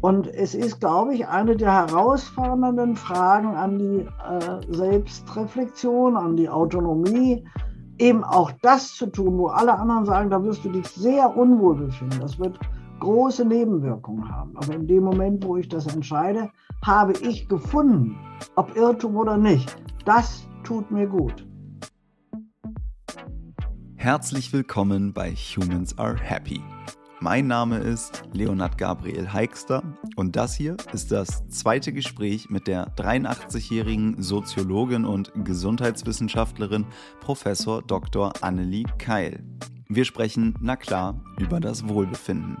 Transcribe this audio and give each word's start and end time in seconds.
Und 0.00 0.26
es 0.26 0.54
ist, 0.54 0.80
glaube 0.80 1.14
ich, 1.14 1.26
eine 1.26 1.56
der 1.56 1.72
herausfordernden 1.72 2.96
Fragen 2.96 3.54
an 3.54 3.78
die 3.78 4.00
äh, 4.00 4.74
Selbstreflexion, 4.74 6.16
an 6.16 6.36
die 6.36 6.48
Autonomie, 6.48 7.44
eben 7.98 8.24
auch 8.24 8.50
das 8.62 8.94
zu 8.94 9.06
tun, 9.06 9.38
wo 9.38 9.46
alle 9.46 9.78
anderen 9.78 10.04
sagen, 10.04 10.30
da 10.30 10.42
wirst 10.42 10.64
du 10.64 10.70
dich 10.70 10.86
sehr 10.88 11.36
unwohl 11.36 11.76
befinden. 11.76 12.20
Das 12.20 12.38
wird 12.38 12.58
große 13.00 13.44
Nebenwirkungen 13.44 14.28
haben. 14.28 14.56
Aber 14.56 14.74
in 14.74 14.86
dem 14.86 15.04
Moment, 15.04 15.44
wo 15.44 15.56
ich 15.56 15.68
das 15.68 15.86
entscheide, 15.86 16.50
habe 16.84 17.12
ich 17.22 17.48
gefunden, 17.48 18.16
ob 18.56 18.76
Irrtum 18.76 19.16
oder 19.16 19.36
nicht. 19.36 19.76
Das 20.04 20.46
tut 20.64 20.90
mir 20.90 21.06
gut. 21.06 21.46
Herzlich 23.96 24.52
willkommen 24.52 25.14
bei 25.14 25.30
Humans 25.30 25.96
Are 25.98 26.16
Happy. 26.16 26.60
Mein 27.24 27.46
Name 27.46 27.78
ist 27.78 28.22
Leonard 28.34 28.76
Gabriel 28.76 29.32
Heikster 29.32 29.82
und 30.14 30.36
das 30.36 30.54
hier 30.54 30.76
ist 30.92 31.10
das 31.10 31.48
zweite 31.48 31.90
Gespräch 31.94 32.50
mit 32.50 32.66
der 32.66 32.94
83-jährigen 32.96 34.22
Soziologin 34.22 35.06
und 35.06 35.32
Gesundheitswissenschaftlerin 35.42 36.84
Professor 37.22 37.80
Dr. 37.80 38.34
Annelie 38.42 38.84
Keil. 38.98 39.42
Wir 39.88 40.04
sprechen, 40.04 40.54
na 40.60 40.76
klar, 40.76 41.24
über 41.38 41.60
das 41.60 41.88
Wohlbefinden. 41.88 42.58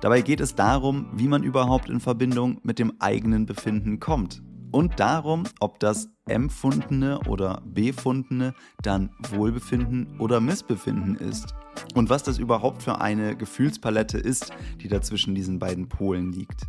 Dabei 0.00 0.22
geht 0.22 0.40
es 0.40 0.54
darum, 0.54 1.10
wie 1.12 1.28
man 1.28 1.42
überhaupt 1.42 1.90
in 1.90 2.00
Verbindung 2.00 2.58
mit 2.62 2.78
dem 2.78 2.94
eigenen 3.00 3.44
Befinden 3.44 4.00
kommt 4.00 4.42
und 4.72 4.98
darum, 4.98 5.44
ob 5.60 5.78
das 5.78 6.08
empfundene 6.30 7.20
oder 7.26 7.62
befundene 7.64 8.54
dann 8.82 9.10
Wohlbefinden 9.30 10.18
oder 10.18 10.40
Missbefinden 10.40 11.16
ist 11.16 11.54
und 11.94 12.10
was 12.10 12.22
das 12.22 12.38
überhaupt 12.38 12.82
für 12.82 13.00
eine 13.00 13.36
Gefühlspalette 13.36 14.18
ist, 14.18 14.52
die 14.80 14.88
da 14.88 15.02
zwischen 15.02 15.34
diesen 15.34 15.58
beiden 15.58 15.88
Polen 15.88 16.32
liegt. 16.32 16.66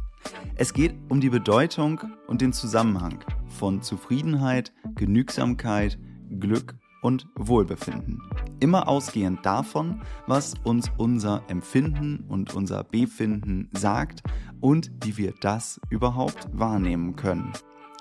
Es 0.55 0.74
geht 0.74 0.96
um 1.10 1.22
die 1.22 1.30
Bedeutung 1.30 2.02
und 2.27 2.41
den 2.41 2.54
Zusammenhang 2.54 3.20
von 3.48 3.82
Zufriedenheit, 3.82 4.74
Genügsamkeit, 4.96 5.98
Glück 6.40 6.76
und 7.02 7.28
Wohlbefinden. 7.35 8.22
Immer 8.60 8.88
ausgehend 8.88 9.46
davon, 9.46 10.02
was 10.28 10.54
uns 10.63 10.91
unser 10.98 11.44
Empfinden 11.48 12.26
und 12.28 12.54
unser 12.54 12.84
Befinden 12.84 13.70
sagt 13.74 14.22
und 14.60 14.91
wie 15.04 15.18
wir 15.18 15.34
das 15.41 15.82
überhaupt 15.90 16.48
wahrnehmen 16.52 17.16
können. 17.16 17.52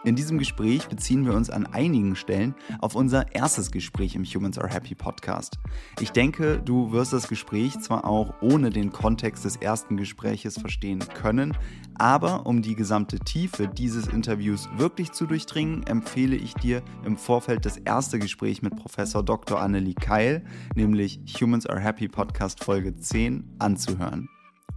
In 0.03 0.17
diesem 0.17 0.39
Gespräch 0.39 0.89
beziehen 0.89 1.27
wir 1.27 1.35
uns 1.35 1.51
an 1.51 1.67
einigen 1.67 2.17
Stellen 2.17 2.55
auf 2.79 2.95
unser 2.95 3.35
erstes 3.35 3.71
Gespräch 3.71 4.15
im 4.15 4.25
Humans 4.25 4.59
Are 4.59 4.73
Happy 4.73 4.95
Podcast. 4.95 5.59
Ich 6.01 6.11
denke, 6.11 6.59
du 6.65 6.91
wirst 6.91 7.13
das 7.13 7.29
Gespräch 7.29 7.79
zwar 7.81 8.07
auch 8.07 8.33
ohne 8.41 8.71
den 8.71 8.93
Kontext 8.93 9.45
des 9.45 9.57
ersten 9.57 9.99
Gespräches 9.99 10.59
verstehen 10.59 11.01
können, 11.13 11.55
aber 11.97 12.47
um 12.47 12.63
die 12.63 12.77
gesamte 12.77 13.19
Tiefe 13.19 13.69
dieses 13.69 14.07
Interviews 14.07 14.71
wirklich 14.79 15.13
zu 15.13 15.27
durchdringen, 15.27 15.83
empfehle 15.83 16.37
ich 16.37 16.55
dir 16.55 16.83
im 17.05 17.19
Vorfeld 17.19 17.67
das 17.67 17.77
erste 17.77 18.19
Gespräch 18.19 18.63
mit 18.63 18.75
Professor 18.77 19.23
Dr. 19.23 19.61
Annelie 19.61 19.95
Keil, 19.95 20.45
nämlich 20.75 21.21
Humans 21.39 21.67
Are 21.67 21.79
Happy 21.79 22.09
Podcast 22.09 22.65
Folge 22.65 22.97
10, 22.97 23.57
anzuhören. 23.59 24.31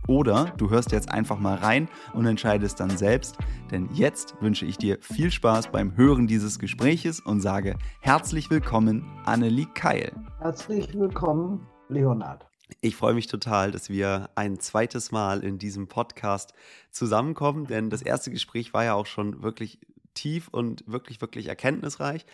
Oder 0.08 0.54
du 0.58 0.70
hörst 0.70 0.92
jetzt 0.92 1.10
einfach 1.10 1.40
mal 1.40 1.56
rein 1.56 1.88
und 2.14 2.26
entscheidest 2.26 2.82
dann 2.82 2.98
selbst, 2.98 3.38
denn 3.72 3.88
jetzt 3.94 4.36
wünsche 4.42 4.66
ich 4.66 4.78
dir 4.78 4.98
viel 5.00 5.32
Spaß 5.32 5.72
beim 5.72 5.96
Hören 5.96 6.28
dieses 6.28 6.60
Gespräches 6.60 7.22
und 7.22 7.40
sage 7.40 7.78
herzlich 8.02 8.50
willkommen, 8.50 9.10
Annelie 9.24 9.68
Keil. 9.74 10.12
Herzlich 10.40 10.94
willkommen, 10.94 11.66
Leonard. 11.88 12.46
Ich 12.82 12.98
freue 12.98 13.14
mich 13.14 13.28
total, 13.28 13.72
dass 13.72 13.90
wir 13.90 14.30
ein 14.36 14.60
zweites 14.60 15.14
Mal 15.14 15.42
in 15.42 15.58
diesem 15.58 15.88
Podcast 15.88 16.54
zusammenkommen, 16.92 17.66
denn 17.68 17.90
das 17.90 18.02
erste 18.02 18.30
Gespräch 18.30 18.74
war 18.74 18.84
ja 18.84 18.96
auch 18.96 19.06
schon 19.06 19.42
wirklich 19.42 19.80
tief 20.16 20.50
und 20.50 20.84
wirklich, 20.86 21.22
wirklich 21.22 21.48
erkenntnisreich. 21.48 22.26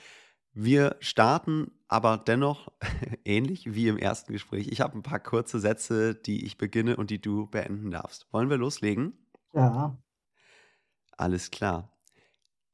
Wir 0.54 0.96
starten 1.00 1.72
aber 1.88 2.18
dennoch 2.18 2.72
ähnlich 3.26 3.74
wie 3.74 3.88
im 3.88 3.98
ersten 3.98 4.34
Gespräch. 4.34 4.68
Ich 4.70 4.82
habe 4.82 4.98
ein 4.98 5.04
paar 5.04 5.20
kurze 5.20 5.60
Sätze, 5.60 6.16
die 6.16 6.46
ich 6.46 6.58
beginne 6.58 6.98
und 6.98 7.10
die 7.10 7.22
du 7.22 7.48
beenden 7.48 7.92
darfst. 7.92 8.32
Wollen 8.32 8.50
wir 8.50 8.58
loslegen? 8.58 9.14
Ja. 9.54 9.98
Alles 11.18 11.52
klar. 11.52 11.92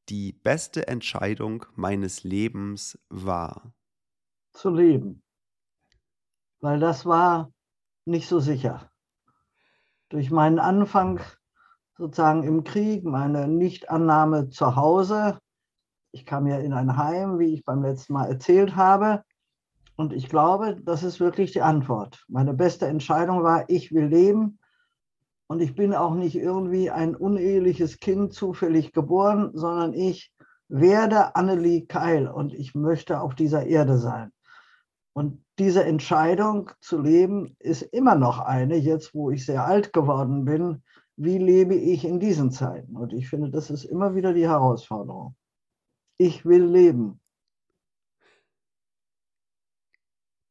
Die 0.08 0.32
beste 0.32 0.86
Entscheidung 0.86 1.66
meines 1.74 2.22
Lebens 2.22 2.98
war. 3.08 3.74
Zu 4.52 4.70
leben. 4.70 5.22
Weil 6.60 6.78
das 6.78 7.04
war 7.04 7.52
nicht 8.04 8.28
so 8.28 8.38
sicher. 8.38 8.90
Durch 10.08 10.30
meinen 10.30 10.60
Anfang 10.60 11.20
sozusagen 11.96 12.44
im 12.44 12.62
Krieg, 12.62 13.04
meine 13.04 13.48
Nichtannahme 13.48 14.48
zu 14.48 14.76
Hause, 14.76 15.38
ich 16.12 16.26
kam 16.26 16.46
ja 16.46 16.58
in 16.58 16.72
ein 16.72 16.96
Heim, 16.96 17.38
wie 17.38 17.54
ich 17.54 17.64
beim 17.64 17.82
letzten 17.82 18.14
Mal 18.14 18.26
erzählt 18.26 18.76
habe. 18.76 19.22
Und 19.96 20.12
ich 20.12 20.28
glaube, 20.28 20.76
das 20.82 21.02
ist 21.02 21.20
wirklich 21.20 21.52
die 21.52 21.62
Antwort. 21.62 22.24
Meine 22.28 22.54
beste 22.54 22.86
Entscheidung 22.86 23.42
war, 23.42 23.68
ich 23.68 23.92
will 23.92 24.06
leben. 24.06 24.58
Und 25.48 25.60
ich 25.60 25.74
bin 25.74 25.94
auch 25.94 26.14
nicht 26.14 26.36
irgendwie 26.36 26.90
ein 26.90 27.14
uneheliches 27.14 28.00
Kind 28.00 28.32
zufällig 28.32 28.92
geboren, 28.92 29.50
sondern 29.54 29.94
ich 29.94 30.32
werde 30.68 31.36
Annelie 31.36 31.86
Keil 31.86 32.26
und 32.26 32.52
ich 32.52 32.74
möchte 32.74 33.20
auf 33.20 33.34
dieser 33.34 33.64
Erde 33.66 33.98
sein. 33.98 34.32
Und 35.12 35.42
diese 35.58 35.84
Entscheidung 35.84 36.70
zu 36.80 37.00
leben 37.00 37.56
ist 37.60 37.82
immer 37.82 38.16
noch 38.16 38.40
eine, 38.40 38.76
jetzt 38.76 39.14
wo 39.14 39.30
ich 39.30 39.46
sehr 39.46 39.64
alt 39.64 39.92
geworden 39.92 40.44
bin. 40.44 40.82
Wie 41.16 41.38
lebe 41.38 41.74
ich 41.74 42.04
in 42.04 42.20
diesen 42.20 42.50
Zeiten? 42.50 42.96
Und 42.96 43.14
ich 43.14 43.28
finde, 43.28 43.50
das 43.50 43.70
ist 43.70 43.84
immer 43.84 44.14
wieder 44.14 44.34
die 44.34 44.46
Herausforderung. 44.46 45.34
Ich 46.18 46.44
will 46.44 46.64
leben. 46.64 47.20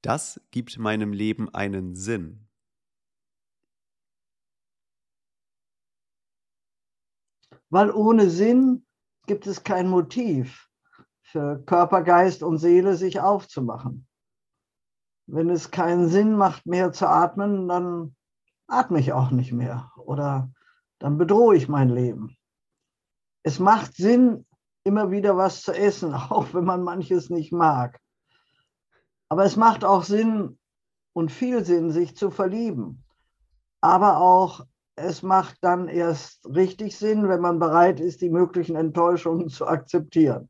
Das 0.01 0.39
gibt 0.51 0.77
meinem 0.77 1.13
Leben 1.13 1.53
einen 1.53 1.95
Sinn. 1.95 2.47
Weil 7.69 7.89
ohne 7.89 8.29
Sinn 8.29 8.85
gibt 9.25 9.47
es 9.47 9.63
kein 9.63 9.87
Motiv 9.87 10.69
für 11.23 11.63
Körper, 11.65 12.03
Geist 12.03 12.43
und 12.43 12.59
Seele, 12.59 12.95
sich 12.95 13.19
aufzumachen. 13.19 14.07
Wenn 15.27 15.49
es 15.49 15.71
keinen 15.71 16.07
Sinn 16.07 16.35
macht, 16.35 16.67
mehr 16.67 16.93
zu 16.93 17.09
atmen, 17.09 17.67
dann 17.67 18.15
atme 18.67 18.99
ich 18.99 19.11
auch 19.11 19.31
nicht 19.31 19.51
mehr 19.51 19.91
oder 19.97 20.51
dann 20.99 21.17
bedrohe 21.17 21.55
ich 21.55 21.67
mein 21.67 21.89
Leben. 21.89 22.37
Es 23.43 23.59
macht 23.59 23.95
Sinn, 23.95 24.45
immer 24.85 25.11
wieder 25.11 25.35
was 25.35 25.63
zu 25.63 25.73
essen, 25.73 26.13
auch 26.13 26.53
wenn 26.53 26.63
man 26.63 26.83
manches 26.83 27.29
nicht 27.29 27.51
mag. 27.51 27.99
Aber 29.27 29.43
es 29.43 29.57
macht 29.57 29.83
auch 29.83 30.03
Sinn 30.03 30.57
und 31.13 31.31
viel 31.31 31.65
Sinn, 31.65 31.91
sich 31.91 32.15
zu 32.15 32.31
verlieben. 32.31 33.03
Aber 33.81 34.17
auch 34.17 34.65
es 34.95 35.23
macht 35.23 35.57
dann 35.61 35.89
erst 35.89 36.45
richtig 36.45 36.97
Sinn, 36.97 37.27
wenn 37.27 37.41
man 37.41 37.59
bereit 37.59 37.99
ist, 37.99 38.21
die 38.21 38.29
möglichen 38.29 38.75
Enttäuschungen 38.75 39.49
zu 39.49 39.67
akzeptieren. 39.67 40.49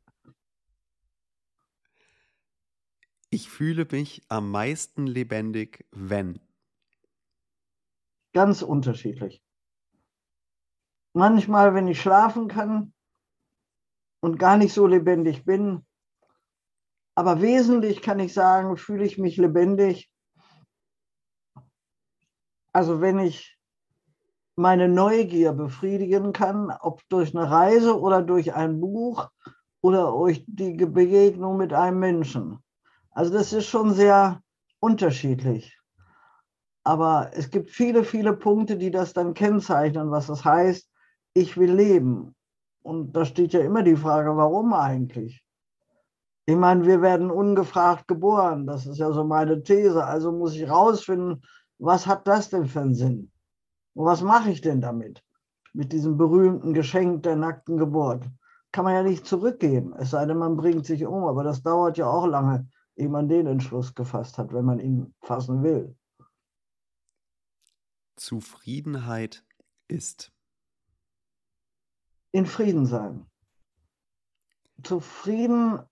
Ich 3.30 3.50
fühle 3.50 3.86
mich 3.90 4.22
am 4.28 4.50
meisten 4.50 5.06
lebendig, 5.06 5.84
wenn. 5.90 6.38
Ganz 8.32 8.62
unterschiedlich. 8.62 9.42
Manchmal, 11.12 11.74
wenn 11.74 11.88
ich 11.88 12.00
schlafen 12.00 12.46
kann, 12.46 12.92
und 14.20 14.38
gar 14.38 14.56
nicht 14.56 14.72
so 14.72 14.86
lebendig 14.86 15.44
bin. 15.44 15.84
Aber 17.14 17.40
wesentlich 17.40 18.02
kann 18.02 18.18
ich 18.18 18.34
sagen, 18.34 18.76
fühle 18.76 19.04
ich 19.04 19.18
mich 19.18 19.36
lebendig. 19.36 20.10
Also 22.72 23.00
wenn 23.00 23.18
ich 23.18 23.56
meine 24.56 24.88
Neugier 24.88 25.52
befriedigen 25.52 26.32
kann, 26.32 26.70
ob 26.80 27.06
durch 27.08 27.36
eine 27.36 27.50
Reise 27.50 27.98
oder 27.98 28.22
durch 28.22 28.54
ein 28.54 28.80
Buch 28.80 29.28
oder 29.80 30.10
durch 30.10 30.44
die 30.46 30.74
Begegnung 30.74 31.56
mit 31.56 31.72
einem 31.72 32.00
Menschen. 32.00 32.58
Also 33.10 33.32
das 33.32 33.52
ist 33.52 33.66
schon 33.66 33.94
sehr 33.94 34.42
unterschiedlich. 34.80 35.78
Aber 36.84 37.30
es 37.32 37.50
gibt 37.50 37.70
viele, 37.70 38.04
viele 38.04 38.32
Punkte, 38.32 38.76
die 38.76 38.90
das 38.90 39.12
dann 39.12 39.34
kennzeichnen, 39.34 40.10
was 40.10 40.28
das 40.28 40.44
heißt, 40.44 40.88
ich 41.34 41.56
will 41.56 41.72
leben. 41.72 42.34
Und 42.86 43.14
da 43.14 43.24
steht 43.24 43.52
ja 43.52 43.62
immer 43.62 43.82
die 43.82 43.96
Frage, 43.96 44.36
warum 44.36 44.72
eigentlich? 44.72 45.44
Ich 46.44 46.54
meine, 46.54 46.86
wir 46.86 47.02
werden 47.02 47.32
ungefragt 47.32 48.06
geboren. 48.06 48.64
Das 48.64 48.86
ist 48.86 48.98
ja 48.98 49.10
so 49.10 49.24
meine 49.24 49.60
These. 49.64 50.04
Also 50.04 50.30
muss 50.30 50.54
ich 50.54 50.70
rausfinden, 50.70 51.42
was 51.78 52.06
hat 52.06 52.28
das 52.28 52.48
denn 52.48 52.66
für 52.66 52.82
einen 52.82 52.94
Sinn? 52.94 53.32
Und 53.94 54.04
was 54.04 54.22
mache 54.22 54.50
ich 54.50 54.60
denn 54.60 54.80
damit? 54.80 55.20
Mit 55.72 55.92
diesem 55.92 56.16
berühmten 56.16 56.74
Geschenk 56.74 57.24
der 57.24 57.34
nackten 57.34 57.76
Geburt. 57.76 58.24
Kann 58.70 58.84
man 58.84 58.94
ja 58.94 59.02
nicht 59.02 59.26
zurückgeben, 59.26 59.92
es 59.98 60.10
sei 60.10 60.24
denn, 60.24 60.38
man 60.38 60.56
bringt 60.56 60.86
sich 60.86 61.04
um. 61.04 61.24
Aber 61.24 61.42
das 61.42 61.64
dauert 61.64 61.98
ja 61.98 62.06
auch 62.06 62.26
lange, 62.28 62.68
ehe 62.94 63.08
man 63.08 63.28
den 63.28 63.48
Entschluss 63.48 63.96
gefasst 63.96 64.38
hat, 64.38 64.52
wenn 64.52 64.64
man 64.64 64.78
ihn 64.78 65.12
fassen 65.22 65.64
will. 65.64 65.96
Zufriedenheit 68.14 69.44
ist 69.88 70.35
in 72.32 72.46
Frieden 72.46 72.86
sein. 72.86 73.26
Zufriedenheit 74.82 75.88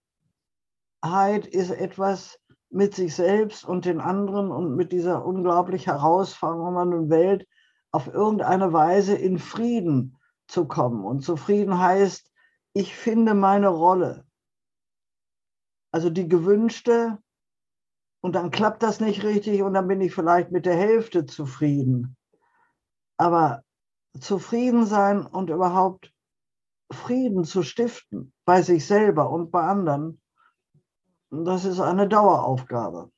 ist 1.47 1.71
etwas 1.71 2.39
mit 2.71 2.95
sich 2.95 3.15
selbst 3.15 3.65
und 3.65 3.85
den 3.85 4.01
anderen 4.01 4.51
und 4.51 4.75
mit 4.75 4.93
dieser 4.93 5.25
unglaublich 5.25 5.87
herausfordernden 5.87 7.09
Welt 7.09 7.47
auf 7.93 8.09
irgendeine 8.09 8.73
Weise 8.73 9.15
in 9.15 9.39
Frieden 9.39 10.19
zu 10.49 10.67
kommen. 10.67 11.05
Und 11.05 11.21
zufrieden 11.21 11.79
heißt, 11.79 12.31
ich 12.73 12.95
finde 12.97 13.35
meine 13.35 13.69
Rolle. 13.69 14.27
Also 15.93 16.11
die 16.11 16.29
gewünschte, 16.29 17.19
und 18.25 18.37
dann 18.37 18.51
klappt 18.51 18.83
das 18.83 19.01
nicht 19.01 19.23
richtig 19.23 19.63
und 19.63 19.75
dann 19.75 19.87
bin 19.87 20.01
ich 20.01 20.15
vielleicht 20.15 20.51
mit 20.51 20.65
der 20.65 20.77
Hälfte 20.77 21.27
zufrieden. 21.27 22.17
Aber 23.19 23.63
zufrieden 24.19 24.87
sein 24.87 25.27
und 25.27 25.51
überhaupt 25.51 26.14
Frieden 26.91 27.45
zu 27.45 27.63
stiften 27.63 28.33
bei 28.45 28.63
sich 28.63 28.87
selber 28.87 29.31
und 29.31 29.51
bei 29.51 29.63
anderen, 29.63 30.21
das 31.31 31.65
ist 31.65 31.81
eine 31.81 32.09
Daueraufgabe. 32.09 33.11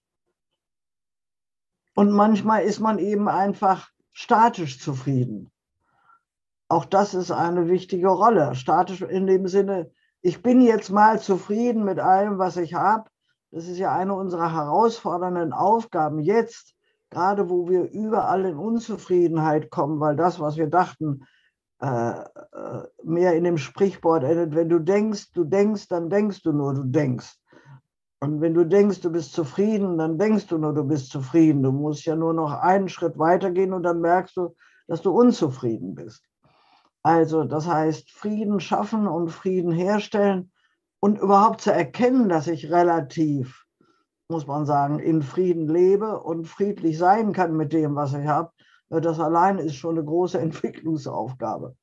Und 1.95 2.11
manchmal 2.11 2.63
ist 2.65 2.81
man 2.81 2.99
eben 2.99 3.29
einfach 3.29 3.91
statisch 4.13 4.81
zufrieden. 4.81 5.51
Auch 6.69 6.85
das 6.85 7.15
ist 7.15 7.31
eine 7.31 7.69
wichtige 7.69 8.09
Rolle. 8.09 8.55
Statisch 8.55 9.03
in 9.03 9.27
dem 9.27 9.47
Sinne, 9.47 9.91
ich 10.21 10.43
bin 10.43 10.61
jetzt 10.61 10.91
mal 10.91 11.21
zufrieden 11.21 11.85
mit 11.85 11.99
allem, 11.99 12.39
was 12.39 12.57
ich 12.57 12.75
habe. 12.75 13.09
Das 13.51 13.67
ist 13.69 13.79
ja 13.79 13.95
eine 13.95 14.15
unserer 14.15 14.53
herausfordernden 14.53 15.53
Aufgaben 15.53 16.19
jetzt, 16.19 16.75
gerade 17.11 17.49
wo 17.49 17.69
wir 17.69 17.91
überall 17.91 18.45
in 18.45 18.57
Unzufriedenheit 18.57 19.71
kommen, 19.71 20.01
weil 20.01 20.17
das, 20.17 20.41
was 20.41 20.57
wir 20.57 20.67
dachten, 20.67 21.25
mehr 21.81 23.35
in 23.35 23.45
dem 23.45 23.59
Sprichwort 23.59 24.25
endet, 24.25 24.55
wenn 24.55 24.69
du 24.69 24.79
denkst, 24.79 25.33
du 25.33 25.45
denkst, 25.45 25.89
dann 25.89 26.09
denkst 26.09 26.43
du 26.43 26.53
nur, 26.53 26.75
du 26.75 26.85
denkst. 26.85 27.37
Und 28.21 28.41
wenn 28.41 28.55
du 28.55 28.65
denkst, 28.65 29.03
du 29.03 29.11
bist 29.11 29.33
zufrieden, 29.35 29.99
dann 29.99 30.19
denkst 30.19 30.47
du 30.47 30.57
nur, 30.57 30.73
du 30.73 30.85
bist 30.85 31.11
zufrieden. 31.11 31.63
Du 31.63 31.71
musst 31.71 32.07
ja 32.07 32.17
nur 32.17 32.33
noch 32.33 32.53
einen 32.53 32.89
Schritt 32.89 33.19
weitergehen 33.19 33.75
und 33.75 33.83
dann 33.83 34.01
merkst 34.01 34.37
du, 34.39 34.57
dass 34.89 35.03
du 35.03 35.11
unzufrieden 35.11 35.95
bist. 35.95 36.25
Also 37.03 37.45
das 37.45 37.69
heißt, 37.69 38.11
Frieden 38.11 38.59
schaffen 38.59 39.07
und 39.07 39.29
Frieden 39.29 39.71
herstellen 39.71 40.51
und 40.99 41.19
überhaupt 41.19 41.61
zu 41.61 41.73
erkennen, 41.73 42.29
dass 42.29 42.47
ich 42.47 42.73
relativ, 42.73 43.67
muss 44.29 44.47
man 44.47 44.65
sagen, 44.65 44.99
in 44.99 45.23
Frieden 45.23 45.69
lebe 45.69 46.19
und 46.19 46.49
friedlich 46.49 46.97
sein 46.99 47.33
kann 47.33 47.57
mit 47.57 47.73
dem, 47.73 47.95
was 47.97 48.15
ich 48.15 48.27
habe, 48.27 48.51
das 48.89 49.21
allein 49.21 49.59
ist 49.59 49.77
schon 49.77 49.97
eine 49.97 50.05
große 50.05 50.39
Entwicklungsaufgabe. 50.41 51.77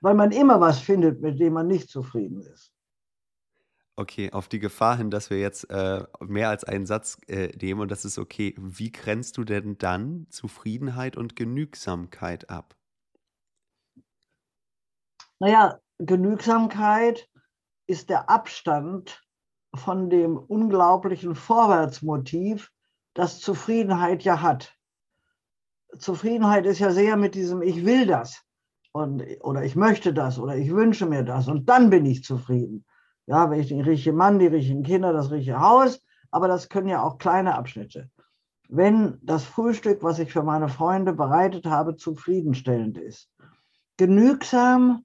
Weil 0.00 0.14
man 0.14 0.32
immer 0.32 0.60
was 0.60 0.80
findet, 0.80 1.20
mit 1.20 1.38
dem 1.38 1.52
man 1.52 1.66
nicht 1.66 1.88
zufrieden 1.88 2.42
ist. 2.42 2.72
Okay, 3.94 4.32
auf 4.32 4.48
die 4.48 4.58
Gefahr 4.58 4.96
hin, 4.96 5.10
dass 5.10 5.28
wir 5.28 5.38
jetzt 5.38 5.68
äh, 5.70 6.04
mehr 6.20 6.48
als 6.48 6.64
einen 6.64 6.86
Satz 6.86 7.18
äh, 7.28 7.48
nehmen 7.60 7.82
und 7.82 7.90
das 7.90 8.06
ist 8.06 8.18
okay. 8.18 8.54
Wie 8.58 8.90
grenzt 8.90 9.36
du 9.36 9.44
denn 9.44 9.76
dann 9.76 10.26
Zufriedenheit 10.30 11.16
und 11.16 11.36
Genügsamkeit 11.36 12.48
ab? 12.48 12.74
Naja, 15.38 15.78
Genügsamkeit 15.98 17.28
ist 17.86 18.08
der 18.08 18.30
Abstand 18.30 19.22
von 19.74 20.08
dem 20.08 20.38
unglaublichen 20.38 21.34
Vorwärtsmotiv, 21.34 22.72
das 23.14 23.40
Zufriedenheit 23.40 24.22
ja 24.22 24.40
hat. 24.40 24.74
Zufriedenheit 25.98 26.66
ist 26.66 26.78
ja 26.78 26.90
sehr 26.90 27.16
mit 27.16 27.34
diesem 27.34 27.62
Ich 27.62 27.84
will 27.84 28.06
das 28.06 28.42
und, 28.92 29.24
oder 29.40 29.64
ich 29.64 29.76
möchte 29.76 30.12
das 30.12 30.38
oder 30.38 30.56
ich 30.56 30.70
wünsche 30.70 31.06
mir 31.06 31.22
das 31.22 31.48
und 31.48 31.68
dann 31.68 31.90
bin 31.90 32.06
ich 32.06 32.24
zufrieden. 32.24 32.84
Ja, 33.26 33.50
wenn 33.50 33.60
ich 33.60 33.68
den 33.68 33.80
richtigen 33.80 34.16
Mann, 34.16 34.38
die 34.38 34.46
richtigen 34.46 34.82
Kinder, 34.82 35.12
das 35.12 35.30
richtige 35.30 35.60
Haus, 35.60 36.00
aber 36.30 36.48
das 36.48 36.68
können 36.68 36.88
ja 36.88 37.02
auch 37.02 37.18
kleine 37.18 37.54
Abschnitte. 37.54 38.10
Wenn 38.68 39.18
das 39.22 39.44
Frühstück, 39.44 40.02
was 40.02 40.18
ich 40.18 40.32
für 40.32 40.42
meine 40.42 40.68
Freunde 40.68 41.12
bereitet 41.12 41.66
habe, 41.66 41.96
zufriedenstellend 41.96 42.98
ist. 42.98 43.30
Genügsam 43.98 45.04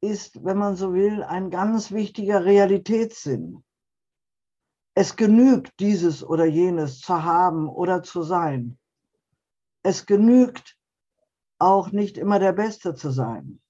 ist, 0.00 0.44
wenn 0.44 0.56
man 0.56 0.76
so 0.76 0.94
will, 0.94 1.22
ein 1.22 1.50
ganz 1.50 1.92
wichtiger 1.92 2.44
Realitätssinn. 2.44 3.62
Es 4.94 5.16
genügt, 5.16 5.78
dieses 5.80 6.24
oder 6.24 6.46
jenes 6.46 7.00
zu 7.00 7.22
haben 7.22 7.68
oder 7.68 8.02
zu 8.02 8.22
sein. 8.22 8.77
Es 9.82 10.06
genügt 10.06 10.76
auch 11.58 11.92
nicht 11.92 12.18
immer 12.18 12.38
der 12.38 12.52
Beste 12.52 12.94
zu 12.94 13.10
sein. 13.10 13.60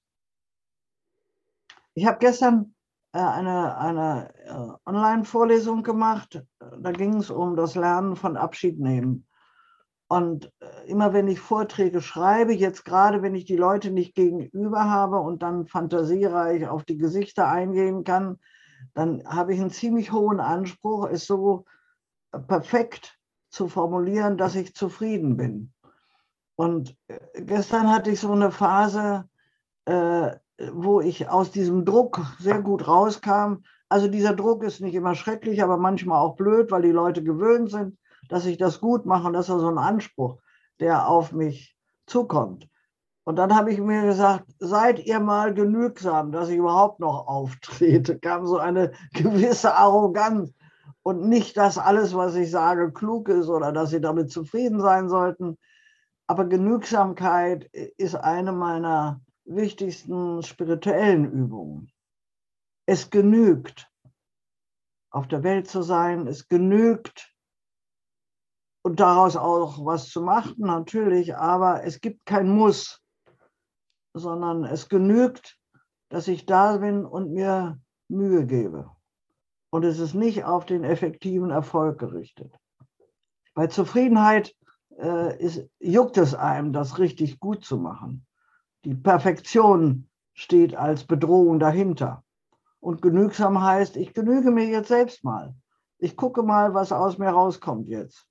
Ich 1.93 2.05
habe 2.05 2.19
gestern 2.19 2.75
äh, 3.11 3.19
eine, 3.19 3.77
eine 3.77 4.33
äh, 4.45 4.89
Online-Vorlesung 4.89 5.83
gemacht. 5.83 6.43
Da 6.59 6.91
ging 6.91 7.15
es 7.15 7.29
um 7.29 7.55
das 7.55 7.75
Lernen 7.75 8.15
von 8.15 8.37
Abschied 8.37 8.79
nehmen. 8.79 9.25
Und 10.07 10.51
äh, 10.59 10.87
immer 10.87 11.13
wenn 11.13 11.27
ich 11.27 11.39
Vorträge 11.39 12.01
schreibe, 12.01 12.53
jetzt 12.53 12.85
gerade 12.85 13.21
wenn 13.21 13.35
ich 13.35 13.45
die 13.45 13.57
Leute 13.57 13.91
nicht 13.91 14.15
gegenüber 14.15 14.89
habe 14.89 15.19
und 15.19 15.43
dann 15.43 15.67
fantasiereich 15.67 16.67
auf 16.67 16.83
die 16.83 16.97
Gesichter 16.97 17.47
eingehen 17.47 18.03
kann, 18.03 18.39
dann 18.93 19.23
habe 19.25 19.53
ich 19.53 19.59
einen 19.59 19.71
ziemlich 19.71 20.11
hohen 20.11 20.39
Anspruch, 20.39 21.07
es 21.09 21.25
so 21.25 21.65
perfekt 22.47 23.19
zu 23.49 23.67
formulieren, 23.67 24.37
dass 24.37 24.55
ich 24.55 24.73
zufrieden 24.73 25.37
bin. 25.37 25.73
Und 26.59 26.97
äh, 27.07 27.19
gestern 27.41 27.89
hatte 27.89 28.11
ich 28.11 28.19
so 28.19 28.31
eine 28.31 28.51
Phase, 28.51 29.29
äh, 29.85 30.31
wo 30.73 30.99
ich 30.99 31.29
aus 31.29 31.51
diesem 31.51 31.85
Druck 31.85 32.19
sehr 32.39 32.61
gut 32.61 32.87
rauskam. 32.87 33.63
Also 33.87 34.07
dieser 34.07 34.33
Druck 34.33 34.63
ist 34.63 34.81
nicht 34.81 34.95
immer 34.95 35.15
schrecklich, 35.15 35.63
aber 35.63 35.77
manchmal 35.77 36.19
auch 36.19 36.35
blöd, 36.35 36.71
weil 36.71 36.81
die 36.81 36.91
Leute 36.91 37.23
gewöhnt 37.23 37.71
sind 37.71 37.97
dass 38.29 38.45
ich 38.45 38.57
das 38.57 38.79
gut 38.79 39.05
mache. 39.05 39.27
Und 39.27 39.33
das 39.33 39.49
ist 39.49 39.59
so 39.59 39.67
ein 39.67 39.77
Anspruch, 39.77 40.37
der 40.79 41.09
auf 41.09 41.33
mich 41.33 41.75
zukommt. 42.05 42.67
Und 43.25 43.35
dann 43.35 43.55
habe 43.55 43.71
ich 43.71 43.79
mir 43.79 44.03
gesagt, 44.03 44.45
seid 44.59 45.05
ihr 45.05 45.19
mal 45.19 45.53
genügsam, 45.53 46.31
dass 46.31 46.49
ich 46.49 46.57
überhaupt 46.57 46.99
noch 46.99 47.27
auftrete. 47.27 48.17
Kam 48.21 48.45
so 48.45 48.57
eine 48.57 48.91
gewisse 49.13 49.75
Arroganz 49.75 50.53
und 51.03 51.27
nicht, 51.27 51.57
dass 51.57 51.77
alles, 51.77 52.15
was 52.15 52.35
ich 52.35 52.49
sage, 52.49 52.91
klug 52.91 53.29
ist 53.29 53.49
oder 53.49 53.71
dass 53.71 53.91
sie 53.91 54.01
damit 54.01 54.31
zufrieden 54.31 54.79
sein 54.79 55.09
sollten. 55.09 55.57
Aber 56.29 56.45
Genügsamkeit 56.45 57.63
ist 57.73 58.13
eine 58.13 58.51
meiner 58.51 59.19
wichtigsten 59.45 60.43
spirituellen 60.43 61.31
Übungen. 61.31 61.91
Es 62.85 63.09
genügt, 63.09 63.89
auf 65.09 65.27
der 65.27 65.41
Welt 65.41 65.67
zu 65.67 65.81
sein. 65.81 66.27
Es 66.27 66.47
genügt, 66.47 67.33
und 68.83 68.99
daraus 68.99 69.35
auch 69.35 69.83
was 69.83 70.09
zu 70.09 70.21
machen, 70.21 70.55
natürlich, 70.59 71.35
aber 71.35 71.83
es 71.83 71.99
gibt 71.99 72.27
kein 72.27 72.47
Muss, 72.47 73.01
sondern 74.13 74.65
es 74.65 74.87
genügt, 74.87 75.59
dass 76.09 76.27
ich 76.27 76.45
da 76.45 76.77
bin 76.77 77.05
und 77.05 77.33
mir 77.33 77.81
Mühe 78.07 78.45
gebe. 78.45 78.91
Und 79.71 79.83
es 79.83 79.97
ist 79.97 80.13
nicht 80.13 80.43
auf 80.43 80.67
den 80.67 80.83
effektiven 80.83 81.49
Erfolg 81.49 81.99
gerichtet. 81.99 82.55
Bei 83.55 83.65
Zufriedenheit 83.65 84.55
äh, 84.99 85.37
ist, 85.41 85.67
juckt 85.79 86.17
es 86.17 86.35
einem, 86.35 86.73
das 86.73 86.99
richtig 86.99 87.39
gut 87.39 87.63
zu 87.63 87.77
machen. 87.77 88.25
Die 88.85 88.95
Perfektion 88.95 90.09
steht 90.33 90.75
als 90.75 91.03
Bedrohung 91.03 91.59
dahinter. 91.59 92.23
Und 92.79 93.01
genügsam 93.01 93.61
heißt, 93.61 93.97
ich 93.97 94.13
genüge 94.13 94.51
mir 94.51 94.67
jetzt 94.67 94.87
selbst 94.87 95.23
mal. 95.23 95.53
Ich 95.97 96.15
gucke 96.15 96.43
mal, 96.43 96.73
was 96.73 96.91
aus 96.91 97.17
mir 97.17 97.29
rauskommt 97.29 97.89
jetzt. 97.89 98.25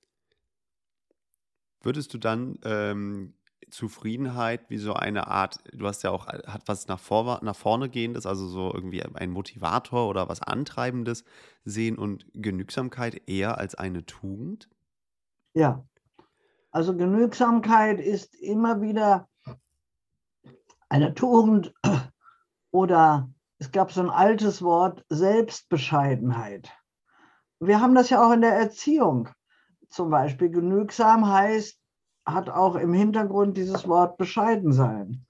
Würdest 1.81 2.13
du 2.13 2.17
dann 2.17 2.57
ähm, 2.63 3.35
Zufriedenheit 3.69 4.69
wie 4.69 4.79
so 4.79 4.93
eine 4.93 5.27
Art, 5.27 5.59
du 5.71 5.85
hast 5.85 6.03
ja 6.03 6.09
auch, 6.09 6.27
hat 6.27 6.63
was 6.67 6.87
nach, 6.87 6.99
vor, 6.99 7.39
nach 7.43 7.55
vorne 7.55 7.89
gehendes, 7.89 8.25
also 8.25 8.47
so 8.47 8.73
irgendwie 8.73 9.03
ein 9.03 9.29
Motivator 9.29 10.09
oder 10.09 10.27
was 10.27 10.41
Antreibendes 10.41 11.23
sehen 11.63 11.97
und 11.97 12.25
Genügsamkeit 12.33 13.29
eher 13.29 13.59
als 13.59 13.75
eine 13.75 14.05
Tugend? 14.05 14.67
Ja, 15.53 15.87
also 16.71 16.95
Genügsamkeit 16.95 17.99
ist 17.99 18.35
immer 18.35 18.81
wieder 18.81 19.27
eine 20.89 21.13
Tugend 21.13 21.73
oder 22.71 23.29
es 23.57 23.71
gab 23.71 23.91
so 23.91 24.01
ein 24.01 24.09
altes 24.09 24.61
Wort 24.61 25.05
Selbstbescheidenheit. 25.09 26.71
Wir 27.59 27.81
haben 27.81 27.95
das 27.95 28.09
ja 28.09 28.25
auch 28.25 28.31
in 28.31 28.41
der 28.41 28.53
Erziehung 28.53 29.29
zum 29.89 30.09
Beispiel 30.09 30.49
genügsam 30.49 31.27
heißt, 31.27 31.79
hat 32.25 32.49
auch 32.49 32.75
im 32.75 32.93
Hintergrund 32.93 33.57
dieses 33.57 33.87
Wort 33.87 34.17
bescheiden 34.17 34.71
sein. 34.71 35.25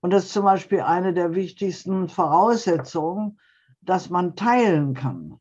Und 0.00 0.10
das 0.10 0.24
ist 0.24 0.32
zum 0.32 0.44
Beispiel 0.44 0.80
eine 0.80 1.14
der 1.14 1.34
wichtigsten 1.34 2.08
Voraussetzungen, 2.08 3.40
dass 3.80 4.10
man 4.10 4.36
teilen 4.36 4.94
kann. 4.94 5.40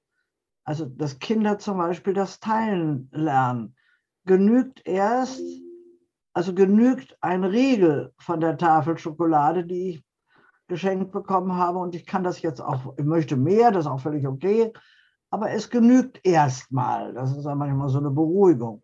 Also, 0.64 0.86
dass 0.86 1.20
Kinder 1.20 1.58
zum 1.58 1.78
Beispiel 1.78 2.14
das 2.14 2.40
Teilen 2.40 3.10
lernen. 3.12 3.76
Genügt 4.32 4.88
erst, 4.88 5.42
also 6.34 6.54
genügt 6.54 7.18
ein 7.20 7.44
Riegel 7.44 8.14
von 8.18 8.40
der 8.40 8.58
Tafel 8.58 8.98
Schokolade, 8.98 9.66
die 9.66 9.90
ich 9.90 10.04
geschenkt 10.70 11.12
bekommen 11.12 11.58
habe 11.58 11.80
und 11.80 11.96
ich 11.96 12.06
kann 12.06 12.24
das 12.24 12.42
jetzt 12.42 12.62
auch, 12.62 12.94
ich 12.98 13.04
möchte 13.04 13.36
mehr, 13.36 13.72
das 13.72 13.84
ist 13.84 13.92
auch 13.92 14.00
völlig 14.00 14.26
okay, 14.26 14.72
aber 15.32 15.52
es 15.52 15.70
genügt 15.70 16.26
erstmal. 16.26 17.14
Das 17.14 17.36
ist 17.36 17.44
ja 17.44 17.56
manchmal 17.56 17.90
so 17.90 17.98
eine 17.98 18.10
Beruhigung. 18.10 18.82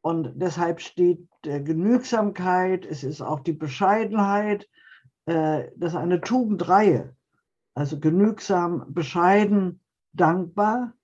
Und 0.00 0.32
deshalb 0.34 0.80
steht 0.80 1.28
der 1.44 1.60
Genügsamkeit, 1.60 2.84
es 2.84 3.04
ist 3.04 3.22
auch 3.22 3.38
die 3.38 3.52
Bescheidenheit, 3.52 4.68
äh, 5.26 5.68
das 5.76 5.92
ist 5.92 5.96
eine 5.96 6.20
Tugendreihe. 6.20 7.14
Also 7.74 8.00
genügsam, 8.00 8.92
bescheiden, 8.92 9.80
dankbar, 10.12 10.94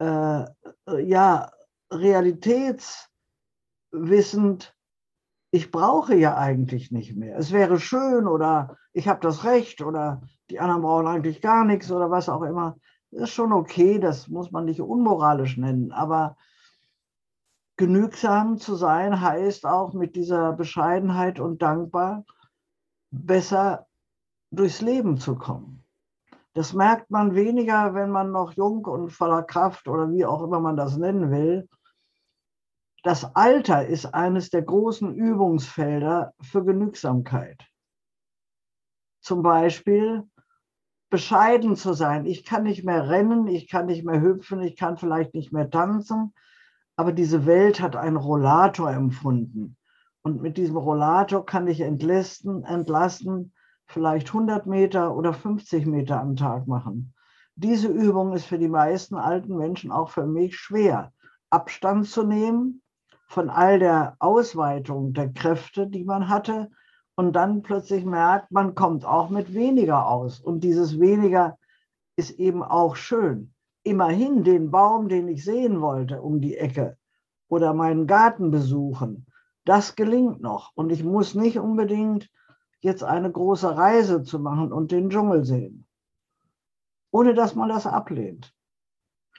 äh, 0.00 0.44
ja, 0.86 1.50
realitätswissend, 1.90 4.74
ich 5.50 5.70
brauche 5.70 6.14
ja 6.14 6.36
eigentlich 6.36 6.92
nicht 6.92 7.16
mehr. 7.16 7.38
Es 7.38 7.52
wäre 7.52 7.80
schön 7.80 8.26
oder 8.26 8.76
ich 8.92 9.08
habe 9.08 9.20
das 9.20 9.44
Recht 9.44 9.80
oder 9.80 10.20
die 10.50 10.60
anderen 10.60 10.82
brauchen 10.82 11.06
eigentlich 11.06 11.40
gar 11.40 11.64
nichts 11.64 11.90
oder 11.90 12.10
was 12.10 12.28
auch 12.28 12.42
immer. 12.42 12.76
Das 13.10 13.22
ist 13.22 13.30
schon 13.30 13.52
okay, 13.52 13.98
das 13.98 14.28
muss 14.28 14.50
man 14.50 14.66
nicht 14.66 14.82
unmoralisch 14.82 15.56
nennen, 15.56 15.92
aber 15.92 16.36
genügsam 17.76 18.58
zu 18.58 18.74
sein 18.74 19.20
heißt 19.20 19.64
auch 19.64 19.94
mit 19.94 20.16
dieser 20.16 20.52
Bescheidenheit 20.52 21.40
und 21.40 21.62
dankbar 21.62 22.26
besser 23.10 23.86
durchs 24.50 24.82
Leben 24.82 25.16
zu 25.16 25.36
kommen. 25.36 25.84
Das 26.54 26.72
merkt 26.72 27.10
man 27.10 27.34
weniger, 27.34 27.94
wenn 27.94 28.10
man 28.10 28.32
noch 28.32 28.52
jung 28.52 28.84
und 28.84 29.10
voller 29.10 29.44
Kraft 29.44 29.88
oder 29.88 30.10
wie 30.10 30.26
auch 30.26 30.42
immer 30.42 30.60
man 30.60 30.76
das 30.76 30.96
nennen 30.96 31.30
will, 31.30 31.68
das 33.02 33.36
Alter 33.36 33.86
ist 33.86 34.06
eines 34.06 34.50
der 34.50 34.62
großen 34.62 35.14
Übungsfelder 35.14 36.34
für 36.40 36.64
Genügsamkeit. 36.64 37.64
Zum 39.20 39.42
Beispiel 39.42 40.24
bescheiden 41.10 41.76
zu 41.76 41.92
sein. 41.92 42.26
Ich 42.26 42.44
kann 42.44 42.64
nicht 42.64 42.84
mehr 42.84 43.08
rennen, 43.08 43.46
ich 43.46 43.68
kann 43.68 43.86
nicht 43.86 44.04
mehr 44.04 44.20
hüpfen, 44.20 44.62
ich 44.62 44.76
kann 44.76 44.96
vielleicht 44.96 45.34
nicht 45.34 45.52
mehr 45.52 45.70
tanzen, 45.70 46.34
aber 46.96 47.12
diese 47.12 47.46
Welt 47.46 47.80
hat 47.80 47.96
einen 47.96 48.16
Rollator 48.16 48.90
empfunden. 48.90 49.76
Und 50.22 50.42
mit 50.42 50.56
diesem 50.56 50.76
Rollator 50.76 51.46
kann 51.46 51.66
ich 51.68 51.80
entlasten, 51.80 52.64
entlasten, 52.64 53.52
vielleicht 53.86 54.28
100 54.28 54.66
Meter 54.66 55.16
oder 55.16 55.32
50 55.32 55.86
Meter 55.86 56.20
am 56.20 56.36
Tag 56.36 56.66
machen. 56.66 57.14
Diese 57.54 57.88
Übung 57.88 58.34
ist 58.34 58.44
für 58.44 58.58
die 58.58 58.68
meisten 58.68 59.14
alten 59.14 59.56
Menschen 59.56 59.90
auch 59.90 60.10
für 60.10 60.26
mich 60.26 60.56
schwer. 60.56 61.12
Abstand 61.50 62.06
zu 62.06 62.24
nehmen 62.24 62.82
von 63.28 63.50
all 63.50 63.78
der 63.78 64.16
Ausweitung 64.18 65.12
der 65.12 65.32
Kräfte, 65.32 65.86
die 65.86 66.04
man 66.04 66.28
hatte, 66.28 66.70
und 67.14 67.32
dann 67.34 67.62
plötzlich 67.62 68.04
merkt, 68.04 68.52
man 68.52 68.74
kommt 68.74 69.04
auch 69.04 69.28
mit 69.28 69.52
weniger 69.52 70.08
aus. 70.08 70.40
Und 70.40 70.62
dieses 70.62 71.00
weniger 71.00 71.58
ist 72.16 72.30
eben 72.30 72.62
auch 72.62 72.96
schön. 72.96 73.52
Immerhin 73.82 74.44
den 74.44 74.70
Baum, 74.70 75.08
den 75.08 75.28
ich 75.28 75.44
sehen 75.44 75.80
wollte, 75.80 76.22
um 76.22 76.40
die 76.40 76.56
Ecke 76.56 76.96
oder 77.48 77.74
meinen 77.74 78.06
Garten 78.06 78.50
besuchen, 78.50 79.26
das 79.64 79.96
gelingt 79.96 80.40
noch. 80.40 80.70
Und 80.74 80.90
ich 80.90 81.02
muss 81.02 81.34
nicht 81.34 81.58
unbedingt 81.58 82.30
jetzt 82.80 83.02
eine 83.02 83.30
große 83.30 83.76
Reise 83.76 84.22
zu 84.22 84.38
machen 84.38 84.72
und 84.72 84.92
den 84.92 85.10
Dschungel 85.10 85.44
sehen, 85.44 85.86
ohne 87.10 87.34
dass 87.34 87.54
man 87.54 87.68
das 87.68 87.86
ablehnt. 87.86 88.54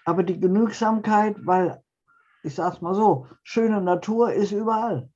Aber 0.04 0.24
die 0.24 0.40
Genügsamkeit, 0.40 1.38
weil 1.46 1.82
ich 2.44 2.56
sage 2.56 2.76
es 2.76 2.82
mal 2.82 2.94
so, 2.94 3.28
schöne 3.44 3.82
Natur 3.82 4.34
ist 4.34 4.52
überall. 4.52 5.12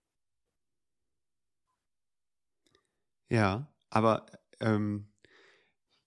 Ja, 3.30 3.68
aber 3.89 4.25
ähm, 4.60 5.08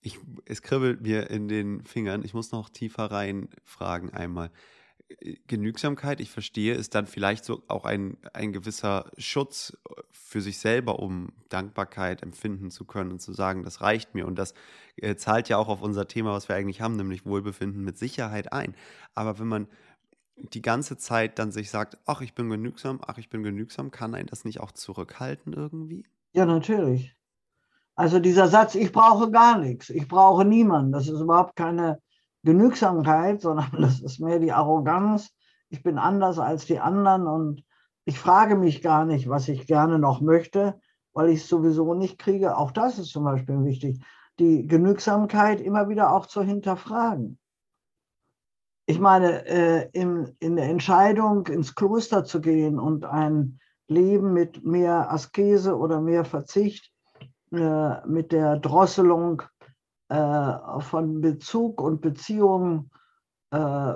ich, 0.01 0.19
es 0.45 0.63
kribbelt 0.63 1.01
mir 1.01 1.31
in 1.31 1.49
den 1.49 1.83
Fingern. 1.85 2.25
Ich 2.25 2.35
muss 2.35 2.53
noch 2.53 2.69
tiefer 2.69 3.11
rein 3.11 3.49
fragen 3.65 4.11
einmal. 4.11 4.53
Genügsamkeit, 5.47 6.21
ich 6.21 6.31
verstehe, 6.31 6.75
ist 6.75 6.95
dann 6.95 7.07
vielleicht 7.07 7.45
so 7.45 7.63
auch 7.69 7.85
ein, 7.85 8.17
ein 8.33 8.53
gewisser 8.53 9.11
Schutz 9.19 9.77
für 10.11 10.41
sich 10.41 10.59
selber, 10.59 10.99
um 10.99 11.33
Dankbarkeit 11.49 12.23
empfinden 12.23 12.71
zu 12.71 12.85
können 12.85 13.13
und 13.13 13.21
zu 13.21 13.33
sagen, 13.33 13.63
das 13.63 13.81
reicht 13.81 14.15
mir. 14.15 14.27
Und 14.27 14.37
das 14.37 14.55
äh, 14.97 15.15
zahlt 15.15 15.49
ja 15.49 15.59
auch 15.59 15.69
auf 15.69 15.83
unser 15.83 16.09
Thema, 16.09 16.33
was 16.33 16.49
wir 16.49 16.57
eigentlich 16.57 16.81
haben, 16.81 16.97
nämlich 16.97 17.25
Wohlbefinden 17.25 17.85
mit 17.85 17.99
Sicherheit 17.99 18.53
ein. 18.53 18.75
Aber 19.15 19.39
wenn 19.39 19.47
man 19.47 19.69
die 20.37 20.63
ganze 20.63 20.97
Zeit 20.97 21.39
dann 21.39 21.51
sich 21.51 21.71
sagt, 21.71 21.99
ach, 22.07 22.21
ich 22.21 22.35
bin 22.35 22.51
genügsam, 22.51 23.01
ach, 23.07 23.19
ich 23.19 23.31
bin 23.31 23.43
genügsam, 23.43 23.91
kann 23.91 24.15
einen 24.15 24.29
das 24.29 24.45
nicht 24.45 24.61
auch 24.61 24.73
zurückhalten 24.73 25.53
irgendwie? 25.53 26.07
Ja, 26.33 26.45
natürlich. 26.45 27.17
Also 27.95 28.19
dieser 28.19 28.49
Satz, 28.49 28.75
ich 28.75 28.93
brauche 28.93 29.31
gar 29.31 29.59
nichts, 29.59 29.89
ich 29.89 30.07
brauche 30.07 30.45
niemanden, 30.45 30.93
das 30.93 31.09
ist 31.09 31.21
überhaupt 31.21 31.57
keine 31.57 32.01
Genügsamkeit, 32.43 33.41
sondern 33.41 33.71
das 33.81 34.01
ist 34.01 34.21
mehr 34.21 34.39
die 34.39 34.53
Arroganz. 34.53 35.31
Ich 35.69 35.83
bin 35.83 35.99
anders 35.99 36.39
als 36.39 36.67
die 36.67 36.79
anderen 36.79 37.27
und 37.27 37.65
ich 38.05 38.19
frage 38.19 38.57
mich 38.57 38.83
gar 38.83 39.05
nicht, 39.05 39.29
was 39.29 39.49
ich 39.49 39.67
gerne 39.67 39.99
noch 39.99 40.21
möchte, 40.21 40.79
weil 41.13 41.31
ich 41.31 41.41
es 41.41 41.49
sowieso 41.49 41.95
nicht 41.95 42.19
kriege. 42.19 42.57
Auch 42.57 42.71
das 42.71 42.99
ist 42.99 43.11
zum 43.11 43.25
Beispiel 43.25 43.65
wichtig, 43.65 44.01
die 44.39 44.67
Genügsamkeit 44.67 45.61
immer 45.61 45.89
wieder 45.89 46.13
auch 46.13 46.27
zu 46.27 46.43
hinterfragen 46.43 47.39
ich 48.87 49.01
meine, 49.01 49.45
äh, 49.47 49.89
im, 49.93 50.33
in 50.39 50.57
der 50.57 50.67
Entscheidung, 50.67 51.47
ins 51.49 51.75
Kloster 51.75 52.25
zu 52.25 52.41
gehen 52.41 52.79
und 52.79 53.05
ein 53.05 53.59
Leben 53.89 54.33
mit 54.33 54.65
mehr 54.65 55.13
Askese 55.13 55.77
oder 55.77 56.01
mehr 56.01 56.25
Verzicht, 56.25 56.93
äh, 57.53 58.07
mit 58.07 58.31
der 58.31 58.59
Drosselung 58.59 59.43
äh, 60.09 60.81
von 60.81 61.21
Bezug 61.21 61.81
und 61.81 62.01
Beziehungen, 62.01 62.91
äh, 63.51 63.95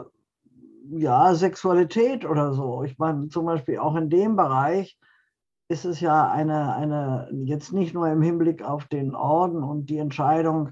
ja, 0.92 1.34
Sexualität 1.34 2.24
oder 2.24 2.52
so. 2.52 2.82
Ich 2.82 2.98
meine, 2.98 3.28
zum 3.28 3.46
Beispiel 3.46 3.78
auch 3.78 3.94
in 3.94 4.10
dem 4.10 4.34
Bereich 4.34 4.98
ist 5.68 5.84
es 5.84 6.00
ja 6.00 6.28
eine, 6.28 6.74
eine, 6.74 7.30
jetzt 7.44 7.72
nicht 7.72 7.94
nur 7.94 8.08
im 8.08 8.22
Hinblick 8.22 8.62
auf 8.62 8.86
den 8.86 9.14
Orden 9.14 9.62
und 9.62 9.86
die 9.86 9.98
Entscheidung, 9.98 10.70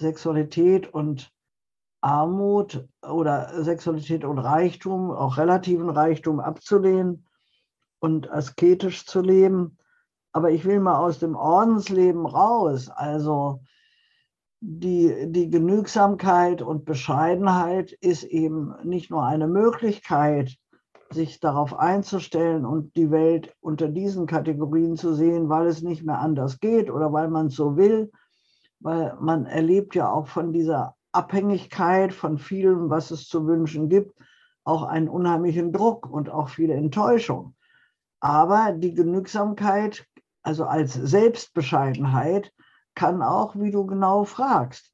Sexualität 0.00 0.92
und 0.92 1.30
Armut 2.00 2.86
oder 3.02 3.62
Sexualität 3.62 4.24
und 4.24 4.38
Reichtum, 4.38 5.10
auch 5.10 5.36
relativen 5.36 5.90
Reichtum 5.90 6.40
abzulehnen 6.40 7.26
und 8.00 8.30
asketisch 8.30 9.06
zu 9.06 9.20
leben. 9.20 9.78
Aber 10.32 10.50
ich 10.50 10.64
will 10.64 10.80
mal 10.80 10.98
aus 10.98 11.18
dem 11.18 11.34
Ordensleben 11.34 12.26
raus. 12.26 12.88
Also 12.88 13.60
die, 14.60 15.26
die 15.30 15.50
Genügsamkeit 15.50 16.62
und 16.62 16.84
Bescheidenheit 16.84 17.92
ist 17.92 18.24
eben 18.24 18.74
nicht 18.84 19.10
nur 19.10 19.24
eine 19.24 19.48
Möglichkeit, 19.48 20.56
sich 21.10 21.40
darauf 21.40 21.78
einzustellen 21.78 22.66
und 22.66 22.94
die 22.96 23.10
Welt 23.10 23.54
unter 23.60 23.88
diesen 23.88 24.26
Kategorien 24.26 24.96
zu 24.96 25.14
sehen, 25.14 25.48
weil 25.48 25.66
es 25.66 25.82
nicht 25.82 26.04
mehr 26.04 26.18
anders 26.18 26.60
geht 26.60 26.90
oder 26.90 27.12
weil 27.12 27.28
man 27.28 27.46
es 27.46 27.54
so 27.54 27.76
will, 27.76 28.10
weil 28.80 29.16
man 29.20 29.46
erlebt 29.46 29.94
ja 29.94 30.10
auch 30.10 30.26
von 30.26 30.52
dieser 30.52 30.97
Abhängigkeit 31.18 32.14
von 32.14 32.38
vielem, 32.38 32.90
was 32.90 33.10
es 33.10 33.26
zu 33.26 33.46
wünschen 33.46 33.88
gibt, 33.88 34.16
auch 34.62 34.84
einen 34.84 35.08
unheimlichen 35.08 35.72
Druck 35.72 36.08
und 36.08 36.30
auch 36.30 36.48
viele 36.48 36.74
Enttäuschung. 36.74 37.56
Aber 38.20 38.72
die 38.72 38.94
Genügsamkeit, 38.94 40.06
also 40.42 40.64
als 40.64 40.94
Selbstbescheidenheit, 40.94 42.52
kann 42.94 43.22
auch, 43.22 43.56
wie 43.56 43.72
du 43.72 43.84
genau 43.84 44.24
fragst, 44.24 44.92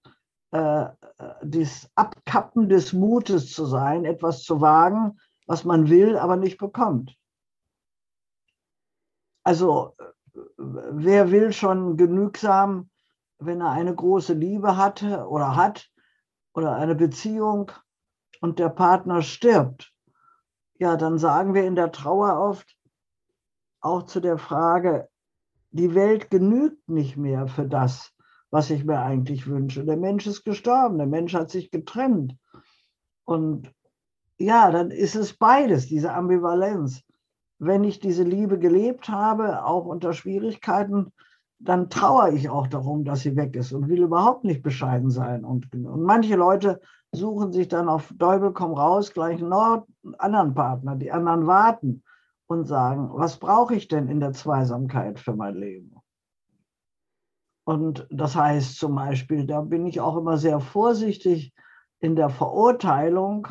äh, 0.52 0.86
das 1.42 1.90
Abkappen 1.94 2.70
des 2.70 2.94
Mutes 2.94 3.52
zu 3.52 3.66
sein, 3.66 4.06
etwas 4.06 4.42
zu 4.44 4.62
wagen, 4.62 5.18
was 5.46 5.64
man 5.64 5.90
will, 5.90 6.16
aber 6.16 6.36
nicht 6.36 6.56
bekommt. 6.56 7.16
Also 9.42 9.94
wer 10.56 11.30
will 11.30 11.52
schon 11.52 11.98
genügsam, 11.98 12.88
wenn 13.38 13.60
er 13.60 13.72
eine 13.72 13.94
große 13.94 14.32
Liebe 14.32 14.78
hatte 14.78 15.28
oder 15.28 15.54
hat, 15.54 15.90
oder 16.54 16.76
eine 16.76 16.94
Beziehung 16.94 17.70
und 18.40 18.58
der 18.58 18.70
Partner 18.70 19.22
stirbt, 19.22 19.92
ja, 20.78 20.96
dann 20.96 21.18
sagen 21.18 21.54
wir 21.54 21.64
in 21.66 21.76
der 21.76 21.92
Trauer 21.92 22.40
oft 22.40 22.76
auch 23.80 24.04
zu 24.04 24.20
der 24.20 24.38
Frage, 24.38 25.08
die 25.70 25.94
Welt 25.94 26.30
genügt 26.30 26.88
nicht 26.88 27.16
mehr 27.16 27.48
für 27.48 27.66
das, 27.66 28.12
was 28.50 28.70
ich 28.70 28.84
mir 28.84 29.00
eigentlich 29.00 29.46
wünsche. 29.46 29.84
Der 29.84 29.96
Mensch 29.96 30.26
ist 30.26 30.44
gestorben, 30.44 30.98
der 30.98 31.06
Mensch 31.06 31.34
hat 31.34 31.50
sich 31.50 31.70
getrennt. 31.70 32.36
Und 33.24 33.72
ja, 34.38 34.70
dann 34.70 34.90
ist 34.90 35.16
es 35.16 35.36
beides, 35.36 35.86
diese 35.86 36.12
Ambivalenz. 36.12 37.02
Wenn 37.58 37.84
ich 37.84 37.98
diese 37.98 38.24
Liebe 38.24 38.58
gelebt 38.58 39.08
habe, 39.08 39.64
auch 39.64 39.86
unter 39.86 40.12
Schwierigkeiten, 40.12 41.12
dann 41.58 41.88
trauere 41.88 42.32
ich 42.32 42.48
auch 42.48 42.66
darum, 42.66 43.04
dass 43.04 43.20
sie 43.20 43.36
weg 43.36 43.56
ist 43.56 43.72
und 43.72 43.88
will 43.88 44.02
überhaupt 44.02 44.44
nicht 44.44 44.62
bescheiden 44.62 45.10
sein. 45.10 45.44
Und, 45.44 45.72
und 45.72 46.02
manche 46.02 46.36
Leute 46.36 46.80
suchen 47.12 47.52
sich 47.52 47.68
dann 47.68 47.88
auf 47.88 48.12
Teufel 48.18 48.52
komm 48.52 48.74
raus 48.74 49.12
gleich 49.12 49.42
einen 49.42 49.52
anderen 50.18 50.54
Partner. 50.54 50.96
Die 50.96 51.12
anderen 51.12 51.46
warten 51.46 52.02
und 52.46 52.66
sagen, 52.66 53.10
was 53.12 53.38
brauche 53.38 53.74
ich 53.74 53.88
denn 53.88 54.08
in 54.08 54.20
der 54.20 54.32
Zweisamkeit 54.32 55.18
für 55.18 55.34
mein 55.34 55.54
Leben? 55.54 55.94
Und 57.64 58.06
das 58.10 58.36
heißt 58.36 58.78
zum 58.78 58.94
Beispiel, 58.94 59.46
da 59.46 59.62
bin 59.62 59.86
ich 59.86 60.00
auch 60.00 60.16
immer 60.16 60.36
sehr 60.36 60.60
vorsichtig 60.60 61.54
in 62.00 62.14
der 62.14 62.28
Verurteilung, 62.28 63.48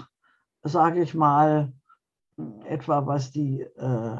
sage 0.61 1.01
ich 1.01 1.15
mal, 1.15 1.73
etwa 2.65 3.05
was 3.07 3.31
die, 3.31 3.61
äh, 3.61 4.17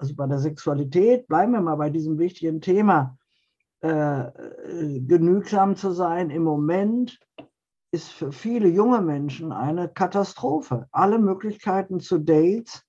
also 0.00 0.14
bei 0.14 0.26
der 0.26 0.38
Sexualität, 0.38 1.28
bleiben 1.28 1.52
wir 1.52 1.60
mal 1.60 1.76
bei 1.76 1.90
diesem 1.90 2.18
wichtigen 2.18 2.60
Thema, 2.60 3.18
äh, 3.80 4.24
genügsam 5.00 5.76
zu 5.76 5.90
sein 5.90 6.30
im 6.30 6.42
Moment 6.42 7.18
ist 7.92 8.10
für 8.10 8.32
viele 8.32 8.68
junge 8.68 9.02
Menschen 9.02 9.52
eine 9.52 9.88
Katastrophe. 9.88 10.86
Alle 10.92 11.18
Möglichkeiten 11.18 12.00
zu 12.00 12.18
Dates 12.18 12.86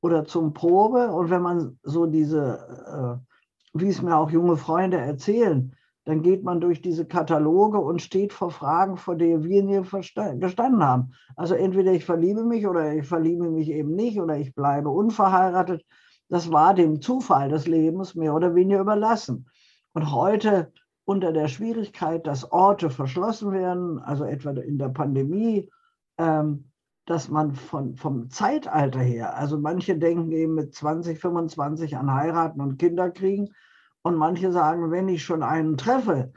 oder 0.00 0.24
zum 0.24 0.52
Probe 0.52 1.12
und 1.12 1.30
wenn 1.30 1.42
man 1.42 1.78
so 1.82 2.06
diese, 2.06 3.20
äh, 3.24 3.78
wie 3.78 3.88
es 3.88 4.00
mir 4.00 4.16
auch 4.16 4.30
junge 4.30 4.56
Freunde 4.56 4.98
erzählen, 4.98 5.74
dann 6.04 6.22
geht 6.22 6.44
man 6.44 6.60
durch 6.60 6.80
diese 6.80 7.04
Kataloge 7.04 7.78
und 7.78 8.00
steht 8.00 8.32
vor 8.32 8.52
Fragen, 8.52 8.96
vor 8.96 9.16
denen 9.16 9.42
wir 9.42 9.62
nie 9.62 9.82
gestanden 10.38 10.84
haben. 10.84 11.12
Also 11.34 11.54
entweder 11.54 11.92
ich 11.92 12.04
verliebe 12.04 12.44
mich 12.44 12.66
oder 12.66 12.94
ich 12.94 13.06
verliebe 13.06 13.50
mich 13.50 13.68
eben 13.68 13.94
nicht 13.94 14.20
oder 14.20 14.38
ich 14.38 14.54
bleibe 14.54 14.88
unverheiratet. 14.88 15.84
Das 16.28 16.50
war 16.50 16.74
dem 16.74 17.00
Zufall 17.00 17.48
des 17.48 17.66
Lebens 17.66 18.14
mehr 18.14 18.34
oder 18.34 18.54
weniger 18.54 18.80
überlassen. 18.80 19.48
Und 19.92 20.12
heute 20.12 20.72
unter 21.04 21.32
der 21.32 21.48
Schwierigkeit, 21.48 22.26
dass 22.26 22.50
Orte 22.50 22.90
verschlossen 22.90 23.52
werden, 23.52 24.00
also 24.00 24.24
etwa 24.24 24.50
in 24.50 24.76
der 24.76 24.88
Pandemie, 24.88 25.70
ähm, 26.18 26.70
dass 27.06 27.28
man 27.28 27.54
von, 27.54 27.96
vom 27.96 28.28
Zeitalter 28.30 28.98
her, 28.98 29.36
also 29.36 29.58
manche 29.58 29.96
denken 29.96 30.32
eben 30.32 30.54
mit 30.54 30.74
20, 30.74 31.20
25 31.20 31.96
an 31.96 32.12
heiraten 32.12 32.60
und 32.60 32.78
Kinder 32.78 33.10
kriegen 33.10 33.54
und 34.02 34.16
manche 34.16 34.50
sagen, 34.50 34.90
wenn 34.90 35.08
ich 35.08 35.22
schon 35.22 35.44
einen 35.44 35.76
treffe, 35.76 36.32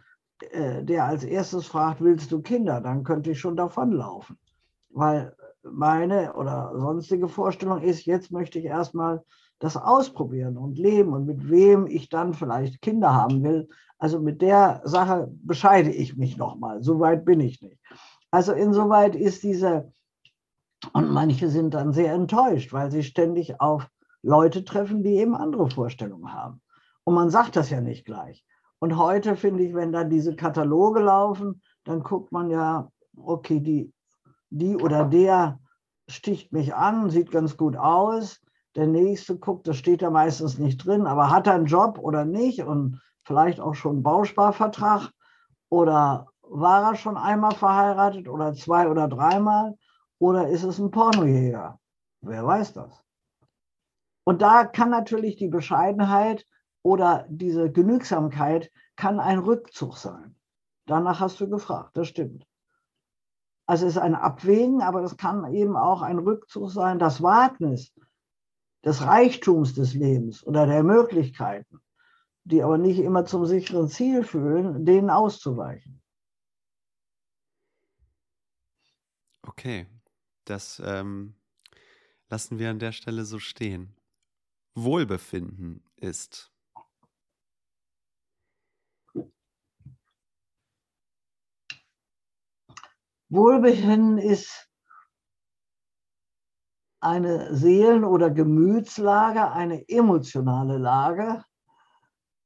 äh, 0.52 0.84
der 0.84 1.06
als 1.06 1.24
erstes 1.24 1.66
fragt, 1.66 2.02
willst 2.02 2.32
du 2.32 2.42
Kinder, 2.42 2.82
dann 2.82 3.04
könnte 3.04 3.32
ich 3.32 3.40
schon 3.40 3.58
davonlaufen. 3.58 4.38
Weil 4.92 5.36
meine 5.64 6.34
oder 6.34 6.74
sonstige 6.78 7.28
Vorstellung 7.28 7.82
ist, 7.82 8.06
jetzt 8.06 8.32
möchte 8.32 8.60
ich 8.60 8.66
erstmal 8.66 9.24
das 9.60 9.76
ausprobieren 9.76 10.58
und 10.58 10.78
leben 10.78 11.14
und 11.14 11.26
mit 11.26 11.50
wem 11.50 11.86
ich 11.86 12.10
dann 12.10 12.34
vielleicht 12.34 12.82
Kinder 12.82 13.14
haben 13.14 13.44
will. 13.44 13.70
Also 13.98 14.20
mit 14.20 14.42
der 14.42 14.82
Sache 14.86 15.30
bescheide 15.44 15.92
ich 15.92 16.16
mich 16.16 16.38
nochmal. 16.38 16.82
So 16.82 17.00
weit 17.00 17.26
bin 17.26 17.42
ich 17.42 17.62
nicht. 17.62 17.78
Also 18.32 18.54
insoweit 18.54 19.16
ist 19.16 19.44
diese, 19.44 19.92
und 20.94 21.12
manche 21.12 21.50
sind 21.50 21.74
dann 21.74 21.92
sehr 21.92 22.14
enttäuscht, 22.14 22.72
weil 22.72 22.90
sie 22.90 23.04
ständig 23.04 23.60
auf 23.60 23.90
Leute 24.22 24.64
treffen, 24.64 25.04
die 25.04 25.16
eben 25.16 25.36
andere 25.36 25.70
Vorstellungen 25.70 26.34
haben. 26.34 26.62
Und 27.04 27.16
man 27.16 27.30
sagt 27.30 27.56
das 27.56 27.70
ja 27.70 27.82
nicht 27.82 28.06
gleich. 28.06 28.46
Und 28.80 28.98
heute 28.98 29.36
finde 29.36 29.64
ich, 29.64 29.74
wenn 29.74 29.92
dann 29.92 30.10
diese 30.10 30.38
Kataloge 30.38 31.02
laufen, 31.02 31.62
dann 31.84 32.02
guckt 32.02 32.32
man 32.32 32.50
ja, 32.50 32.90
okay, 33.18 33.60
die, 33.60 33.92
die 34.50 34.78
oder 34.78 35.04
der 35.04 35.60
sticht 36.08 36.54
mich 36.54 36.74
an, 36.74 37.10
sieht 37.10 37.32
ganz 37.32 37.58
gut 37.58 37.76
aus 37.76 38.40
der 38.76 38.88
nächste 38.88 39.38
guckt, 39.38 39.68
das 39.68 39.78
steht 39.78 40.02
ja 40.02 40.10
meistens 40.10 40.58
nicht 40.58 40.86
drin, 40.86 41.08
aber 41.08 41.30
hat 41.30 41.48
er 41.48 41.54
einen 41.54 41.66
Job 41.66 41.98
oder 42.00 42.26
nicht 42.26 42.64
und 42.64 43.02
vielleicht 43.24 43.60
auch 43.60 43.76
schon 43.76 43.98
einen 43.98 44.04
Bausparvertrag 44.04 45.12
oder 45.70 46.28
war 46.42 46.92
er 46.92 46.96
schon 46.96 47.18
einmal 47.18 47.54
verheiratet 47.54 48.28
oder 48.28 48.54
zwei 48.54 48.88
oder 48.90 49.08
dreimal 49.08 49.76
oder 50.20 50.48
ist 50.50 50.64
es 50.64 50.80
ein 50.80 50.92
Pornojäger? 50.92 51.80
Wer 52.22 52.46
weiß 52.46 52.74
das? 52.74 53.04
Und 54.24 54.42
da 54.42 54.66
kann 54.66 54.90
natürlich 54.90 55.38
die 55.38 55.48
Bescheidenheit 55.48 56.46
oder 56.84 57.26
diese 57.30 57.72
Genügsamkeit 57.72 58.72
kann 58.96 59.20
ein 59.20 59.40
Rückzug 59.40 59.98
sein. 59.98 60.36
Danach 60.86 61.20
hast 61.20 61.40
du 61.40 61.50
gefragt, 61.50 61.96
das 61.96 62.08
stimmt. 62.08 62.46
Also 63.66 63.86
es 63.86 63.94
ist 63.94 64.02
ein 64.02 64.16
Abwägen, 64.16 64.82
aber 64.82 65.04
es 65.04 65.18
kann 65.18 65.54
eben 65.54 65.78
auch 65.78 66.02
ein 66.02 66.18
Rückzug 66.18 66.72
sein, 66.72 66.98
das 66.98 67.22
Wagnis, 67.22 67.94
des 68.86 69.02
Reichtums 69.02 69.74
des 69.74 69.94
Lebens 69.94 70.46
oder 70.46 70.66
der 70.66 70.84
Möglichkeiten, 70.84 71.82
die 72.44 72.64
aber 72.64 72.78
nicht 72.78 73.00
immer 73.00 73.26
zum 73.26 73.46
sicheren 73.46 73.90
Ziel 73.90 74.24
fühlen, 74.24 74.86
denen 74.86 75.10
auszuweichen. 75.10 76.02
Okay, 79.42 79.88
das 80.46 80.82
ähm, 80.86 81.36
lassen 82.30 82.60
wir 82.60 82.70
an 82.70 82.80
der 82.80 82.92
Stelle 82.92 83.26
so 83.26 83.40
stehen. 83.40 83.96
Wohlbefinden 84.76 85.84
ist. 85.98 86.54
Wohlbefinden 93.30 94.18
ist 94.18 94.69
eine 97.02 97.56
Seelen- 97.56 98.04
oder 98.04 98.30
Gemütslage, 98.30 99.52
eine 99.52 99.88
emotionale 99.88 100.78
Lage, 100.78 101.44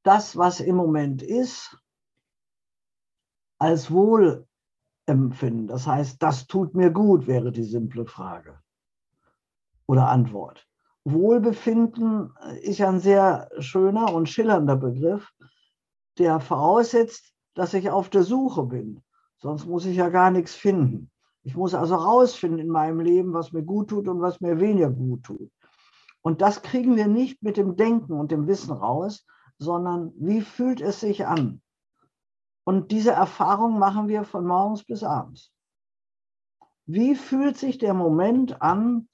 das, 0.02 0.36
was 0.36 0.60
im 0.60 0.76
Moment 0.76 1.22
ist, 1.22 1.78
als 3.58 3.90
Wohlempfinden. 3.90 5.66
Das 5.66 5.86
heißt, 5.86 6.22
das 6.22 6.46
tut 6.46 6.74
mir 6.74 6.90
gut, 6.90 7.26
wäre 7.26 7.50
die 7.50 7.64
simple 7.64 8.06
Frage 8.06 8.60
oder 9.86 10.08
Antwort. 10.08 10.66
Wohlbefinden 11.04 12.32
ist 12.62 12.80
ein 12.80 13.00
sehr 13.00 13.50
schöner 13.58 14.12
und 14.14 14.28
schillernder 14.28 14.76
Begriff, 14.76 15.32
der 16.18 16.40
voraussetzt, 16.40 17.34
dass 17.54 17.74
ich 17.74 17.90
auf 17.90 18.08
der 18.08 18.22
Suche 18.22 18.64
bin. 18.64 19.02
Sonst 19.36 19.66
muss 19.66 19.84
ich 19.84 19.96
ja 19.96 20.08
gar 20.08 20.30
nichts 20.30 20.54
finden. 20.54 21.10
Ich 21.44 21.56
muss 21.56 21.74
also 21.74 21.94
rausfinden 21.94 22.58
in 22.58 22.68
meinem 22.68 23.00
Leben, 23.00 23.34
was 23.34 23.52
mir 23.52 23.62
gut 23.62 23.90
tut 23.90 24.08
und 24.08 24.22
was 24.22 24.40
mir 24.40 24.60
weniger 24.60 24.90
gut 24.90 25.24
tut. 25.24 25.52
Und 26.22 26.40
das 26.40 26.62
kriegen 26.62 26.96
wir 26.96 27.06
nicht 27.06 27.42
mit 27.42 27.58
dem 27.58 27.76
Denken 27.76 28.14
und 28.14 28.32
dem 28.32 28.46
Wissen 28.46 28.72
raus, 28.72 29.26
sondern 29.58 30.12
wie 30.16 30.40
fühlt 30.40 30.80
es 30.80 31.00
sich 31.00 31.26
an? 31.26 31.60
Und 32.64 32.90
diese 32.92 33.12
Erfahrung 33.12 33.78
machen 33.78 34.08
wir 34.08 34.24
von 34.24 34.46
morgens 34.46 34.84
bis 34.84 35.02
abends. 35.02 35.52
Wie 36.86 37.14
fühlt 37.14 37.58
sich 37.58 37.76
der 37.76 37.92
Moment 37.92 38.62
an, 38.62 39.06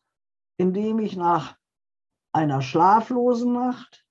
in 0.57 0.73
dem 0.73 1.01
ich 1.01 1.17
nach 1.17 1.57
einer 2.33 2.63
schlaflosen 2.63 3.53
Nacht 3.53 4.07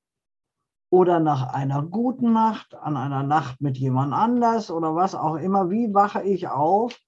oder 0.89 1.21
nach 1.21 1.53
einer 1.53 1.83
guten 1.83 2.33
Nacht, 2.33 2.75
an 2.75 2.97
einer 2.97 3.23
Nacht 3.23 3.61
mit 3.61 3.77
jemand 3.77 4.13
anders 4.13 4.69
oder 4.71 4.93
was 4.93 5.15
auch 5.15 5.35
immer, 5.35 5.69
wie 5.69 5.93
wache 5.93 6.21
ich 6.23 6.49
auf 6.49 6.99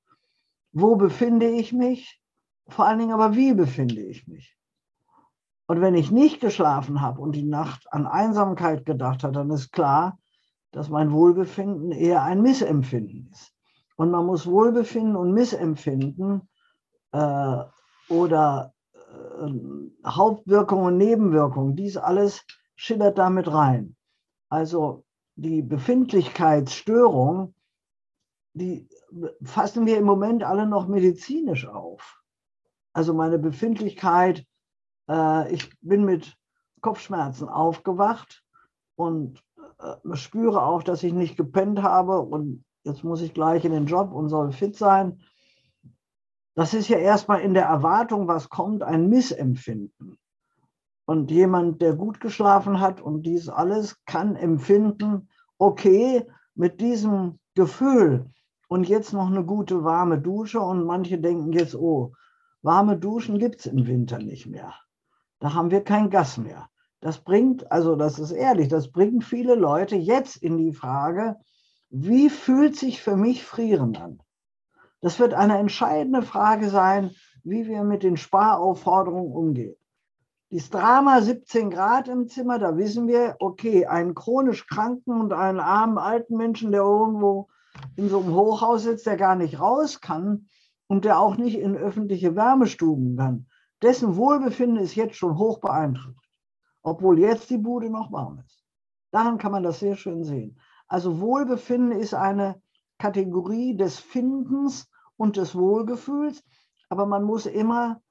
wo 0.71 0.95
befinde 0.95 1.47
ich 1.49 1.73
mich, 1.73 2.21
vor 2.67 2.85
allen 2.85 2.99
Dingen 2.99 3.13
aber 3.13 3.35
wie 3.35 3.53
befinde 3.53 4.01
ich 4.01 4.27
mich. 4.27 4.57
Und 5.67 5.81
wenn 5.81 5.95
ich 5.95 6.11
nicht 6.11 6.41
geschlafen 6.41 7.01
habe 7.01 7.21
und 7.21 7.33
die 7.33 7.43
Nacht 7.43 7.91
an 7.91 8.05
Einsamkeit 8.05 8.85
gedacht 8.85 9.23
habe, 9.23 9.33
dann 9.33 9.49
ist 9.51 9.71
klar, 9.71 10.19
dass 10.71 10.89
mein 10.89 11.11
Wohlbefinden 11.11 11.91
eher 11.91 12.23
ein 12.23 12.41
Missempfinden 12.41 13.29
ist. 13.31 13.53
Und 13.95 14.11
man 14.11 14.25
muss 14.25 14.47
Wohlbefinden 14.47 15.15
und 15.15 15.33
Missempfinden 15.33 16.49
äh, 17.11 17.57
oder 18.09 18.73
äh, 18.93 19.51
Hauptwirkung 20.05 20.83
und 20.83 20.97
Nebenwirkung, 20.97 21.75
dies 21.75 21.97
alles 21.97 22.43
schillert 22.75 23.17
damit 23.17 23.51
rein. 23.53 23.95
Also 24.49 25.05
die 25.35 25.61
Befindlichkeitsstörung, 25.61 27.53
die 28.53 28.89
fassen 29.43 29.85
wir 29.85 29.97
im 29.97 30.05
Moment 30.05 30.43
alle 30.43 30.65
noch 30.65 30.87
medizinisch 30.87 31.67
auf. 31.67 32.21
Also 32.93 33.13
meine 33.13 33.39
Befindlichkeit, 33.39 34.45
äh, 35.09 35.53
ich 35.53 35.69
bin 35.81 36.05
mit 36.05 36.37
Kopfschmerzen 36.81 37.47
aufgewacht 37.47 38.43
und 38.95 39.43
äh, 39.79 40.15
spüre 40.15 40.63
auch, 40.63 40.83
dass 40.83 41.03
ich 41.03 41.13
nicht 41.13 41.37
gepennt 41.37 41.81
habe 41.81 42.19
und 42.19 42.65
jetzt 42.83 43.03
muss 43.03 43.21
ich 43.21 43.33
gleich 43.33 43.65
in 43.65 43.71
den 43.71 43.85
Job 43.85 44.11
und 44.11 44.29
soll 44.29 44.51
fit 44.51 44.75
sein. 44.75 45.21
Das 46.55 46.73
ist 46.73 46.89
ja 46.89 46.97
erstmal 46.97 47.41
in 47.41 47.53
der 47.53 47.65
Erwartung, 47.65 48.27
was 48.27 48.49
kommt, 48.49 48.83
ein 48.83 49.09
Missempfinden. 49.09 50.17
Und 51.05 51.31
jemand, 51.31 51.81
der 51.81 51.93
gut 51.93 52.19
geschlafen 52.19 52.79
hat 52.79 53.01
und 53.01 53.23
dies 53.23 53.49
alles, 53.49 54.03
kann 54.05 54.35
empfinden, 54.35 55.29
okay, 55.57 56.27
mit 56.55 56.79
diesem 56.81 57.39
Gefühl 57.55 58.29
und 58.71 58.87
jetzt 58.87 59.11
noch 59.11 59.27
eine 59.27 59.43
gute 59.43 59.83
warme 59.83 60.17
Dusche 60.17 60.61
und 60.61 60.85
manche 60.85 61.19
denken 61.19 61.51
jetzt, 61.51 61.75
oh, 61.75 62.13
warme 62.61 62.97
Duschen 62.97 63.37
gibt 63.37 63.59
es 63.59 63.65
im 63.65 63.85
Winter 63.85 64.17
nicht 64.17 64.47
mehr. 64.47 64.73
Da 65.39 65.53
haben 65.53 65.71
wir 65.71 65.83
kein 65.83 66.09
Gas 66.09 66.37
mehr. 66.37 66.69
Das 67.01 67.17
bringt, 67.17 67.69
also 67.69 67.97
das 67.97 68.17
ist 68.17 68.31
ehrlich, 68.31 68.69
das 68.69 68.89
bringt 68.89 69.25
viele 69.25 69.55
Leute 69.55 69.97
jetzt 69.97 70.37
in 70.37 70.55
die 70.55 70.71
Frage, 70.71 71.35
wie 71.89 72.29
fühlt 72.29 72.77
sich 72.77 73.01
für 73.01 73.17
mich 73.17 73.43
Frieren 73.43 73.97
an? 73.97 74.23
Das 75.01 75.19
wird 75.19 75.33
eine 75.33 75.57
entscheidende 75.57 76.21
Frage 76.21 76.69
sein, 76.69 77.11
wie 77.43 77.67
wir 77.67 77.83
mit 77.83 78.03
den 78.03 78.15
Sparaufforderungen 78.15 79.33
umgehen. 79.33 79.75
Die 80.49 80.59
Drama 80.59 81.21
17 81.21 81.71
Grad 81.71 82.07
im 82.07 82.29
Zimmer, 82.29 82.57
da 82.57 82.77
wissen 82.77 83.09
wir, 83.09 83.35
okay, 83.39 83.87
einen 83.87 84.15
chronisch 84.15 84.65
kranken 84.65 85.19
und 85.19 85.33
einen 85.33 85.59
armen 85.59 85.97
alten 85.97 86.37
Menschen, 86.37 86.71
der 86.71 86.83
irgendwo 86.83 87.49
in 87.95 88.09
so 88.09 88.19
einem 88.19 88.33
Hochhaus 88.33 88.83
sitzt, 88.83 89.05
der 89.05 89.17
gar 89.17 89.35
nicht 89.35 89.59
raus 89.59 90.01
kann 90.01 90.47
und 90.87 91.05
der 91.05 91.19
auch 91.19 91.37
nicht 91.37 91.57
in 91.57 91.75
öffentliche 91.75 92.35
Wärmestuben 92.35 93.15
kann, 93.15 93.47
dessen 93.81 94.15
Wohlbefinden 94.15 94.77
ist 94.77 94.95
jetzt 94.95 95.15
schon 95.15 95.37
hoch 95.37 95.59
beeinträchtigt, 95.59 96.29
obwohl 96.81 97.19
jetzt 97.19 97.49
die 97.49 97.57
Bude 97.57 97.89
noch 97.89 98.11
warm 98.11 98.39
ist. 98.45 98.63
Daran 99.11 99.37
kann 99.37 99.51
man 99.51 99.63
das 99.63 99.79
sehr 99.79 99.95
schön 99.95 100.23
sehen. 100.23 100.59
Also 100.87 101.19
Wohlbefinden 101.19 101.99
ist 101.99 102.13
eine 102.13 102.61
Kategorie 102.97 103.75
des 103.75 103.99
Findens 103.99 104.89
und 105.17 105.37
des 105.37 105.55
Wohlgefühls, 105.55 106.43
aber 106.89 107.05
man 107.05 107.23
muss 107.23 107.45
immer, 107.45 108.01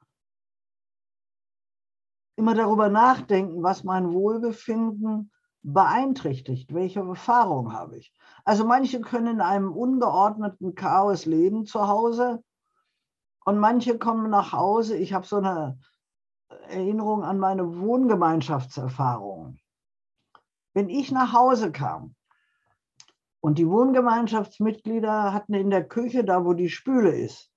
immer 2.36 2.54
darüber 2.54 2.88
nachdenken, 2.88 3.62
was 3.62 3.84
mein 3.84 4.12
Wohlbefinden 4.12 5.30
beeinträchtigt, 5.62 6.72
welche 6.72 7.00
Erfahrung 7.00 7.72
habe 7.72 7.98
ich. 7.98 8.12
Also 8.44 8.64
manche 8.64 9.00
können 9.00 9.34
in 9.34 9.40
einem 9.40 9.72
ungeordneten 9.72 10.74
Chaos 10.74 11.26
leben 11.26 11.66
zu 11.66 11.86
Hause 11.86 12.42
und 13.44 13.58
manche 13.58 13.98
kommen 13.98 14.30
nach 14.30 14.52
Hause. 14.52 14.96
Ich 14.96 15.12
habe 15.12 15.26
so 15.26 15.36
eine 15.36 15.78
Erinnerung 16.68 17.24
an 17.24 17.38
meine 17.38 17.78
Wohngemeinschaftserfahrung. 17.78 19.58
Wenn 20.72 20.88
ich 20.88 21.10
nach 21.10 21.32
Hause 21.32 21.72
kam 21.72 22.14
und 23.40 23.58
die 23.58 23.68
Wohngemeinschaftsmitglieder 23.68 25.32
hatten 25.32 25.54
in 25.54 25.70
der 25.70 25.86
Küche, 25.86 26.24
da 26.24 26.44
wo 26.44 26.54
die 26.54 26.70
Spüle 26.70 27.10
ist, 27.10 27.50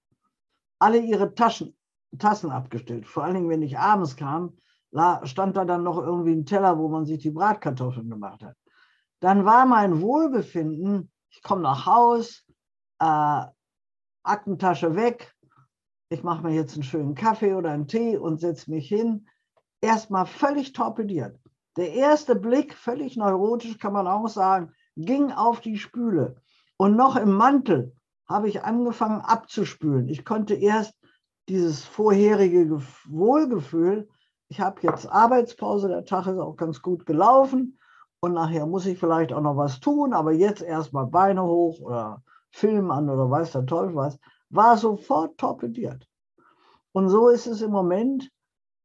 alle 0.79 0.99
ihre 0.99 1.35
Taschen, 1.35 1.77
Tassen 2.17 2.51
abgestellt. 2.51 3.07
Vor 3.07 3.23
allen 3.23 3.35
Dingen, 3.35 3.49
wenn 3.49 3.61
ich 3.61 3.77
abends 3.77 4.15
kam, 4.15 4.57
stand 5.23 5.57
da 5.57 5.65
dann 5.65 5.83
noch 5.83 5.97
irgendwie 5.97 6.33
ein 6.33 6.45
Teller, 6.45 6.77
wo 6.77 6.87
man 6.87 7.05
sich 7.05 7.19
die 7.19 7.31
Bratkartoffeln 7.31 8.09
gemacht 8.09 8.43
hat. 8.43 8.55
Dann 9.19 9.45
war 9.45 9.65
mein 9.65 10.01
Wohlbefinden, 10.01 11.11
ich 11.29 11.41
komme 11.41 11.61
nach 11.61 11.85
Haus, 11.85 12.43
äh, 12.99 13.45
Aktentasche 14.23 14.95
weg, 14.95 15.33
ich 16.09 16.23
mache 16.23 16.43
mir 16.43 16.53
jetzt 16.53 16.75
einen 16.75 16.83
schönen 16.83 17.15
Kaffee 17.15 17.55
oder 17.55 17.71
einen 17.71 17.87
Tee 17.87 18.17
und 18.17 18.39
setze 18.39 18.69
mich 18.69 18.87
hin, 18.87 19.27
erstmal 19.81 20.25
völlig 20.25 20.73
torpediert. 20.73 21.39
Der 21.75 21.93
erste 21.93 22.35
Blick, 22.35 22.75
völlig 22.75 23.17
neurotisch 23.17 23.79
kann 23.79 23.93
man 23.93 24.07
auch 24.07 24.27
sagen, 24.27 24.71
ging 24.95 25.31
auf 25.31 25.59
die 25.59 25.77
Spüle. 25.77 26.35
Und 26.77 26.95
noch 26.95 27.15
im 27.15 27.33
Mantel 27.33 27.95
habe 28.27 28.47
ich 28.47 28.63
angefangen 28.63 29.21
abzuspülen. 29.21 30.07
Ich 30.07 30.23
konnte 30.23 30.53
erst 30.53 30.93
dieses 31.49 31.83
vorherige 31.83 32.81
Wohlgefühl, 33.05 34.07
ich 34.53 34.59
habe 34.59 34.81
jetzt 34.83 35.07
Arbeitspause, 35.07 35.87
der 35.87 36.05
Tag 36.05 36.27
ist 36.27 36.37
auch 36.37 36.55
ganz 36.55 36.83
gut 36.83 37.07
gelaufen 37.07 37.79
und 38.19 38.33
nachher 38.33 38.67
muss 38.67 38.85
ich 38.85 38.99
vielleicht 38.99 39.33
auch 39.33 39.41
noch 39.41 39.57
was 39.57 39.79
tun, 39.79 40.13
aber 40.13 40.31
jetzt 40.31 40.61
erstmal 40.61 41.07
Beine 41.07 41.41
hoch 41.43 41.79
oder 41.79 42.21
Film 42.51 42.91
an 42.91 43.09
oder 43.09 43.31
weiß 43.31 43.53
der 43.53 43.65
Teufel 43.65 43.95
was, 43.95 44.19
war 44.51 44.77
sofort 44.77 45.39
torpediert. 45.39 46.07
Und 46.91 47.09
so 47.09 47.29
ist 47.29 47.47
es 47.47 47.63
im 47.63 47.71
Moment, 47.71 48.29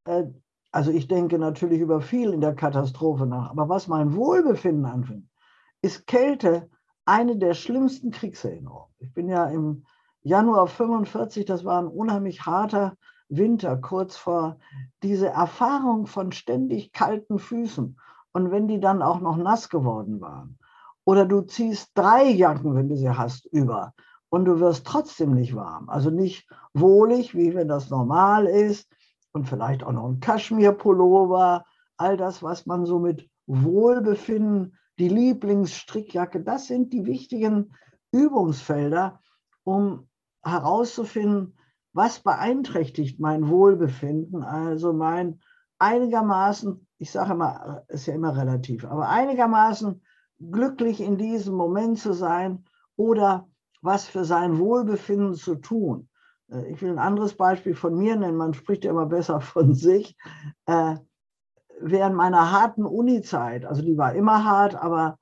äh, 0.06 0.24
also 0.72 0.90
ich 0.90 1.06
denke 1.06 1.38
natürlich 1.38 1.80
über 1.82 2.00
viel 2.00 2.32
in 2.32 2.40
der 2.40 2.54
Katastrophe 2.54 3.26
nach, 3.26 3.50
aber 3.50 3.68
was 3.68 3.88
mein 3.88 4.16
Wohlbefinden 4.16 4.86
anfängt, 4.86 5.28
ist 5.82 6.06
Kälte 6.06 6.70
eine 7.04 7.36
der 7.36 7.52
schlimmsten 7.52 8.10
Kriegserinnerungen. 8.10 8.94
Ich 9.00 9.12
bin 9.12 9.28
ja 9.28 9.44
im 9.44 9.84
Januar 10.22 10.66
45, 10.66 11.44
das 11.44 11.66
war 11.66 11.82
ein 11.82 11.88
unheimlich 11.88 12.46
harter 12.46 12.96
Winter, 13.28 13.76
kurz 13.76 14.16
vor 14.16 14.58
diese 15.02 15.28
Erfahrung 15.28 16.06
von 16.06 16.32
ständig 16.32 16.92
kalten 16.92 17.38
Füßen. 17.38 17.98
Und 18.32 18.50
wenn 18.50 18.68
die 18.68 18.80
dann 18.80 19.02
auch 19.02 19.20
noch 19.20 19.36
nass 19.36 19.68
geworden 19.68 20.20
waren, 20.20 20.58
oder 21.04 21.24
du 21.24 21.40
ziehst 21.40 21.92
drei 21.94 22.24
Jacken, 22.24 22.74
wenn 22.74 22.88
du 22.88 22.96
sie 22.96 23.10
hast, 23.10 23.46
über 23.46 23.94
und 24.28 24.44
du 24.44 24.60
wirst 24.60 24.86
trotzdem 24.86 25.34
nicht 25.34 25.54
warm. 25.54 25.88
Also 25.88 26.10
nicht 26.10 26.48
wohlig, 26.74 27.34
wie 27.34 27.54
wenn 27.54 27.68
das 27.68 27.90
normal 27.90 28.46
ist 28.46 28.88
und 29.32 29.48
vielleicht 29.48 29.82
auch 29.82 29.92
noch 29.92 30.06
ein 30.06 30.20
Kaschmirpullover, 30.20 31.64
all 31.96 32.16
das, 32.16 32.42
was 32.42 32.66
man 32.66 32.84
so 32.84 32.98
mit 32.98 33.28
Wohlbefinden 33.46 34.76
die 34.98 35.08
Lieblingsstrickjacke, 35.08 36.42
das 36.42 36.66
sind 36.66 36.92
die 36.92 37.06
wichtigen 37.06 37.74
Übungsfelder, 38.12 39.20
um 39.64 40.08
herauszufinden, 40.42 41.57
was 41.92 42.20
beeinträchtigt 42.20 43.20
mein 43.20 43.48
Wohlbefinden, 43.48 44.42
also 44.42 44.92
mein 44.92 45.40
einigermaßen, 45.78 46.86
ich 46.98 47.10
sage 47.10 47.32
immer, 47.32 47.84
ist 47.88 48.06
ja 48.06 48.14
immer 48.14 48.36
relativ, 48.36 48.84
aber 48.84 49.08
einigermaßen 49.08 50.02
glücklich 50.50 51.00
in 51.00 51.16
diesem 51.16 51.54
Moment 51.54 51.98
zu 51.98 52.12
sein 52.12 52.64
oder 52.96 53.48
was 53.82 54.06
für 54.06 54.24
sein 54.24 54.58
Wohlbefinden 54.58 55.34
zu 55.34 55.56
tun. 55.56 56.08
Äh, 56.50 56.72
ich 56.72 56.82
will 56.82 56.90
ein 56.90 56.98
anderes 56.98 57.34
Beispiel 57.34 57.74
von 57.74 57.96
mir 57.96 58.16
nennen, 58.16 58.36
man 58.36 58.54
spricht 58.54 58.84
ja 58.84 58.90
immer 58.90 59.06
besser 59.06 59.40
von 59.40 59.74
sich. 59.74 60.16
Äh, 60.66 60.96
während 61.80 62.16
meiner 62.16 62.50
harten 62.50 62.84
Uni-Zeit, 62.84 63.64
also 63.64 63.82
die 63.82 63.96
war 63.96 64.14
immer 64.14 64.44
hart, 64.44 64.74
aber 64.74 65.18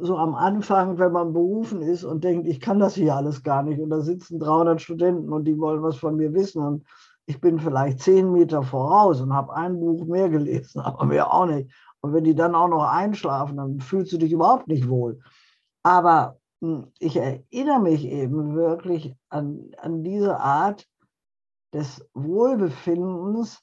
so 0.00 0.16
am 0.16 0.34
Anfang, 0.34 0.98
wenn 0.98 1.12
man 1.12 1.32
berufen 1.32 1.82
ist 1.82 2.04
und 2.04 2.24
denkt, 2.24 2.46
ich 2.46 2.60
kann 2.60 2.78
das 2.78 2.94
hier 2.94 3.14
alles 3.16 3.42
gar 3.42 3.62
nicht 3.62 3.80
und 3.80 3.90
da 3.90 4.00
sitzen 4.00 4.38
300 4.38 4.80
Studenten 4.80 5.32
und 5.32 5.44
die 5.44 5.58
wollen 5.58 5.82
was 5.82 5.96
von 5.96 6.16
mir 6.16 6.32
wissen 6.32 6.62
und 6.62 6.86
ich 7.26 7.40
bin 7.40 7.58
vielleicht 7.58 8.00
zehn 8.00 8.32
Meter 8.32 8.62
voraus 8.62 9.20
und 9.20 9.32
habe 9.32 9.54
ein 9.54 9.78
Buch 9.78 10.04
mehr 10.06 10.28
gelesen, 10.28 10.80
aber 10.80 11.04
mehr 11.06 11.32
auch 11.32 11.46
nicht. 11.46 11.72
Und 12.00 12.12
wenn 12.12 12.24
die 12.24 12.34
dann 12.34 12.54
auch 12.54 12.68
noch 12.68 12.84
einschlafen, 12.84 13.56
dann 13.56 13.80
fühlst 13.80 14.12
du 14.12 14.18
dich 14.18 14.32
überhaupt 14.32 14.68
nicht 14.68 14.88
wohl. 14.88 15.20
Aber 15.82 16.38
hm, 16.60 16.88
ich 16.98 17.16
erinnere 17.16 17.80
mich 17.80 18.04
eben 18.04 18.54
wirklich 18.54 19.14
an, 19.28 19.70
an 19.78 20.02
diese 20.02 20.38
Art 20.40 20.86
des 21.72 22.08
Wohlbefindens, 22.14 23.62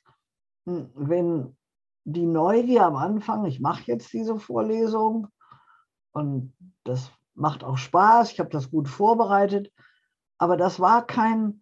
hm, 0.66 0.90
wenn 0.96 1.58
die 2.06 2.26
Neugier 2.26 2.86
am 2.86 2.96
Anfang, 2.96 3.46
ich 3.46 3.60
mache 3.60 3.84
jetzt 3.86 4.13
diese 4.13 4.40
Vorlesung 4.40 5.28
und 6.12 6.54
das 6.84 7.12
macht 7.34 7.63
auch 7.63 7.78
Spaß, 7.78 8.32
ich 8.32 8.39
habe 8.39 8.50
das 8.50 8.72
gut 8.72 8.88
vorbereitet, 8.88 9.72
aber 10.38 10.58
das 10.58 10.80
war 10.80 11.06
kein 11.06 11.62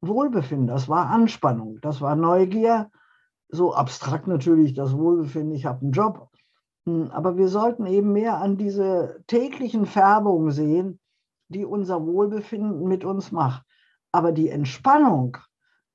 Wohlbefinden, 0.00 0.66
das 0.68 0.88
war 0.88 1.10
Anspannung, 1.10 1.78
das 1.80 2.00
war 2.00 2.16
Neugier, 2.16 2.90
so 3.48 3.74
abstrakt 3.74 4.26
natürlich 4.26 4.74
das 4.74 4.96
Wohlbefinden, 4.96 5.54
ich 5.54 5.66
habe 5.66 5.82
einen 5.82 5.92
Job, 5.92 6.30
hm, 6.86 7.10
aber 7.10 7.36
wir 7.36 7.48
sollten 7.48 7.86
eben 7.86 8.12
mehr 8.12 8.38
an 8.38 8.56
diese 8.56 9.22
täglichen 9.26 9.86
Färbungen 9.86 10.50
sehen, 10.50 11.00
die 11.48 11.64
unser 11.64 12.04
Wohlbefinden 12.06 12.86
mit 12.86 13.04
uns 13.04 13.32
macht. 13.32 13.64
Aber 14.12 14.32
die 14.32 14.48
Entspannung, 14.48 15.36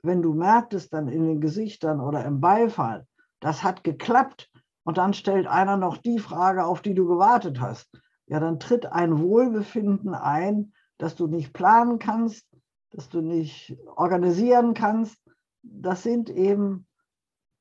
wenn 0.03 0.21
du 0.21 0.33
merktest 0.33 0.93
dann 0.93 1.07
in 1.07 1.25
den 1.25 1.41
Gesichtern 1.41 1.99
oder 1.99 2.23
im 2.25 2.41
Beifall, 2.41 3.07
das 3.39 3.63
hat 3.63 3.83
geklappt 3.83 4.50
und 4.83 4.97
dann 4.97 5.13
stellt 5.13 5.47
einer 5.47 5.77
noch 5.77 5.97
die 5.97 6.19
Frage, 6.19 6.65
auf 6.65 6.81
die 6.81 6.93
du 6.93 7.07
gewartet 7.07 7.59
hast. 7.59 7.89
Ja, 8.27 8.39
dann 8.39 8.59
tritt 8.59 8.85
ein 8.85 9.19
Wohlbefinden 9.19 10.13
ein, 10.13 10.73
das 10.97 11.15
du 11.15 11.27
nicht 11.27 11.53
planen 11.53 11.99
kannst, 11.99 12.47
das 12.91 13.09
du 13.09 13.21
nicht 13.21 13.77
organisieren 13.95 14.73
kannst. 14.73 15.17
Das 15.63 16.03
sind 16.03 16.29
eben 16.29 16.87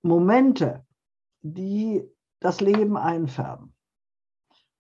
Momente, 0.03 0.85
die 1.43 2.09
das 2.41 2.61
Leben 2.61 2.97
einfärben. 2.97 3.75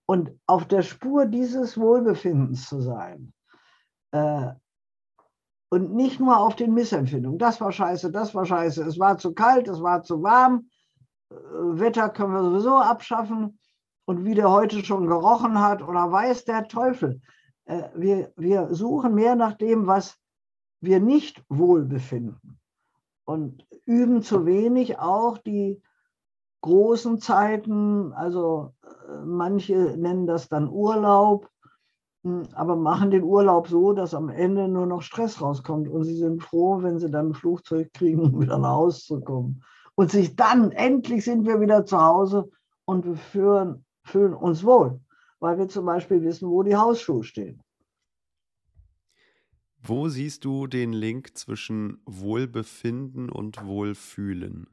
Und 0.06 0.32
auf 0.46 0.66
der 0.66 0.82
Spur 0.82 1.26
dieses 1.26 1.78
Wohlbefindens 1.78 2.68
zu 2.68 2.80
sein 2.80 3.32
äh, 4.12 4.52
und 5.68 5.94
nicht 5.94 6.18
nur 6.18 6.38
auf 6.38 6.56
den 6.56 6.74
Missempfindungen. 6.74 7.38
Das 7.38 7.60
war 7.60 7.70
scheiße, 7.70 8.10
das 8.10 8.34
war 8.34 8.44
scheiße, 8.44 8.82
es 8.82 8.98
war 8.98 9.18
zu 9.18 9.34
kalt, 9.34 9.68
es 9.68 9.80
war 9.80 10.02
zu 10.02 10.22
warm, 10.22 10.68
Wetter 11.30 12.08
können 12.08 12.32
wir 12.32 12.42
sowieso 12.42 12.76
abschaffen. 12.76 13.58
Und 14.04 14.24
wie 14.24 14.34
der 14.34 14.50
heute 14.50 14.84
schon 14.84 15.06
gerochen 15.06 15.60
hat 15.60 15.82
oder 15.82 16.10
weiß 16.10 16.44
der 16.44 16.66
Teufel. 16.66 17.20
Äh, 17.66 17.90
wir, 17.94 18.32
wir 18.36 18.74
suchen 18.74 19.14
mehr 19.14 19.36
nach 19.36 19.52
dem, 19.52 19.86
was 19.86 20.18
wir 20.80 20.98
nicht 20.98 21.44
wohlbefinden. 21.48 22.58
Und 23.24 23.64
üben 23.84 24.22
zu 24.22 24.46
wenig 24.46 24.98
auch 24.98 25.38
die 25.38 25.80
großen 26.62 27.20
Zeiten, 27.20 28.12
also 28.12 28.74
äh, 28.82 29.24
manche 29.24 29.96
nennen 29.96 30.26
das 30.26 30.48
dann 30.48 30.68
Urlaub, 30.68 31.48
hm, 32.24 32.48
aber 32.54 32.74
machen 32.74 33.12
den 33.12 33.22
Urlaub 33.22 33.68
so, 33.68 33.92
dass 33.92 34.14
am 34.14 34.28
Ende 34.28 34.66
nur 34.66 34.86
noch 34.86 35.02
Stress 35.02 35.40
rauskommt 35.40 35.88
und 35.88 36.02
sie 36.02 36.16
sind 36.16 36.42
froh, 36.42 36.82
wenn 36.82 36.98
sie 36.98 37.10
dann 37.10 37.28
ein 37.28 37.34
Flugzeug 37.34 37.92
kriegen, 37.94 38.22
um 38.22 38.40
wieder 38.40 38.58
nach 38.58 38.74
Hause 38.74 39.00
zu 39.02 39.20
kommen 39.20 39.62
und 40.00 40.10
sich 40.10 40.34
dann, 40.34 40.72
endlich 40.72 41.24
sind 41.24 41.44
wir 41.44 41.60
wieder 41.60 41.84
zu 41.84 42.00
Hause 42.00 42.50
und 42.86 43.04
wir 43.04 43.16
fühlen, 43.16 43.84
fühlen 44.02 44.32
uns 44.32 44.64
wohl, 44.64 44.98
weil 45.40 45.58
wir 45.58 45.68
zum 45.68 45.84
Beispiel 45.84 46.22
wissen, 46.22 46.48
wo 46.48 46.62
die 46.62 46.74
Hausschuhe 46.74 47.22
stehen. 47.22 47.62
Wo 49.82 50.08
siehst 50.08 50.46
du 50.46 50.66
den 50.66 50.94
Link 50.94 51.36
zwischen 51.36 52.02
Wohlbefinden 52.06 53.28
und 53.28 53.62
Wohlfühlen? 53.66 54.68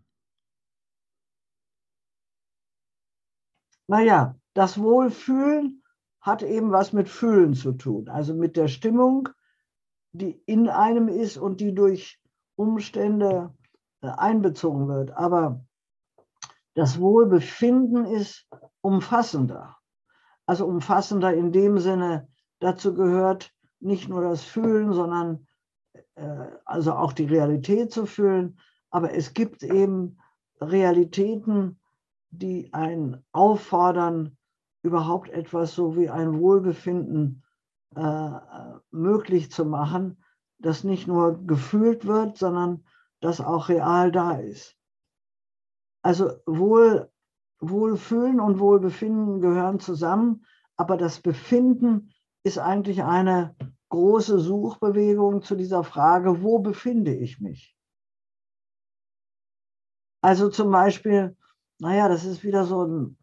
naja, 3.87 4.39
das 4.53 4.79
Wohlfühlen 4.79 5.83
hat 6.21 6.41
eben 6.41 6.71
was 6.71 6.93
mit 6.93 7.09
Fühlen 7.09 7.53
zu 7.53 7.73
tun, 7.73 8.07
also 8.07 8.33
mit 8.33 8.55
der 8.55 8.69
Stimmung, 8.69 9.27
die 10.13 10.41
in 10.45 10.69
einem 10.69 11.09
ist 11.09 11.35
und 11.35 11.59
die 11.59 11.73
durch 11.73 12.17
Umstände 12.55 13.53
einbezogen 14.01 14.87
wird. 14.87 15.11
Aber 15.11 15.65
das 16.75 16.99
Wohlbefinden 16.99 18.05
ist 18.05 18.47
umfassender. 18.81 19.77
Also 20.45 20.65
umfassender 20.65 21.33
in 21.33 21.51
dem 21.51 21.79
Sinne, 21.79 22.27
dazu 22.59 22.93
gehört 22.93 23.51
nicht 23.79 24.09
nur 24.09 24.21
das 24.21 24.43
Fühlen, 24.43 24.93
sondern 24.93 25.47
äh, 26.15 26.47
also 26.65 26.93
auch 26.93 27.13
die 27.13 27.25
Realität 27.25 27.91
zu 27.91 28.05
fühlen. 28.05 28.59
Aber 28.89 29.13
es 29.13 29.33
gibt 29.33 29.63
eben 29.63 30.19
Realitäten, 30.61 31.79
die 32.29 32.73
einen 32.73 33.25
auffordern, 33.31 34.37
überhaupt 34.83 35.29
etwas 35.29 35.73
so 35.73 35.97
wie 35.97 36.09
ein 36.09 36.39
Wohlbefinden 36.39 37.43
äh, 37.95 38.31
möglich 38.91 39.51
zu 39.51 39.65
machen, 39.65 40.23
das 40.59 40.83
nicht 40.83 41.07
nur 41.07 41.45
gefühlt 41.45 42.05
wird, 42.05 42.37
sondern 42.37 42.85
das 43.19 43.41
auch 43.41 43.69
real 43.69 44.11
da 44.11 44.37
ist. 44.37 44.75
Also 46.01 46.31
Wohl, 46.45 47.11
Wohlfühlen 47.59 48.39
und 48.39 48.59
Wohlbefinden 48.59 49.41
gehören 49.41 49.79
zusammen, 49.79 50.45
aber 50.75 50.97
das 50.97 51.19
Befinden 51.19 52.13
ist 52.43 52.59
eigentlich 52.59 53.03
eine 53.03 53.55
große 53.89 54.39
Suchbewegung 54.39 55.41
zu 55.41 55.55
dieser 55.55 55.83
Frage, 55.83 56.43
wo 56.43 56.59
befinde 56.59 57.13
ich 57.15 57.39
mich? 57.39 57.75
Also 60.21 60.49
zum 60.49 60.71
Beispiel, 60.71 61.35
naja, 61.79 62.09
das 62.09 62.25
ist 62.25 62.43
wieder 62.43 62.65
so 62.65 62.85
ein, 62.85 63.17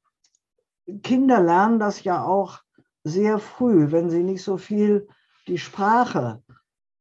Kinder 1.03 1.41
lernen 1.41 1.79
das 1.79 2.05
ja 2.05 2.25
auch 2.25 2.61
sehr 3.05 3.39
früh, 3.39 3.91
wenn 3.91 4.11
sie 4.11 4.23
nicht 4.23 4.43
so 4.43 4.57
viel 4.57 5.09
die 5.47 5.59
Sprache 5.59 6.43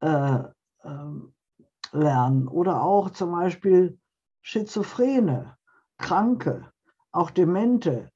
äh, 0.00 0.38
äh, 0.82 1.33
lernen 1.94 2.48
oder 2.48 2.82
auch 2.82 3.10
zum 3.10 3.32
Beispiel 3.32 3.98
Schizophrene, 4.42 5.56
Kranke, 5.98 6.70
auch 7.12 7.30
Demente 7.30 8.10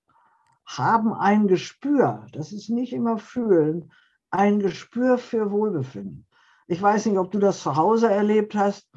haben 0.66 1.14
ein 1.14 1.48
Gespür, 1.48 2.26
das 2.32 2.52
ist 2.52 2.68
nicht 2.68 2.92
immer 2.92 3.16
fühlen, 3.18 3.90
ein 4.30 4.58
Gespür 4.58 5.16
für 5.16 5.50
Wohlbefinden. 5.50 6.26
Ich 6.66 6.82
weiß 6.82 7.06
nicht, 7.06 7.16
ob 7.16 7.30
du 7.30 7.38
das 7.38 7.62
zu 7.62 7.76
Hause 7.76 8.10
erlebt 8.10 8.54
hast 8.54 8.90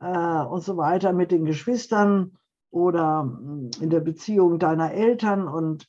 äh, 0.00 0.40
und 0.40 0.64
so 0.64 0.76
weiter 0.76 1.12
mit 1.12 1.30
den 1.30 1.44
Geschwistern 1.44 2.36
oder 2.70 3.22
mm, 3.22 3.70
in 3.80 3.90
der 3.90 4.00
Beziehung 4.00 4.58
deiner 4.58 4.92
Eltern 4.92 5.46
und 5.46 5.88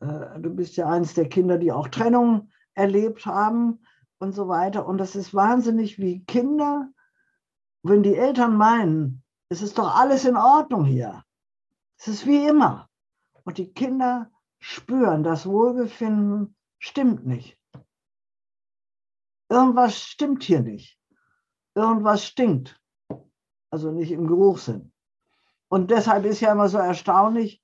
äh, 0.00 0.40
du 0.40 0.48
bist 0.48 0.76
ja 0.76 0.88
eines 0.88 1.12
der 1.12 1.28
Kinder, 1.28 1.58
die 1.58 1.72
auch 1.72 1.88
Trennung 1.88 2.48
erlebt 2.72 3.26
haben 3.26 3.80
und 4.18 4.32
so 4.32 4.48
weiter. 4.48 4.86
Und 4.86 4.96
das 4.96 5.14
ist 5.14 5.34
wahnsinnig, 5.34 5.98
wie 5.98 6.24
Kinder, 6.24 6.88
wenn 7.82 8.02
die 8.02 8.16
Eltern 8.16 8.56
meinen, 8.56 9.22
es 9.48 9.62
ist 9.62 9.78
doch 9.78 9.96
alles 9.96 10.24
in 10.24 10.36
Ordnung 10.36 10.84
hier. 10.84 11.24
Es 11.98 12.08
ist 12.08 12.26
wie 12.26 12.46
immer. 12.46 12.88
Und 13.44 13.58
die 13.58 13.72
Kinder 13.72 14.30
spüren, 14.58 15.22
das 15.22 15.46
Wohlbefinden 15.46 16.54
stimmt 16.78 17.26
nicht. 17.26 17.58
Irgendwas 19.48 19.98
stimmt 19.98 20.44
hier 20.44 20.60
nicht. 20.60 20.98
Irgendwas 21.74 22.24
stinkt. 22.24 22.80
Also 23.70 23.90
nicht 23.90 24.12
im 24.12 24.26
Geruchssinn. 24.26 24.92
Und 25.68 25.90
deshalb 25.90 26.24
ist 26.24 26.40
ja 26.40 26.52
immer 26.52 26.68
so 26.68 26.78
erstaunlich, 26.78 27.62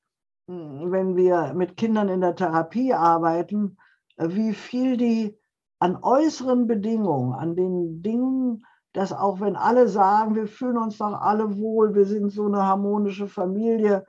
hm, 0.49 0.91
wenn 0.91 1.17
wir 1.17 1.55
mit 1.55 1.77
Kindern 1.77 2.09
in 2.09 2.21
der 2.21 2.37
Therapie 2.37 2.95
arbeiten, 2.95 3.79
wie 4.17 4.55
viel 4.55 4.97
die 4.97 5.39
an 5.79 5.97
äußeren 6.03 6.67
Bedingungen, 6.67 7.35
an 7.35 7.55
den 7.55 8.03
Dingen, 8.03 8.65
dass 8.97 9.13
auch 9.13 9.41
wenn 9.41 9.57
alle 9.57 9.89
sagen, 9.89 10.35
wir 10.35 10.47
fühlen 10.47 10.79
uns 10.79 10.97
doch 10.97 11.21
alle 11.21 11.59
wohl, 11.59 11.95
wir 11.95 12.07
sind 12.07 12.31
so 12.31 12.47
eine 12.47 12.63
harmonische 12.63 13.29
Familie 13.29 14.07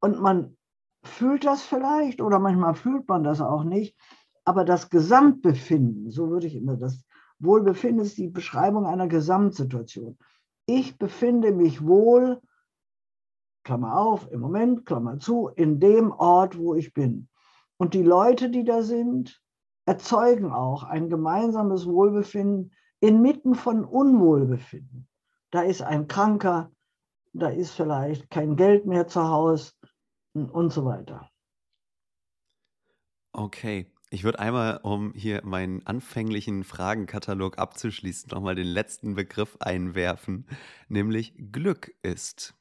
und 0.00 0.20
man 0.20 0.56
fühlt 1.02 1.44
das 1.44 1.62
vielleicht 1.62 2.20
oder 2.20 2.38
manchmal 2.38 2.74
fühlt 2.74 3.08
man 3.08 3.24
das 3.24 3.40
auch 3.40 3.64
nicht, 3.64 3.96
aber 4.44 4.64
das 4.64 4.90
Gesamtbefinden, 4.90 6.10
so 6.10 6.30
würde 6.30 6.46
ich 6.46 6.54
immer 6.54 6.76
das 6.76 7.04
Wohlbefinden 7.40 8.06
ist 8.06 8.16
die 8.16 8.28
Beschreibung 8.28 8.86
einer 8.86 9.08
Gesamtsituation. 9.08 10.16
Ich 10.66 10.98
befinde 10.98 11.52
mich 11.52 11.84
wohl 11.84 12.40
Klammer 13.64 13.98
auf, 13.98 14.30
im 14.30 14.40
Moment, 14.40 14.86
Klammer 14.86 15.18
zu, 15.18 15.48
in 15.48 15.80
dem 15.80 16.12
Ort, 16.12 16.56
wo 16.56 16.76
ich 16.76 16.94
bin. 16.94 17.28
Und 17.76 17.92
die 17.92 18.04
Leute, 18.04 18.50
die 18.50 18.64
da 18.64 18.82
sind, 18.82 19.42
erzeugen 19.84 20.52
auch 20.52 20.84
ein 20.84 21.08
gemeinsames 21.08 21.86
Wohlbefinden 21.86 22.72
inmitten 23.06 23.54
von 23.54 23.84
Unwohlbefinden. 23.84 25.08
Da 25.50 25.62
ist 25.62 25.80
ein 25.80 26.08
Kranker, 26.08 26.72
da 27.32 27.48
ist 27.48 27.70
vielleicht 27.70 28.30
kein 28.30 28.56
Geld 28.56 28.86
mehr 28.86 29.06
zu 29.06 29.28
Hause 29.28 29.72
und 30.34 30.72
so 30.72 30.84
weiter. 30.84 31.30
Okay, 33.32 33.92
ich 34.10 34.24
würde 34.24 34.38
einmal, 34.38 34.80
um 34.82 35.12
hier 35.14 35.44
meinen 35.44 35.86
anfänglichen 35.86 36.64
Fragenkatalog 36.64 37.58
abzuschließen, 37.58 38.30
nochmal 38.30 38.54
den 38.54 38.66
letzten 38.66 39.14
Begriff 39.14 39.56
einwerfen, 39.60 40.48
nämlich 40.88 41.34
Glück 41.52 41.94
ist. 42.02 42.54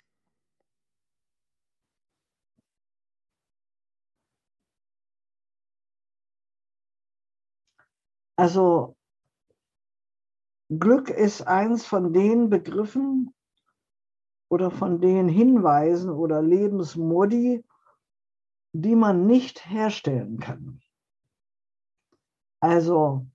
Also 8.37 8.95
Glück 10.69 11.09
ist 11.09 11.47
eins 11.47 11.85
von 11.85 12.11
den 12.11 12.49
Begriffen 12.49 13.33
oder 14.49 14.71
von 14.71 14.99
den 14.99 15.27
Hinweisen 15.27 16.09
oder 16.09 16.41
Lebensmodi, 16.41 17.63
die 18.73 18.95
man 18.95 19.27
nicht 19.27 19.69
herstellen 19.69 20.39
kann. 20.39 20.81
Also 22.59 23.27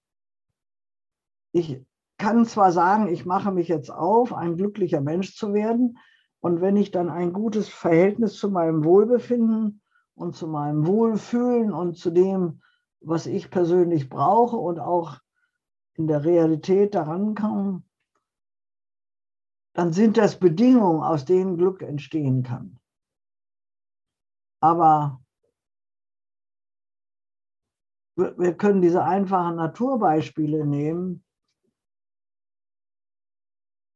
ich 1.52 1.84
kann 2.18 2.44
zwar 2.46 2.72
sagen, 2.72 3.08
ich 3.08 3.24
mache 3.24 3.52
mich 3.52 3.68
jetzt 3.68 3.90
auf, 3.90 4.32
ein 4.32 4.56
glücklicher 4.56 5.00
Mensch 5.00 5.36
zu 5.36 5.54
werden. 5.54 5.98
Und 6.40 6.60
wenn 6.60 6.76
ich 6.76 6.90
dann 6.90 7.08
ein 7.08 7.32
gutes 7.32 7.68
Verhältnis 7.68 8.34
zu 8.34 8.50
meinem 8.50 8.84
Wohlbefinden 8.84 9.82
und 10.14 10.34
zu 10.34 10.48
meinem 10.48 10.86
Wohlfühlen 10.86 11.72
und 11.72 11.96
zu 11.96 12.10
dem, 12.10 12.60
was 13.00 13.26
ich 13.26 13.50
persönlich 13.50 14.08
brauche 14.08 14.56
und 14.56 14.80
auch 14.80 15.18
in 16.00 16.06
der 16.06 16.24
Realität 16.24 16.94
daran 16.94 17.34
kann, 17.34 17.84
dann 19.74 19.92
sind 19.92 20.16
das 20.16 20.38
Bedingungen, 20.38 21.02
aus 21.02 21.26
denen 21.26 21.58
Glück 21.58 21.82
entstehen 21.82 22.42
kann. 22.42 22.78
Aber 24.62 25.22
wir 28.16 28.56
können 28.56 28.82
diese 28.82 29.04
einfachen 29.04 29.56
Naturbeispiele 29.56 30.66
nehmen. 30.66 31.24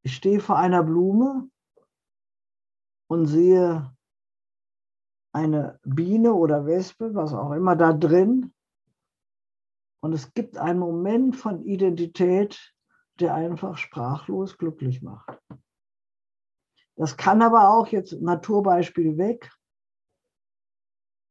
Ich 0.03 0.17
stehe 0.17 0.41
vor 0.41 0.59
einer 0.59 0.83
Blume 0.83 1.51
und 3.09 3.27
sehe 3.27 3.95
eine 5.33 5.81
Biene 5.85 6.35
oder 6.35 6.67
Wespe, 6.67 7.15
was 7.15 7.33
auch 7.33 7.53
immer 7.53 7.77
da 7.77 7.93
drin. 7.93 8.54
Und 10.05 10.13
es 10.13 10.35
gibt 10.35 10.59
einen 10.59 10.81
Moment 10.81 11.35
von 11.35 11.65
Identität, 11.65 12.75
der 13.21 13.35
einfach 13.35 13.79
sprachlos 13.79 14.59
glücklich 14.59 15.01
macht. 15.01 15.41
Das 16.95 17.17
kann 17.17 17.41
aber 17.41 17.71
auch 17.71 17.87
jetzt 17.87 18.21
Naturbeispiel 18.21 19.17
weg. 19.17 19.51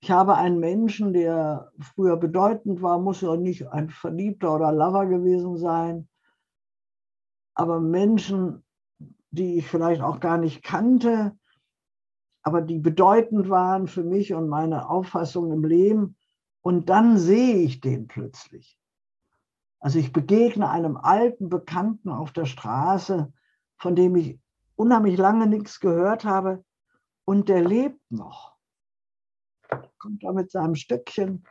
Ich 0.02 0.10
habe 0.10 0.38
einen 0.38 0.58
Menschen, 0.58 1.14
der 1.14 1.72
früher 1.82 2.18
bedeutend 2.18 2.82
war, 2.82 2.98
muss 2.98 3.22
ja 3.22 3.38
nicht 3.38 3.68
ein 3.68 3.92
Verliebter 3.92 4.56
oder 4.56 4.72
Lover 4.72 5.06
gewesen 5.06 5.56
sein, 5.60 6.10
aber 7.54 7.80
Menschen, 7.80 8.66
die 9.30 9.60
ich 9.60 9.68
vielleicht 9.68 10.02
auch 10.02 10.20
gar 10.20 10.40
nicht 10.40 10.64
kannte, 10.64 11.38
aber 12.42 12.64
die 12.64 12.80
bedeutend 12.80 13.52
waren 13.52 13.86
für 13.86 14.04
mich 14.04 14.34
und 14.34 14.50
meine 14.50 14.90
Auffassung 14.90 15.52
im 15.52 15.64
Leben, 15.64 16.18
und 16.64 16.90
dann 16.90 17.18
sehe 17.18 17.58
ich 17.58 17.82
den 17.82 18.08
plötzlich. 18.08 18.80
Also 19.80 20.00
ich 20.00 20.14
begegne 20.14 20.70
einem 20.70 20.96
alten 20.96 21.50
Bekannten 21.50 22.10
auf 22.10 22.32
der 22.32 22.46
Straße, 22.46 23.32
von 23.78 23.96
dem 23.96 24.16
ich 24.16 24.40
unheimlich 24.76 25.18
lange 25.18 25.46
nichts 25.46 25.82
gehört 25.82 26.24
habe. 26.24 26.64
Und 27.26 27.50
der 27.50 27.62
lebt 27.62 28.00
noch. 28.10 28.56
Kommt 29.98 30.24
da 30.24 30.32
mit 30.32 30.52
seinem 30.52 30.76
Stöckchen. 30.76 31.46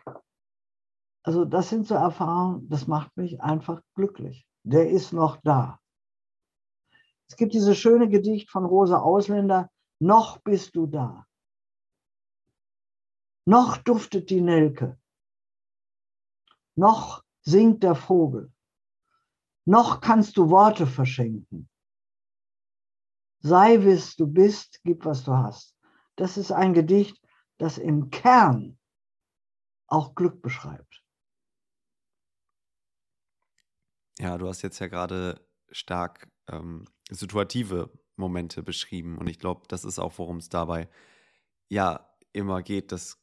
Also 1.22 1.44
das 1.44 1.68
sind 1.68 1.86
so 1.86 1.94
Erfahrungen, 1.94 2.68
das 2.70 2.86
macht 2.86 3.14
mich 3.16 3.40
einfach 3.42 3.82
glücklich. 3.94 4.46
Der 4.64 4.90
ist 4.90 5.12
noch 5.12 5.36
da. 5.44 5.78
Es 7.28 7.36
gibt 7.36 7.52
dieses 7.52 7.76
schöne 7.78 8.08
Gedicht 8.08 8.50
von 8.50 8.64
Rosa 8.64 8.98
Ausländer, 8.98 9.70
noch 10.00 10.38
bist 10.38 10.74
du 10.74 10.86
da. 10.86 11.26
noch 13.44 13.76
duftet 13.76 14.30
die 14.30 14.40
Nelke, 14.40 14.98
noch 16.74 17.24
singt 17.42 17.82
der 17.82 17.94
Vogel, 17.94 18.52
noch 19.64 20.00
kannst 20.00 20.36
du 20.36 20.50
Worte 20.50 20.86
verschenken. 20.86 21.68
Sei, 23.40 23.82
wiss 23.82 24.16
du 24.16 24.26
bist, 24.26 24.80
gib, 24.84 25.04
was 25.04 25.24
du 25.24 25.32
hast. 25.32 25.76
Das 26.16 26.36
ist 26.36 26.52
ein 26.52 26.74
Gedicht, 26.74 27.20
das 27.58 27.78
im 27.78 28.10
Kern 28.10 28.78
auch 29.86 30.14
Glück 30.14 30.42
beschreibt. 30.42 31.02
Ja, 34.18 34.38
du 34.38 34.46
hast 34.48 34.62
jetzt 34.62 34.78
ja 34.78 34.86
gerade 34.86 35.46
stark 35.70 36.30
ähm, 36.48 36.84
situative 37.10 37.90
Momente 38.16 38.62
beschrieben 38.62 39.18
und 39.18 39.26
ich 39.26 39.38
glaube, 39.38 39.62
das 39.68 39.84
ist 39.84 39.98
auch, 39.98 40.18
worum 40.18 40.36
es 40.36 40.48
dabei 40.48 40.88
ja 41.68 42.08
immer 42.32 42.62
geht, 42.62 42.92
das 42.92 43.18
Glück, 43.18 43.21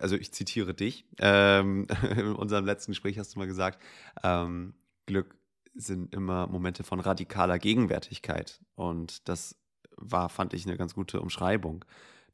also 0.00 0.16
ich 0.16 0.32
zitiere 0.32 0.74
dich, 0.74 1.06
ähm, 1.18 1.86
in 2.16 2.34
unserem 2.34 2.64
letzten 2.64 2.92
Gespräch 2.92 3.18
hast 3.18 3.34
du 3.34 3.38
mal 3.38 3.46
gesagt, 3.46 3.82
ähm, 4.22 4.74
Glück 5.06 5.36
sind 5.74 6.14
immer 6.14 6.46
Momente 6.46 6.84
von 6.84 7.00
radikaler 7.00 7.58
Gegenwärtigkeit. 7.58 8.60
Und 8.74 9.28
das 9.28 9.56
war, 9.96 10.28
fand 10.28 10.54
ich, 10.54 10.66
eine 10.66 10.76
ganz 10.76 10.94
gute 10.94 11.20
Umschreibung 11.20 11.84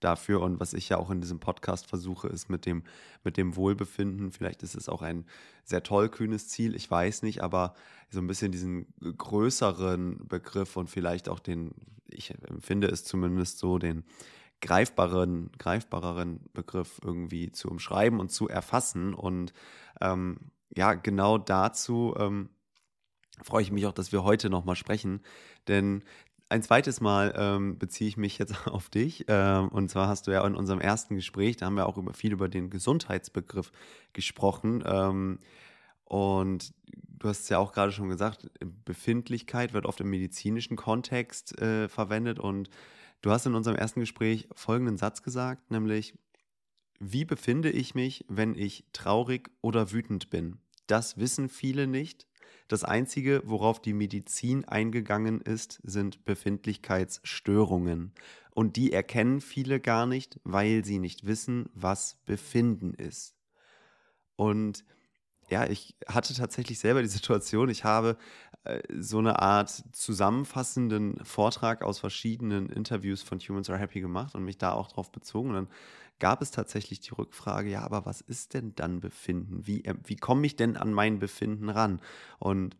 dafür. 0.00 0.40
Und 0.40 0.60
was 0.60 0.74
ich 0.74 0.88
ja 0.88 0.98
auch 0.98 1.10
in 1.10 1.20
diesem 1.20 1.40
Podcast 1.40 1.86
versuche, 1.86 2.28
ist 2.28 2.48
mit 2.48 2.66
dem, 2.66 2.82
mit 3.24 3.36
dem 3.36 3.56
Wohlbefinden, 3.56 4.32
vielleicht 4.32 4.62
ist 4.62 4.74
es 4.74 4.88
auch 4.88 5.02
ein 5.02 5.24
sehr 5.64 5.82
tollkühnes 5.82 6.48
Ziel, 6.48 6.74
ich 6.74 6.90
weiß 6.90 7.22
nicht, 7.22 7.42
aber 7.42 7.74
so 8.10 8.20
ein 8.20 8.26
bisschen 8.26 8.52
diesen 8.52 8.92
größeren 9.00 10.26
Begriff 10.26 10.76
und 10.76 10.90
vielleicht 10.90 11.28
auch 11.28 11.38
den, 11.38 11.72
ich 12.08 12.30
empfinde 12.48 12.88
es 12.88 13.04
zumindest 13.04 13.58
so, 13.58 13.78
den 13.78 14.04
greifbaren, 14.62 15.50
greifbareren 15.58 16.40
Begriff 16.54 17.00
irgendwie 17.04 17.52
zu 17.52 17.68
umschreiben 17.68 18.20
und 18.20 18.30
zu 18.30 18.48
erfassen. 18.48 19.12
Und 19.12 19.52
ähm, 20.00 20.38
ja, 20.74 20.94
genau 20.94 21.36
dazu 21.36 22.14
ähm, 22.18 22.48
freue 23.42 23.62
ich 23.62 23.72
mich 23.72 23.86
auch, 23.86 23.92
dass 23.92 24.12
wir 24.12 24.24
heute 24.24 24.48
nochmal 24.48 24.76
sprechen, 24.76 25.20
denn 25.68 26.02
ein 26.48 26.62
zweites 26.62 27.00
Mal 27.00 27.34
ähm, 27.36 27.78
beziehe 27.78 28.08
ich 28.08 28.16
mich 28.16 28.38
jetzt 28.38 28.54
auf 28.66 28.88
dich. 28.88 29.24
Ähm, 29.28 29.68
und 29.68 29.90
zwar 29.90 30.08
hast 30.08 30.26
du 30.26 30.30
ja 30.30 30.46
in 30.46 30.54
unserem 30.54 30.80
ersten 30.80 31.16
Gespräch, 31.16 31.56
da 31.56 31.66
haben 31.66 31.76
wir 31.76 31.86
auch 31.86 31.96
über, 31.96 32.12
viel 32.14 32.32
über 32.32 32.48
den 32.48 32.70
Gesundheitsbegriff 32.70 33.72
gesprochen. 34.12 34.84
Ähm, 34.86 35.38
und 36.04 36.74
du 37.18 37.28
hast 37.28 37.44
es 37.44 37.48
ja 37.48 37.58
auch 37.58 37.72
gerade 37.72 37.90
schon 37.90 38.10
gesagt, 38.10 38.50
Befindlichkeit 38.84 39.72
wird 39.72 39.86
oft 39.86 40.00
im 40.00 40.10
medizinischen 40.10 40.76
Kontext 40.76 41.58
äh, 41.58 41.88
verwendet. 41.88 42.38
Und 42.38 42.68
du 43.22 43.30
hast 43.30 43.46
in 43.46 43.54
unserem 43.54 43.76
ersten 43.76 44.00
Gespräch 44.00 44.48
folgenden 44.54 44.98
Satz 44.98 45.22
gesagt, 45.22 45.70
nämlich, 45.70 46.14
wie 47.00 47.24
befinde 47.24 47.70
ich 47.70 47.94
mich, 47.94 48.24
wenn 48.28 48.54
ich 48.54 48.84
traurig 48.92 49.50
oder 49.60 49.90
wütend 49.90 50.30
bin? 50.30 50.58
Das 50.86 51.16
wissen 51.16 51.48
viele 51.48 51.86
nicht 51.86 52.26
das 52.72 52.84
Einzige, 52.84 53.42
worauf 53.44 53.82
die 53.82 53.92
Medizin 53.92 54.64
eingegangen 54.64 55.40
ist, 55.42 55.80
sind 55.82 56.24
Befindlichkeitsstörungen. 56.24 58.12
Und 58.54 58.76
die 58.76 58.92
erkennen 58.92 59.42
viele 59.42 59.78
gar 59.78 60.06
nicht, 60.06 60.40
weil 60.44 60.82
sie 60.82 60.98
nicht 60.98 61.26
wissen, 61.26 61.68
was 61.74 62.16
Befinden 62.24 62.94
ist. 62.94 63.34
Und 64.36 64.86
ja, 65.48 65.66
ich 65.66 65.94
hatte 66.06 66.34
tatsächlich 66.34 66.78
selber 66.78 67.02
die 67.02 67.08
Situation, 67.08 67.68
ich 67.68 67.84
habe 67.84 68.16
äh, 68.64 68.80
so 68.98 69.18
eine 69.18 69.40
Art 69.40 69.70
zusammenfassenden 69.92 71.24
Vortrag 71.24 71.82
aus 71.82 71.98
verschiedenen 71.98 72.68
Interviews 72.68 73.22
von 73.22 73.38
Humans 73.38 73.70
Are 73.70 73.78
Happy 73.78 74.00
gemacht 74.00 74.34
und 74.34 74.44
mich 74.44 74.58
da 74.58 74.72
auch 74.72 74.88
drauf 74.88 75.10
bezogen. 75.12 75.50
Und 75.50 75.54
dann 75.54 75.68
gab 76.18 76.42
es 76.42 76.50
tatsächlich 76.50 77.00
die 77.00 77.10
Rückfrage, 77.10 77.70
ja, 77.70 77.82
aber 77.82 78.06
was 78.06 78.20
ist 78.20 78.54
denn 78.54 78.74
dann 78.76 79.00
Befinden? 79.00 79.66
Wie, 79.66 79.84
äh, 79.84 79.94
wie 80.04 80.16
komme 80.16 80.46
ich 80.46 80.56
denn 80.56 80.76
an 80.76 80.92
mein 80.92 81.18
Befinden 81.18 81.68
ran? 81.68 82.00
Und 82.38 82.76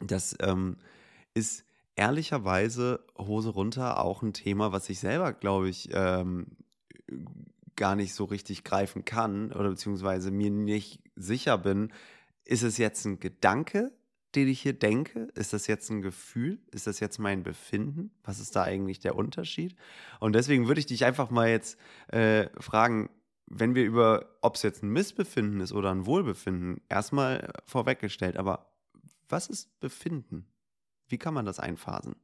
das 0.00 0.36
ähm, 0.40 0.76
ist 1.34 1.64
ehrlicherweise 1.96 3.04
Hose 3.18 3.50
runter 3.50 4.00
auch 4.04 4.22
ein 4.22 4.32
Thema, 4.32 4.70
was 4.70 4.88
ich 4.90 5.00
selber, 5.00 5.32
glaube 5.32 5.68
ich, 5.68 5.88
ähm, 5.92 6.46
gar 7.76 7.96
nicht 7.96 8.14
so 8.14 8.24
richtig 8.24 8.64
greifen 8.64 9.04
kann 9.04 9.52
oder 9.52 9.70
beziehungsweise 9.70 10.30
mir 10.30 10.50
nicht 10.50 11.02
sicher 11.14 11.58
bin, 11.58 11.92
ist 12.44 12.62
es 12.62 12.78
jetzt 12.78 13.04
ein 13.04 13.20
Gedanke, 13.20 13.92
den 14.34 14.48
ich 14.48 14.60
hier 14.60 14.72
denke? 14.72 15.28
Ist 15.34 15.52
das 15.52 15.66
jetzt 15.66 15.90
ein 15.90 16.02
Gefühl? 16.02 16.60
Ist 16.70 16.86
das 16.86 17.00
jetzt 17.00 17.18
mein 17.18 17.42
Befinden? 17.42 18.10
Was 18.22 18.38
ist 18.38 18.54
da 18.54 18.62
eigentlich 18.62 19.00
der 19.00 19.16
Unterschied? 19.16 19.74
Und 20.20 20.34
deswegen 20.34 20.68
würde 20.68 20.80
ich 20.80 20.86
dich 20.86 21.04
einfach 21.04 21.30
mal 21.30 21.48
jetzt 21.48 21.78
äh, 22.08 22.48
fragen, 22.60 23.10
wenn 23.46 23.74
wir 23.74 23.84
über, 23.84 24.36
ob 24.42 24.56
es 24.56 24.62
jetzt 24.62 24.82
ein 24.82 24.90
Missbefinden 24.90 25.60
ist 25.60 25.72
oder 25.72 25.90
ein 25.90 26.06
Wohlbefinden, 26.06 26.82
erstmal 26.88 27.52
vorweggestellt, 27.64 28.36
aber 28.36 28.72
was 29.28 29.48
ist 29.48 29.78
Befinden? 29.80 30.46
Wie 31.08 31.18
kann 31.18 31.34
man 31.34 31.46
das 31.46 31.60
einphasen? 31.60 32.16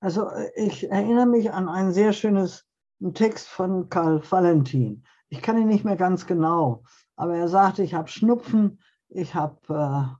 Also 0.00 0.28
äh, 0.28 0.50
ich 0.54 0.90
erinnere 0.90 1.26
mich 1.26 1.52
an 1.52 1.68
ein 1.68 1.92
sehr 1.92 2.12
schönes 2.12 2.65
Text 3.14 3.48
von 3.48 3.88
Karl 3.88 4.22
Valentin. 4.30 5.04
Ich 5.28 5.42
kann 5.42 5.58
ihn 5.58 5.68
nicht 5.68 5.84
mehr 5.84 5.96
ganz 5.96 6.26
genau, 6.26 6.84
aber 7.16 7.36
er 7.36 7.48
sagte, 7.48 7.82
ich 7.82 7.94
habe 7.94 8.08
Schnupfen, 8.08 8.80
ich 9.08 9.34
habe 9.34 10.18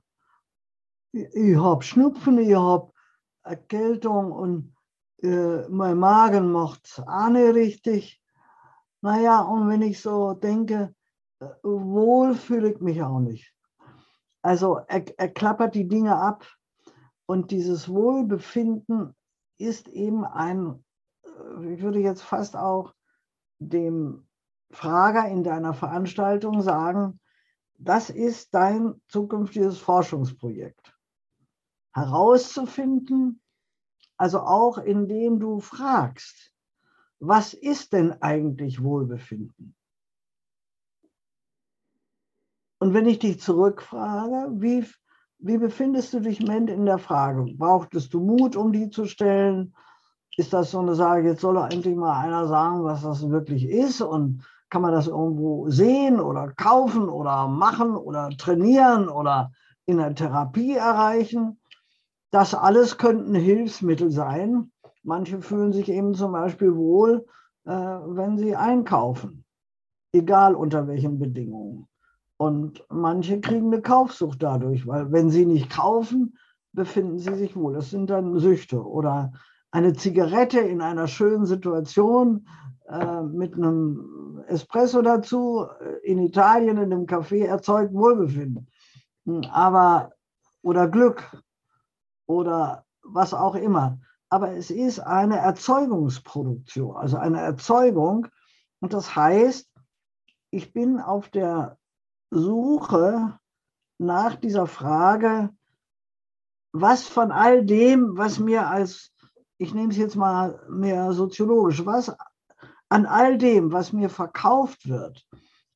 äh, 1.13 1.27
ich 1.33 1.57
hab 1.57 1.83
Schnupfen, 1.83 2.37
ich 2.37 2.55
habe 2.55 2.91
Erkältung 3.43 4.31
und 4.31 4.75
äh, 5.23 5.67
mein 5.69 5.97
Magen 5.97 6.51
macht 6.51 7.01
auch 7.07 7.29
richtig. 7.31 8.21
Naja, 9.01 9.41
und 9.41 9.69
wenn 9.69 9.81
ich 9.81 10.01
so 10.01 10.33
denke, 10.33 10.93
äh, 11.39 11.45
wohl 11.63 12.35
fühle 12.35 12.71
ich 12.71 12.81
mich 12.81 13.01
auch 13.01 13.19
nicht. 13.19 13.53
Also 14.41 14.77
er, 14.87 15.03
er 15.17 15.29
klappert 15.29 15.75
die 15.75 15.87
Dinge 15.87 16.15
ab 16.15 16.45
und 17.25 17.51
dieses 17.51 17.89
Wohlbefinden 17.89 19.15
ist 19.57 19.87
eben 19.87 20.23
ein, 20.23 20.83
ich 21.69 21.81
würde 21.81 21.99
jetzt 21.99 22.21
fast 22.21 22.55
auch 22.55 22.93
dem 23.59 24.27
Frager 24.71 25.27
in 25.27 25.43
deiner 25.43 25.73
Veranstaltung 25.73 26.61
sagen, 26.61 27.19
das 27.77 28.09
ist 28.09 28.53
dein 28.53 29.01
zukünftiges 29.07 29.77
Forschungsprojekt. 29.77 30.97
Herauszufinden, 31.93 33.41
also 34.17 34.39
auch 34.39 34.77
indem 34.77 35.39
du 35.39 35.59
fragst, 35.59 36.53
was 37.19 37.53
ist 37.53 37.93
denn 37.93 38.21
eigentlich 38.21 38.83
Wohlbefinden? 38.83 39.75
Und 42.79 42.93
wenn 42.93 43.07
ich 43.07 43.19
dich 43.19 43.39
zurückfrage, 43.39 44.51
wie, 44.61 44.85
wie 45.39 45.57
befindest 45.57 46.13
du 46.13 46.19
dich 46.19 46.39
Moment 46.39 46.69
in 46.69 46.85
der 46.85 46.99
Frage? 46.99 47.45
Brauchtest 47.55 48.13
du 48.13 48.19
Mut, 48.19 48.55
um 48.55 48.71
die 48.71 48.89
zu 48.89 49.05
stellen? 49.05 49.75
Ist 50.37 50.53
das 50.53 50.69
so 50.69 50.79
eine 50.79 50.93
Sage, 50.93 51.27
jetzt 51.27 51.41
soll 51.41 51.55
doch 51.55 51.69
endlich 51.69 51.95
mal 51.95 52.19
einer 52.21 52.47
sagen, 52.47 52.83
was 52.83 53.01
das 53.01 53.27
wirklich 53.27 53.67
ist? 53.67 54.01
Und 54.01 54.43
kann 54.69 54.83
man 54.83 54.91
das 54.93 55.07
irgendwo 55.07 55.67
sehen 55.69 56.19
oder 56.19 56.49
kaufen 56.49 57.09
oder 57.09 57.47
machen 57.47 57.95
oder 57.95 58.29
trainieren 58.37 59.09
oder 59.09 59.51
in 59.87 59.97
der 59.97 60.13
Therapie 60.13 60.75
erreichen? 60.75 61.59
Das 62.29 62.53
alles 62.53 62.99
könnten 62.99 63.33
Hilfsmittel 63.33 64.11
sein. 64.11 64.71
Manche 65.01 65.41
fühlen 65.41 65.73
sich 65.73 65.89
eben 65.89 66.13
zum 66.13 66.33
Beispiel 66.33 66.75
wohl, 66.75 67.25
äh, 67.65 67.71
wenn 67.71 68.37
sie 68.37 68.55
einkaufen, 68.55 69.43
egal 70.11 70.53
unter 70.53 70.87
welchen 70.87 71.17
Bedingungen. 71.17 71.87
Und 72.37 72.85
manche 72.89 73.41
kriegen 73.41 73.73
eine 73.73 73.81
Kaufsucht 73.81 74.43
dadurch, 74.43 74.85
weil 74.85 75.11
wenn 75.11 75.31
sie 75.31 75.47
nicht 75.47 75.71
kaufen, 75.71 76.37
befinden 76.73 77.17
sie 77.17 77.33
sich 77.33 77.55
wohl. 77.55 77.73
Das 77.73 77.89
sind 77.89 78.11
dann 78.11 78.37
Süchte. 78.37 78.85
Oder 78.85 79.31
eine 79.71 79.93
Zigarette 79.93 80.59
in 80.59 80.81
einer 80.81 81.07
schönen 81.07 81.45
Situation 81.45 82.47
äh, 82.87 83.21
mit 83.21 83.53
einem 83.53 84.43
Espresso 84.47 85.01
dazu 85.01 85.65
äh, 85.79 86.09
in 86.09 86.19
Italien 86.19 86.77
in 86.77 86.93
einem 86.93 87.05
Café 87.05 87.45
erzeugt 87.45 87.93
Wohlbefinden. 87.93 88.67
Hm, 89.25 89.43
aber, 89.51 90.13
oder 90.61 90.87
Glück 90.87 91.41
oder 92.25 92.85
was 93.03 93.33
auch 93.33 93.55
immer. 93.55 93.99
Aber 94.29 94.51
es 94.51 94.71
ist 94.71 94.99
eine 94.99 95.37
Erzeugungsproduktion, 95.37 96.95
also 96.95 97.17
eine 97.17 97.41
Erzeugung. 97.41 98.27
Und 98.79 98.93
das 98.93 99.15
heißt, 99.15 99.69
ich 100.49 100.73
bin 100.73 100.99
auf 100.99 101.29
der 101.29 101.77
Suche 102.29 103.39
nach 103.97 104.35
dieser 104.35 104.67
Frage, 104.67 105.49
was 106.71 107.07
von 107.07 107.31
all 107.31 107.65
dem, 107.65 108.17
was 108.17 108.39
mir 108.39 108.67
als, 108.67 109.11
ich 109.57 109.73
nehme 109.73 109.91
es 109.91 109.97
jetzt 109.97 110.15
mal 110.15 110.61
mehr 110.69 111.11
soziologisch, 111.13 111.85
was 111.85 112.15
an 112.89 113.05
all 113.05 113.37
dem, 113.37 113.71
was 113.71 113.93
mir 113.93 114.09
verkauft 114.09 114.87
wird, 114.87 115.25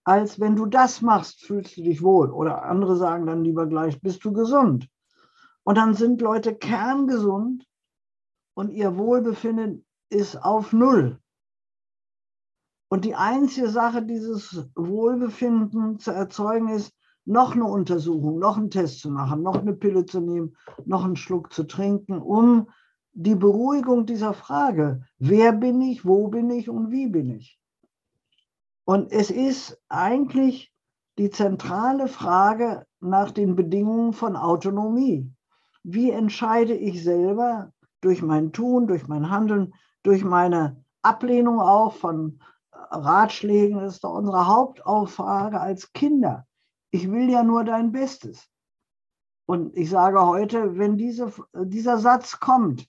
als 0.03 0.39
wenn 0.39 0.55
du 0.55 0.65
das 0.65 1.01
machst, 1.01 1.45
fühlst 1.45 1.77
du 1.77 1.83
dich 1.83 2.01
wohl. 2.01 2.31
Oder 2.31 2.63
andere 2.63 2.95
sagen 2.95 3.25
dann 3.25 3.43
lieber 3.43 3.67
gleich, 3.67 4.01
bist 4.01 4.23
du 4.23 4.33
gesund. 4.33 4.87
Und 5.63 5.77
dann 5.77 5.93
sind 5.93 6.21
Leute 6.21 6.55
kerngesund 6.55 7.65
und 8.55 8.69
ihr 8.71 8.97
Wohlbefinden 8.97 9.85
ist 10.09 10.35
auf 10.35 10.73
Null. 10.73 11.19
Und 12.89 13.05
die 13.05 13.15
einzige 13.15 13.69
Sache, 13.69 14.03
dieses 14.03 14.69
Wohlbefinden 14.75 15.99
zu 15.99 16.11
erzeugen, 16.11 16.69
ist, 16.69 16.93
noch 17.25 17.53
eine 17.53 17.65
Untersuchung, 17.65 18.39
noch 18.39 18.57
einen 18.57 18.71
Test 18.71 18.99
zu 18.99 19.11
machen, 19.11 19.43
noch 19.43 19.59
eine 19.61 19.73
Pille 19.73 20.05
zu 20.05 20.19
nehmen, 20.19 20.57
noch 20.85 21.05
einen 21.05 21.15
Schluck 21.15 21.53
zu 21.53 21.63
trinken, 21.63 22.19
um 22.19 22.69
die 23.13 23.35
Beruhigung 23.35 24.05
dieser 24.05 24.33
Frage, 24.33 25.03
wer 25.19 25.51
bin 25.51 25.81
ich, 25.81 26.05
wo 26.05 26.27
bin 26.27 26.49
ich 26.49 26.69
und 26.69 26.91
wie 26.91 27.07
bin 27.07 27.29
ich. 27.29 27.59
Und 28.85 29.11
es 29.11 29.29
ist 29.31 29.81
eigentlich 29.89 30.73
die 31.17 31.29
zentrale 31.29 32.07
Frage 32.07 32.85
nach 32.99 33.31
den 33.31 33.55
Bedingungen 33.55 34.13
von 34.13 34.35
Autonomie. 34.35 35.31
Wie 35.83 36.11
entscheide 36.11 36.73
ich 36.73 37.03
selber 37.03 37.71
durch 38.01 38.21
mein 38.21 38.51
Tun, 38.53 38.87
durch 38.87 39.07
mein 39.07 39.29
Handeln, 39.29 39.73
durch 40.03 40.23
meine 40.23 40.83
Ablehnung 41.01 41.59
auch 41.59 41.93
von 41.93 42.41
Ratschlägen? 42.71 43.79
Das 43.79 43.95
ist 43.95 44.03
doch 44.03 44.13
unsere 44.13 44.47
Hauptaufrage 44.47 45.59
als 45.59 45.91
Kinder. 45.93 46.47
Ich 46.91 47.11
will 47.11 47.29
ja 47.29 47.43
nur 47.43 47.63
dein 47.63 47.91
Bestes. 47.91 48.47
Und 49.45 49.75
ich 49.75 49.89
sage 49.89 50.25
heute, 50.25 50.77
wenn 50.77 50.97
diese, 50.97 51.33
dieser 51.53 51.97
Satz 51.97 52.39
kommt, 52.39 52.87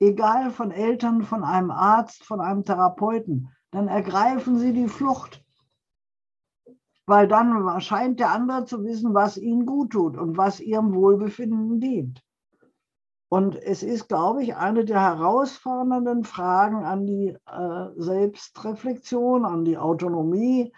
egal 0.00 0.50
von 0.50 0.70
Eltern, 0.70 1.22
von 1.22 1.44
einem 1.44 1.70
Arzt, 1.70 2.24
von 2.24 2.40
einem 2.40 2.64
Therapeuten, 2.64 3.50
dann 3.70 3.88
ergreifen 3.88 4.58
sie 4.58 4.72
die 4.72 4.88
Flucht. 4.88 5.44
Weil 7.06 7.26
dann 7.26 7.80
scheint 7.80 8.20
der 8.20 8.32
andere 8.32 8.64
zu 8.64 8.84
wissen, 8.84 9.14
was 9.14 9.38
ihnen 9.38 9.64
gut 9.64 9.92
tut 9.92 10.16
und 10.16 10.36
was 10.36 10.60
ihrem 10.60 10.94
Wohlbefinden 10.94 11.80
dient. 11.80 12.22
Und 13.30 13.56
es 13.56 13.82
ist, 13.82 14.08
glaube 14.08 14.42
ich, 14.42 14.56
eine 14.56 14.84
der 14.84 15.00
herausfordernden 15.00 16.24
Fragen 16.24 16.84
an 16.84 17.06
die 17.06 17.36
äh, 17.46 17.86
Selbstreflexion, 17.96 19.44
an 19.44 19.64
die 19.64 19.76
Autonomie, 19.76 20.72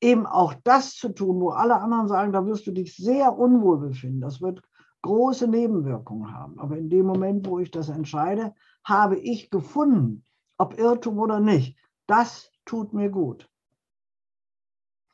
eben 0.00 0.26
auch 0.26 0.54
das 0.64 0.94
zu 0.96 1.10
tun, 1.10 1.40
wo 1.40 1.50
alle 1.50 1.80
anderen 1.80 2.08
sagen, 2.08 2.32
da 2.32 2.44
wirst 2.44 2.66
du 2.66 2.72
dich 2.72 2.96
sehr 2.96 3.38
unwohl 3.38 3.78
befinden. 3.78 4.20
Das 4.20 4.40
wird 4.40 4.60
große 5.02 5.48
Nebenwirkungen 5.48 6.32
haben. 6.32 6.58
Aber 6.58 6.76
in 6.76 6.88
dem 6.88 7.06
Moment, 7.06 7.46
wo 7.46 7.58
ich 7.58 7.70
das 7.70 7.88
entscheide, 7.88 8.54
habe 8.84 9.18
ich 9.18 9.50
gefunden, 9.50 10.24
ob 10.58 10.78
Irrtum 10.78 11.18
oder 11.18 11.40
nicht. 11.40 11.76
Das 12.06 12.50
tut 12.64 12.92
mir 12.92 13.10
gut. 13.10 13.48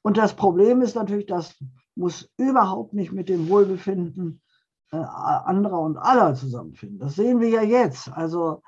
Und 0.02 0.16
das 0.16 0.34
Problem 0.34 0.80
ist 0.82 0.94
natürlich, 0.94 1.26
das 1.26 1.56
muss 1.94 2.30
überhaupt 2.36 2.94
nicht 2.94 3.12
mit 3.12 3.28
dem 3.28 3.48
Wohlbefinden 3.48 4.40
äh, 4.92 4.96
anderer 4.96 5.80
und 5.80 5.96
aller 5.98 6.34
zusammenfinden. 6.34 6.98
Das 6.98 7.14
sehen 7.14 7.40
wir 7.40 7.48
ja 7.48 7.62
jetzt. 7.62 8.10
Also 8.12 8.62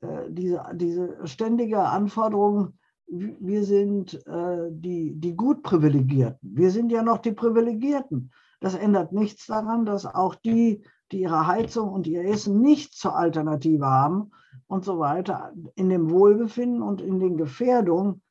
äh, 0.00 0.30
diese, 0.30 0.64
diese 0.74 1.26
ständige 1.26 1.80
Anforderung, 1.80 2.78
wir 3.06 3.64
sind 3.64 4.14
äh, 4.26 4.68
die, 4.70 5.14
die 5.14 5.36
gut 5.36 5.62
Privilegierten. 5.62 6.56
Wir 6.56 6.70
sind 6.70 6.90
ja 6.90 7.02
noch 7.02 7.18
die 7.18 7.32
Privilegierten. 7.32 8.32
Das 8.60 8.74
ändert 8.74 9.12
nichts 9.12 9.46
daran, 9.46 9.86
dass 9.86 10.06
auch 10.06 10.34
die, 10.34 10.84
die 11.10 11.22
ihre 11.22 11.46
Heizung 11.46 11.90
und 11.92 12.06
ihr 12.06 12.24
Essen 12.24 12.60
nicht 12.60 12.94
zur 12.94 13.16
Alternative 13.16 13.86
haben 13.86 14.30
und 14.66 14.84
so 14.84 14.98
weiter, 14.98 15.52
in 15.74 15.88
dem 15.88 16.10
Wohlbefinden 16.10 16.82
und 16.82 17.00
in 17.00 17.18
den 17.18 17.36
Gefährdungen, 17.36 18.22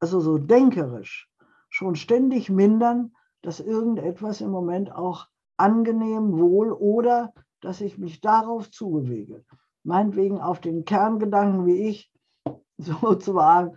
also 0.00 0.20
so 0.20 0.36
denkerisch, 0.36 1.30
schon 1.70 1.94
ständig 1.94 2.50
mindern, 2.50 3.14
dass 3.40 3.60
irgendetwas 3.60 4.40
im 4.40 4.50
Moment 4.50 4.92
auch 4.92 5.28
angenehm, 5.56 6.38
wohl 6.38 6.72
oder 6.72 7.32
dass 7.60 7.80
ich 7.80 7.98
mich 7.98 8.20
darauf 8.20 8.70
zubewege. 8.70 9.44
Meinetwegen 9.84 10.40
auf 10.40 10.60
den 10.60 10.84
Kerngedanken 10.84 11.66
wie 11.66 11.88
ich, 11.88 12.12
sozusagen 12.78 13.76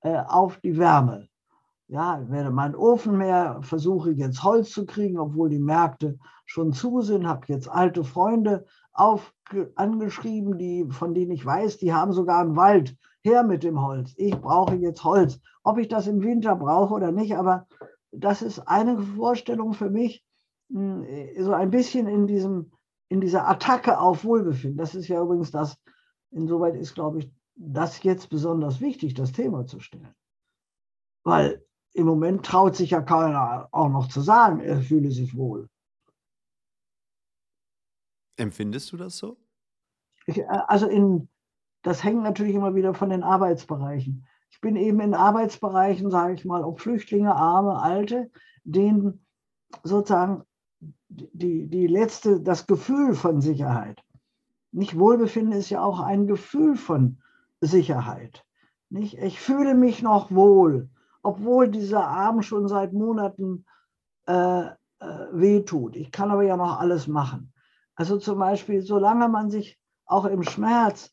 äh, 0.00 0.16
auf 0.16 0.58
die 0.58 0.78
Wärme 0.78 1.28
ja, 1.88 2.20
ich 2.22 2.30
werde 2.30 2.50
meinen 2.50 2.74
Ofen 2.74 3.18
mehr, 3.18 3.58
versuche 3.62 4.12
jetzt 4.12 4.42
Holz 4.42 4.70
zu 4.70 4.86
kriegen, 4.86 5.18
obwohl 5.18 5.50
die 5.50 5.58
Märkte 5.58 6.18
schon 6.46 6.72
zu 6.72 7.02
sind, 7.02 7.26
habe 7.26 7.46
jetzt 7.48 7.68
alte 7.68 8.04
Freunde 8.04 8.64
auf, 8.92 9.34
angeschrieben, 9.74 10.58
die, 10.58 10.86
von 10.90 11.14
denen 11.14 11.32
ich 11.32 11.44
weiß, 11.44 11.78
die 11.78 11.92
haben 11.92 12.12
sogar 12.12 12.40
einen 12.40 12.56
Wald. 12.56 12.96
Her 13.22 13.42
mit 13.42 13.62
dem 13.62 13.82
Holz. 13.82 14.12
Ich 14.18 14.36
brauche 14.38 14.74
jetzt 14.74 15.02
Holz. 15.02 15.40
Ob 15.62 15.78
ich 15.78 15.88
das 15.88 16.06
im 16.06 16.22
Winter 16.22 16.56
brauche 16.56 16.92
oder 16.92 17.10
nicht, 17.10 17.36
aber 17.36 17.66
das 18.12 18.42
ist 18.42 18.58
eine 18.60 18.98
Vorstellung 18.98 19.72
für 19.72 19.88
mich, 19.88 20.22
hm, 20.70 21.06
so 21.38 21.52
ein 21.52 21.70
bisschen 21.70 22.06
in, 22.06 22.26
diesem, 22.26 22.70
in 23.08 23.22
dieser 23.22 23.48
Attacke 23.48 23.98
auf 23.98 24.24
Wohlbefinden. 24.24 24.76
Das 24.76 24.94
ist 24.94 25.08
ja 25.08 25.22
übrigens 25.22 25.50
das, 25.50 25.78
insoweit 26.30 26.76
ist, 26.76 26.94
glaube 26.94 27.20
ich, 27.20 27.32
das 27.56 28.02
jetzt 28.02 28.28
besonders 28.28 28.80
wichtig, 28.80 29.14
das 29.14 29.32
Thema 29.32 29.66
zu 29.66 29.80
stellen. 29.80 30.14
Weil 31.24 31.64
im 31.94 32.06
Moment 32.06 32.44
traut 32.44 32.76
sich 32.76 32.90
ja 32.90 33.00
keiner 33.00 33.68
auch 33.70 33.88
noch 33.88 34.08
zu 34.08 34.20
sagen, 34.20 34.60
er 34.60 34.80
fühle 34.80 35.10
sich 35.10 35.36
wohl. 35.36 35.68
Empfindest 38.36 38.92
du 38.92 38.96
das 38.96 39.16
so? 39.16 39.36
Ich, 40.26 40.38
äh, 40.38 40.46
also 40.66 40.88
in, 40.88 41.28
das 41.82 42.02
hängt 42.02 42.22
natürlich 42.22 42.54
immer 42.54 42.74
wieder 42.74 42.94
von 42.94 43.10
den 43.10 43.22
Arbeitsbereichen. 43.22 44.26
Ich 44.50 44.60
bin 44.60 44.76
eben 44.76 45.00
in 45.00 45.14
Arbeitsbereichen, 45.14 46.10
sage 46.10 46.34
ich 46.34 46.44
mal, 46.44 46.64
ob 46.64 46.80
Flüchtlinge, 46.80 47.34
Arme, 47.34 47.80
Alte, 47.80 48.30
denen 48.64 49.24
sozusagen 49.84 50.42
die, 51.08 51.68
die 51.68 51.86
letzte, 51.86 52.40
das 52.40 52.66
Gefühl 52.66 53.14
von 53.14 53.40
Sicherheit. 53.40 54.02
Nicht 54.72 54.98
Wohlbefinden 54.98 55.52
ist 55.52 55.70
ja 55.70 55.82
auch 55.82 56.00
ein 56.00 56.26
Gefühl 56.26 56.74
von 56.74 57.22
Sicherheit. 57.60 58.44
Nicht? 58.90 59.18
Ich 59.18 59.38
fühle 59.38 59.74
mich 59.74 60.02
noch 60.02 60.32
wohl 60.32 60.88
obwohl 61.24 61.68
dieser 61.68 62.06
Arm 62.06 62.42
schon 62.42 62.68
seit 62.68 62.92
Monaten 62.92 63.64
äh, 64.26 64.66
äh, 64.66 64.72
wehtut. 65.32 65.96
Ich 65.96 66.12
kann 66.12 66.30
aber 66.30 66.42
ja 66.42 66.56
noch 66.56 66.78
alles 66.78 67.08
machen. 67.08 67.52
Also 67.94 68.18
zum 68.18 68.38
Beispiel, 68.38 68.82
solange 68.82 69.28
man 69.28 69.50
sich 69.50 69.80
auch 70.04 70.26
im 70.26 70.42
Schmerz 70.42 71.12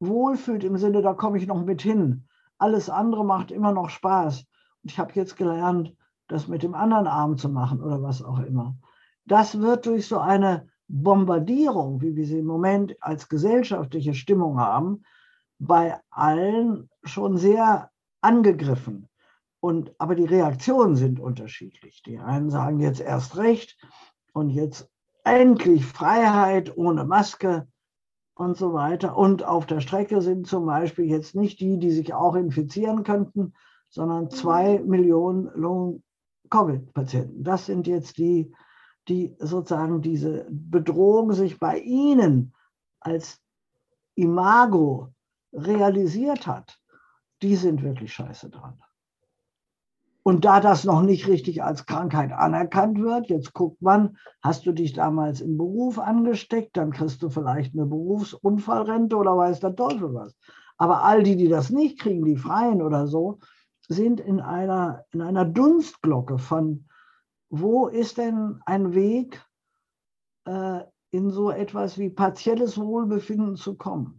wohlfühlt, 0.00 0.64
im 0.64 0.76
Sinne, 0.76 1.02
da 1.02 1.14
komme 1.14 1.38
ich 1.38 1.46
noch 1.46 1.64
mit 1.64 1.82
hin, 1.82 2.26
alles 2.58 2.90
andere 2.90 3.24
macht 3.24 3.52
immer 3.52 3.72
noch 3.72 3.90
Spaß. 3.90 4.44
Und 4.82 4.90
ich 4.90 4.98
habe 4.98 5.12
jetzt 5.14 5.36
gelernt, 5.36 5.94
das 6.26 6.48
mit 6.48 6.62
dem 6.62 6.74
anderen 6.74 7.06
Arm 7.06 7.36
zu 7.36 7.48
machen 7.48 7.80
oder 7.80 8.02
was 8.02 8.22
auch 8.22 8.40
immer. 8.40 8.76
Das 9.24 9.60
wird 9.60 9.86
durch 9.86 10.08
so 10.08 10.18
eine 10.18 10.68
Bombardierung, 10.88 12.00
wie 12.00 12.16
wir 12.16 12.26
sie 12.26 12.40
im 12.40 12.46
Moment 12.46 12.96
als 13.00 13.28
gesellschaftliche 13.28 14.14
Stimmung 14.14 14.58
haben, 14.58 15.04
bei 15.58 16.00
allen 16.10 16.90
schon 17.04 17.36
sehr 17.36 17.90
angegriffen. 18.20 19.08
Und, 19.60 19.92
aber 19.98 20.14
die 20.14 20.24
Reaktionen 20.24 20.96
sind 20.96 21.18
unterschiedlich. 21.18 22.02
Die 22.04 22.18
einen 22.18 22.50
sagen 22.50 22.80
jetzt 22.80 23.00
erst 23.00 23.36
recht 23.36 23.76
und 24.32 24.50
jetzt 24.50 24.88
endlich 25.24 25.84
Freiheit 25.84 26.76
ohne 26.76 27.04
Maske 27.04 27.66
und 28.34 28.56
so 28.56 28.72
weiter. 28.72 29.16
Und 29.16 29.42
auf 29.44 29.66
der 29.66 29.80
Strecke 29.80 30.22
sind 30.22 30.46
zum 30.46 30.66
Beispiel 30.66 31.06
jetzt 31.06 31.34
nicht 31.34 31.60
die, 31.60 31.78
die 31.78 31.90
sich 31.90 32.14
auch 32.14 32.36
infizieren 32.36 33.02
könnten, 33.02 33.52
sondern 33.90 34.30
zwei 34.30 34.78
Millionen 34.78 35.50
Long-Covid-Patienten. 35.54 37.42
Das 37.42 37.66
sind 37.66 37.88
jetzt 37.88 38.18
die, 38.18 38.52
die 39.08 39.34
sozusagen 39.38 40.02
diese 40.02 40.46
Bedrohung 40.50 41.32
sich 41.32 41.58
bei 41.58 41.80
ihnen 41.80 42.54
als 43.00 43.40
Imago 44.14 45.12
realisiert 45.52 46.46
hat 46.46 46.78
die 47.42 47.56
sind 47.56 47.82
wirklich 47.82 48.12
scheiße 48.12 48.50
dran. 48.50 48.80
Und 50.22 50.44
da 50.44 50.60
das 50.60 50.84
noch 50.84 51.00
nicht 51.00 51.26
richtig 51.26 51.62
als 51.62 51.86
Krankheit 51.86 52.32
anerkannt 52.32 53.00
wird, 53.00 53.28
jetzt 53.28 53.54
guckt 53.54 53.80
man, 53.80 54.18
hast 54.42 54.66
du 54.66 54.72
dich 54.72 54.92
damals 54.92 55.40
im 55.40 55.56
Beruf 55.56 55.98
angesteckt, 55.98 56.76
dann 56.76 56.92
kriegst 56.92 57.22
du 57.22 57.30
vielleicht 57.30 57.72
eine 57.72 57.86
Berufsunfallrente 57.86 59.16
oder 59.16 59.36
weiß 59.38 59.60
der 59.60 59.74
Teufel 59.74 60.12
was. 60.12 60.36
Aber 60.76 61.02
all 61.02 61.22
die, 61.22 61.36
die 61.36 61.48
das 61.48 61.70
nicht 61.70 61.98
kriegen, 61.98 62.26
die 62.26 62.36
Freien 62.36 62.82
oder 62.82 63.06
so, 63.06 63.38
sind 63.88 64.20
in 64.20 64.40
einer, 64.40 65.04
in 65.12 65.22
einer 65.22 65.46
Dunstglocke 65.46 66.38
von, 66.38 66.86
wo 67.48 67.86
ist 67.86 68.18
denn 68.18 68.60
ein 68.66 68.94
Weg, 68.94 69.42
äh, 70.44 70.80
in 71.10 71.30
so 71.30 71.50
etwas 71.50 71.96
wie 71.96 72.10
partielles 72.10 72.76
Wohlbefinden 72.76 73.56
zu 73.56 73.76
kommen? 73.76 74.17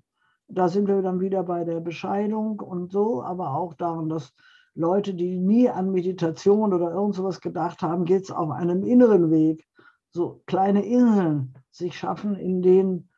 Da 0.50 0.68
sind 0.68 0.88
wir 0.88 1.02
dann 1.02 1.20
wieder 1.20 1.44
bei 1.44 1.64
der 1.64 1.80
Bescheidung 1.80 2.60
und 2.60 2.92
so, 2.92 3.24
aber 3.24 3.54
auch 3.56 3.74
daran, 3.76 4.10
dass 4.10 4.34
Leute, 4.74 5.14
die 5.14 5.38
nie 5.38 5.70
an 5.70 5.92
Meditation 5.92 6.74
oder 6.74 6.92
irgend 6.92 7.16
sowas 7.16 7.40
gedacht 7.42 7.82
haben, 7.82 8.06
geht 8.06 8.24
es 8.24 8.32
auf 8.32 8.50
einem 8.50 8.84
inneren 8.84 9.30
Weg, 9.30 9.68
so 10.12 10.42
kleine 10.48 10.86
Inseln 10.86 11.54
sich 11.70 11.98
schaffen, 11.98 12.36
in 12.36 12.62
denen 12.62 13.10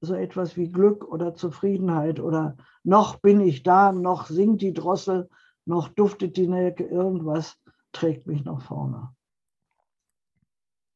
so 0.00 0.14
etwas 0.14 0.56
wie 0.56 0.70
Glück 0.70 1.04
oder 1.04 1.34
Zufriedenheit 1.34 2.20
oder 2.20 2.56
noch 2.84 3.16
bin 3.16 3.40
ich 3.40 3.62
da, 3.62 3.92
noch 3.92 4.26
singt 4.26 4.62
die 4.62 4.72
Drossel, 4.72 5.28
noch 5.64 5.88
duftet 5.88 6.36
die 6.36 6.48
Nelke, 6.48 6.84
irgendwas 6.84 7.58
trägt 7.92 8.26
mich 8.26 8.44
nach 8.44 8.62
vorne. 8.62 9.14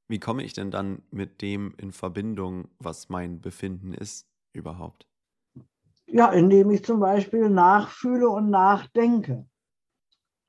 Wie 0.09 0.21
komme 0.21 0.45
ich 0.45 0.53
denn 0.53 0.71
dann 0.71 1.03
mit 1.11 1.41
dem 1.41 1.75
in 1.79 1.93
Verbindung, 1.93 2.69
was 2.79 3.09
mein 3.09 3.41
Befinden 3.41 3.95
ist, 3.95 4.29
überhaupt? 4.53 5.07
Ja, 6.13 6.31
indem 6.31 6.71
ich 6.71 6.85
zum 6.85 7.01
Beispiel 7.01 7.49
nachfühle 7.49 8.29
und 8.29 8.51
nachdenke. 8.51 9.47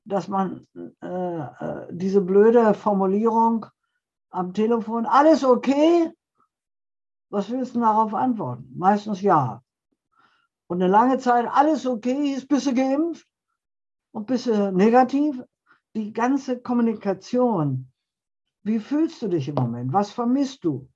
Dass 0.04 0.28
man 0.28 0.66
äh, 1.00 1.06
äh, 1.06 1.86
diese 1.90 2.20
blöde 2.20 2.74
Formulierung 2.74 3.64
am 4.28 4.52
Telefon, 4.52 5.06
alles 5.06 5.42
okay? 5.42 6.12
Was 7.30 7.50
willst 7.50 7.74
du 7.74 7.80
darauf 7.80 8.12
antworten? 8.12 8.70
Meistens 8.76 9.22
ja. 9.22 9.62
Und 10.66 10.82
eine 10.82 10.92
lange 10.92 11.16
Zeit, 11.16 11.46
alles 11.50 11.86
okay, 11.86 12.34
ist 12.34 12.46
bist 12.46 12.66
du 12.66 12.74
geimpft 12.74 13.26
und 14.12 14.26
bist 14.26 14.46
du 14.46 14.70
negativ. 14.70 15.42
Die 15.96 16.12
ganze 16.12 16.60
Kommunikation, 16.60 17.90
wie 18.64 18.80
fühlst 18.80 19.22
du 19.22 19.28
dich 19.28 19.48
im 19.48 19.54
Moment? 19.54 19.94
Was 19.94 20.10
vermisst 20.10 20.62
du? 20.64 20.86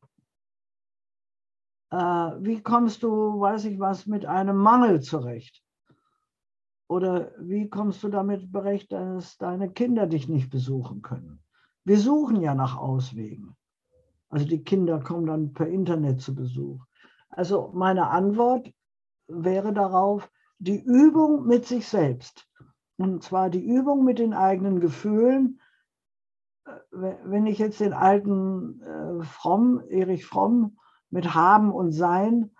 Äh, 1.91 1.97
wie 1.97 2.63
kommst 2.63 3.03
du, 3.03 3.41
weiß 3.41 3.65
ich 3.67 3.79
was, 3.79 4.07
mit 4.07 4.27
einem 4.27 4.57
Mangel 4.57 5.01
zurecht? 5.01 5.63
Oder 6.89 7.33
wie 7.39 7.69
kommst 7.69 8.03
du 8.03 8.09
damit 8.09 8.51
berecht, 8.51 8.93
dass 8.93 9.37
deine 9.37 9.71
Kinder 9.71 10.07
dich 10.07 10.29
nicht 10.29 10.51
besuchen 10.51 11.03
können? 11.03 11.43
Wir 11.85 11.99
suchen 11.99 12.41
ja 12.41 12.55
nach 12.55 12.77
Auswegen. 12.77 13.57
Also 14.31 14.47
die 14.47 14.63
Kinder 14.63 15.01
kommen 15.01 15.27
dann 15.27 15.53
per 15.53 15.69
Internet 15.69 16.21
zu 16.21 16.35
Besuch. 16.35 16.85
Also 17.31 17.71
meine 17.75 18.09
Antwort 18.11 18.73
wäre 19.27 19.73
darauf 19.73 20.31
die 20.59 20.83
Übung 20.83 21.47
mit 21.47 21.67
sich 21.67 21.87
selbst. 21.87 22.47
Und 22.97 23.23
zwar 23.23 23.49
die 23.49 23.65
Übung 23.65 24.05
mit 24.05 24.19
den 24.19 24.35
eigenen 24.35 24.81
Gefühlen. 24.81 25.61
Äh, 26.67 27.15
wenn 27.25 27.47
ich 27.47 27.59
jetzt 27.59 27.81
den 27.81 27.93
alten 27.93 28.81
äh, 28.83 29.23
Fromm, 29.25 29.83
Erich 29.89 30.27
Fromm, 30.27 30.79
mit 31.11 31.35
Haben 31.35 31.73
und 31.73 31.93
Sein 31.93 32.51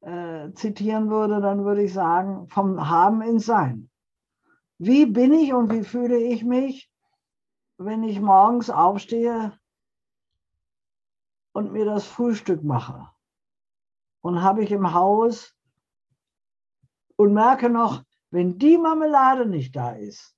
äh, 0.00 0.52
zitieren 0.52 1.10
würde, 1.10 1.40
dann 1.40 1.64
würde 1.64 1.82
ich 1.82 1.92
sagen, 1.92 2.48
vom 2.48 2.88
Haben 2.88 3.22
ins 3.22 3.46
Sein. 3.46 3.90
Wie 4.78 5.06
bin 5.06 5.32
ich 5.32 5.52
und 5.52 5.72
wie 5.72 5.82
fühle 5.82 6.18
ich 6.18 6.44
mich, 6.44 6.90
wenn 7.78 8.04
ich 8.04 8.20
morgens 8.20 8.70
aufstehe 8.70 9.58
und 11.52 11.72
mir 11.72 11.84
das 11.84 12.06
Frühstück 12.06 12.62
mache? 12.62 13.08
Und 14.20 14.42
habe 14.42 14.62
ich 14.62 14.72
im 14.72 14.94
Haus 14.94 15.54
und 17.16 17.34
merke 17.34 17.70
noch, 17.70 18.04
wenn 18.30 18.58
die 18.58 18.78
Marmelade 18.78 19.46
nicht 19.46 19.74
da 19.74 19.92
ist 19.92 20.36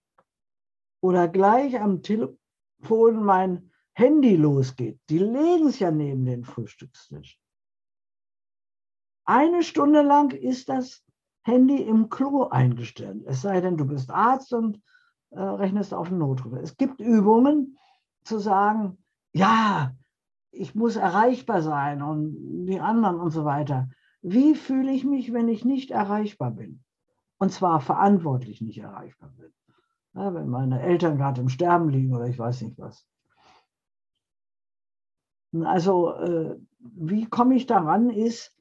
oder 1.01 1.29
gleich 1.29 1.81
am 1.81 2.03
Telefon 2.03 3.23
mein 3.25 3.71
Handy 3.93 4.37
losgeht, 4.37 5.01
die 5.09 5.19
legen 5.19 5.69
es 5.69 5.79
ja 5.79 5.91
neben 5.91 6.25
den 6.25 6.45
Frühstückstisch. 6.45 7.40
Eine 9.31 9.63
Stunde 9.63 10.03
lang 10.03 10.33
ist 10.33 10.69
das 10.69 11.05
Handy 11.43 11.81
im 11.85 12.09
Klo 12.09 12.49
eingestellt. 12.49 13.23
Es 13.27 13.43
sei 13.43 13.61
denn, 13.61 13.77
du 13.77 13.87
bist 13.87 14.11
Arzt 14.11 14.53
und 14.53 14.83
äh, 15.31 15.41
rechnest 15.41 15.95
auf 15.95 16.09
den 16.09 16.19
Notruf. 16.19 16.55
Es 16.55 16.77
gibt 16.77 17.01
Übungen 17.01 17.79
zu 18.25 18.41
sagen, 18.41 18.99
ja, 19.33 19.95
ich 20.51 20.75
muss 20.75 20.97
erreichbar 20.97 21.63
sein 21.63 22.03
und 22.03 22.67
die 22.67 22.81
anderen 22.81 23.21
und 23.21 23.31
so 23.31 23.45
weiter. 23.45 23.89
Wie 24.21 24.57
fühle 24.57 24.91
ich 24.91 25.05
mich, 25.05 25.33
wenn 25.33 25.47
ich 25.47 25.65
nicht 25.65 25.93
erreichbar 25.93 26.51
bin? 26.51 26.83
Und 27.39 27.53
zwar 27.53 27.79
verantwortlich 27.79 28.61
nicht 28.61 28.79
erreichbar 28.79 29.33
bin. 29.39 29.53
Ja, 30.15 30.35
wenn 30.35 30.49
meine 30.49 30.83
Eltern 30.83 31.19
gerade 31.19 31.41
im 31.41 31.51
Sterben 31.51 31.89
liegen 31.89 32.17
oder 32.17 32.27
ich 32.27 32.37
weiß 32.41 32.63
nicht 32.63 32.81
was. 32.81 33.07
Also, 35.53 36.15
äh, 36.15 36.59
wie 36.81 37.27
komme 37.27 37.55
ich 37.55 37.67
daran, 37.67 38.11
ist, 38.11 38.57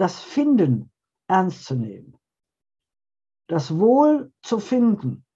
das 0.00 0.22
Finden 0.22 0.90
ernst 1.28 1.66
zu 1.66 1.74
nehmen. 1.74 2.16
Das 3.48 3.78
Wohl 3.78 4.32
zu 4.40 4.58
finden. 4.58 5.26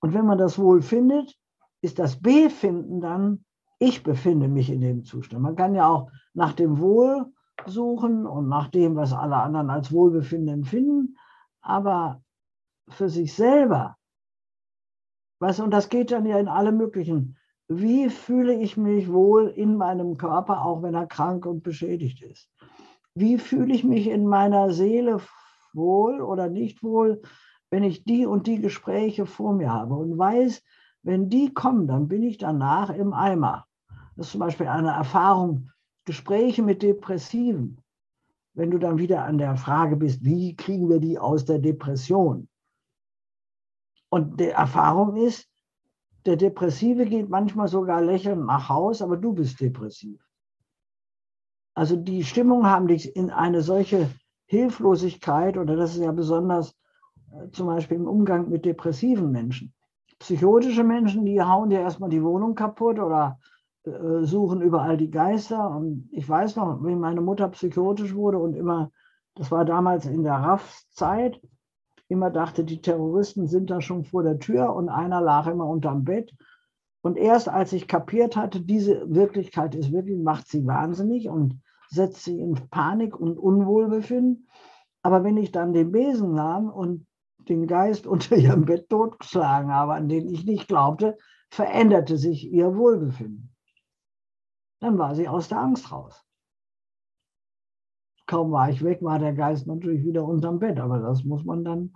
Und 0.00 0.12
wenn 0.12 0.26
man 0.26 0.36
das 0.36 0.58
Wohl 0.58 0.82
findet, 0.82 1.34
ist 1.80 1.98
das 1.98 2.20
Befinden 2.20 3.00
dann, 3.00 3.44
ich 3.78 4.02
befinde 4.02 4.48
mich 4.48 4.68
in 4.68 4.82
dem 4.82 5.04
Zustand. 5.04 5.42
Man 5.42 5.56
kann 5.56 5.74
ja 5.74 5.88
auch 5.88 6.10
nach 6.34 6.52
dem 6.52 6.78
Wohl 6.78 7.32
suchen 7.64 8.26
und 8.26 8.48
nach 8.48 8.68
dem, 8.68 8.96
was 8.96 9.14
alle 9.14 9.36
anderen 9.36 9.70
als 9.70 9.90
Wohlbefinden 9.92 10.48
empfinden, 10.48 11.16
aber 11.62 12.22
für 12.88 13.08
sich 13.08 13.34
selber, 13.34 13.96
was, 15.38 15.58
und 15.58 15.70
das 15.70 15.88
geht 15.88 16.10
dann 16.10 16.26
ja 16.26 16.38
in 16.38 16.48
alle 16.48 16.72
möglichen 16.72 17.38
wie 17.68 18.10
fühle 18.10 18.54
ich 18.54 18.76
mich 18.76 19.10
wohl 19.10 19.48
in 19.48 19.76
meinem 19.76 20.16
Körper, 20.16 20.64
auch 20.64 20.82
wenn 20.82 20.94
er 20.94 21.06
krank 21.06 21.46
und 21.46 21.62
beschädigt 21.62 22.22
ist? 22.22 22.48
Wie 23.14 23.38
fühle 23.38 23.74
ich 23.74 23.82
mich 23.82 24.06
in 24.06 24.26
meiner 24.26 24.72
Seele 24.72 25.20
wohl 25.72 26.20
oder 26.20 26.48
nicht 26.48 26.82
wohl, 26.82 27.22
wenn 27.70 27.82
ich 27.82 28.04
die 28.04 28.26
und 28.26 28.46
die 28.46 28.60
Gespräche 28.60 29.26
vor 29.26 29.52
mir 29.54 29.72
habe 29.72 29.94
und 29.94 30.16
weiß, 30.16 30.62
wenn 31.02 31.28
die 31.28 31.52
kommen, 31.52 31.86
dann 31.86 32.08
bin 32.08 32.22
ich 32.22 32.38
danach 32.38 32.90
im 32.90 33.12
Eimer. 33.12 33.66
Das 34.16 34.26
ist 34.26 34.32
zum 34.32 34.40
Beispiel 34.40 34.68
eine 34.68 34.90
Erfahrung, 34.90 35.70
Gespräche 36.04 36.62
mit 36.62 36.82
Depressiven. 36.82 37.82
Wenn 38.54 38.70
du 38.70 38.78
dann 38.78 38.98
wieder 38.98 39.24
an 39.24 39.38
der 39.38 39.56
Frage 39.56 39.96
bist, 39.96 40.24
wie 40.24 40.56
kriegen 40.56 40.88
wir 40.88 41.00
die 41.00 41.18
aus 41.18 41.44
der 41.44 41.58
Depression? 41.58 42.48
Und 44.08 44.40
die 44.40 44.48
Erfahrung 44.48 45.16
ist, 45.16 45.48
der 46.26 46.36
Depressive 46.36 47.06
geht 47.06 47.28
manchmal 47.28 47.68
sogar 47.68 48.02
lächelnd 48.02 48.46
nach 48.46 48.68
Haus, 48.68 49.00
aber 49.00 49.16
du 49.16 49.32
bist 49.32 49.60
depressiv. 49.60 50.20
Also 51.74 51.94
die 51.96 52.24
Stimmung 52.24 52.66
haben 52.66 52.88
dich 52.88 53.14
in 53.14 53.30
eine 53.30 53.62
solche 53.62 54.10
Hilflosigkeit, 54.46 55.56
oder 55.56 55.76
das 55.76 55.94
ist 55.94 56.02
ja 56.02 56.12
besonders 56.12 56.74
äh, 57.32 57.50
zum 57.50 57.66
Beispiel 57.66 57.98
im 57.98 58.08
Umgang 58.08 58.48
mit 58.48 58.64
depressiven 58.64 59.30
Menschen. 59.30 59.72
Psychotische 60.18 60.84
Menschen, 60.84 61.24
die 61.24 61.42
hauen 61.42 61.70
dir 61.70 61.80
erstmal 61.80 62.10
die 62.10 62.22
Wohnung 62.22 62.54
kaputt 62.54 62.98
oder 62.98 63.38
äh, 63.84 64.22
suchen 64.22 64.62
überall 64.62 64.96
die 64.96 65.10
Geister. 65.10 65.70
Und 65.70 66.08
ich 66.12 66.28
weiß 66.28 66.56
noch, 66.56 66.82
wie 66.84 66.94
meine 66.94 67.20
Mutter 67.20 67.48
psychotisch 67.48 68.14
wurde 68.14 68.38
und 68.38 68.54
immer, 68.54 68.90
das 69.34 69.50
war 69.50 69.64
damals 69.64 70.06
in 70.06 70.22
der 70.22 70.34
RAF-Zeit, 70.34 71.40
immer 72.08 72.30
dachte, 72.30 72.64
die 72.64 72.80
Terroristen 72.80 73.46
sind 73.46 73.70
da 73.70 73.80
schon 73.80 74.04
vor 74.04 74.22
der 74.22 74.38
Tür 74.38 74.74
und 74.74 74.88
einer 74.88 75.20
lag 75.20 75.46
immer 75.46 75.66
unterm 75.66 76.04
Bett. 76.04 76.34
Und 77.02 77.16
erst 77.16 77.48
als 77.48 77.72
ich 77.72 77.88
kapiert 77.88 78.36
hatte, 78.36 78.60
diese 78.60 79.08
Wirklichkeit 79.12 79.74
ist 79.74 79.92
wirklich, 79.92 80.18
macht 80.18 80.48
sie 80.48 80.66
wahnsinnig 80.66 81.28
und 81.28 81.60
setzt 81.88 82.24
sie 82.24 82.40
in 82.40 82.54
Panik 82.70 83.18
und 83.18 83.38
Unwohlbefinden. 83.38 84.48
Aber 85.02 85.22
wenn 85.22 85.36
ich 85.36 85.52
dann 85.52 85.72
den 85.72 85.92
Besen 85.92 86.34
nahm 86.34 86.68
und 86.68 87.06
den 87.48 87.66
Geist 87.66 88.06
unter 88.08 88.36
ihrem 88.36 88.64
Bett 88.64 88.88
totgeschlagen 88.88 89.72
habe, 89.72 89.94
an 89.94 90.08
den 90.08 90.28
ich 90.28 90.44
nicht 90.44 90.68
glaubte, 90.68 91.16
veränderte 91.50 92.18
sich 92.18 92.50
ihr 92.50 92.76
Wohlbefinden. 92.76 93.54
Dann 94.80 94.98
war 94.98 95.14
sie 95.14 95.28
aus 95.28 95.48
der 95.48 95.60
Angst 95.60 95.90
raus 95.92 96.25
kaum 98.26 98.50
war 98.52 98.70
ich 98.70 98.82
weg, 98.82 99.02
war 99.02 99.18
der 99.18 99.32
Geist 99.32 99.66
natürlich 99.66 100.04
wieder 100.04 100.24
unterm 100.24 100.58
Bett. 100.58 100.78
Aber 100.78 100.98
das 100.98 101.24
muss 101.24 101.44
man 101.44 101.64
dann 101.64 101.94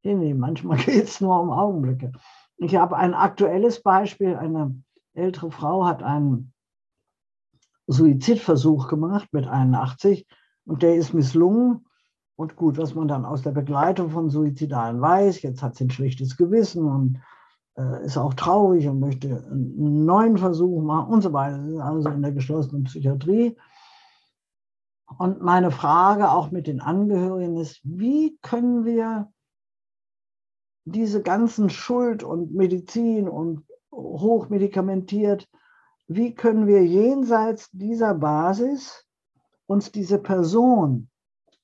hinnehmen. 0.00 0.40
Manchmal 0.40 0.76
geht 0.84 1.04
es 1.04 1.20
nur 1.20 1.40
um 1.40 1.50
Augenblicke. 1.50 2.12
Ich 2.56 2.76
habe 2.76 2.96
ein 2.96 3.14
aktuelles 3.14 3.82
Beispiel. 3.82 4.36
Eine 4.36 4.82
ältere 5.14 5.50
Frau 5.50 5.84
hat 5.84 6.02
einen 6.02 6.52
Suizidversuch 7.86 8.88
gemacht 8.88 9.28
mit 9.32 9.46
81 9.46 10.26
und 10.64 10.82
der 10.82 10.96
ist 10.96 11.14
misslungen. 11.14 11.86
Und 12.36 12.56
gut, 12.56 12.78
was 12.78 12.94
man 12.94 13.08
dann 13.08 13.24
aus 13.24 13.42
der 13.42 13.50
Begleitung 13.50 14.10
von 14.10 14.30
Suizidalen 14.30 15.00
weiß, 15.00 15.42
jetzt 15.42 15.62
hat 15.62 15.76
sie 15.76 15.84
ein 15.84 15.90
schlechtes 15.90 16.36
Gewissen 16.36 16.84
und 16.84 17.20
äh, 17.76 18.04
ist 18.04 18.16
auch 18.16 18.34
traurig 18.34 18.88
und 18.88 19.00
möchte 19.00 19.44
einen 19.50 20.04
neuen 20.04 20.38
Versuch 20.38 20.82
machen 20.82 21.12
und 21.12 21.22
so 21.22 21.32
weiter. 21.32 21.84
Also 21.84 22.08
in 22.08 22.22
der 22.22 22.32
geschlossenen 22.32 22.84
Psychiatrie. 22.84 23.56
Und 25.18 25.42
meine 25.42 25.70
Frage 25.70 26.30
auch 26.30 26.50
mit 26.50 26.66
den 26.66 26.80
Angehörigen 26.80 27.56
ist, 27.56 27.80
wie 27.84 28.38
können 28.42 28.84
wir 28.84 29.32
diese 30.84 31.22
ganzen 31.22 31.70
Schuld 31.70 32.22
und 32.22 32.52
Medizin 32.52 33.28
und 33.28 33.64
hochmedikamentiert, 33.92 35.48
wie 36.08 36.34
können 36.34 36.66
wir 36.66 36.84
jenseits 36.84 37.70
dieser 37.70 38.14
Basis 38.14 39.06
uns 39.66 39.92
diese 39.92 40.18
Person 40.18 41.08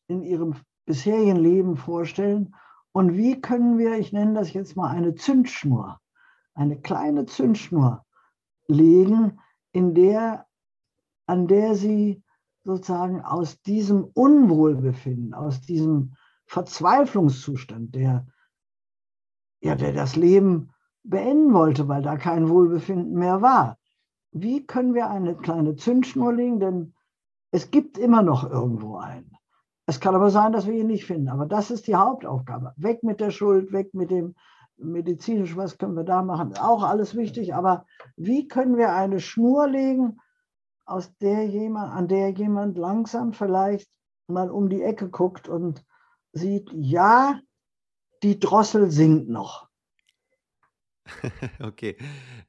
in 0.06 0.22
ihrem 0.22 0.54
bisherigen 0.86 1.36
Leben 1.36 1.76
vorstellen? 1.76 2.54
Und 2.92 3.16
wie 3.16 3.40
können 3.40 3.78
wir, 3.78 3.98
ich 3.98 4.12
nenne 4.12 4.34
das 4.34 4.52
jetzt 4.52 4.76
mal 4.76 4.90
eine 4.90 5.14
Zündschnur, 5.14 6.00
eine 6.54 6.80
kleine 6.80 7.26
Zündschnur 7.26 8.04
legen, 8.66 9.40
in 9.72 9.94
der, 9.94 10.46
an 11.26 11.46
der 11.46 11.74
sie 11.74 12.22
sozusagen 12.68 13.22
aus 13.22 13.62
diesem 13.62 14.04
Unwohlbefinden, 14.04 15.32
aus 15.32 15.62
diesem 15.62 16.12
Verzweiflungszustand, 16.44 17.94
der, 17.94 18.26
ja, 19.62 19.74
der 19.74 19.94
das 19.94 20.16
Leben 20.16 20.68
beenden 21.02 21.54
wollte, 21.54 21.88
weil 21.88 22.02
da 22.02 22.18
kein 22.18 22.50
Wohlbefinden 22.50 23.18
mehr 23.18 23.40
war. 23.40 23.78
Wie 24.32 24.66
können 24.66 24.92
wir 24.92 25.08
eine 25.08 25.34
kleine 25.34 25.76
Zündschnur 25.76 26.34
legen? 26.34 26.60
Denn 26.60 26.94
Es 27.52 27.70
gibt 27.70 27.96
immer 27.96 28.22
noch 28.22 28.48
irgendwo 28.50 28.98
einen. 28.98 29.32
Es 29.86 29.98
kann 29.98 30.14
aber 30.14 30.28
sein, 30.28 30.52
dass 30.52 30.66
wir 30.66 30.74
ihn 30.74 30.88
nicht 30.88 31.06
finden. 31.06 31.30
Aber 31.30 31.46
das 31.46 31.70
ist 31.70 31.86
die 31.86 31.96
Hauptaufgabe. 31.96 32.74
Weg 32.76 33.02
mit 33.02 33.18
der 33.20 33.30
Schuld, 33.30 33.72
weg 33.72 33.94
mit 33.94 34.10
dem 34.10 34.34
medizinisch, 34.76 35.56
was 35.56 35.78
können 35.78 35.96
wir 35.96 36.04
da 36.04 36.22
machen? 36.22 36.54
Auch 36.58 36.82
alles 36.82 37.16
wichtig. 37.16 37.54
Aber 37.54 37.86
wie 38.14 38.46
können 38.46 38.76
wir 38.76 38.92
eine 38.92 39.20
Schnur 39.20 39.66
legen, 39.66 40.20
aus 40.88 41.14
der 41.18 41.46
jemand, 41.46 41.92
an 41.92 42.08
der 42.08 42.30
jemand 42.30 42.78
langsam 42.78 43.32
vielleicht 43.32 43.90
mal 44.26 44.50
um 44.50 44.68
die 44.68 44.82
Ecke 44.82 45.08
guckt 45.08 45.48
und 45.48 45.84
sieht, 46.32 46.70
ja, 46.72 47.40
die 48.22 48.38
Drossel 48.38 48.90
singt 48.90 49.28
noch. 49.28 49.67
Okay, 51.60 51.96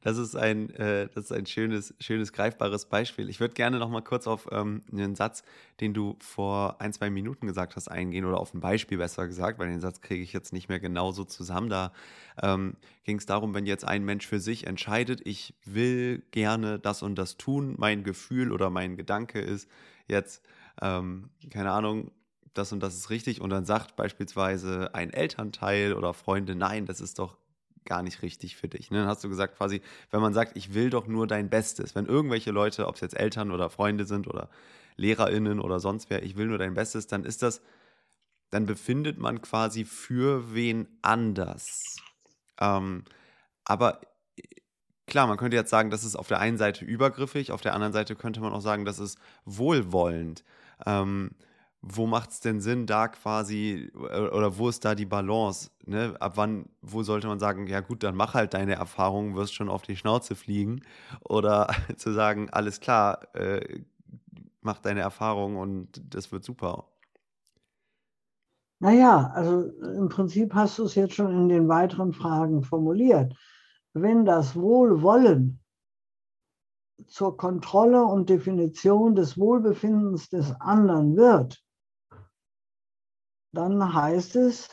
das 0.02 0.18
ist 0.18 0.36
ein, 0.36 0.70
äh, 0.72 1.10
das 1.14 1.26
ist 1.26 1.32
ein 1.32 1.46
schönes, 1.46 1.94
schönes, 2.00 2.34
greifbares 2.34 2.86
Beispiel. 2.86 3.30
Ich 3.30 3.40
würde 3.40 3.54
gerne 3.54 3.80
noch 3.80 3.90
mal 3.90 4.02
kurz 4.02 4.28
auf 4.28 4.48
ähm, 4.52 4.84
einen 4.92 5.16
Satz, 5.16 5.44
den 5.80 5.94
du 5.94 6.16
vor 6.20 6.80
ein, 6.80 6.94
zwei 6.94 7.10
Minuten 7.10 7.48
gesagt 7.48 7.76
hast, 7.76 7.88
eingehen 7.90 8.26
oder 8.26 8.40
auf 8.40 8.54
ein 8.54 8.60
Beispiel 8.60 8.98
besser 8.98 9.28
gesagt, 9.28 9.60
weil 9.60 9.70
den 9.70 9.80
Satz 9.80 10.02
kriege 10.02 10.22
ich 10.24 10.34
jetzt 10.34 10.54
nicht 10.54 10.70
mehr 10.70 10.80
genauso 10.80 11.24
zusammen. 11.24 11.70
Da 11.70 11.94
ähm, 12.42 12.76
ging 13.04 13.18
es 13.18 13.26
darum, 13.26 13.54
wenn 13.54 13.66
jetzt 13.66 13.86
ein 13.86 14.04
Mensch 14.04 14.28
für 14.28 14.40
sich 14.40 14.68
entscheidet, 14.68 15.22
ich 15.26 15.54
will 15.66 16.24
gerne 16.32 16.80
das 16.80 17.02
und 17.02 17.16
das 17.16 17.38
tun, 17.38 17.76
mein 17.78 18.04
Gefühl 18.04 18.52
oder 18.52 18.70
mein 18.70 18.96
Gedanke 18.96 19.40
ist 19.40 19.70
jetzt, 20.08 20.44
ähm, 20.82 21.30
keine 21.50 21.72
Ahnung, 21.72 22.12
das 22.54 22.72
und 22.72 22.82
das 22.82 22.96
ist 22.96 23.10
richtig 23.10 23.42
und 23.42 23.50
dann 23.52 23.66
sagt 23.66 23.96
beispielsweise 23.96 24.94
ein 24.94 25.12
Elternteil 25.12 25.94
oder 25.94 26.14
Freunde, 26.14 26.56
nein, 26.56 26.86
das 26.86 27.00
ist 27.00 27.20
doch 27.20 27.38
gar 27.86 28.04
nicht 28.04 28.22
richtig 28.22 28.56
für 28.56 28.68
dich. 28.68 28.92
Ne? 28.92 29.00
Dann 29.00 29.08
hast 29.08 29.24
du 29.24 29.30
gesagt, 29.30 29.58
quasi, 29.58 29.82
wenn 30.12 30.22
man 30.22 30.34
sagt, 30.34 30.56
ich 30.56 30.74
will 30.74 30.90
doch 30.90 31.08
nur 31.08 31.28
dein 31.28 31.50
Bestes, 31.50 31.96
wenn 31.96 32.06
irgendwelche 32.06 32.52
Leute, 32.52 32.88
ob 32.88 32.96
es 32.96 33.02
jetzt 33.02 33.18
Eltern 33.18 33.52
oder 33.52 33.70
Freunde 33.70 34.06
sind 34.06 34.28
oder 34.28 34.50
LehrerInnen 34.98 35.60
oder 35.60 35.80
sonst 35.80 36.10
wer, 36.10 36.24
ich 36.24 36.38
will 36.38 36.48
nur 36.48 36.58
dein 36.58 36.74
Bestes, 36.74 37.08
dann 37.08 37.24
ist 37.24 37.42
das, 37.42 37.62
dann 38.52 38.66
befindet 38.66 39.18
man 39.18 39.42
quasi 39.42 39.86
für 39.86 40.54
wen 40.54 40.88
anders. 41.02 41.98
Ähm, 42.60 43.04
aber 43.64 44.02
klar, 45.08 45.28
man 45.28 45.38
könnte 45.38 45.58
jetzt 45.58 45.70
sagen, 45.70 45.90
das 45.90 46.04
ist 46.04 46.16
auf 46.16 46.28
der 46.28 46.40
einen 46.40 46.58
Seite 46.58 46.86
übergriffig, 46.86 47.52
auf 47.52 47.62
der 47.62 47.74
anderen 47.74 47.94
Seite 47.94 48.16
könnte 48.16 48.42
man 48.42 48.54
auch 48.54 48.62
sagen, 48.62 48.86
das 48.86 49.00
ist 49.00 49.18
wohlwollend. 49.46 50.44
Ähm, 50.86 51.32
wo 51.82 52.06
macht 52.06 52.32
es 52.32 52.40
denn 52.42 52.60
Sinn, 52.60 52.86
da 52.86 53.08
quasi, 53.08 53.92
äh, 53.96 54.28
oder 54.30 54.58
wo 54.58 54.70
ist 54.70 54.84
da 54.84 54.96
die 54.96 55.06
Balance? 55.06 55.72
Ne? 55.86 56.16
Ab 56.20 56.34
wann, 56.36 56.66
wo 56.82 57.04
sollte 57.04 57.28
man 57.28 57.40
sagen, 57.40 57.68
ja 57.68 57.80
gut, 57.80 58.04
dann 58.04 58.16
mach 58.16 58.34
halt 58.34 58.54
deine 58.54 58.76
Erfahrungen, 58.76 59.36
wirst 59.36 59.54
schon 59.54 59.70
auf 59.70 59.84
die 59.84 59.96
Schnauze 59.96 60.36
fliegen. 60.36 60.82
Oder 61.28 61.68
zu 61.98 62.12
sagen, 62.12 62.50
alles 62.50 62.82
klar, 62.82 63.34
äh, 63.36 63.82
mach 64.62 64.80
deine 64.80 65.02
Erfahrungen 65.02 65.58
und 65.58 66.14
das 66.14 66.32
wird 66.32 66.44
super. 66.44 66.86
Naja, 68.82 69.32
also 69.34 69.70
im 69.82 70.10
Prinzip 70.10 70.54
hast 70.54 70.80
du 70.80 70.86
es 70.86 70.96
jetzt 70.96 71.14
schon 71.14 71.32
in 71.32 71.50
den 71.50 71.68
weiteren 71.68 72.14
Fragen 72.14 72.64
formuliert. 72.64 73.36
Wenn 73.94 74.26
das 74.26 74.56
Wohlwollen 74.56 75.60
zur 77.08 77.36
Kontrolle 77.38 78.04
und 78.04 78.30
Definition 78.30 79.16
des 79.16 79.38
Wohlbefindens 79.38 80.30
des 80.30 80.54
anderen 80.60 81.16
wird, 81.16 81.62
dann 83.52 83.94
heißt 83.94 84.36
es, 84.36 84.70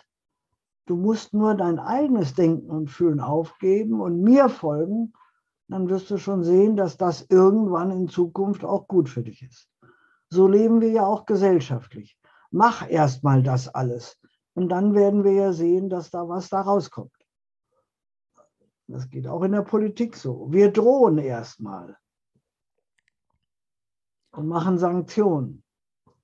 du 0.86 0.96
musst 0.96 1.34
nur 1.34 1.54
dein 1.54 1.78
eigenes 1.78 2.34
Denken 2.34 2.70
und 2.70 2.90
Fühlen 2.90 3.20
aufgeben 3.20 4.00
und 4.00 4.22
mir 4.22 4.48
folgen, 4.48 5.12
dann 5.68 5.88
wirst 5.88 6.10
du 6.10 6.18
schon 6.18 6.44
sehen, 6.44 6.76
dass 6.76 6.96
das 6.96 7.26
irgendwann 7.28 7.90
in 7.90 8.08
Zukunft 8.08 8.64
auch 8.64 8.86
gut 8.86 9.08
für 9.08 9.22
dich 9.22 9.42
ist. 9.42 9.68
So 10.28 10.46
leben 10.46 10.80
wir 10.80 10.90
ja 10.90 11.06
auch 11.06 11.26
gesellschaftlich. 11.26 12.18
Mach 12.50 12.88
erst 12.88 13.24
mal 13.24 13.42
das 13.42 13.68
alles 13.68 14.18
und 14.54 14.68
dann 14.68 14.94
werden 14.94 15.24
wir 15.24 15.32
ja 15.32 15.52
sehen, 15.52 15.88
dass 15.88 16.10
da 16.10 16.28
was 16.28 16.48
da 16.48 16.60
rauskommt. 16.60 17.12
Das 18.88 19.10
geht 19.10 19.26
auch 19.26 19.42
in 19.42 19.52
der 19.52 19.62
Politik 19.62 20.16
so. 20.16 20.52
Wir 20.52 20.70
drohen 20.70 21.18
erstmal 21.18 21.96
und 24.30 24.46
machen 24.46 24.78
Sanktionen. 24.78 25.64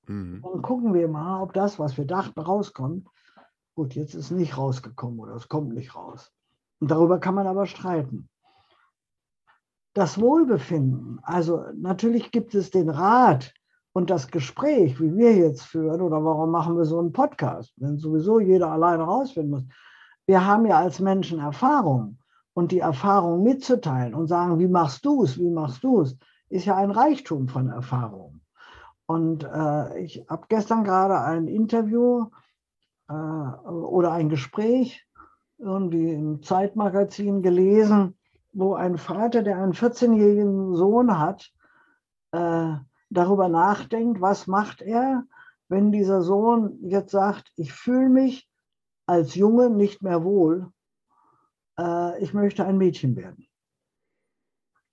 Mhm. 0.07 0.43
Dann 0.43 0.63
gucken 0.63 0.95
wir 0.95 1.09
mal, 1.09 1.43
ob 1.43 1.53
das, 1.53 1.79
was 1.79 1.97
wir 1.97 2.07
dachten, 2.07 2.41
rauskommt. 2.41 3.07
Gut, 3.75 3.95
jetzt 3.95 4.15
ist 4.15 4.31
nicht 4.31 4.59
rausgekommen 4.59 5.19
oder 5.19 5.35
es 5.35 5.49
kommt 5.49 5.75
nicht 5.75 5.95
raus. 5.95 6.33
Und 6.81 6.91
darüber 6.91 7.19
kann 7.19 7.35
man 7.35 7.47
aber 7.47 7.67
streiten. 7.67 8.29
Das 9.95 10.21
Wohlbefinden, 10.21 11.21
also 11.23 11.65
natürlich 11.77 12.31
gibt 12.31 12.55
es 12.55 12.71
den 12.71 12.89
Rat 12.89 13.53
und 13.93 14.11
das 14.11 14.29
Gespräch, 14.29 15.01
wie 15.01 15.15
wir 15.17 15.37
jetzt 15.37 15.63
führen, 15.63 16.01
oder 16.01 16.25
warum 16.25 16.51
machen 16.51 16.77
wir 16.77 16.85
so 16.85 16.99
einen 16.99 17.13
Podcast, 17.13 17.73
wenn 17.77 17.99
sowieso 17.99 18.41
jeder 18.41 18.71
alleine 18.71 19.03
rausfinden 19.03 19.51
muss. 19.51 19.65
Wir 20.27 20.47
haben 20.47 20.67
ja 20.67 20.79
als 20.79 20.99
Menschen 20.99 21.41
Erfahrung 21.41 22.19
und 22.55 22.73
die 22.73 22.81
Erfahrung 22.81 23.43
mitzuteilen 23.43 24.15
und 24.15 24.29
sagen, 24.29 24.59
wie 24.59 24.69
machst 24.69 25.05
du 25.05 25.25
es, 25.25 25.39
wie 25.39 25.51
machst 25.51 25.83
du 25.85 26.03
es, 26.03 26.17
ist 26.49 26.67
ja 26.67 26.77
ein 26.77 26.91
Reichtum 26.91 27.49
von 27.49 27.71
Erfahrung. 27.71 28.42
Und 29.13 29.45
äh, 29.45 29.99
ich 30.01 30.25
habe 30.31 30.47
gestern 30.49 30.85
gerade 30.85 31.21
ein 31.21 31.47
Interview 31.47 32.31
äh, 33.11 33.13
oder 33.13 34.13
ein 34.13 34.31
Gespräch 34.31 35.07
irgendwie 35.59 36.15
im 36.15 36.43
Zeitmagazin 36.43 37.43
gelesen, 37.43 38.19
wo 38.55 38.73
ein 38.73 38.97
Vater, 38.97 39.43
der 39.43 39.59
einen 39.59 39.75
14-jährigen 39.75 40.75
Sohn 40.75 41.19
hat, 41.19 41.53
äh, 42.31 42.73
darüber 43.11 43.51
nachdenkt, 43.51 44.23
was 44.23 44.47
macht 44.47 44.81
er, 44.81 45.25
wenn 45.69 45.93
dieser 45.93 46.23
Sohn 46.23 46.79
jetzt 46.81 47.13
sagt, 47.13 47.53
ich 47.57 47.71
fühle 47.75 48.09
mich 48.09 48.49
als 49.05 49.35
Junge 49.35 49.69
nicht 49.69 50.03
mehr 50.03 50.25
wohl, 50.25 50.73
äh, 51.79 52.19
ich 52.23 52.33
möchte 52.33 52.65
ein 52.65 52.79
Mädchen 52.79 53.15
werden. 53.15 53.47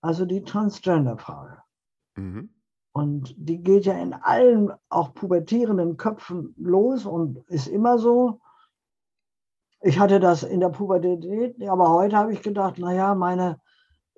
Also 0.01 0.25
die 0.25 0.43
Transgender-Frage. 0.43 1.63
Mhm. 2.17 2.58
Und 2.99 3.33
die 3.37 3.63
geht 3.63 3.85
ja 3.85 3.93
in 3.93 4.13
allen, 4.13 4.73
auch 4.89 5.13
pubertierenden 5.13 5.95
Köpfen 5.95 6.53
los 6.57 7.05
und 7.05 7.37
ist 7.47 7.67
immer 7.67 7.97
so. 7.97 8.41
Ich 9.81 9.99
hatte 9.99 10.19
das 10.19 10.43
in 10.43 10.59
der 10.59 10.67
Pubertät, 10.67 11.55
aber 11.65 11.89
heute 11.91 12.17
habe 12.17 12.33
ich 12.33 12.41
gedacht, 12.41 12.77
naja, 12.77 13.15
meine 13.15 13.61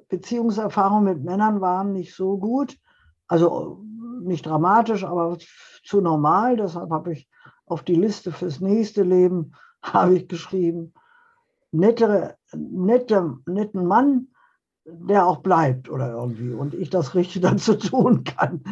Beziehungserfahrungen 0.09 1.03
mit 1.03 1.23
Männern 1.23 1.61
waren 1.61 1.93
nicht 1.93 2.15
so 2.15 2.39
gut. 2.39 2.79
Also 3.27 3.83
nicht 4.23 4.47
dramatisch, 4.47 5.03
aber 5.03 5.37
zu 5.83 6.01
normal. 6.01 6.57
Deshalb 6.57 6.89
habe 6.89 7.13
ich 7.13 7.29
auf 7.67 7.83
die 7.83 7.95
Liste 7.95 8.31
fürs 8.31 8.61
nächste 8.61 9.03
Leben 9.03 9.53
habe 9.83 10.15
ich 10.15 10.27
geschrieben, 10.27 10.93
nettere, 11.71 12.35
nette, 12.51 13.37
netten 13.45 13.85
Mann, 13.85 14.29
der 14.85 15.27
auch 15.27 15.37
bleibt 15.37 15.89
oder 15.89 16.11
irgendwie 16.11 16.53
und 16.53 16.73
ich 16.73 16.89
das 16.89 17.15
Richtige 17.15 17.47
dazu 17.51 17.75
tun 17.75 18.23
kann 18.23 18.63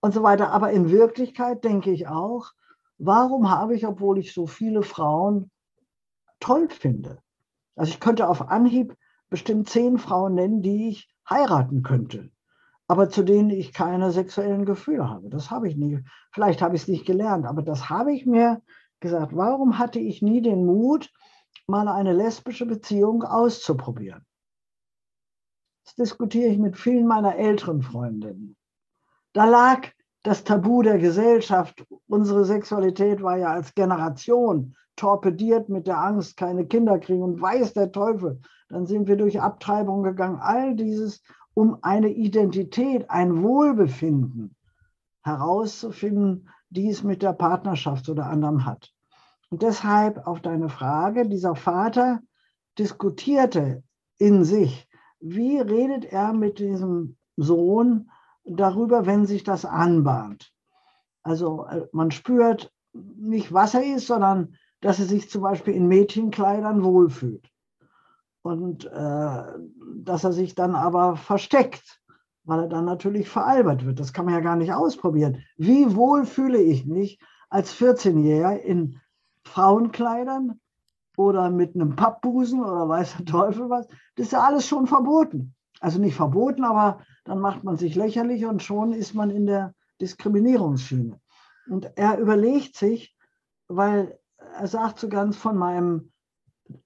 und 0.00 0.14
so 0.14 0.22
weiter. 0.22 0.50
Aber 0.52 0.70
in 0.70 0.90
Wirklichkeit 0.90 1.64
denke 1.64 1.90
ich 1.90 2.08
auch, 2.08 2.52
warum 2.98 3.50
habe 3.50 3.74
ich, 3.74 3.86
obwohl 3.86 4.18
ich 4.18 4.32
so 4.32 4.46
viele 4.46 4.82
Frauen 4.82 5.50
toll 6.40 6.68
finde, 6.68 7.18
also 7.76 7.90
ich 7.90 8.00
könnte 8.00 8.28
auf 8.28 8.48
Anhieb 8.48 8.96
bestimmt 9.30 9.68
zehn 9.68 9.98
Frauen 9.98 10.34
nennen, 10.34 10.62
die 10.62 10.88
ich 10.88 11.08
heiraten 11.28 11.82
könnte, 11.82 12.30
aber 12.86 13.08
zu 13.08 13.22
denen 13.22 13.50
ich 13.50 13.72
keine 13.72 14.10
sexuellen 14.12 14.64
Gefühle 14.64 15.08
habe. 15.08 15.28
Das 15.28 15.50
habe 15.50 15.68
ich 15.68 15.76
nicht. 15.76 16.04
Vielleicht 16.32 16.62
habe 16.62 16.76
ich 16.76 16.82
es 16.82 16.88
nicht 16.88 17.06
gelernt, 17.06 17.46
aber 17.46 17.62
das 17.62 17.88
habe 17.88 18.12
ich 18.12 18.26
mir 18.26 18.62
gesagt. 19.00 19.34
Warum 19.34 19.78
hatte 19.78 19.98
ich 19.98 20.22
nie 20.22 20.42
den 20.42 20.66
Mut, 20.66 21.10
mal 21.66 21.88
eine 21.88 22.12
lesbische 22.12 22.66
Beziehung 22.66 23.22
auszuprobieren? 23.22 24.24
Das 25.84 25.94
diskutiere 25.94 26.48
ich 26.48 26.58
mit 26.58 26.76
vielen 26.76 27.06
meiner 27.06 27.36
älteren 27.36 27.82
Freundinnen. 27.82 28.56
Da 29.32 29.44
lag 29.44 29.88
das 30.22 30.44
Tabu 30.44 30.82
der 30.82 30.98
Gesellschaft. 30.98 31.86
Unsere 32.08 32.44
Sexualität 32.44 33.22
war 33.22 33.36
ja 33.36 33.52
als 33.52 33.74
Generation 33.74 34.74
torpediert 34.96 35.68
mit 35.68 35.86
der 35.86 35.98
Angst, 35.98 36.36
keine 36.36 36.66
Kinder 36.66 36.98
kriegen 36.98 37.22
und 37.22 37.40
weiß 37.40 37.74
der 37.74 37.92
Teufel. 37.92 38.40
Dann 38.68 38.86
sind 38.86 39.06
wir 39.06 39.16
durch 39.16 39.40
Abtreibung 39.40 40.02
gegangen. 40.02 40.38
All 40.40 40.74
dieses, 40.74 41.22
um 41.52 41.78
eine 41.82 42.08
Identität, 42.08 43.10
ein 43.10 43.42
Wohlbefinden 43.42 44.56
herauszufinden, 45.22 46.48
die 46.70 46.88
es 46.88 47.02
mit 47.02 47.22
der 47.22 47.32
Partnerschaft 47.32 48.08
oder 48.08 48.26
anderem 48.26 48.64
hat. 48.64 48.92
Und 49.50 49.62
deshalb 49.62 50.26
auf 50.26 50.40
deine 50.40 50.68
Frage, 50.68 51.28
dieser 51.28 51.54
Vater 51.54 52.20
diskutierte 52.78 53.82
in 54.18 54.44
sich, 54.44 54.88
wie 55.24 55.58
redet 55.58 56.04
er 56.04 56.32
mit 56.32 56.58
diesem 56.58 57.16
Sohn 57.36 58.10
darüber, 58.44 59.06
wenn 59.06 59.26
sich 59.26 59.44
das 59.44 59.64
anbahnt? 59.64 60.52
Also 61.22 61.66
äh, 61.66 61.86
man 61.92 62.10
spürt 62.10 62.72
nicht, 62.92 63.52
was 63.52 63.74
er 63.74 63.84
ist, 63.84 64.06
sondern 64.06 64.56
dass 64.80 65.00
er 65.00 65.06
sich 65.06 65.30
zum 65.30 65.42
Beispiel 65.42 65.74
in 65.74 65.88
Mädchenkleidern 65.88 66.84
wohlfühlt. 66.84 67.48
Und 68.42 68.84
äh, 68.84 69.42
dass 69.96 70.24
er 70.24 70.32
sich 70.32 70.54
dann 70.54 70.74
aber 70.74 71.16
versteckt 71.16 72.02
weil 72.44 72.60
er 72.60 72.68
dann 72.68 72.84
natürlich 72.84 73.28
veralbert 73.28 73.84
wird. 73.84 73.98
Das 73.98 74.12
kann 74.12 74.26
man 74.26 74.34
ja 74.34 74.40
gar 74.40 74.56
nicht 74.56 74.72
ausprobieren. 74.72 75.42
Wie 75.56 75.96
wohl 75.96 76.26
fühle 76.26 76.60
ich 76.60 76.86
mich 76.86 77.18
als 77.48 77.74
14-Jähriger 77.74 78.56
in 78.58 79.00
Frauenkleidern 79.44 80.60
oder 81.16 81.50
mit 81.50 81.74
einem 81.74 81.96
Pappbusen 81.96 82.62
oder 82.62 82.88
weiß 82.88 83.16
der 83.18 83.26
Teufel 83.26 83.70
was? 83.70 83.86
Das 84.16 84.26
ist 84.26 84.32
ja 84.32 84.40
alles 84.40 84.66
schon 84.66 84.86
verboten. 84.86 85.54
Also 85.80 86.00
nicht 86.00 86.14
verboten, 86.14 86.64
aber 86.64 87.00
dann 87.24 87.40
macht 87.40 87.64
man 87.64 87.76
sich 87.76 87.94
lächerlich 87.94 88.46
und 88.46 88.62
schon 88.62 88.92
ist 88.92 89.14
man 89.14 89.30
in 89.30 89.46
der 89.46 89.74
Diskriminierungsschiene. 90.00 91.20
Und 91.68 91.90
er 91.96 92.18
überlegt 92.18 92.76
sich, 92.76 93.16
weil 93.68 94.18
er 94.56 94.66
sagt 94.66 94.98
so 94.98 95.08
ganz 95.08 95.36
von 95.36 95.56
meinem 95.56 96.12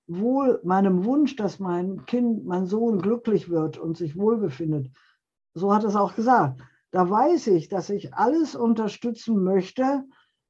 Wohl, 0.06 0.60
meinem 0.64 1.04
Wunsch, 1.04 1.36
dass 1.36 1.58
mein 1.60 2.04
Kind, 2.06 2.44
mein 2.44 2.66
Sohn 2.66 2.98
glücklich 3.00 3.48
wird 3.48 3.78
und 3.78 3.96
sich 3.96 4.16
wohlbefindet. 4.16 4.90
So 5.54 5.72
hat 5.72 5.84
er 5.84 5.90
es 5.90 5.96
auch 5.96 6.14
gesagt. 6.14 6.60
Da 6.90 7.08
weiß 7.08 7.48
ich, 7.48 7.68
dass 7.68 7.90
ich 7.90 8.14
alles 8.14 8.54
unterstützen 8.54 9.42
möchte, 9.42 10.04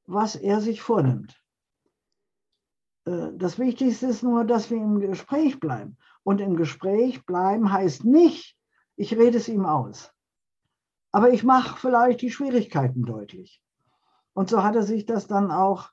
was 0.05 0.35
er 0.35 0.61
sich 0.61 0.81
vornimmt. 0.81 1.39
Äh, 3.09 3.31
das 3.37 3.59
Wichtigste 3.59 4.07
ist 4.07 4.23
nur, 4.23 4.45
dass 4.45 4.69
wir 4.69 4.77
im 4.77 4.99
Gespräch 4.99 5.59
bleiben. 5.59 5.97
Und 6.23 6.41
im 6.41 6.55
Gespräch 6.55 7.25
bleiben 7.25 7.71
heißt 7.71 8.05
nicht, 8.05 8.57
ich 8.95 9.17
rede 9.17 9.37
es 9.37 9.47
ihm 9.47 9.65
aus. 9.65 10.13
Aber 11.11 11.31
ich 11.31 11.43
mache 11.43 11.79
vielleicht 11.79 12.21
die 12.21 12.31
Schwierigkeiten 12.31 13.03
deutlich. 13.03 13.61
Und 14.33 14.49
so 14.49 14.63
hat 14.63 14.75
er 14.75 14.83
sich 14.83 15.05
das 15.05 15.27
dann 15.27 15.51
auch 15.51 15.89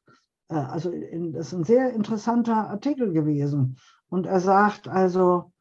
äh, 0.49 0.55
also 0.55 0.91
das 0.91 1.49
ist 1.49 1.53
ein 1.53 1.65
sehr 1.65 1.93
interessanter 1.93 2.69
Artikel 2.71 3.13
gewesen. 3.13 3.79
Und 4.09 4.27
er 4.27 4.41
sagt 4.41 4.89
also, 4.89 5.53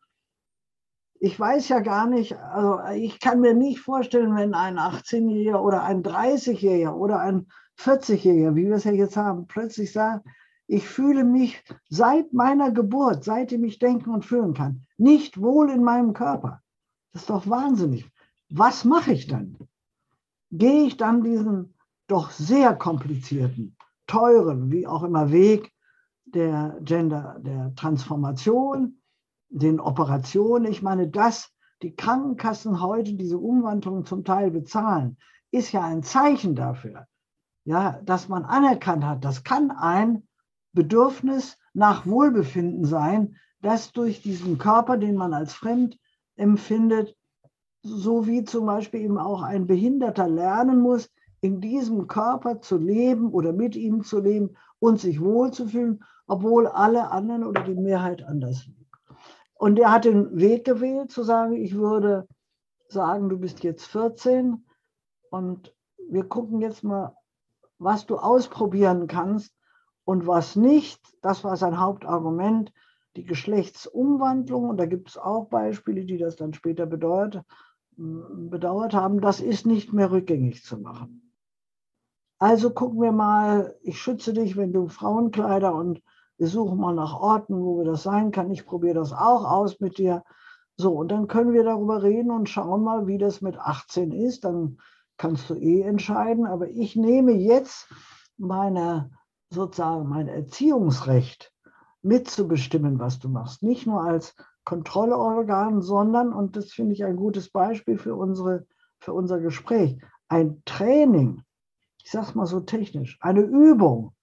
ich 1.20 1.39
weiß 1.39 1.70
ja 1.70 1.80
gar 1.80 2.08
nicht, 2.08 2.38
also 2.38 2.80
ich 2.93 3.20
kann 3.20 3.39
mir 3.39 3.53
nicht 3.53 3.80
vorstellen, 3.80 4.36
wenn 4.36 4.53
ein 4.53 4.78
18-Jähriger 4.78 5.60
oder 5.62 5.84
ein 5.84 6.03
30-Jähriger 6.03 6.93
oder 6.93 7.20
ein 7.20 7.47
40-Jähriger, 7.80 8.56
wie 8.56 8.68
wir 8.68 8.76
es 8.76 8.84
ja 8.84 8.91
jetzt 8.91 9.18
haben, 9.18 9.47
plötzlich 9.47 9.91
sagt, 9.91 10.26
ich 10.68 10.88
fühle 10.88 11.24
mich 11.24 11.63
seit 11.89 12.34
meiner 12.34 12.72
Geburt, 12.72 13.24
seitdem 13.24 13.63
ich 13.63 13.80
denken 13.80 14.09
und 14.09 14.26
fühlen 14.26 14.53
kann, 14.53 14.86
nicht 14.97 15.39
wohl 15.39 15.70
in 15.70 15.84
meinem 15.84 16.13
Körper. 16.13 16.61
Das 17.13 17.24
ist 17.24 17.30
doch 17.30 17.47
wahnsinnig. 17.47 18.09
Was 18.49 18.86
mache 18.86 19.13
ich 19.13 19.28
dann? 19.28 19.57
Gehe 20.51 20.84
ich 20.84 20.97
dann 20.97 21.24
diesen 21.24 21.76
doch 22.07 22.32
sehr 22.32 22.76
komplizierten 22.76 23.76
teuren, 24.07 24.72
wie 24.72 24.88
auch 24.88 25.03
immer, 25.03 25.32
Weg 25.32 25.72
der 26.26 26.78
Gender, 26.82 27.39
der 27.39 27.74
Transformation, 27.76 28.99
den 29.49 29.80
Operationen. 29.80 30.72
Ich 30.72 30.82
meine, 30.82 31.07
dass 31.07 31.51
die 31.82 31.95
Krankenkassen 31.95 32.82
heute 32.82 33.13
diese 33.13 33.38
Umwandlung 33.38 34.05
zum 34.05 34.24
Teil 34.24 34.51
bezahlen, 34.51 35.18
ist 35.51 35.72
ja 35.72 35.84
ein 35.84 36.03
Zeichen 36.03 36.55
dafür, 36.55 37.07
ja, 37.63 38.01
dass 38.03 38.28
man 38.28 38.43
anerkannt 38.43 39.05
hat, 39.05 39.24
das 39.24 39.43
kann 39.43 39.72
ein 39.72 40.28
Bedürfnis 40.76 41.57
nach 41.73 42.05
Wohlbefinden 42.05 42.86
sein, 42.86 43.38
das 43.61 43.91
durch 43.93 44.21
diesen 44.21 44.57
Körper, 44.59 44.97
den 44.97 45.15
man 45.15 45.34
als 45.34 45.53
fremd 45.53 45.97
empfindet, 46.36 47.17
so 47.82 48.28
wie 48.28 48.43
zum 48.43 48.65
Beispiel 48.65 49.01
eben 49.01 49.17
auch 49.17 49.41
ein 49.41 49.67
Behinderter 49.67 50.28
lernen 50.28 50.82
muss, 50.82 51.09
in 51.41 51.61
diesem 51.61 52.07
Körper 52.07 52.61
zu 52.61 52.78
leben 52.78 53.32
oder 53.32 53.53
mit 53.53 53.76
ihm 53.76 54.03
zu 54.03 54.19
leben 54.19 54.57
und 54.80 54.99
sich 54.99 55.21
wohlzufühlen, 55.21 56.03
obwohl 56.28 56.67
alle 56.67 57.11
anderen 57.11 57.43
oder 57.43 57.63
die 57.63 57.76
Mehrheit 57.76 58.23
anders 58.23 58.65
leben. 58.65 58.88
Und 59.53 59.80
er 59.80 59.91
hat 59.91 60.05
den 60.05 60.38
Weg 60.38 60.65
gewählt, 60.65 61.11
zu 61.11 61.23
sagen, 61.23 61.53
ich 61.53 61.76
würde 61.76 62.28
sagen, 62.89 63.30
du 63.30 63.38
bist 63.38 63.63
jetzt 63.63 63.86
14 63.86 64.65
und 65.30 65.73
wir 66.09 66.26
gucken 66.26 66.61
jetzt 66.61 66.84
mal, 66.84 67.15
was 67.78 68.05
du 68.05 68.17
ausprobieren 68.17 69.07
kannst 69.07 69.55
und 70.06 70.28
was 70.28 70.56
nicht. 70.56 71.01
Das 71.22 71.43
war 71.43 71.58
sein 71.58 71.80
Hauptargument, 71.80 72.72
die 73.16 73.26
Geschlechtsumwandlung. 73.26 74.70
Und 74.70 74.78
da 74.78 74.86
gibt 74.86 75.10
es 75.10 75.18
auch 75.18 75.45
Beispiele, 75.47 76.06
die 76.06 76.18
das 76.18 76.36
dann 76.36 76.53
später 76.53 76.86
bedauert, 76.86 77.41
bedauert 77.97 78.93
haben. 78.93 79.20
Das 79.20 79.41
ist 79.41 79.66
nicht 79.66 79.91
mehr 79.91 80.12
rückgängig 80.12 80.64
zu 80.64 80.78
machen. 80.78 81.34
Also 82.38 82.70
gucken 82.70 83.01
wir 83.01 83.12
mal, 83.12 83.76
ich 83.82 83.99
schütze 83.99 84.34
dich, 84.34 84.58
wenn 84.58 84.74
du 84.74 84.88
Frauenkleider 84.88 85.74
und 85.74 86.01
wir 86.38 86.47
suchen 86.47 86.78
mal 86.78 86.93
nach 86.93 87.18
Orten, 87.20 87.56
wo 87.56 87.78
wir 87.78 87.86
das 87.86 88.03
sein 88.03 88.32
kann. 88.32 88.51
Ich 88.51 88.66
probiere 88.66 88.95
das 88.95 89.14
auch 89.14 89.49
aus 89.49 89.80
mit 89.80 89.97
dir. 89.97 90.24
So, 90.76 90.91
und 90.93 91.10
dann 91.10 91.28
können 91.28 91.53
wir 91.53 91.64
darüber 91.64 92.03
reden 92.03 92.32
und 92.32 92.49
schauen 92.49 92.84
mal, 92.84 93.08
wie 93.08 93.18
das 93.18 93.41
mit 93.41 93.58
18 93.58 94.12
ist. 94.12 94.43
Dann 94.43 94.78
kannst 95.18 95.49
du 95.49 95.56
eh 95.56 95.82
entscheiden. 95.82 96.45
Aber 96.45 96.68
ich 96.68 96.97
nehme 96.97 97.32
jetzt 97.32 97.88
meine, 98.38 99.12
sozusagen 99.49 100.07
mein 100.07 100.27
Erziehungsrecht 100.27 101.53
mitzubestimmen, 102.01 102.99
was 102.99 103.19
du 103.19 103.29
machst. 103.29 103.63
Nicht 103.63 103.87
nur 103.87 104.03
als 104.03 104.35
Kontrollorgan, 104.63 105.81
sondern, 105.81 106.33
und 106.33 106.55
das 106.55 106.71
finde 106.71 106.93
ich 106.93 107.03
ein 107.03 107.15
gutes 107.15 107.49
Beispiel 107.49 107.97
für, 107.97 108.15
unsere, 108.15 108.65
für 108.99 109.13
unser 109.13 109.39
Gespräch, 109.39 109.97
ein 110.27 110.61
Training 110.65 111.45
ich 112.05 112.11
sage 112.11 112.27
es 112.27 112.35
mal 112.35 112.45
so 112.45 112.59
technisch, 112.59 113.17
eine 113.19 113.41
Übung 113.41 114.13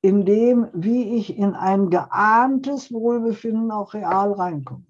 in 0.00 0.24
dem, 0.24 0.68
wie 0.72 1.16
ich 1.16 1.36
in 1.36 1.54
ein 1.54 1.90
geahntes 1.90 2.90
Wohlbefinden 2.90 3.70
auch 3.70 3.92
real 3.92 4.32
reinkomme. 4.32 4.86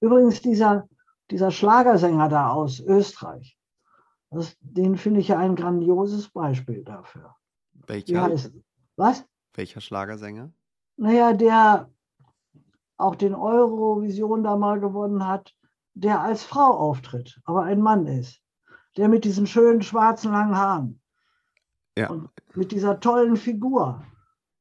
Übrigens, 0.00 0.42
dieser, 0.42 0.88
dieser 1.30 1.52
Schlagersänger 1.52 2.28
da 2.28 2.50
aus 2.50 2.80
Österreich, 2.80 3.56
das, 4.30 4.56
den 4.60 4.96
finde 4.96 5.20
ich 5.20 5.28
ja 5.28 5.38
ein 5.38 5.54
grandioses 5.54 6.28
Beispiel 6.28 6.82
dafür. 6.82 7.36
Welcher? 7.86 8.36
Was? 8.96 9.24
Welcher 9.54 9.80
Schlagersänger? 9.80 10.52
Naja, 10.96 11.32
der 11.32 11.90
auch 12.96 13.14
den 13.14 13.34
Eurovision 13.34 14.42
da 14.42 14.56
mal 14.56 14.80
gewonnen 14.80 15.26
hat, 15.26 15.54
der 15.94 16.20
als 16.20 16.44
Frau 16.44 16.70
auftritt, 16.72 17.40
aber 17.44 17.62
ein 17.64 17.80
Mann 17.80 18.06
ist 18.06 18.40
der 18.96 19.08
mit 19.08 19.24
diesen 19.24 19.46
schönen 19.46 19.82
schwarzen 19.82 20.32
langen 20.32 20.56
Haaren. 20.56 21.00
Ja. 21.96 22.10
Und 22.10 22.30
mit 22.54 22.72
dieser 22.72 23.00
tollen 23.00 23.36
Figur. 23.36 24.02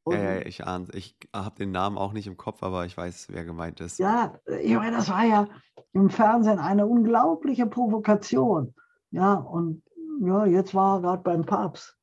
Und, 0.03 0.15
ja, 0.15 0.35
ja, 0.35 0.45
ich 0.45 0.65
ahne 0.65 0.87
Ich 0.93 1.17
habe 1.33 1.55
den 1.55 1.71
Namen 1.71 1.97
auch 1.97 2.13
nicht 2.13 2.27
im 2.27 2.37
Kopf, 2.37 2.61
aber 2.63 2.85
ich 2.85 2.95
weiß, 2.95 3.27
wer 3.31 3.43
gemeint 3.43 3.79
ist. 3.81 3.97
Ja, 3.97 4.39
ich 4.61 4.75
meine, 4.75 4.97
das 4.97 5.09
war 5.09 5.23
ja 5.23 5.47
im 5.93 6.09
Fernsehen 6.09 6.59
eine 6.59 6.85
unglaubliche 6.85 7.65
Provokation. 7.65 8.75
Ja, 9.11 9.33
und 9.33 9.81
ja, 10.21 10.45
jetzt 10.45 10.75
war 10.75 10.97
er 10.97 11.01
gerade 11.01 11.23
beim 11.23 11.45
Papst. 11.45 11.97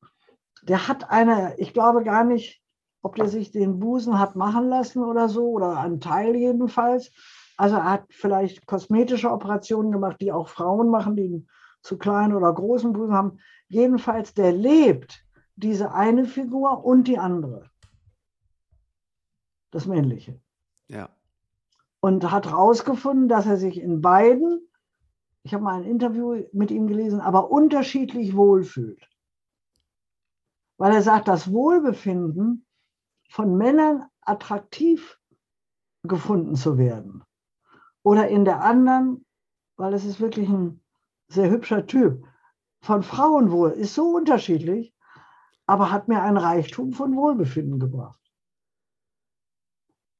Der 0.67 0.87
hat 0.87 1.09
eine, 1.09 1.55
ich 1.57 1.73
glaube 1.73 2.03
gar 2.03 2.23
nicht, 2.23 2.61
ob 3.01 3.15
der 3.15 3.27
sich 3.27 3.51
den 3.51 3.79
Busen 3.79 4.17
hat 4.17 4.35
machen 4.35 4.69
lassen 4.69 5.03
oder 5.03 5.27
so, 5.27 5.49
oder 5.49 5.77
einen 5.77 5.99
Teil 5.99 6.35
jedenfalls. 6.35 7.11
Also 7.57 7.75
er 7.75 7.91
hat 7.91 8.05
vielleicht 8.09 8.65
kosmetische 8.65 9.29
Operationen 9.29 9.91
gemacht, 9.91 10.17
die 10.21 10.31
auch 10.31 10.47
Frauen 10.47 10.89
machen, 10.89 11.15
die 11.15 11.45
zu 11.81 11.97
kleinen 11.97 12.33
oder 12.33 12.51
großen 12.53 12.93
Busen 12.93 13.13
haben. 13.13 13.39
Jedenfalls, 13.67 14.33
der 14.33 14.53
lebt 14.53 15.23
diese 15.55 15.93
eine 15.93 16.25
Figur 16.25 16.83
und 16.83 17.07
die 17.07 17.19
andere. 17.19 17.69
Das 19.71 19.85
männliche. 19.85 20.39
Ja. 20.87 21.09
Und 21.99 22.31
hat 22.31 22.47
herausgefunden, 22.47 23.27
dass 23.27 23.45
er 23.45 23.57
sich 23.57 23.79
in 23.79 24.01
beiden, 24.01 24.67
ich 25.43 25.53
habe 25.53 25.63
mal 25.63 25.75
ein 25.75 25.83
Interview 25.83 26.43
mit 26.53 26.71
ihm 26.71 26.87
gelesen, 26.87 27.19
aber 27.19 27.51
unterschiedlich 27.51 28.35
wohlfühlt. 28.35 29.09
Weil 30.77 30.93
er 30.93 31.01
sagt, 31.01 31.27
das 31.27 31.51
Wohlbefinden 31.51 32.65
von 33.29 33.57
Männern 33.57 34.05
attraktiv 34.21 35.19
gefunden 36.03 36.55
zu 36.55 36.77
werden. 36.77 37.23
Oder 38.03 38.27
in 38.27 38.45
der 38.45 38.61
anderen, 38.61 39.25
weil 39.77 39.93
es 39.93 40.05
ist 40.05 40.19
wirklich 40.19 40.49
ein 40.49 40.81
sehr 41.27 41.49
hübscher 41.49 41.85
Typ. 41.85 42.25
Von 42.81 43.01
Frauen 43.01 43.51
wohl, 43.51 43.71
ist 43.71 43.95
so 43.95 44.15
unterschiedlich, 44.15 44.93
aber 45.65 45.91
hat 45.91 46.09
mir 46.09 46.21
ein 46.21 46.37
Reichtum 46.37 46.91
von 46.91 47.15
Wohlbefinden 47.15 47.79
gebracht. 47.79 48.19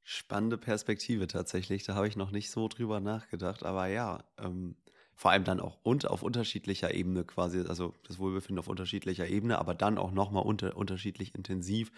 Spannende 0.02 0.58
Perspektive 0.58 1.26
tatsächlich, 1.26 1.84
da 1.84 1.94
habe 1.94 2.08
ich 2.08 2.16
noch 2.16 2.30
nicht 2.30 2.50
so 2.50 2.68
drüber 2.68 3.00
nachgedacht, 3.00 3.64
aber 3.64 3.86
ja, 3.86 4.24
ähm, 4.38 4.76
vor 5.16 5.30
allem 5.30 5.44
dann 5.44 5.60
auch 5.60 5.78
unter, 5.82 6.10
auf 6.10 6.22
unterschiedlicher 6.22 6.92
Ebene 6.94 7.24
quasi, 7.24 7.60
also 7.60 7.94
das 8.06 8.18
Wohlbefinden 8.18 8.58
auf 8.58 8.68
unterschiedlicher 8.68 9.28
Ebene, 9.28 9.58
aber 9.58 9.74
dann 9.74 9.98
auch 9.98 10.10
nochmal 10.10 10.44
unter, 10.44 10.76
unterschiedlich 10.76 11.34
intensiv 11.34 11.92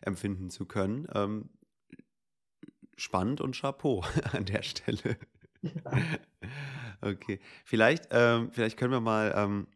empfinden 0.00 0.50
zu 0.50 0.66
können. 0.66 1.08
Ähm, 1.14 1.50
spannend 2.96 3.40
und 3.40 3.56
Chapeau 3.56 4.04
an 4.32 4.44
der 4.44 4.62
Stelle. 4.62 5.16
Okay. 7.02 7.40
Vielleicht, 7.64 8.08
ähm, 8.10 8.50
vielleicht 8.52 8.76
können 8.76 8.92
wir 8.92 9.00
mal 9.00 9.32
ähm, 9.34 9.66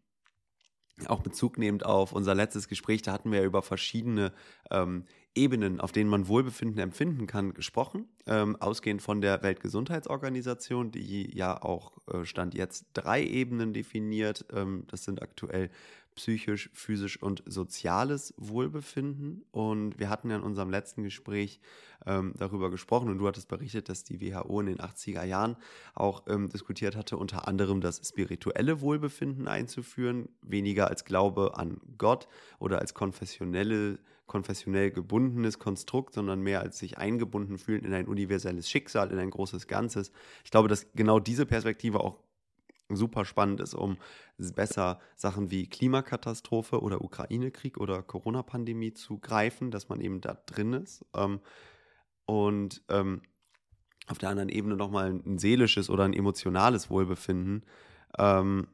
auch 1.07 1.21
Bezug 1.21 1.59
nehmend 1.59 1.85
auf 1.85 2.13
unser 2.13 2.35
letztes 2.35 2.69
Gespräch, 2.69 3.03
da 3.03 3.13
hatten 3.13 3.33
wir 3.33 3.41
ja 3.41 3.45
über 3.45 3.63
verschiedene 3.63 4.33
ähm, 4.71 5.07
Ebenen, 5.35 5.81
auf 5.81 5.93
denen 5.93 6.09
man 6.09 6.29
Wohlbefinden 6.29 6.79
empfinden 6.79 7.27
kann, 7.27 7.55
gesprochen, 7.55 8.09
ähm, 8.27 8.57
ausgehend 8.61 9.03
von 9.03 9.21
der 9.21 9.43
Weltgesundheitsorganisation, 9.43 10.93
die 10.93 11.37
ja 11.37 11.61
auch 11.61 11.99
äh, 12.07 12.25
Stand 12.25 12.55
jetzt 12.55 12.87
drei 12.95 13.25
Ebenen 13.25 13.73
definiert. 13.73 14.47
Ähm, 14.53 14.85
das 14.89 15.05
sind 15.05 15.23
aktuell 15.23 15.71
psychisch, 16.15 16.71
physisch 16.73 17.21
und 17.21 17.43
soziales 17.47 18.35
Wohlbefinden. 18.37 19.45
Und 19.51 19.99
wir 19.99 20.09
hatten 20.09 20.31
ja 20.31 20.37
in 20.37 20.43
unserem 20.43 20.71
letzten 20.71 21.03
Gespräch 21.03 21.61
ähm, 22.07 22.35
darüber 22.37 22.71
gesprochen 22.71 23.09
und 23.09 23.19
du 23.19 23.27
hattest 23.27 23.49
berichtet, 23.49 23.89
dass 23.89 24.05
die 24.05 24.21
WHO 24.21 24.61
in 24.61 24.67
den 24.67 24.79
80er 24.79 25.25
Jahren 25.25 25.57
auch 25.95 26.25
ähm, 26.29 26.49
diskutiert 26.49 26.97
hatte, 26.97 27.17
unter 27.17 27.49
anderem 27.49 27.81
das 27.81 28.01
spirituelle 28.07 28.81
Wohlbefinden 28.81 29.49
einzuführen, 29.49 30.29
weniger 30.43 30.89
als 30.89 31.05
Glaube 31.05 31.57
an 31.57 31.81
Gott 31.99 32.29
oder 32.59 32.79
als 32.79 32.95
konfessionelle 32.95 33.99
konfessionell 34.27 34.91
gebundenes 34.91 35.59
Konstrukt, 35.59 36.15
sondern 36.15 36.41
mehr 36.41 36.61
als 36.61 36.79
sich 36.79 36.99
eingebunden 36.99 37.59
fühlen 37.59 37.85
in 37.85 37.93
ein 37.93 38.09
universelles 38.09 38.69
Schicksal, 38.69 39.11
in 39.11 39.19
ein 39.19 39.31
großes 39.31 39.67
Ganzes. 39.67 40.13
Ich 40.45 40.51
glaube, 40.51 40.69
dass 40.69 40.87
genau 40.95 41.21
diese 41.21 41.47
Perspektive 41.47 42.01
auch 42.01 42.19
super 42.89 43.25
spannend 43.25 43.61
ist, 43.61 43.75
um 43.75 43.97
besser 44.39 45.01
Sachen 45.17 45.51
wie 45.51 45.67
Klimakatastrophe 45.67 46.81
oder 46.81 47.03
Ukraine-Krieg 47.03 47.79
oder 47.79 48.03
Corona-Pandemie 48.03 48.93
zu 48.93 49.19
greifen, 49.19 49.71
dass 49.71 49.89
man 49.89 50.01
eben 50.01 50.21
da 50.21 50.35
drin 50.47 50.75
ist. 50.75 51.05
Ähm, 51.15 51.41
und 52.27 52.83
ähm, 52.89 53.23
auf 54.07 54.19
der 54.19 54.31
anderen 54.31 54.49
Ebene 54.49 54.77
nochmal 54.77 55.11
ein 55.11 55.39
seelisches 55.39 55.89
oder 55.89 56.05
ein 56.05 56.13
emotionales 56.13 56.91
Wohlbefinden, 56.91 57.65
ähm, 58.19 58.69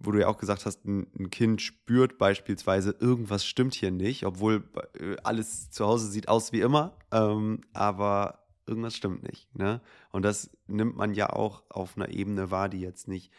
wo 0.00 0.12
du 0.12 0.20
ja 0.20 0.28
auch 0.28 0.38
gesagt 0.38 0.66
hast, 0.66 0.84
ein, 0.86 1.30
Kind 1.30 1.60
spürt 1.60 2.18
beispielsweise, 2.18 2.96
irgendwas 2.98 3.44
stimmt 3.44 3.74
hier 3.74 3.90
nicht, 3.90 4.24
obwohl 4.24 4.64
äh, 4.98 5.16
alles 5.22 5.70
zu 5.70 5.86
Hause 5.86 6.08
sieht 6.08 6.28
aus 6.28 6.52
wie 6.52 6.62
immer, 6.62 6.96
ähm, 7.12 7.60
aber 7.74 8.46
irgendwas 8.66 8.96
stimmt 8.96 9.22
nicht. 9.22 9.54
Ne? 9.54 9.80
Und 10.10 10.22
das 10.22 10.50
nimmt 10.66 10.96
man 10.96 11.12
ja 11.12 11.30
auch 11.30 11.62
auf 11.68 11.96
einer 11.96 12.08
Ebene 12.08 12.50
wahr, 12.50 12.70
die 12.70 12.80
jetzt 12.80 13.08
nicht, 13.08 13.30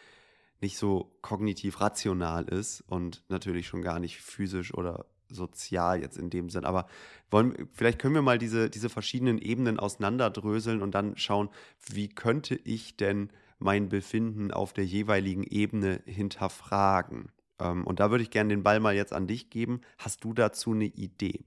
nicht 0.62 0.78
so 0.78 1.18
kognitiv 1.22 1.82
rational 1.82 2.46
ist 2.46 2.82
und 2.88 3.24
natürlich 3.28 3.68
schon 3.68 3.82
gar 3.82 4.00
nicht 4.00 4.22
physisch 4.22 4.74
oder 4.74 5.08
sozial 5.30 6.02
jetzt 6.02 6.18
in 6.18 6.30
dem 6.30 6.50
Sinn. 6.50 6.66
Aber 6.66 6.88
wollen, 7.32 7.70
vielleicht 7.74 7.98
können 7.98 8.14
wir 8.14 8.22
mal 8.22 8.38
diese, 8.38 8.70
diese 8.70 8.90
verschiedenen 8.90 9.40
Ebenen 9.40 9.80
auseinanderdröseln 9.80 10.82
und 10.82 10.92
dann 10.94 11.18
schauen, 11.18 11.50
wie 11.90 12.10
könnte 12.10 12.56
ich 12.56 12.98
denn 12.98 13.32
mein 13.62 13.90
Befinden 13.90 14.52
auf 14.52 14.74
der 14.74 14.86
jeweiligen 14.86 15.44
Ebene 15.44 16.02
hinterfragen. 16.06 17.32
Ähm, 17.60 17.86
und 17.86 18.00
da 18.00 18.12
würde 18.12 18.24
ich 18.24 18.32
gerne 18.32 18.50
den 18.50 18.64
Ball 18.64 18.80
mal 18.80 18.96
jetzt 18.96 19.14
an 19.14 19.28
dich 19.28 19.50
geben. 19.50 19.82
Hast 19.98 20.24
du 20.24 20.34
dazu 20.34 20.72
eine 20.72 20.86
Idee? 20.86 21.46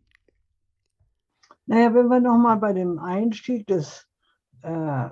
Naja, 1.67 1.95
wenn 1.95 2.09
wir 2.09 2.21
nochmal 2.21 2.59
bei 2.59 2.73
dem 2.73 2.99
Einstieg 2.99 3.67
des, 3.67 4.07
äh, 4.63 5.09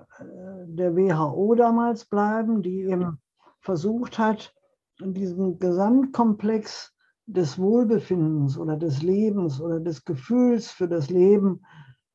der 0.66 0.96
WHO 0.96 1.54
damals 1.54 2.04
bleiben, 2.04 2.62
die 2.62 2.82
eben 2.82 3.18
versucht 3.60 4.18
hat, 4.18 4.54
diesen 5.00 5.58
Gesamtkomplex 5.58 6.94
des 7.26 7.58
Wohlbefindens 7.58 8.58
oder 8.58 8.76
des 8.76 9.02
Lebens 9.02 9.60
oder 9.60 9.80
des 9.80 10.04
Gefühls 10.04 10.70
für 10.70 10.88
das 10.88 11.08
Leben, 11.08 11.64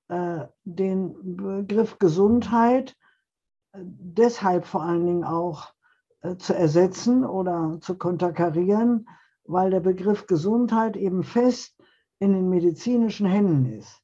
äh, 0.09 0.45
den 0.63 1.35
Begriff 1.35 1.97
Gesundheit 1.97 2.95
deshalb 3.83 4.65
vor 4.65 4.83
allen 4.83 5.05
Dingen 5.05 5.23
auch 5.23 5.73
äh, 6.21 6.37
zu 6.37 6.53
ersetzen 6.53 7.25
oder 7.25 7.77
zu 7.81 7.97
konterkarieren, 7.97 9.07
weil 9.45 9.69
der 9.69 9.79
Begriff 9.79 10.27
Gesundheit 10.27 10.97
eben 10.97 11.23
fest 11.23 11.75
in 12.19 12.33
den 12.33 12.49
medizinischen 12.49 13.27
Händen 13.27 13.65
ist. 13.65 14.01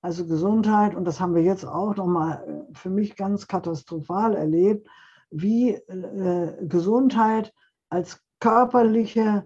Also 0.00 0.26
Gesundheit, 0.26 0.94
und 0.94 1.04
das 1.04 1.20
haben 1.20 1.34
wir 1.34 1.42
jetzt 1.42 1.64
auch 1.64 1.96
nochmal 1.96 2.44
äh, 2.70 2.74
für 2.74 2.90
mich 2.90 3.16
ganz 3.16 3.48
katastrophal 3.48 4.34
erlebt, 4.34 4.88
wie 5.30 5.74
äh, 5.74 6.66
Gesundheit 6.66 7.52
als 7.90 8.20
körperliche, 8.40 9.44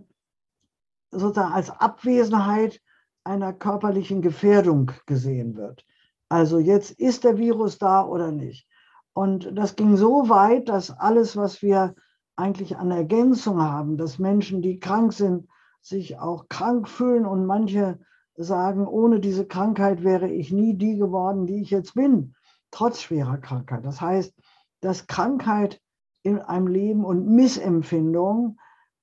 sozusagen 1.11 1.53
als 1.53 1.70
Abwesenheit 1.70 2.81
einer 3.24 3.53
körperlichen 3.53 4.22
Gefährdung 4.22 4.93
gesehen 5.07 5.57
wird. 5.57 5.85
Also 6.28 6.59
jetzt 6.59 6.93
ist 6.93 7.24
der 7.24 7.39
Virus 7.39 7.78
da 7.78 8.05
oder 8.05 8.31
nicht. 8.31 8.68
Und 9.12 9.50
das 9.56 9.76
ging 9.76 9.96
so 9.96 10.28
weit, 10.28 10.68
dass 10.68 10.90
alles, 10.90 11.36
was 11.36 11.62
wir 11.62 11.94
eigentlich 12.36 12.76
an 12.76 12.90
Ergänzung 12.90 13.61
haben, 13.61 13.96
dass 13.96 14.18
Menschen, 14.18 14.62
die 14.62 14.80
krank 14.80 15.12
sind, 15.12 15.48
sich 15.82 16.18
auch 16.18 16.48
krank 16.48 16.88
fühlen 16.88 17.26
und 17.26 17.46
manche 17.46 17.98
sagen, 18.36 18.86
ohne 18.86 19.20
diese 19.20 19.46
Krankheit 19.46 20.02
wäre 20.04 20.28
ich 20.28 20.52
nie 20.52 20.74
die 20.74 20.96
geworden, 20.96 21.46
die 21.46 21.61
ich 21.61 21.70
jetzt 21.70 21.94
bin, 21.94 22.34
trotz 22.70 23.02
schwerer 23.02 23.38
Krankheit. 23.38 23.84
Das 23.84 24.00
heißt, 24.00 24.34
dass 24.80 25.06
Krankheit 25.06 25.80
in 26.22 26.38
einem 26.38 26.66
Leben 26.66 27.04
und 27.04 27.26
Missempfindung, 27.26 28.58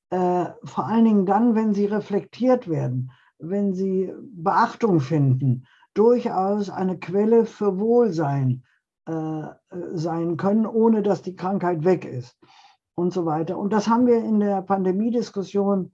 äh, 0.09 0.45
vor 0.63 0.85
allen 0.85 1.05
Dingen 1.05 1.25
dann, 1.25 1.55
wenn 1.55 1.73
sie 1.73 1.85
reflektiert 1.85 2.67
werden, 2.67 3.11
wenn 3.39 3.73
sie 3.73 4.13
Beachtung 4.33 4.99
finden, 4.99 5.65
durchaus 5.93 6.69
eine 6.69 6.97
Quelle 6.97 7.45
für 7.45 7.79
Wohlsein 7.79 8.63
äh, 9.07 9.47
sein 9.93 10.37
können, 10.37 10.65
ohne 10.65 11.01
dass 11.01 11.21
die 11.21 11.35
Krankheit 11.35 11.83
weg 11.83 12.05
ist 12.05 12.37
und 12.95 13.11
so 13.13 13.25
weiter. 13.25 13.57
Und 13.57 13.73
das 13.73 13.87
haben 13.87 14.05
wir 14.05 14.17
in 14.17 14.39
der 14.39 14.61
Pandemiediskussion 14.61 15.91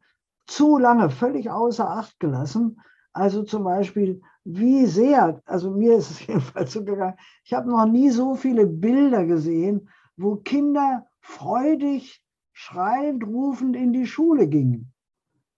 zu 0.48 0.78
lange 0.78 1.10
völlig 1.10 1.50
außer 1.50 1.90
Acht 1.90 2.20
gelassen 2.20 2.78
also 3.14 3.44
zum 3.44 3.64
Beispiel, 3.64 4.22
wie 4.44 4.88
sehr, 4.88 5.42
also 5.46 5.72
mir 5.72 5.96
ist 5.96 6.10
es 6.10 6.20
jedenfalls 6.28 6.74
so 6.74 6.84
gegangen, 6.84 7.18
ich 7.46 7.54
habe 7.54 7.70
noch 7.70 7.86
nie 7.86 8.10
so 8.10 8.36
viele 8.36 8.66
Bilder 8.66 9.26
gesehen, 9.26 9.90
wo 10.18 10.38
Kinder 10.38 11.08
freudig, 11.22 12.22
schreiend, 12.52 13.26
rufend 13.26 13.76
in 13.76 13.94
die 13.94 14.08
Schule 14.08 14.48
gingen. 14.48 14.92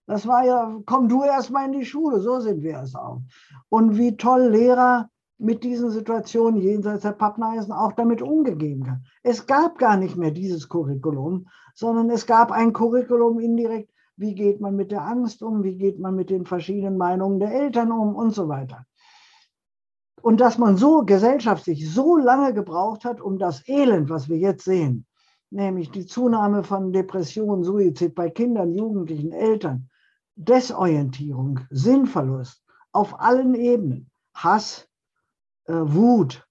Das 0.06 0.28
war 0.28 0.46
ja, 0.46 0.80
komm 0.86 1.10
du 1.10 1.24
erst 1.24 1.50
mal 1.50 1.66
in 1.66 1.80
die 1.80 1.86
Schule, 1.86 2.20
so 2.20 2.40
sind 2.40 2.62
wir 2.62 2.80
es 2.80 2.94
auch. 2.94 3.22
Und 3.70 3.98
wie 3.98 4.18
toll 4.18 4.50
Lehrer 4.50 5.10
mit 5.38 5.64
diesen 5.64 5.90
Situationen 5.92 6.62
jenseits 6.62 7.04
der 7.04 7.12
Pappneisen 7.12 7.74
auch 7.74 7.92
damit 7.94 8.22
umgegeben 8.22 8.90
haben. 8.90 9.04
Es 9.24 9.46
gab 9.46 9.78
gar 9.78 9.98
nicht 9.98 10.16
mehr 10.16 10.32
dieses 10.32 10.70
Curriculum, 10.70 11.48
sondern 11.74 12.10
es 12.10 12.26
gab 12.26 12.52
ein 12.52 12.74
Curriculum 12.74 13.40
indirekt, 13.40 13.92
wie 14.18 14.34
geht 14.34 14.62
man 14.62 14.76
mit 14.76 14.92
der 14.92 15.02
Angst 15.02 15.44
um, 15.44 15.64
wie 15.64 15.76
geht 15.76 16.00
man 16.00 16.16
mit 16.16 16.30
den 16.30 16.46
verschiedenen 16.46 16.98
Meinungen 16.98 17.40
der 17.40 17.54
Eltern 17.54 17.92
um 17.92 18.16
und 18.16 18.34
so 18.34 18.48
weiter. 18.48 18.86
Und 20.22 20.40
dass 20.40 20.58
man 20.58 20.78
so 20.78 21.04
gesellschaftlich 21.04 21.92
so 21.92 22.16
lange 22.16 22.54
gebraucht 22.54 23.04
hat, 23.04 23.20
um 23.20 23.38
das 23.38 23.68
Elend, 23.68 24.10
was 24.10 24.30
wir 24.30 24.38
jetzt 24.38 24.64
sehen, 24.64 25.06
nämlich 25.52 25.92
die 25.92 26.06
Zunahme 26.06 26.64
von 26.64 26.94
Depressionen, 26.94 27.64
Suizid 27.64 28.16
bei 28.16 28.30
Kindern, 28.30 28.74
Jugendlichen, 28.74 29.34
Eltern, 29.34 29.90
Desorientierung, 30.36 31.60
Sinnverlust 31.70 32.64
auf 32.92 33.20
allen 33.20 33.54
Ebenen, 33.54 34.10
Hass, 34.34 34.88
Wut. 35.74 36.48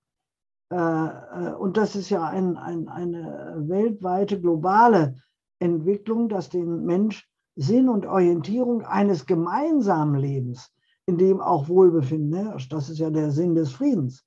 Äh, 0.71 0.77
äh, 0.77 1.55
und 1.55 1.77
das 1.77 1.95
ist 1.95 2.11
ja 2.11 2.25
ein, 2.25 2.57
ein, 2.57 2.89
eine 2.89 3.55
weltweite, 3.69 4.41
globale 4.41 5.15
Entwicklung, 5.59 6.29
dass 6.29 6.49
den 6.49 6.85
Mensch 6.85 7.29
Sinn 7.57 7.89
und 7.89 8.07
Orientierung 8.07 8.83
eines 8.83 9.27
gemeinsamen 9.27 10.17
Lebens, 10.17 10.73
in 11.07 11.19
dem 11.19 11.41
auch 11.41 11.69
Wohlbefinden 11.69 12.35
herrscht. 12.35 12.73
Das 12.73 12.91
ist 12.91 12.99
ja 12.99 13.11
der 13.11 13.31
Sinn 13.31 13.55
des 13.55 13.71
Friedens 13.71 14.27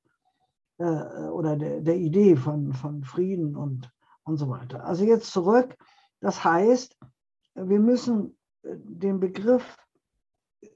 äh, 0.78 0.86
oder 1.30 1.58
der, 1.58 1.82
der 1.82 1.98
Idee 1.98 2.36
von, 2.36 2.72
von 2.74 3.04
Frieden 3.04 3.56
und, 3.56 3.92
und 4.24 4.38
so 4.38 4.50
weiter. 4.50 4.86
Also 4.86 5.04
jetzt 5.04 5.32
zurück. 5.32 5.76
Das 6.22 6.44
heißt, 6.44 6.98
wir 7.56 7.80
müssen 7.80 8.38
äh, 8.64 8.76
den 8.78 9.20
Begriff 9.20 9.78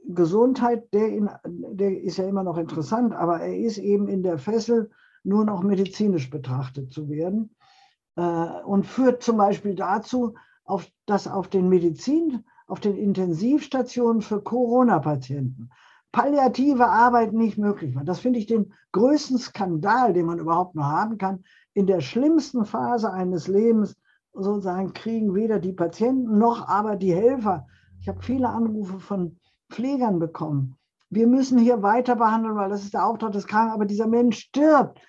Gesundheit, 0.08 0.94
der, 0.94 1.10
in, 1.10 1.30
der 1.46 2.02
ist 2.02 2.18
ja 2.18 2.28
immer 2.28 2.44
noch 2.44 2.58
interessant, 2.58 3.14
aber 3.14 3.40
er 3.40 3.58
ist 3.58 3.78
eben 3.78 4.08
in 4.08 4.24
der 4.24 4.38
Fessel 4.38 4.92
nur 5.24 5.46
noch 5.46 5.64
medizinisch 5.64 6.30
betrachtet 6.30 6.92
zu 6.92 7.10
werden 7.10 7.56
äh, 8.16 8.62
und 8.66 8.86
führt 8.86 9.24
zum 9.24 9.38
Beispiel 9.38 9.76
dazu, 9.76 10.36
auf, 10.64 10.88
dass 11.06 11.28
auf 11.28 11.48
den 11.48 11.70
Medizin, 11.70 12.44
auf 12.68 12.80
den 12.80 12.96
Intensivstationen 12.96 14.22
für 14.22 14.42
Corona-Patienten 14.42 15.70
palliative 16.12 16.88
Arbeit 16.88 17.34
nicht 17.34 17.58
möglich 17.58 17.96
war. 17.96 18.04
Das 18.04 18.20
finde 18.20 18.40
ich 18.40 18.46
den 18.46 18.74
größten 18.92 19.38
Skandal, 19.38 20.14
den 20.14 20.26
man 20.26 20.40
überhaupt 20.40 20.76
nur 20.76 20.88
haben 20.88 21.18
kann. 21.18 21.44
In 21.74 21.88
der 21.88 22.02
schlimmsten 22.02 22.66
Phase 22.66 23.12
eines 23.12 23.48
Lebens 23.48 23.96
sozusagen 24.34 24.94
kriegen 24.94 25.34
weder 25.36 25.60
die 25.60 25.74
Patienten 25.74 26.38
noch 26.38 26.68
aber 26.68 26.96
die 26.96 27.14
Helfer. 27.14 27.68
Ich 28.00 28.10
habe 28.10 28.22
viele 28.22 28.50
Anrufe 28.50 29.00
von 29.00 29.38
Pflegern 29.72 30.20
bekommen. 30.20 30.78
Wir 31.10 31.28
müssen 31.28 31.58
hier 31.58 31.82
weiter 31.82 32.16
behandeln, 32.16 32.56
weil 32.56 32.70
das 32.70 32.84
ist 32.84 32.94
der 32.94 33.06
Auftrag 33.06 33.32
des 33.32 33.48
Kranken, 33.48 33.74
aber 33.74 33.86
dieser 33.86 34.08
Mensch 34.08 34.40
stirbt 34.40 35.00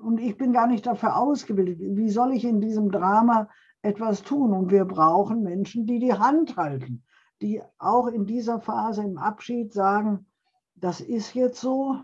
und 0.00 0.18
ich 0.18 0.36
bin 0.36 0.52
gar 0.52 0.66
nicht 0.66 0.86
dafür 0.86 1.16
ausgebildet. 1.16 1.78
Wie 1.80 2.10
soll 2.10 2.32
ich 2.32 2.44
in 2.44 2.60
diesem 2.60 2.90
Drama 2.90 3.48
etwas 3.82 4.22
tun. 4.22 4.52
Und 4.52 4.70
wir 4.70 4.84
brauchen 4.84 5.42
Menschen, 5.42 5.86
die 5.86 5.98
die 5.98 6.14
Hand 6.14 6.56
halten, 6.56 7.04
die 7.40 7.62
auch 7.78 8.06
in 8.08 8.26
dieser 8.26 8.60
Phase 8.60 9.02
im 9.02 9.18
Abschied 9.18 9.72
sagen, 9.72 10.26
das 10.74 11.00
ist 11.00 11.34
jetzt 11.34 11.60
so, 11.60 11.98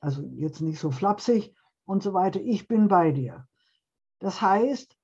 Also 0.00 0.22
jetzt 0.34 0.60
nicht 0.60 0.78
so 0.78 0.90
flapsig 0.90 1.54
und 1.84 2.02
so 2.02 2.14
weiter. 2.14 2.40
Ich 2.40 2.68
bin 2.68 2.88
bei 2.88 3.12
dir. 3.12 3.46
Das 4.18 4.40
heißt, 4.40 4.96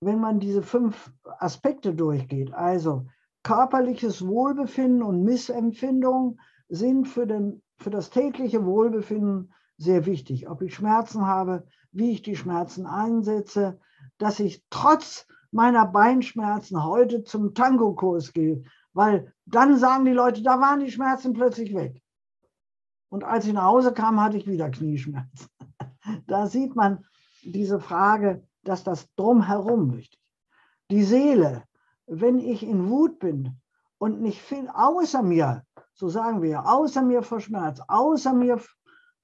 wenn 0.00 0.20
man 0.20 0.38
diese 0.38 0.62
fünf 0.62 1.12
Aspekte 1.38 1.94
durchgeht, 1.94 2.52
also 2.52 3.06
körperliches 3.48 4.26
Wohlbefinden 4.26 5.02
und 5.02 5.24
Missempfindung 5.24 6.38
sind 6.68 7.08
für, 7.08 7.26
den, 7.26 7.62
für 7.78 7.88
das 7.88 8.10
tägliche 8.10 8.66
Wohlbefinden 8.66 9.54
sehr 9.78 10.04
wichtig. 10.04 10.50
Ob 10.50 10.60
ich 10.60 10.74
Schmerzen 10.74 11.26
habe, 11.26 11.66
wie 11.90 12.10
ich 12.10 12.20
die 12.20 12.36
Schmerzen 12.36 12.84
einsetze, 12.84 13.80
dass 14.18 14.38
ich 14.38 14.62
trotz 14.68 15.26
meiner 15.50 15.86
Beinschmerzen 15.86 16.84
heute 16.84 17.24
zum 17.24 17.54
Tango-Kurs 17.54 18.34
gehe, 18.34 18.64
weil 18.92 19.32
dann 19.46 19.78
sagen 19.78 20.04
die 20.04 20.12
Leute, 20.12 20.42
da 20.42 20.60
waren 20.60 20.80
die 20.80 20.90
Schmerzen 20.90 21.32
plötzlich 21.32 21.74
weg. 21.74 22.02
Und 23.08 23.24
als 23.24 23.46
ich 23.46 23.54
nach 23.54 23.64
Hause 23.64 23.94
kam, 23.94 24.20
hatte 24.20 24.36
ich 24.36 24.46
wieder 24.46 24.70
Knieschmerzen. 24.70 25.48
Da 26.26 26.46
sieht 26.46 26.76
man 26.76 27.06
diese 27.42 27.80
Frage, 27.80 28.46
dass 28.62 28.84
das 28.84 29.08
drumherum 29.14 29.96
wichtig 29.96 30.20
ist. 30.20 30.90
Die 30.90 31.02
Seele, 31.02 31.64
wenn 32.08 32.38
ich 32.38 32.62
in 32.62 32.88
Wut 32.88 33.18
bin 33.18 33.56
und 33.98 34.20
nicht 34.20 34.40
viel 34.40 34.68
außer 34.68 35.22
mir, 35.22 35.64
so 35.92 36.08
sagen 36.08 36.42
wir, 36.42 36.66
außer 36.66 37.02
mir 37.02 37.22
vor 37.22 37.40
Schmerz, 37.40 37.80
außer 37.86 38.32
mir 38.32 38.60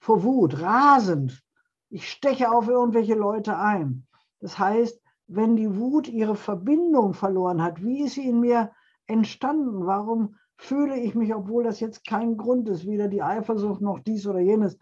vor 0.01 0.22
Wut, 0.22 0.61
rasend, 0.61 1.43
ich 1.89 2.11
steche 2.11 2.51
auf 2.51 2.68
irgendwelche 2.68 3.14
Leute 3.14 3.57
ein. 3.57 4.07
Das 4.41 4.59
heißt, 4.59 5.01
wenn 5.26 5.57
die 5.57 5.76
Wut 5.76 6.09
ihre 6.09 6.37
Verbindung 6.37 7.14
verloren 7.14 7.62
hat, 7.62 7.82
wie 7.82 8.03
ist 8.03 8.14
sie 8.14 8.28
in 8.28 8.41
mir 8.41 8.72
entstanden? 9.07 9.87
Warum 9.87 10.37
fühle 10.57 10.99
ich 10.99 11.14
mich, 11.14 11.35
obwohl 11.35 11.64
das 11.64 11.80
jetzt 11.80 12.07
kein 12.07 12.37
Grund 12.37 12.68
ist, 12.68 12.87
weder 12.87 13.09
die 13.09 13.22
Eifersucht 13.22 13.80
noch 13.80 14.01
dies 14.01 14.26
oder 14.26 14.41
jenes? 14.41 14.78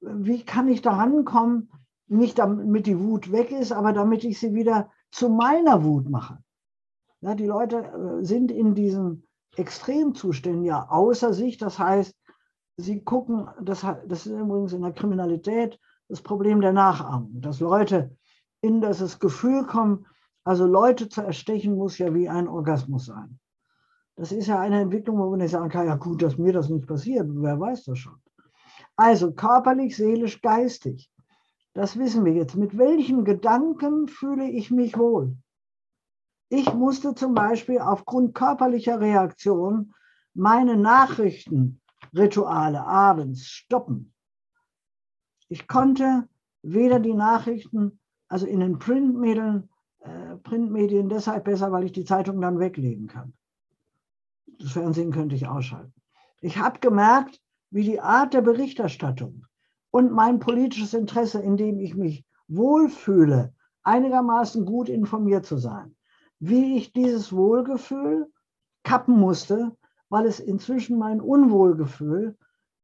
Wie 0.00 0.42
kann 0.42 0.68
ich 0.68 0.82
daran 0.82 1.24
kommen, 1.24 1.70
nicht 2.08 2.38
damit 2.38 2.86
die 2.86 2.98
Wut 2.98 3.30
weg 3.32 3.50
ist, 3.50 3.72
aber 3.72 3.92
damit 3.92 4.24
ich 4.24 4.38
sie 4.38 4.54
wieder 4.54 4.90
zu 5.10 5.28
meiner 5.28 5.84
Wut 5.84 6.08
mache? 6.08 6.38
Ja, 7.26 7.34
die 7.34 7.46
Leute 7.46 7.78
äh, 7.78 8.24
sind 8.24 8.52
in 8.52 8.76
diesen 8.76 9.26
Extremzuständen 9.56 10.62
ja 10.62 10.86
außer 10.88 11.34
sich. 11.34 11.58
Das 11.58 11.76
heißt, 11.76 12.14
sie 12.76 13.02
gucken, 13.02 13.48
das, 13.60 13.80
das 13.80 14.26
ist 14.26 14.32
übrigens 14.32 14.72
in 14.72 14.82
der 14.82 14.92
Kriminalität 14.92 15.80
das 16.08 16.22
Problem 16.22 16.60
der 16.60 16.72
Nachahmung, 16.72 17.40
dass 17.40 17.58
Leute 17.58 18.16
in 18.60 18.80
das 18.80 19.18
Gefühl 19.18 19.66
kommen, 19.66 20.06
also 20.44 20.66
Leute 20.66 21.08
zu 21.08 21.20
erstechen, 21.20 21.74
muss 21.74 21.98
ja 21.98 22.14
wie 22.14 22.28
ein 22.28 22.46
Orgasmus 22.46 23.06
sein. 23.06 23.40
Das 24.14 24.30
ist 24.30 24.46
ja 24.46 24.60
eine 24.60 24.80
Entwicklung, 24.80 25.18
wo 25.18 25.28
man 25.28 25.40
nicht 25.40 25.50
sagen 25.50 25.68
kann, 25.68 25.88
ja 25.88 25.96
gut, 25.96 26.22
dass 26.22 26.38
mir 26.38 26.52
das 26.52 26.68
nicht 26.68 26.86
passiert, 26.86 27.26
wer 27.28 27.58
weiß 27.58 27.86
das 27.86 27.98
schon. 27.98 28.22
Also 28.94 29.32
körperlich, 29.32 29.96
seelisch, 29.96 30.40
geistig. 30.42 31.10
Das 31.74 31.98
wissen 31.98 32.24
wir 32.24 32.34
jetzt. 32.34 32.54
Mit 32.54 32.78
welchen 32.78 33.24
Gedanken 33.24 34.06
fühle 34.06 34.48
ich 34.48 34.70
mich 34.70 34.96
wohl? 34.96 35.36
Ich 36.48 36.72
musste 36.72 37.14
zum 37.14 37.34
Beispiel 37.34 37.80
aufgrund 37.80 38.34
körperlicher 38.34 39.00
Reaktion 39.00 39.92
meine 40.34 40.76
Nachrichtenrituale 40.76 42.84
abends 42.84 43.46
stoppen. 43.46 44.12
Ich 45.48 45.66
konnte 45.66 46.28
weder 46.62 47.00
die 47.00 47.14
Nachrichten, 47.14 47.98
also 48.28 48.46
in 48.46 48.60
den 48.60 48.78
Printmedien, 48.78 49.68
äh, 50.00 50.36
Printmedien 50.36 51.08
deshalb 51.08 51.44
besser, 51.44 51.72
weil 51.72 51.84
ich 51.84 51.92
die 51.92 52.04
Zeitung 52.04 52.38
dann 52.40 52.60
weglegen 52.60 53.08
kann. 53.08 53.32
Das 54.58 54.72
Fernsehen 54.72 55.12
könnte 55.12 55.34
ich 55.34 55.48
ausschalten. 55.48 55.94
Ich 56.40 56.58
habe 56.58 56.80
gemerkt, 56.80 57.40
wie 57.70 57.82
die 57.82 58.00
Art 58.00 58.34
der 58.34 58.42
Berichterstattung 58.42 59.46
und 59.90 60.12
mein 60.12 60.38
politisches 60.38 60.94
Interesse, 60.94 61.40
in 61.40 61.56
dem 61.56 61.80
ich 61.80 61.96
mich 61.96 62.24
wohlfühle, 62.46 63.52
einigermaßen 63.82 64.64
gut 64.64 64.88
informiert 64.88 65.46
zu 65.46 65.56
sein, 65.56 65.95
wie 66.38 66.76
ich 66.76 66.92
dieses 66.92 67.32
Wohlgefühl 67.32 68.30
kappen 68.84 69.18
musste, 69.18 69.76
weil 70.08 70.26
es 70.26 70.40
inzwischen 70.40 70.98
mein 70.98 71.20
Unwohlgefühl, 71.20 72.36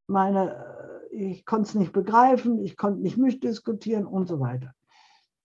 meine, 0.07 1.01
äh, 1.13 1.33
ich 1.33 1.45
konnte 1.45 1.69
es 1.69 1.75
nicht 1.75 1.93
begreifen, 1.93 2.59
ich 2.59 2.77
konnte 2.77 3.01
nicht 3.01 3.17
mitdiskutieren 3.17 4.07
und 4.07 4.27
so 4.27 4.41
weiter. 4.41 4.75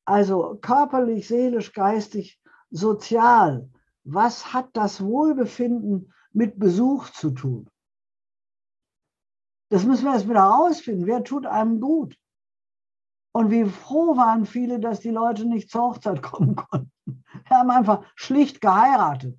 Also 0.06 0.58
körperlich, 0.62 1.28
seelisch, 1.28 1.74
geistig, 1.74 2.40
sozial, 2.70 3.70
was 4.04 4.54
hat 4.54 4.70
das 4.74 5.04
Wohlbefinden 5.04 6.14
mit 6.32 6.58
Besuch 6.58 7.10
zu 7.10 7.32
tun? 7.32 7.70
Das 9.70 9.84
müssen 9.84 10.06
wir 10.06 10.14
erst 10.14 10.30
wieder 10.30 10.44
herausfinden. 10.44 11.06
Wer 11.06 11.24
tut 11.24 11.46
einem 11.46 11.82
gut? 11.82 12.18
Und 13.34 13.52
wie 13.52 13.66
froh 13.66 14.16
waren 14.16 14.46
viele, 14.46 14.80
dass 14.80 15.02
die 15.02 15.10
Leute 15.10 15.46
nicht 15.46 15.70
zur 15.70 15.82
Hochzeit 15.82 16.24
kommen 16.24 16.56
konnten. 16.70 17.24
Haben 17.50 17.72
einfach 17.72 18.04
schlicht 18.16 18.62
geheiratet. 18.62 19.38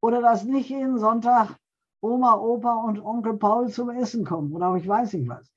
Oder 0.00 0.22
dass 0.22 0.44
nicht 0.44 0.70
jeden 0.70 0.98
Sonntag 0.98 1.56
Oma, 2.00 2.34
Opa 2.36 2.74
und 2.84 3.04
Onkel 3.04 3.36
Paul 3.36 3.68
zum 3.68 3.90
Essen 3.90 4.24
kommen. 4.24 4.52
Oder 4.52 4.74
ich 4.76 4.88
weiß 4.88 5.12
nicht 5.12 5.28
was. 5.28 5.50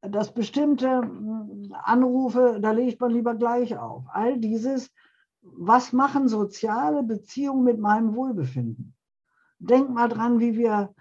Dass 0.00 0.32
bestimmte 0.32 1.02
hm, 1.02 1.74
Anrufe, 1.82 2.58
da 2.60 2.70
legt 2.70 3.00
man 3.00 3.10
lieber 3.10 3.34
gleich 3.34 3.76
auf. 3.76 4.04
All 4.12 4.38
dieses, 4.38 4.90
was 5.42 5.92
machen 5.92 6.28
soziale 6.28 7.02
Beziehungen 7.02 7.64
mit 7.64 7.78
meinem 7.78 8.14
Wohlbefinden? 8.14 8.94
Denk 9.58 9.90
mal 9.90 10.08
dran, 10.08 10.40
wie 10.40 10.56
wir, 10.56 10.94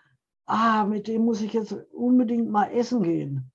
ah, 0.47 0.85
mit 0.85 1.07
dem 1.07 1.25
muss 1.25 1.41
ich 1.41 1.53
jetzt 1.53 1.73
unbedingt 1.93 2.49
mal 2.49 2.71
essen 2.71 3.03
gehen 3.03 3.51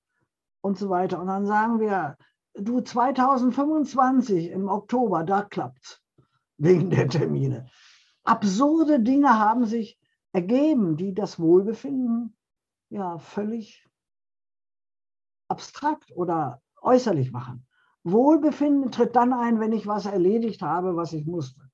und 0.62 0.78
so 0.78 0.88
weiter. 0.88 1.20
Und 1.20 1.26
dann 1.26 1.44
sagen 1.44 1.80
wir, 1.80 2.16
du 2.54 2.80
2025 2.80 4.50
im 4.50 4.68
Oktober, 4.68 5.24
da 5.24 5.42
klappt's 5.42 6.01
wegen 6.62 6.90
der 6.90 7.08
Termine. 7.08 7.66
Absurde 8.22 9.00
Dinge 9.00 9.38
haben 9.38 9.64
sich 9.64 9.98
ergeben, 10.32 10.96
die 10.96 11.12
das 11.12 11.40
Wohlbefinden 11.40 12.36
ja 12.88 13.18
völlig 13.18 13.88
abstrakt 15.48 16.12
oder 16.14 16.62
äußerlich 16.80 17.32
machen. 17.32 17.66
Wohlbefinden 18.04 18.92
tritt 18.92 19.16
dann 19.16 19.32
ein, 19.32 19.58
wenn 19.60 19.72
ich 19.72 19.86
was 19.86 20.06
erledigt 20.06 20.62
habe, 20.62 20.96
was 20.96 21.12
ich 21.12 21.26
musste. 21.26 21.68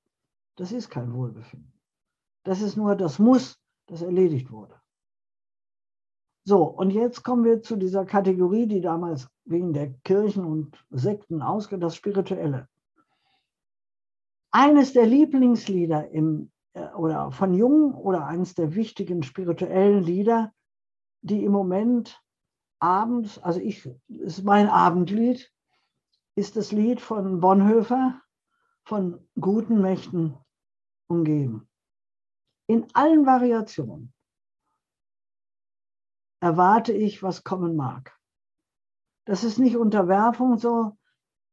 Das 0.55 0.71
ist 0.71 0.89
kein 0.89 1.13
Wohlbefinden. 1.13 1.73
Das 2.43 2.61
ist 2.61 2.75
nur 2.75 2.95
das 2.95 3.19
Muss, 3.19 3.59
das 3.87 4.01
erledigt 4.01 4.51
wurde. 4.51 4.75
So, 6.45 6.63
und 6.63 6.89
jetzt 6.89 7.23
kommen 7.23 7.43
wir 7.43 7.61
zu 7.61 7.75
dieser 7.75 8.05
Kategorie, 8.05 8.65
die 8.65 8.81
damals 8.81 9.29
wegen 9.45 9.71
der 9.71 9.93
Kirchen 10.03 10.45
und 10.45 10.83
Sekten 10.89 11.43
ausgeht, 11.43 11.83
das 11.83 11.95
Spirituelle. 11.95 12.67
Eines 14.51 14.93
der 14.93 15.05
Lieblingslieder 15.05 16.09
im, 16.09 16.51
äh, 16.73 16.87
oder 16.93 17.31
von 17.31 17.53
Jung 17.53 17.93
oder 17.93 18.25
eines 18.25 18.55
der 18.55 18.75
wichtigen 18.75 19.23
spirituellen 19.23 20.03
Lieder, 20.03 20.53
die 21.21 21.43
im 21.43 21.51
Moment 21.51 22.23
abends, 22.79 23.37
also 23.39 23.59
ich, 23.59 23.89
ist 24.07 24.43
mein 24.43 24.67
Abendlied, 24.67 25.51
ist 26.35 26.55
das 26.55 26.71
Lied 26.71 27.01
von 27.01 27.41
Bonhoeffer 27.41 28.21
von 28.85 29.27
guten 29.39 29.81
Mächten 29.81 30.37
umgeben. 31.07 31.67
In 32.67 32.87
allen 32.93 33.25
Variationen 33.25 34.13
erwarte 36.39 36.93
ich, 36.93 37.21
was 37.21 37.43
kommen 37.43 37.75
mag. 37.75 38.17
Das 39.25 39.43
ist 39.43 39.59
nicht 39.59 39.75
Unterwerfung 39.75 40.57
so. 40.57 40.97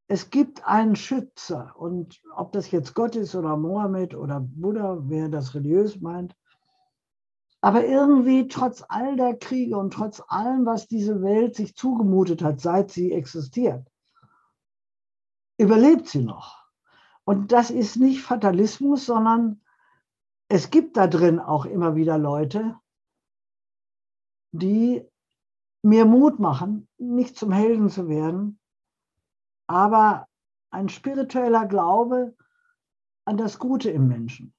Es 0.09 0.31
gibt 0.31 0.65
einen 0.67 0.95
Schützer 0.95 1.75
und 1.77 2.21
ob 2.35 2.53
das 2.53 2.71
jetzt 2.71 2.95
Gott 2.95 3.17
ist 3.17 3.35
oder 3.35 3.57
Mohammed 3.57 4.15
oder 4.15 4.41
Buddha, 4.41 4.99
wer 5.03 5.29
das 5.29 5.55
religiös 5.55 6.01
meint. 6.01 6.37
Aber 7.61 7.85
irgendwie 7.85 8.47
trotz 8.47 8.85
all 8.89 9.17
der 9.17 9.37
Kriege 9.37 9.77
und 9.77 9.93
trotz 9.93 10.23
allem, 10.29 10.65
was 10.67 10.87
diese 10.87 11.23
Welt 11.23 11.57
sich 11.57 11.75
zugemutet 11.75 12.43
hat, 12.43 12.61
seit 12.61 12.93
sie 12.93 13.11
existiert, 13.11 13.91
überlebt 15.59 16.07
sie 16.07 16.23
noch. 16.23 16.65
Und 17.25 17.51
das 17.51 17.71
ist 17.71 17.97
nicht 17.97 18.23
Fatalismus, 18.23 19.07
sondern 19.07 19.61
es 20.49 20.71
gibt 20.71 20.97
da 20.97 21.09
drin 21.09 21.41
auch 21.41 21.65
immer 21.65 21.97
wieder 21.97 22.19
Leute, 22.19 22.77
die 24.53 25.05
mir 25.83 26.05
Mut 26.05 26.39
machen, 26.39 26.87
nicht 26.99 27.37
zum 27.37 27.51
Helden 27.51 27.91
zu 27.91 28.09
werden, 28.09 28.61
aber 29.67 30.27
ein 30.71 30.89
spiritueller 30.89 31.67
Glaube 31.67 32.35
an 33.25 33.37
das 33.37 33.59
Gute 33.59 33.91
im 33.91 34.09
Menschen. 34.09 34.55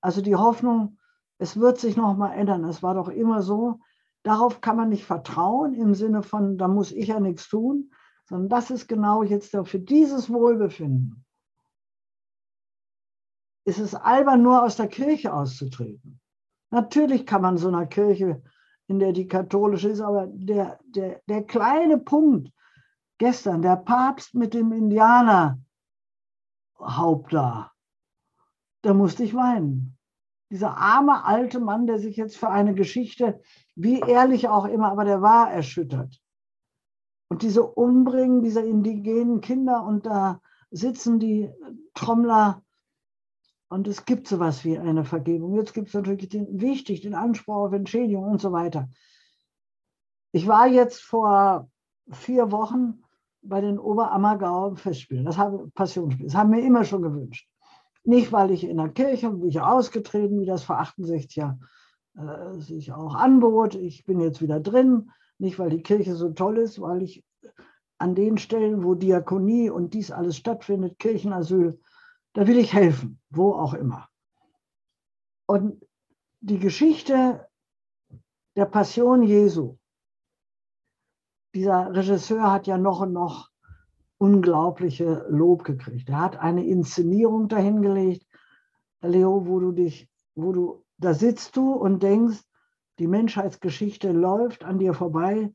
Also 0.00 0.22
die 0.22 0.36
Hoffnung, 0.36 0.98
es 1.38 1.58
wird 1.58 1.78
sich 1.78 1.96
noch 1.96 2.16
mal 2.16 2.32
ändern. 2.32 2.64
Es 2.64 2.82
war 2.82 2.94
doch 2.94 3.08
immer 3.08 3.42
so. 3.42 3.80
Darauf 4.22 4.60
kann 4.60 4.76
man 4.76 4.88
nicht 4.88 5.04
vertrauen 5.04 5.74
im 5.74 5.94
Sinne 5.94 6.22
von, 6.22 6.58
da 6.58 6.68
muss 6.68 6.92
ich 6.92 7.08
ja 7.08 7.20
nichts 7.20 7.48
tun, 7.48 7.92
sondern 8.28 8.48
das 8.48 8.70
ist 8.70 8.88
genau 8.88 9.22
jetzt 9.22 9.56
für 9.64 9.78
dieses 9.78 10.30
Wohlbefinden. 10.30 11.24
Ist 13.64 13.78
es 13.78 13.94
albern, 13.94 14.42
nur 14.42 14.62
aus 14.62 14.76
der 14.76 14.88
Kirche 14.88 15.32
auszutreten. 15.32 16.20
Natürlich 16.70 17.26
kann 17.26 17.42
man 17.42 17.56
so 17.58 17.68
einer 17.68 17.86
Kirche 17.86 18.42
in 18.86 18.98
der 18.98 19.12
die 19.12 19.28
katholische 19.28 19.88
ist, 19.88 20.00
aber 20.00 20.26
der, 20.26 20.80
der, 20.84 21.22
der 21.28 21.44
kleine 21.44 21.98
Punkt 21.98 22.52
gestern, 23.20 23.62
der 23.62 23.76
Papst 23.76 24.34
mit 24.34 24.54
dem 24.54 24.72
Indianerhaupt 24.72 25.62
da, 27.30 27.70
da 28.82 28.94
musste 28.94 29.22
ich 29.22 29.34
weinen. 29.34 29.96
Dieser 30.50 30.76
arme 30.76 31.24
alte 31.24 31.60
Mann, 31.60 31.86
der 31.86 32.00
sich 32.00 32.16
jetzt 32.16 32.36
für 32.36 32.48
eine 32.48 32.74
Geschichte, 32.74 33.40
wie 33.76 34.00
ehrlich 34.00 34.48
auch 34.48 34.64
immer, 34.64 34.90
aber 34.90 35.04
der 35.04 35.22
war 35.22 35.52
erschüttert. 35.52 36.20
Und 37.28 37.42
diese 37.42 37.62
Umbringen 37.62 38.42
dieser 38.42 38.64
indigenen 38.64 39.40
Kinder 39.40 39.84
und 39.84 40.06
da 40.06 40.40
sitzen 40.72 41.20
die 41.20 41.52
Trommler 41.94 42.64
und 43.68 43.86
es 43.86 44.04
gibt 44.04 44.26
sowas 44.26 44.64
wie 44.64 44.78
eine 44.78 45.04
Vergebung. 45.04 45.54
Jetzt 45.54 45.74
gibt 45.74 45.88
es 45.88 45.94
natürlich 45.94 46.28
den, 46.30 46.60
wichtig 46.60 47.02
den 47.02 47.14
Anspruch 47.14 47.66
auf 47.66 47.72
Entschädigung 47.72 48.24
und 48.24 48.40
so 48.40 48.50
weiter. 48.50 48.88
Ich 50.32 50.48
war 50.48 50.66
jetzt 50.66 51.02
vor 51.02 51.70
vier 52.10 52.50
Wochen 52.50 53.04
bei 53.42 53.60
den 53.60 53.78
Oberammergauer 53.78 54.76
Festspielen, 54.76 55.24
das 55.24 55.38
habe 55.38 55.70
Passionsspiel. 55.74 56.26
Das 56.26 56.34
haben 56.34 56.52
wir 56.52 56.62
immer 56.62 56.84
schon 56.84 57.02
gewünscht. 57.02 57.48
Nicht, 58.04 58.32
weil 58.32 58.50
ich 58.50 58.64
in 58.64 58.78
der 58.78 58.88
Kirche 58.90 59.30
bin 59.30 59.48
ich 59.48 59.60
ausgetreten, 59.60 60.40
wie 60.40 60.46
das 60.46 60.64
vor 60.64 60.78
68 60.78 61.36
Jahren 61.36 61.64
äh, 62.16 62.58
sich 62.58 62.92
auch 62.92 63.14
anbot. 63.14 63.74
Ich 63.74 64.04
bin 64.04 64.20
jetzt 64.20 64.40
wieder 64.40 64.60
drin. 64.60 65.10
Nicht, 65.38 65.58
weil 65.58 65.70
die 65.70 65.82
Kirche 65.82 66.14
so 66.14 66.30
toll 66.30 66.58
ist, 66.58 66.80
weil 66.80 67.02
ich 67.02 67.24
an 67.98 68.14
den 68.14 68.38
Stellen, 68.38 68.82
wo 68.82 68.94
Diakonie 68.94 69.68
und 69.70 69.92
dies 69.92 70.10
alles 70.10 70.36
stattfindet, 70.36 70.98
Kirchenasyl, 70.98 71.78
da 72.32 72.46
will 72.46 72.58
ich 72.58 72.72
helfen, 72.72 73.20
wo 73.28 73.52
auch 73.52 73.74
immer. 73.74 74.08
Und 75.46 75.84
die 76.40 76.58
Geschichte 76.58 77.46
der 78.56 78.66
Passion 78.66 79.22
Jesu, 79.22 79.76
dieser 81.54 81.94
Regisseur 81.94 82.50
hat 82.50 82.66
ja 82.66 82.78
noch 82.78 83.00
und 83.00 83.12
noch 83.12 83.50
unglaubliche 84.18 85.26
Lob 85.30 85.64
gekriegt. 85.64 86.08
Er 86.10 86.20
hat 86.20 86.36
eine 86.36 86.64
Inszenierung 86.64 87.48
dahingelegt, 87.48 88.26
Leo, 89.02 89.46
wo 89.46 89.60
du 89.60 89.72
dich, 89.72 90.08
wo 90.34 90.52
du, 90.52 90.84
da 90.98 91.14
sitzt 91.14 91.56
du 91.56 91.72
und 91.72 92.02
denkst, 92.02 92.42
die 92.98 93.06
Menschheitsgeschichte 93.06 94.12
läuft 94.12 94.62
an 94.62 94.78
dir 94.78 94.92
vorbei 94.92 95.50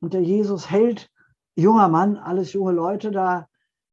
und 0.00 0.12
der 0.12 0.22
Jesus 0.22 0.70
hält, 0.70 1.08
junger 1.54 1.88
Mann, 1.88 2.16
alles 2.16 2.52
junge 2.52 2.72
Leute 2.72 3.12
da, 3.12 3.46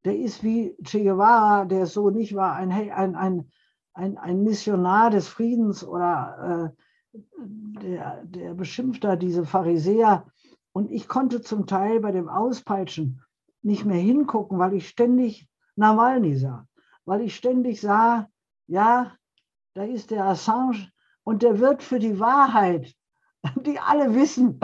der 0.04 0.18
ist 0.18 0.44
wie 0.44 0.76
Che 0.84 1.04
Guevara, 1.04 1.66
der 1.66 1.86
so 1.86 2.10
nicht 2.10 2.34
war, 2.34 2.54
ein, 2.56 2.72
ein, 2.72 3.16
ein, 3.16 3.52
ein, 3.94 4.18
ein 4.18 4.44
Missionar 4.44 5.10
des 5.12 5.28
Friedens 5.28 5.84
oder 5.84 6.74
äh, 7.14 7.20
der, 7.84 8.24
der 8.26 8.54
beschimpft 8.54 9.04
da 9.04 9.16
diese 9.16 9.46
Pharisäer. 9.46 10.26
Und 10.78 10.92
ich 10.92 11.08
konnte 11.08 11.42
zum 11.42 11.66
Teil 11.66 12.02
bei 12.02 12.12
dem 12.12 12.30
Auspeitschen 12.30 13.24
nicht 13.64 13.84
mehr 13.84 13.98
hingucken, 13.98 14.60
weil 14.60 14.76
ich 14.76 14.88
ständig 14.88 15.50
Nawalny 15.76 16.36
sah, 16.36 16.68
weil 17.04 17.22
ich 17.22 17.36
ständig 17.36 17.82
sah, 17.82 18.30
ja, 18.68 19.16
da 19.74 19.86
ist 19.86 20.12
der 20.12 20.26
Assange 20.26 20.92
und 21.24 21.42
der 21.42 21.58
wird 21.58 21.82
für 21.82 21.98
die 21.98 22.20
Wahrheit, 22.20 22.94
die 23.66 23.80
alle 23.80 24.14
wissen, 24.14 24.60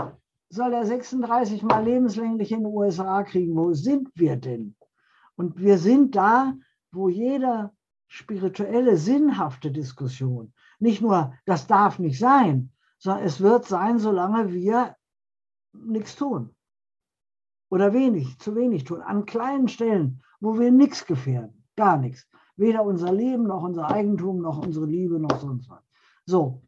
soll 0.49 0.74
er 0.74 0.86
36 0.86 1.64
Mal 1.64 1.84
lebenslänglich 1.84 2.51
in 2.51 2.59
den 2.59 2.68
USA 2.68 3.24
kriegen. 3.24 3.55
Wo 3.55 3.74
sind 3.74 4.09
wir 4.14 4.36
denn? 4.36 4.76
Und 5.36 5.57
wir 5.57 5.80
sind 5.80 6.16
da, 6.16 6.53
wo 6.91 7.09
jeder 7.09 7.74
spirituelle, 8.05 8.97
sinnhafte 8.97 9.72
Diskussion, 9.72 10.53
nicht 10.78 11.01
nur, 11.01 11.34
das 11.47 11.66
darf 11.66 11.97
nicht 11.97 12.20
sein, 12.20 12.72
sondern 12.99 13.24
es 13.24 13.41
wird 13.41 13.66
sein, 13.66 13.97
solange 13.97 14.53
wir 14.53 14.95
nichts 15.74 16.15
tun. 16.15 16.55
Oder 17.69 17.93
wenig, 17.93 18.38
zu 18.39 18.55
wenig 18.55 18.84
tun. 18.84 19.01
An 19.01 19.26
kleinen 19.26 19.67
Stellen, 19.67 20.24
wo 20.39 20.59
wir 20.59 20.71
nichts 20.71 21.05
gefährden, 21.05 21.65
gar 21.76 21.97
nichts. 21.97 22.28
Weder 22.55 22.84
unser 22.84 23.11
Leben, 23.11 23.43
noch 23.43 23.63
unser 23.63 23.89
Eigentum, 23.89 24.41
noch 24.41 24.59
unsere 24.59 24.86
Liebe, 24.86 25.19
noch 25.19 25.39
sonst 25.39 25.69
was. 25.69 25.84
So. 26.26 26.61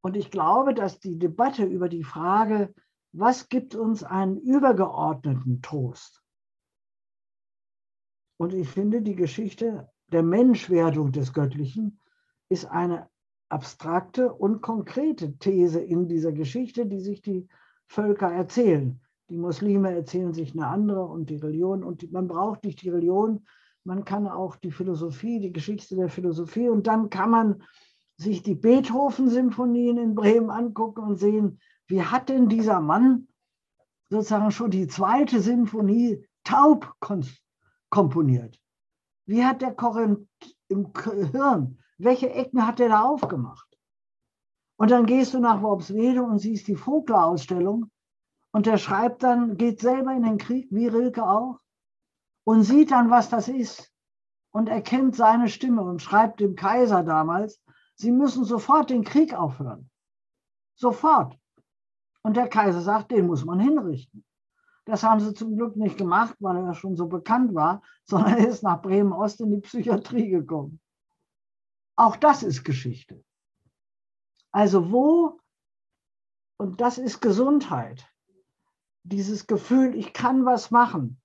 Und 0.00 0.16
ich 0.16 0.32
glaube, 0.32 0.74
dass 0.74 0.98
die 0.98 1.18
Debatte 1.18 1.64
über 1.64 1.88
die 1.88 2.02
Frage, 2.02 2.74
was 3.12 3.48
gibt 3.48 3.76
uns 3.76 4.02
einen 4.02 4.36
übergeordneten 4.36 5.62
Trost, 5.62 6.22
und 8.42 8.54
ich 8.54 8.68
finde, 8.68 9.02
die 9.02 9.14
Geschichte 9.14 9.88
der 10.08 10.24
Menschwerdung 10.24 11.12
des 11.12 11.32
Göttlichen 11.32 12.00
ist 12.48 12.64
eine 12.64 13.08
abstrakte 13.48 14.32
und 14.32 14.62
konkrete 14.62 15.38
These 15.38 15.80
in 15.80 16.08
dieser 16.08 16.32
Geschichte, 16.32 16.86
die 16.86 16.98
sich 16.98 17.22
die 17.22 17.46
Völker 17.92 18.32
erzählen. 18.32 18.98
Die 19.28 19.36
Muslime 19.36 19.94
erzählen 19.94 20.32
sich 20.32 20.54
eine 20.54 20.66
andere 20.66 21.04
und 21.04 21.28
die 21.28 21.36
Religion. 21.36 21.84
Und 21.84 22.00
die, 22.00 22.08
man 22.08 22.26
braucht 22.26 22.64
nicht 22.64 22.80
die 22.80 22.88
Religion, 22.88 23.46
man 23.84 24.04
kann 24.04 24.26
auch 24.26 24.56
die 24.56 24.70
Philosophie, 24.70 25.40
die 25.40 25.52
Geschichte 25.52 25.96
der 25.96 26.08
Philosophie. 26.08 26.70
Und 26.70 26.86
dann 26.86 27.10
kann 27.10 27.30
man 27.30 27.62
sich 28.16 28.42
die 28.42 28.54
Beethoven-Symphonien 28.54 29.98
in 29.98 30.14
Bremen 30.14 30.48
angucken 30.48 31.02
und 31.02 31.18
sehen, 31.18 31.60
wie 31.86 32.02
hat 32.02 32.30
denn 32.30 32.48
dieser 32.48 32.80
Mann 32.80 33.28
sozusagen 34.08 34.52
schon 34.52 34.70
die 34.70 34.86
zweite 34.86 35.40
Symphonie 35.40 36.26
taub 36.44 36.94
komponiert? 37.90 38.58
Wie 39.26 39.44
hat 39.44 39.60
der 39.60 39.74
Korinth 39.74 40.28
im 40.68 40.92
Hirn, 41.32 41.78
welche 41.98 42.30
Ecken 42.30 42.66
hat 42.66 42.80
er 42.80 42.88
da 42.88 43.02
aufgemacht? 43.02 43.71
Und 44.76 44.90
dann 44.90 45.06
gehst 45.06 45.34
du 45.34 45.38
nach 45.38 45.62
Worpswede 45.62 46.22
und 46.22 46.38
siehst 46.38 46.66
die 46.66 46.76
Vogler-Ausstellung 46.76 47.90
und 48.52 48.66
der 48.66 48.78
schreibt 48.78 49.22
dann, 49.22 49.56
geht 49.56 49.80
selber 49.80 50.12
in 50.12 50.22
den 50.22 50.38
Krieg, 50.38 50.68
wie 50.70 50.88
Rilke 50.88 51.24
auch, 51.24 51.58
und 52.44 52.64
sieht 52.64 52.90
dann, 52.90 53.10
was 53.10 53.28
das 53.28 53.48
ist 53.48 53.92
und 54.50 54.68
erkennt 54.68 55.16
seine 55.16 55.48
Stimme 55.48 55.82
und 55.82 56.02
schreibt 56.02 56.40
dem 56.40 56.54
Kaiser 56.54 57.02
damals, 57.02 57.62
sie 57.94 58.12
müssen 58.12 58.44
sofort 58.44 58.90
den 58.90 59.04
Krieg 59.04 59.34
aufhören. 59.34 59.90
Sofort. 60.74 61.38
Und 62.22 62.36
der 62.36 62.48
Kaiser 62.48 62.80
sagt, 62.80 63.10
den 63.10 63.26
muss 63.26 63.44
man 63.44 63.58
hinrichten. 63.58 64.24
Das 64.84 65.02
haben 65.02 65.20
sie 65.20 65.32
zum 65.34 65.56
Glück 65.56 65.76
nicht 65.76 65.96
gemacht, 65.96 66.34
weil 66.40 66.56
er 66.56 66.74
schon 66.74 66.96
so 66.96 67.06
bekannt 67.06 67.54
war, 67.54 67.82
sondern 68.04 68.38
er 68.38 68.48
ist 68.48 68.62
nach 68.62 68.82
Bremen-Ost 68.82 69.40
in 69.40 69.50
die 69.50 69.60
Psychiatrie 69.60 70.28
gekommen. 70.28 70.80
Auch 71.96 72.16
das 72.16 72.42
ist 72.42 72.64
Geschichte. 72.64 73.22
Also 74.52 74.92
wo, 74.92 75.40
und 76.58 76.80
das 76.80 76.98
ist 76.98 77.20
Gesundheit, 77.20 78.06
dieses 79.02 79.46
Gefühl, 79.46 79.96
ich 79.96 80.12
kann 80.12 80.44
was 80.44 80.70
machen. 80.70 81.20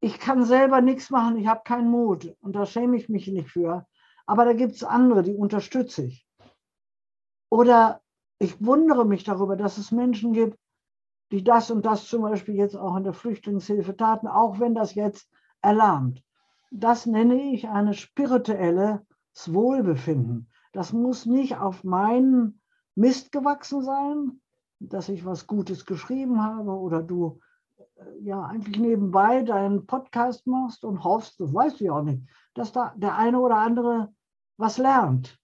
Ich 0.00 0.18
kann 0.18 0.44
selber 0.44 0.80
nichts 0.80 1.10
machen, 1.10 1.36
ich 1.36 1.46
habe 1.46 1.62
keinen 1.64 1.90
Mut 1.90 2.36
und 2.40 2.54
da 2.54 2.64
schäme 2.66 2.96
ich 2.96 3.08
mich 3.08 3.26
nicht 3.28 3.50
für. 3.50 3.86
Aber 4.26 4.44
da 4.44 4.52
gibt 4.52 4.74
es 4.74 4.84
andere, 4.84 5.22
die 5.22 5.34
unterstütze 5.34 6.04
ich. 6.04 6.26
Oder 7.50 8.00
ich 8.38 8.64
wundere 8.64 9.04
mich 9.04 9.24
darüber, 9.24 9.56
dass 9.56 9.76
es 9.76 9.90
Menschen 9.90 10.32
gibt, 10.32 10.58
die 11.32 11.44
das 11.44 11.70
und 11.70 11.84
das 11.84 12.06
zum 12.06 12.22
Beispiel 12.22 12.54
jetzt 12.54 12.76
auch 12.76 12.96
in 12.96 13.04
der 13.04 13.12
Flüchtlingshilfe 13.12 13.96
taten, 13.96 14.26
auch 14.26 14.60
wenn 14.60 14.74
das 14.74 14.94
jetzt 14.94 15.28
erlahmt. 15.62 16.22
Das 16.70 17.06
nenne 17.06 17.52
ich 17.52 17.68
eine 17.68 17.94
spirituelle 17.94 19.06
Wohlbefinden. 19.46 20.49
Das 20.72 20.92
muss 20.92 21.26
nicht 21.26 21.56
auf 21.56 21.84
meinen 21.84 22.60
Mist 22.94 23.32
gewachsen 23.32 23.82
sein, 23.82 24.40
dass 24.78 25.08
ich 25.08 25.24
was 25.24 25.46
Gutes 25.46 25.84
geschrieben 25.84 26.42
habe 26.42 26.70
oder 26.70 27.02
du 27.02 27.40
äh, 27.76 28.22
ja 28.22 28.42
eigentlich 28.42 28.78
nebenbei 28.78 29.42
deinen 29.42 29.86
Podcast 29.86 30.46
machst 30.46 30.84
und 30.84 31.04
hoffst, 31.04 31.40
das 31.40 31.52
weißt 31.52 31.80
du 31.80 31.84
ja 31.84 31.92
auch 31.92 32.02
nicht, 32.02 32.22
dass 32.54 32.72
da 32.72 32.94
der 32.96 33.16
eine 33.16 33.40
oder 33.40 33.56
andere 33.56 34.12
was 34.56 34.78
lernt, 34.78 35.38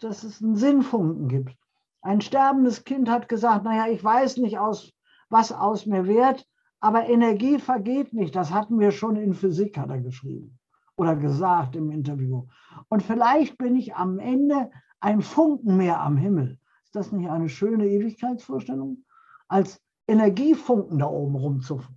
dass 0.00 0.22
es 0.22 0.42
einen 0.42 0.56
Sinnfunken 0.56 1.28
gibt. 1.28 1.56
Ein 2.00 2.20
sterbendes 2.20 2.84
Kind 2.84 3.10
hat 3.10 3.28
gesagt, 3.28 3.64
naja, 3.64 3.92
ich 3.92 4.02
weiß 4.02 4.36
nicht 4.38 4.58
aus 4.58 4.92
was 5.28 5.52
aus 5.52 5.86
mir 5.86 6.06
wird. 6.06 6.46
Aber 6.80 7.08
Energie 7.08 7.58
vergeht 7.58 8.12
nicht. 8.12 8.36
Das 8.36 8.52
hatten 8.52 8.78
wir 8.78 8.92
schon 8.92 9.16
in 9.16 9.34
Physik, 9.34 9.76
hat 9.76 9.90
er 9.90 10.00
geschrieben 10.00 10.58
oder 10.98 11.14
gesagt 11.14 11.76
im 11.76 11.90
Interview. 11.90 12.46
Und 12.88 13.02
vielleicht 13.02 13.56
bin 13.56 13.76
ich 13.76 13.94
am 13.94 14.18
Ende 14.18 14.70
ein 15.00 15.22
Funken 15.22 15.76
mehr 15.76 16.00
am 16.00 16.16
Himmel. 16.16 16.58
Ist 16.84 16.96
das 16.96 17.12
nicht 17.12 17.30
eine 17.30 17.48
schöne 17.48 17.86
Ewigkeitsvorstellung? 17.86 19.04
Als 19.46 19.80
Energiefunken 20.08 20.98
da 20.98 21.06
oben 21.06 21.36
rumzuffen. 21.36 21.96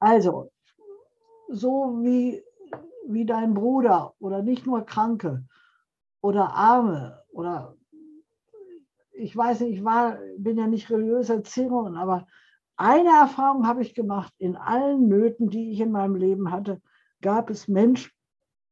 Also, 0.00 0.50
so 1.48 2.00
wie, 2.02 2.42
wie 3.06 3.24
dein 3.24 3.54
Bruder 3.54 4.14
oder 4.18 4.42
nicht 4.42 4.66
nur 4.66 4.84
Kranke 4.84 5.44
oder 6.20 6.52
Arme 6.52 7.22
oder 7.30 7.76
ich 9.12 9.36
weiß 9.36 9.60
nicht, 9.60 9.78
ich 9.78 9.84
war, 9.84 10.18
bin 10.38 10.58
ja 10.58 10.66
nicht 10.66 10.90
religiös 10.90 11.28
Erzählerin, 11.28 11.96
aber 11.96 12.26
eine 12.76 13.10
Erfahrung 13.10 13.66
habe 13.66 13.82
ich 13.82 13.94
gemacht. 13.94 14.32
In 14.38 14.56
allen 14.56 15.08
Nöten, 15.08 15.50
die 15.50 15.72
ich 15.72 15.80
in 15.80 15.90
meinem 15.90 16.14
Leben 16.14 16.50
hatte, 16.52 16.80
gab 17.20 17.50
es 17.50 17.68
Menschen, 17.68 18.10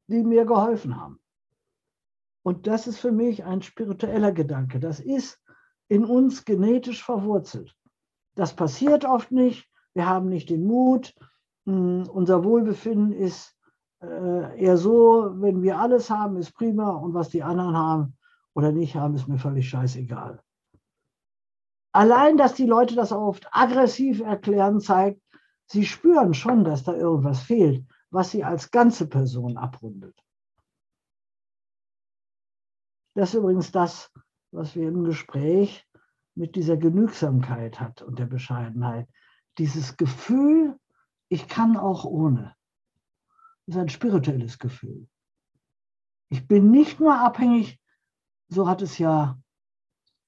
die 0.08 0.22
mir 0.22 0.44
geholfen 0.44 1.00
haben. 1.00 1.20
Und 2.42 2.66
das 2.66 2.86
ist 2.86 2.98
für 2.98 3.12
mich 3.12 3.44
ein 3.44 3.62
spiritueller 3.62 4.32
Gedanke. 4.32 4.78
Das 4.78 5.00
ist 5.00 5.40
in 5.88 6.04
uns 6.04 6.44
genetisch 6.44 7.04
verwurzelt. 7.04 7.74
Das 8.36 8.54
passiert 8.54 9.04
oft 9.04 9.32
nicht. 9.32 9.68
Wir 9.94 10.06
haben 10.06 10.28
nicht 10.28 10.50
den 10.50 10.64
Mut. 10.64 11.14
Hm, 11.64 12.08
unser 12.08 12.44
Wohlbefinden 12.44 13.12
ist 13.12 13.56
äh, 14.00 14.60
eher 14.62 14.76
so, 14.76 15.32
wenn 15.40 15.62
wir 15.62 15.78
alles 15.78 16.10
haben, 16.10 16.36
ist 16.36 16.52
prima 16.52 16.90
und 16.90 17.14
was 17.14 17.30
die 17.30 17.42
anderen 17.42 17.76
haben 17.76 18.16
oder 18.54 18.72
nicht 18.72 18.94
haben, 18.94 19.14
ist 19.14 19.26
mir 19.26 19.38
völlig 19.38 19.68
scheißegal. 19.68 20.40
Allein, 21.92 22.36
dass 22.36 22.54
die 22.54 22.66
Leute 22.66 22.94
das 22.94 23.10
oft 23.10 23.48
aggressiv 23.52 24.20
erklären, 24.20 24.80
zeigt, 24.80 25.20
sie 25.64 25.86
spüren 25.86 26.34
schon, 26.34 26.62
dass 26.62 26.84
da 26.84 26.94
irgendwas 26.94 27.40
fehlt, 27.40 27.86
was 28.16 28.30
sie 28.30 28.42
als 28.42 28.70
ganze 28.70 29.06
Person 29.06 29.58
abrundet. 29.58 30.18
Das 33.14 33.28
ist 33.28 33.34
übrigens 33.34 33.70
das, 33.72 34.10
was 34.52 34.74
wir 34.74 34.88
im 34.88 35.04
Gespräch 35.04 35.86
mit 36.34 36.56
dieser 36.56 36.78
Genügsamkeit 36.78 37.78
hat 37.78 38.00
und 38.00 38.18
der 38.18 38.24
Bescheidenheit. 38.24 39.06
Dieses 39.58 39.98
Gefühl, 39.98 40.78
ich 41.28 41.46
kann 41.46 41.76
auch 41.76 42.06
ohne. 42.06 42.56
Ist 43.66 43.76
ein 43.76 43.90
spirituelles 43.90 44.58
Gefühl. 44.58 45.06
Ich 46.30 46.48
bin 46.48 46.70
nicht 46.70 46.98
nur 46.98 47.18
abhängig, 47.18 47.78
so 48.48 48.66
hat 48.66 48.80
es 48.80 48.96
ja 48.96 49.38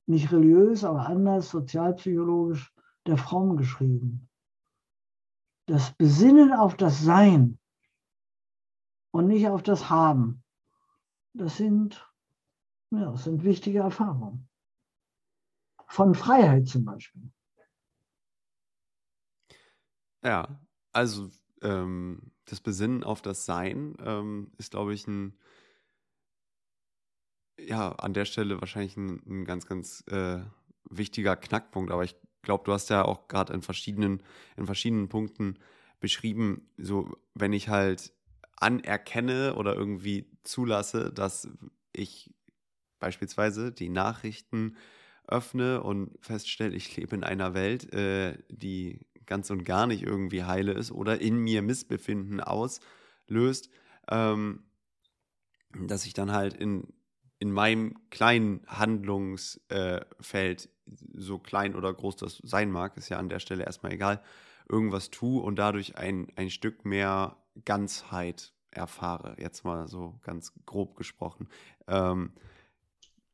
nicht 0.07 0.31
religiös, 0.31 0.85
aber 0.85 1.07
anders, 1.07 1.49
sozialpsychologisch, 1.49 2.71
der 3.07 3.17
Fromm 3.17 3.57
geschrieben. 3.57 4.29
Das 5.65 5.95
Besinnen 5.95 6.53
auf 6.53 6.77
das 6.77 7.03
Sein 7.03 7.59
und 9.19 9.27
nicht 9.27 9.49
auf 9.49 9.63
das 9.63 9.91
Haben, 9.91 10.45
das 11.35 11.57
sind, 11.57 12.09
ja, 12.91 13.11
das 13.11 13.25
sind 13.25 13.45
wichtige 13.45 13.81
Erfahrungen. 13.81 14.49
Von 15.87 16.15
Freiheit 16.15 16.69
zum 16.69 16.85
Beispiel. 16.85 17.33
Ja, 20.23 20.61
also 20.93 21.31
ähm, 21.63 22.33
das 22.45 22.61
Besinnen 22.61 23.03
auf 23.03 23.23
das 23.23 23.45
Sein 23.45 23.97
ähm, 24.01 24.53
ist, 24.59 24.71
glaube 24.71 24.95
ich, 24.95 25.07
ein 25.07 25.37
ja, 27.59 27.91
an 27.91 28.15
der 28.15 28.25
Stelle 28.25 28.61
wahrscheinlich 28.61 28.97
ein, 28.97 29.21
ein 29.27 29.45
ganz, 29.45 29.67
ganz 29.67 30.05
äh, 30.07 30.41
wichtiger 30.89 31.35
Knackpunkt. 31.35 31.91
Aber 31.91 32.05
ich 32.05 32.15
glaube, 32.43 32.63
du 32.65 32.73
hast 32.73 32.89
ja 32.89 33.05
auch 33.05 33.27
gerade 33.27 33.53
in 33.53 33.63
verschiedenen, 33.63 34.23
in 34.57 34.67
verschiedenen 34.67 35.09
Punkten 35.09 35.59
beschrieben, 35.99 36.71
so 36.77 37.17
wenn 37.35 37.53
ich 37.53 37.69
halt 37.69 38.13
anerkenne 38.61 39.55
oder 39.55 39.75
irgendwie 39.75 40.31
zulasse, 40.43 41.13
dass 41.13 41.49
ich 41.93 42.35
beispielsweise 42.99 43.73
die 43.73 43.89
Nachrichten 43.89 44.77
öffne 45.27 45.83
und 45.83 46.17
feststelle, 46.21 46.75
ich 46.75 46.97
lebe 46.97 47.15
in 47.15 47.25
einer 47.25 47.55
Welt, 47.55 47.93
äh, 47.93 48.39
die 48.49 49.07
ganz 49.27 49.51
und 49.51 49.65
gar 49.65 49.87
nicht 49.87 50.03
irgendwie 50.03 50.45
heile 50.45 50.73
ist 50.73 50.91
oder 50.91 51.21
in 51.21 51.37
mir 51.39 51.63
Missbefinden 51.63 52.41
auslöst, 52.41 53.71
ähm, 54.11 54.65
dass 55.75 56.07
ich 56.07 56.15
dann 56.15 56.33
halt 56.33 56.55
in 56.55 56.89
in 57.41 57.53
meinem 57.53 57.95
kleinen 58.11 58.63
Handlungsfeld, 58.67 60.65
äh, 60.65 60.69
so 61.15 61.39
klein 61.39 61.77
oder 61.77 61.93
groß 61.93 62.17
das 62.17 62.39
sein 62.43 62.71
mag, 62.71 62.97
ist 62.97 63.11
ja 63.11 63.19
an 63.19 63.29
der 63.29 63.39
Stelle 63.39 63.65
erstmal 63.65 63.93
egal, 63.93 64.23
irgendwas 64.69 65.11
tue 65.11 65.41
und 65.41 65.57
dadurch 65.57 65.97
ein, 65.97 66.29
ein 66.37 66.51
Stück 66.51 66.85
mehr 66.85 67.37
Ganzheit 67.65 68.53
erfahre. 68.71 69.37
Jetzt 69.39 69.65
mal 69.65 69.89
so 69.89 70.19
ganz 70.23 70.53
grob 70.67 70.97
gesprochen. 70.97 71.49
Ähm, 71.87 72.33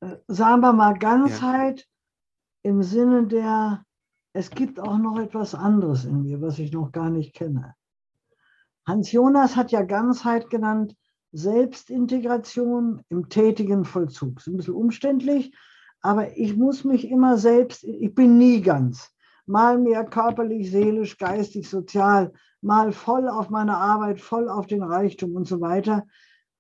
äh, 0.01 0.17
Sagen 0.29 0.61
wir 0.61 0.73
mal 0.73 0.99
Ganzheit 0.99 1.81
ja. 1.81 2.71
im 2.71 2.83
Sinne 2.83 3.27
der, 3.27 3.85
es 4.33 4.51
gibt 4.51 4.81
auch 4.81 4.99
noch 4.99 5.19
etwas 5.19 5.55
anderes 5.55 6.05
in 6.05 6.23
mir, 6.23 6.41
was 6.41 6.59
ich 6.59 6.73
noch 6.73 6.93
gar 6.93 7.11
nicht 7.11 7.35
kenne. 7.35 7.75
Hans 8.87 9.13
Jonas 9.13 9.57
hat 9.57 9.73
ja 9.73 9.83
Ganzheit 9.83 10.51
genannt, 10.51 10.95
Selbstintegration 11.33 13.03
im 13.09 13.29
tätigen 13.29 13.85
Vollzug. 13.85 14.39
Ist 14.39 14.47
ein 14.47 14.57
bisschen 14.57 14.75
umständlich, 14.75 15.53
aber 16.01 16.37
ich 16.37 16.57
muss 16.57 16.85
mich 16.85 17.09
immer 17.09 17.39
selbst, 17.39 17.83
ich 17.83 18.15
bin 18.15 18.39
nie 18.39 18.61
ganz. 18.61 19.11
Mal 19.47 19.79
mehr 19.79 20.05
körperlich, 20.05 20.71
seelisch, 20.71 21.19
geistig, 21.19 21.69
sozial, 21.69 22.33
mal 22.65 22.93
voll 22.93 23.29
auf 23.29 23.51
meine 23.51 23.77
Arbeit, 23.77 24.21
voll 24.21 24.49
auf 24.49 24.67
den 24.67 24.83
Reichtum 24.83 25.37
und 25.37 25.47
so 25.47 25.61
weiter. 25.61 26.07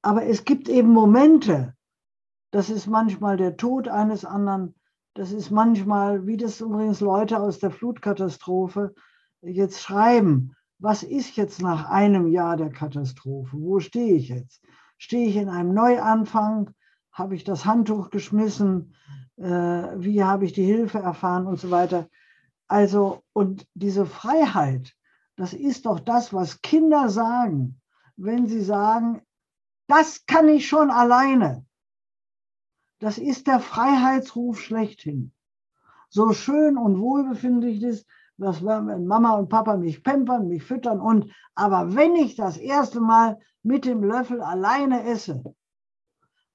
Aber 0.02 0.24
es 0.24 0.44
gibt 0.44 0.68
eben 0.68 0.90
Momente, 0.90 1.74
das 2.50 2.70
ist 2.70 2.86
manchmal 2.86 3.36
der 3.36 3.56
Tod 3.56 3.88
eines 3.88 4.24
anderen, 4.24 4.74
das 5.14 5.32
ist 5.32 5.50
manchmal, 5.50 6.26
wie 6.26 6.36
das 6.36 6.60
übrigens 6.60 7.00
Leute 7.00 7.40
aus 7.40 7.58
der 7.58 7.70
Flutkatastrophe 7.70 8.94
jetzt 9.42 9.80
schreiben, 9.80 10.54
was 10.78 11.02
ist 11.02 11.36
jetzt 11.36 11.62
nach 11.62 11.88
einem 11.88 12.26
Jahr 12.28 12.56
der 12.56 12.70
Katastrophe? 12.70 13.56
Wo 13.58 13.80
stehe 13.80 14.14
ich 14.14 14.28
jetzt? 14.28 14.62
Stehe 14.98 15.28
ich 15.28 15.36
in 15.36 15.48
einem 15.48 15.72
Neuanfang? 15.72 16.70
Habe 17.12 17.36
ich 17.36 17.44
das 17.44 17.64
Handtuch 17.64 18.10
geschmissen? 18.10 18.94
Äh, 19.36 19.44
wie 19.44 20.22
habe 20.22 20.44
ich 20.44 20.52
die 20.52 20.64
Hilfe 20.64 20.98
erfahren 20.98 21.46
und 21.46 21.60
so 21.60 21.70
weiter? 21.70 22.08
Also, 22.68 23.22
und 23.32 23.66
diese 23.74 24.04
Freiheit, 24.04 24.94
das 25.36 25.52
ist 25.52 25.86
doch 25.86 26.00
das, 26.00 26.32
was 26.32 26.62
Kinder 26.62 27.08
sagen, 27.08 27.80
wenn 28.16 28.46
sie 28.46 28.62
sagen, 28.62 29.22
das 29.86 30.26
kann 30.26 30.48
ich 30.48 30.68
schon 30.68 30.90
alleine. 30.90 31.66
Das 33.00 33.18
ist 33.18 33.46
der 33.46 33.60
Freiheitsruf 33.60 34.60
schlechthin. 34.60 35.32
So 36.08 36.32
schön 36.32 36.78
und 36.78 37.00
wohlbefindlich 37.00 37.82
ist, 37.82 38.06
was 38.36 38.64
wenn 38.64 39.06
Mama 39.06 39.32
und 39.36 39.48
Papa 39.48 39.76
mich 39.76 40.02
pampern, 40.02 40.48
mich 40.48 40.64
füttern 40.64 41.00
und, 41.00 41.32
aber 41.54 41.94
wenn 41.94 42.16
ich 42.16 42.36
das 42.36 42.56
erste 42.56 43.00
Mal 43.00 43.38
mit 43.62 43.84
dem 43.84 44.02
Löffel 44.02 44.40
alleine 44.40 45.04
esse, 45.04 45.42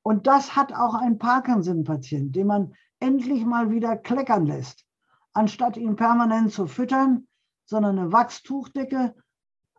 und 0.02 0.28
das 0.28 0.56
hat 0.56 0.74
auch 0.74 0.96
ein 0.96 1.18
Parkinson-Patient, 1.20 2.36
den 2.36 2.48
man 2.48 2.74
endlich 3.00 3.46
mal 3.46 3.70
wieder 3.70 3.96
kleckern 3.98 4.46
lässt, 4.46 4.86
anstatt 5.34 5.78
ihn 5.78 5.96
permanent 5.96 6.52
zu 6.52 6.68
füttern, 6.68 7.28
sondern 7.70 8.00
eine 8.00 8.12
Wachstuchdecke 8.12 9.14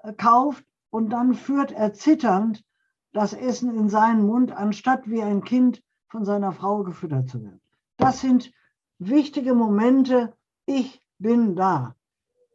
äh, 0.02 0.12
kauft 0.12 0.64
und 0.90 1.10
dann 1.10 1.34
führt 1.34 1.72
er 1.72 1.92
zitternd 1.92 2.64
das 3.12 3.32
Essen 3.32 3.74
in 3.76 3.88
seinen 3.88 4.24
Mund, 4.24 4.52
anstatt 4.52 5.10
wie 5.10 5.22
ein 5.22 5.42
Kind 5.42 5.82
von 6.06 6.24
seiner 6.24 6.52
Frau 6.52 6.84
gefüttert 6.84 7.28
zu 7.28 7.42
werden. 7.42 7.60
Das 7.96 8.20
sind 8.20 8.52
wichtige 8.98 9.54
Momente. 9.54 10.32
Ich 10.66 11.02
bin 11.18 11.56
da. 11.56 11.96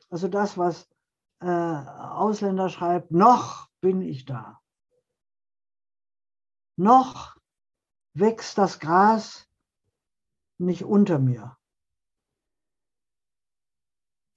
Also 0.09 0.29
das, 0.29 0.57
was 0.57 0.87
äh, 1.41 1.47
Ausländer 1.47 2.69
schreibt, 2.69 3.11
noch 3.11 3.67
bin 3.81 4.01
ich 4.01 4.23
da. 4.23 4.61
Noch 6.77 7.35
wächst 8.13 8.57
das 8.57 8.79
Gras 8.79 9.49
nicht 10.57 10.85
unter 10.85 11.19
mir. 11.19 11.57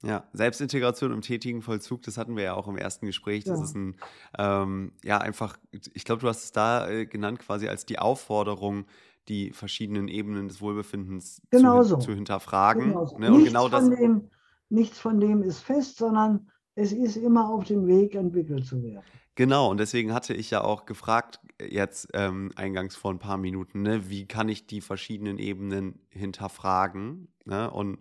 Ja, 0.02 0.28
Selbstintegration 0.32 1.12
im 1.12 1.22
tätigen 1.22 1.60
Vollzug, 1.60 2.02
das 2.02 2.18
hatten 2.18 2.36
wir 2.36 2.44
ja 2.44 2.54
auch 2.54 2.68
im 2.68 2.76
ersten 2.76 3.06
Gespräch. 3.06 3.44
Das 3.44 3.58
ja. 3.58 3.64
ist 3.64 3.74
ein, 3.74 3.96
ähm, 4.38 4.92
ja, 5.02 5.18
einfach, 5.18 5.58
ich 5.72 6.04
glaube, 6.04 6.20
du 6.20 6.28
hast 6.28 6.44
es 6.44 6.52
da 6.52 6.88
äh, 6.88 7.06
genannt, 7.06 7.40
quasi 7.40 7.68
als 7.68 7.84
die 7.84 7.98
Aufforderung, 7.98 8.86
die 9.26 9.50
verschiedenen 9.50 10.06
Ebenen 10.08 10.48
des 10.48 10.60
Wohlbefindens 10.60 11.42
zu, 11.52 11.82
so. 11.82 11.96
zu 11.96 12.14
hinterfragen. 12.14 12.90
Genau 12.90 13.06
so. 13.06 13.18
Ne? 13.18 13.32
Und 13.32 13.44
genau 13.44 13.68
das. 13.68 13.90
Dem, 13.90 14.30
nichts 14.68 14.98
von 14.98 15.18
dem 15.18 15.42
ist 15.42 15.60
fest, 15.60 15.98
sondern 15.98 16.48
es 16.76 16.92
ist 16.92 17.16
immer 17.16 17.50
auf 17.50 17.64
dem 17.64 17.86
Weg, 17.88 18.14
entwickelt 18.14 18.66
zu 18.66 18.82
werden. 18.82 19.02
Genau, 19.34 19.70
und 19.70 19.78
deswegen 19.78 20.14
hatte 20.14 20.34
ich 20.34 20.50
ja 20.50 20.62
auch 20.62 20.84
gefragt, 20.84 21.40
jetzt 21.60 22.08
ähm, 22.12 22.50
eingangs 22.56 22.96
vor 22.96 23.12
ein 23.12 23.18
paar 23.18 23.36
Minuten, 23.36 23.82
ne, 23.82 24.08
wie 24.08 24.26
kann 24.26 24.48
ich 24.48 24.66
die 24.66 24.80
verschiedenen 24.80 25.38
Ebenen 25.38 26.00
hinterfragen? 26.10 27.28
Ne? 27.44 27.70
Und 27.70 27.98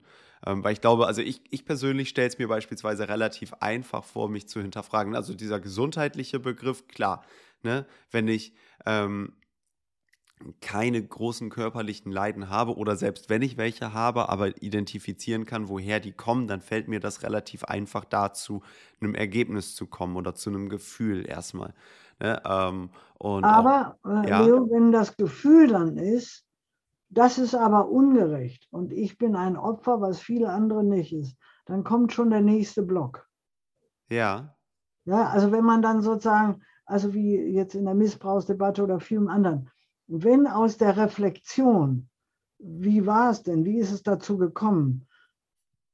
ähm, 0.48 0.64
weil 0.64 0.74
ich 0.74 0.82
glaube, 0.82 1.08
also 1.08 1.22
ich, 1.22 1.42
ich 1.50 1.66
persönlich 1.66 2.08
stelle 2.08 2.30
es 2.30 2.38
mir 2.38 2.48
beispielsweise 2.48 3.10
relativ 3.10 3.54
einfach 3.60 4.06
vor, 4.06 4.30
mich 4.30 4.48
zu 4.48 4.62
hinterfragen. 4.62 5.14
Also 5.14 5.34
dieser 5.34 5.60
gesundheitliche 5.60 6.40
Begriff, 6.40 6.88
klar, 6.88 7.26
ne? 7.64 7.86
wenn 8.12 8.30
ich 8.30 8.54
ähm, 8.86 9.34
keine 10.62 11.04
großen 11.04 11.50
körperlichen 11.50 12.14
Leiden 12.14 12.50
habe 12.50 12.78
oder 12.78 12.96
selbst 12.96 13.30
wenn 13.30 13.42
ich 13.42 13.58
welche 13.58 13.94
habe, 13.94 14.30
aber 14.30 14.62
identifizieren 14.62 15.46
kann, 15.46 15.68
woher 15.68 16.00
die 16.00 16.14
kommen, 16.14 16.48
dann 16.48 16.62
fällt 16.62 16.88
mir 16.88 17.02
das 17.02 17.24
relativ 17.24 17.66
einfach 17.66 18.06
dazu, 18.06 18.64
einem 19.02 19.16
Ergebnis 19.16 19.76
zu 19.76 19.86
kommen 19.86 20.16
oder 20.16 20.34
zu 20.34 20.50
einem 20.50 20.70
Gefühl 20.70 21.28
erstmal. 21.28 21.74
Ne? 22.20 22.42
Ähm, 22.46 22.90
aber, 23.20 23.98
auch, 24.04 24.24
äh, 24.24 24.30
ja. 24.30 24.46
Leo, 24.46 24.70
wenn 24.72 24.94
das 24.94 25.18
Gefühl 25.18 25.68
dann 25.68 25.98
ist, 25.98 26.47
das 27.10 27.38
ist 27.38 27.56
aber 27.56 27.90
ungerecht 27.90 28.68
und 28.72 28.92
ich 28.92 29.18
bin 29.18 29.36
ein 29.36 29.58
Opfer, 29.58 30.02
was 30.02 30.20
viele 30.20 30.50
andere 30.50 30.84
nicht 30.84 31.14
ist, 31.14 31.38
dann 31.66 31.84
kommt 31.84 32.14
schon 32.14 32.30
der 32.30 32.42
nächste 32.42 32.84
Block. 32.84 33.28
Ja. 34.10 34.56
Ja, 35.06 35.30
also 35.30 35.52
wenn 35.52 35.64
man 35.64 35.82
dann 35.82 36.02
sozusagen, 36.02 36.62
also 36.86 37.14
wie 37.14 37.38
jetzt 37.38 37.76
in 37.76 37.86
der 37.86 37.96
Missbrauchsdebatte 37.96 38.84
oder 38.84 39.00
vielen 39.00 39.30
anderen, 39.30 39.70
wenn 40.08 40.48
aus 40.48 40.78
der 40.78 40.98
Reflexion 40.98 42.10
wie 42.60 43.06
war 43.06 43.32
es 43.32 43.44
denn? 43.44 43.66
Wie 43.66 43.78
ist 43.78 43.92
es 43.92 44.04
dazu 44.04 44.38
gekommen? 44.38 45.08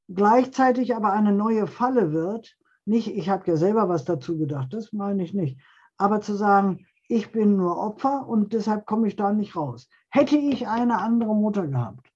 Gleichzeitig 0.08 0.94
aber 0.94 1.12
eine 1.12 1.32
neue 1.32 1.66
Falle 1.66 2.12
wird, 2.12 2.56
nicht, 2.86 3.08
ich 3.08 3.30
habe 3.30 3.46
ja 3.46 3.56
selber 3.56 3.88
was 3.88 4.04
dazu 4.04 4.36
gedacht, 4.36 4.72
das 4.74 4.92
meine 4.92 5.22
ich 5.22 5.32
nicht, 5.32 5.58
aber 5.96 6.20
zu 6.20 6.34
sagen, 6.34 6.86
ich 7.08 7.32
bin 7.32 7.56
nur 7.56 7.76
Opfer 7.76 8.26
und 8.26 8.52
deshalb 8.52 8.86
komme 8.86 9.08
ich 9.08 9.16
da 9.16 9.32
nicht 9.32 9.56
raus. 9.56 9.88
Hätte 10.10 10.36
ich 10.36 10.66
eine 10.66 10.98
andere 10.98 11.34
Mutter 11.34 11.66
gehabt. 11.66 12.10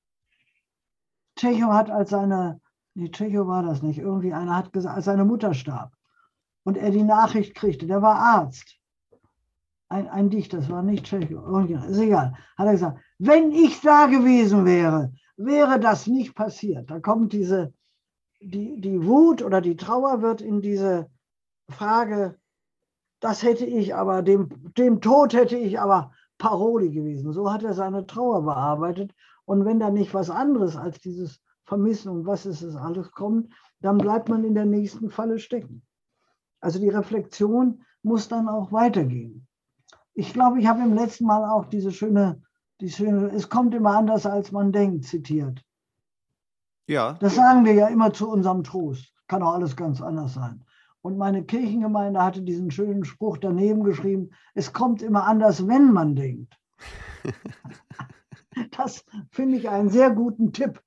Tschechow 1.36 1.73
hat 1.73 1.90
als 1.90 2.10
seine, 2.10 2.60
nee, 2.94 3.10
Tschechow 3.10 3.47
war 3.47 3.62
das 3.62 3.82
nicht, 3.82 3.98
irgendwie 3.98 4.32
einer 4.32 4.56
hat 4.56 4.73
gesagt, 4.73 4.97
als 4.97 5.05
seine 5.05 5.24
Mutter 5.24 5.55
starb 5.55 5.93
und 6.65 6.77
er 6.77 6.90
die 6.90 7.05
Nachricht 7.05 7.55
kriegte, 7.55 7.86
der 7.86 8.02
war 8.02 8.16
Arzt, 8.16 8.77
ein, 9.89 10.09
ein 10.09 10.31
Dichter, 10.31 10.59
das 10.59 10.69
war 10.69 10.82
nicht 10.82 11.05
Tschechow, 11.05 11.70
ist 11.89 11.98
egal, 11.98 12.35
hat 12.56 12.66
er 12.66 12.73
gesagt, 12.73 13.01
wenn 13.19 13.52
ich 13.52 13.81
da 13.81 14.06
gewesen 14.06 14.65
wäre, 14.65 15.12
wäre 15.36 15.81
das 15.81 16.06
nicht 16.06 16.35
passiert. 16.35 16.90
Da 16.90 17.01
kommt 17.01 17.32
diese, 17.32 17.73
die, 18.40 18.81
die 18.81 19.05
Wut 19.06 19.43
oder 19.43 19.60
die 19.60 19.77
Trauer 19.77 20.20
wird 20.20 20.43
in 20.43 20.60
diese 20.60 21.09
Frage, 21.70 22.38
das 23.20 23.42
hätte 23.42 23.64
ich 23.64 23.94
aber, 23.94 24.22
dem, 24.22 24.48
dem 24.76 25.00
Tod 25.00 25.32
hätte 25.32 25.56
ich 25.56 25.80
aber 25.80 26.12
Paroli 26.38 26.90
gewesen. 26.90 27.32
So 27.32 27.52
hat 27.52 27.64
er 27.64 27.74
seine 27.74 28.06
Trauer 28.06 28.42
bearbeitet. 28.42 29.14
Und 29.44 29.64
wenn 29.64 29.80
da 29.80 29.90
nicht 29.90 30.14
was 30.14 30.30
anderes 30.30 30.76
als 30.76 31.00
dieses 31.00 31.40
Vermissen 31.64 32.10
und 32.10 32.26
was 32.26 32.46
ist 32.46 32.62
es 32.62 32.76
alles 32.76 33.10
kommt, 33.10 33.52
dann 33.80 33.98
bleibt 33.98 34.28
man 34.28 34.44
in 34.44 34.54
der 34.54 34.66
nächsten 34.66 35.10
Falle 35.10 35.38
stecken. 35.38 35.82
Also 36.60 36.78
die 36.78 36.88
Reflexion 36.88 37.84
muss 38.02 38.28
dann 38.28 38.48
auch 38.48 38.72
weitergehen. 38.72 39.46
Ich 40.14 40.32
glaube, 40.32 40.60
ich 40.60 40.66
habe 40.66 40.82
im 40.82 40.94
letzten 40.94 41.26
Mal 41.26 41.48
auch 41.48 41.66
diese 41.66 41.92
schöne, 41.92 42.42
die 42.80 42.90
schöne, 42.90 43.30
es 43.30 43.48
kommt 43.48 43.74
immer 43.74 43.96
anders, 43.96 44.26
als 44.26 44.50
man 44.50 44.72
denkt, 44.72 45.04
zitiert. 45.04 45.64
Ja. 46.86 47.14
Das 47.14 47.34
sagen 47.34 47.64
wir 47.64 47.74
ja 47.74 47.88
immer 47.88 48.12
zu 48.12 48.28
unserem 48.28 48.64
Trost. 48.64 49.12
Kann 49.28 49.42
auch 49.42 49.54
alles 49.54 49.76
ganz 49.76 50.00
anders 50.00 50.34
sein. 50.34 50.64
Und 51.09 51.16
meine 51.16 51.43
Kirchengemeinde 51.43 52.22
hatte 52.22 52.43
diesen 52.43 52.70
schönen 52.70 53.02
Spruch 53.02 53.39
daneben 53.39 53.82
geschrieben, 53.82 54.28
es 54.52 54.74
kommt 54.74 55.01
immer 55.01 55.24
anders, 55.26 55.66
wenn 55.66 55.90
man 55.90 56.14
denkt. 56.14 56.55
das 58.76 59.06
finde 59.30 59.56
ich 59.56 59.70
einen 59.70 59.89
sehr 59.89 60.10
guten 60.10 60.52
Tipp, 60.52 60.82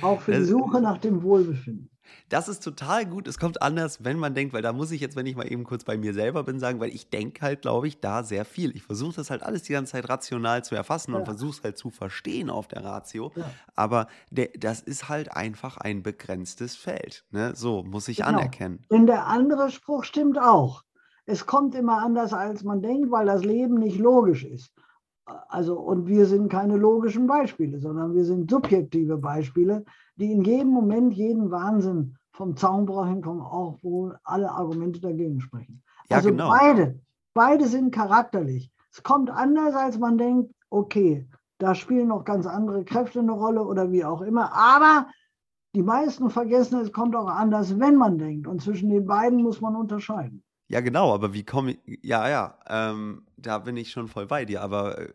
auch 0.00 0.22
für 0.22 0.32
die 0.32 0.44
Suche 0.44 0.80
nach 0.80 0.96
dem 0.96 1.22
Wohlbefinden. 1.22 1.90
Das 2.28 2.48
ist 2.48 2.62
total 2.62 3.06
gut. 3.06 3.28
Es 3.28 3.38
kommt 3.38 3.62
anders, 3.62 4.04
wenn 4.04 4.18
man 4.18 4.34
denkt, 4.34 4.52
weil 4.52 4.62
da 4.62 4.72
muss 4.72 4.90
ich 4.90 5.00
jetzt, 5.00 5.16
wenn 5.16 5.26
ich 5.26 5.36
mal 5.36 5.50
eben 5.50 5.64
kurz 5.64 5.84
bei 5.84 5.96
mir 5.96 6.14
selber 6.14 6.44
bin, 6.44 6.58
sagen, 6.58 6.80
weil 6.80 6.90
ich 6.90 7.10
denke 7.10 7.42
halt, 7.42 7.62
glaube 7.62 7.88
ich, 7.88 8.00
da 8.00 8.22
sehr 8.22 8.44
viel. 8.44 8.74
Ich 8.76 8.82
versuche 8.82 9.16
das 9.16 9.30
halt 9.30 9.42
alles 9.42 9.62
die 9.62 9.72
ganze 9.72 9.92
Zeit 9.92 10.08
rational 10.08 10.64
zu 10.64 10.74
erfassen 10.74 11.12
ja. 11.12 11.18
und 11.18 11.24
versuche 11.24 11.58
es 11.58 11.64
halt 11.64 11.78
zu 11.78 11.90
verstehen 11.90 12.50
auf 12.50 12.68
der 12.68 12.84
Ratio. 12.84 13.32
Ja. 13.36 13.50
Aber 13.74 14.08
der, 14.30 14.50
das 14.58 14.80
ist 14.80 15.08
halt 15.08 15.32
einfach 15.32 15.76
ein 15.76 16.02
begrenztes 16.02 16.76
Feld. 16.76 17.24
Ne? 17.30 17.54
So 17.54 17.82
muss 17.82 18.08
ich 18.08 18.18
genau. 18.18 18.30
anerkennen. 18.30 18.84
Denn 18.90 19.06
der 19.06 19.26
andere 19.26 19.70
Spruch 19.70 20.04
stimmt 20.04 20.38
auch. 20.38 20.84
Es 21.24 21.46
kommt 21.46 21.74
immer 21.74 22.02
anders, 22.02 22.32
als 22.32 22.64
man 22.64 22.82
denkt, 22.82 23.10
weil 23.10 23.26
das 23.26 23.44
Leben 23.44 23.74
nicht 23.74 23.98
logisch 23.98 24.44
ist. 24.44 24.72
Also, 25.24 25.78
und 25.78 26.06
wir 26.06 26.26
sind 26.26 26.48
keine 26.48 26.76
logischen 26.76 27.26
Beispiele, 27.26 27.78
sondern 27.78 28.14
wir 28.14 28.24
sind 28.24 28.50
subjektive 28.50 29.18
Beispiele, 29.18 29.84
die 30.16 30.32
in 30.32 30.42
jedem 30.42 30.70
Moment 30.70 31.14
jeden 31.14 31.50
Wahnsinn 31.50 32.16
vom 32.32 32.56
Zaunbruch 32.56 33.06
hinkommen, 33.06 33.42
auch 33.42 33.78
wo 33.82 34.12
alle 34.24 34.50
Argumente 34.50 35.00
dagegen 35.00 35.40
sprechen. 35.40 35.82
Ja, 36.08 36.16
also 36.16 36.30
genau. 36.30 36.50
beide, 36.50 36.98
beide 37.34 37.66
sind 37.66 37.94
charakterlich. 37.94 38.72
Es 38.90 39.02
kommt 39.02 39.30
anders, 39.30 39.74
als 39.74 39.98
man 39.98 40.18
denkt, 40.18 40.52
okay, 40.70 41.28
da 41.58 41.74
spielen 41.74 42.08
noch 42.08 42.24
ganz 42.24 42.46
andere 42.46 42.84
Kräfte 42.84 43.20
eine 43.20 43.32
Rolle 43.32 43.64
oder 43.64 43.92
wie 43.92 44.04
auch 44.04 44.22
immer. 44.22 44.52
Aber 44.52 45.06
die 45.74 45.82
meisten 45.82 46.28
vergessen, 46.30 46.80
es 46.80 46.92
kommt 46.92 47.14
auch 47.14 47.28
anders, 47.28 47.78
wenn 47.78 47.96
man 47.96 48.18
denkt. 48.18 48.46
Und 48.46 48.60
zwischen 48.60 48.90
den 48.90 49.06
beiden 49.06 49.42
muss 49.42 49.60
man 49.60 49.76
unterscheiden. 49.76 50.42
Ja, 50.72 50.80
genau, 50.80 51.12
aber 51.12 51.34
wie 51.34 51.44
komme 51.44 51.76
ich, 51.84 52.00
ja, 52.02 52.28
ja, 52.30 52.58
ähm, 52.66 53.26
da 53.36 53.58
bin 53.58 53.76
ich 53.76 53.90
schon 53.90 54.08
voll 54.08 54.26
bei 54.26 54.46
dir, 54.46 54.62
aber 54.62 54.98
äh, 54.98 55.12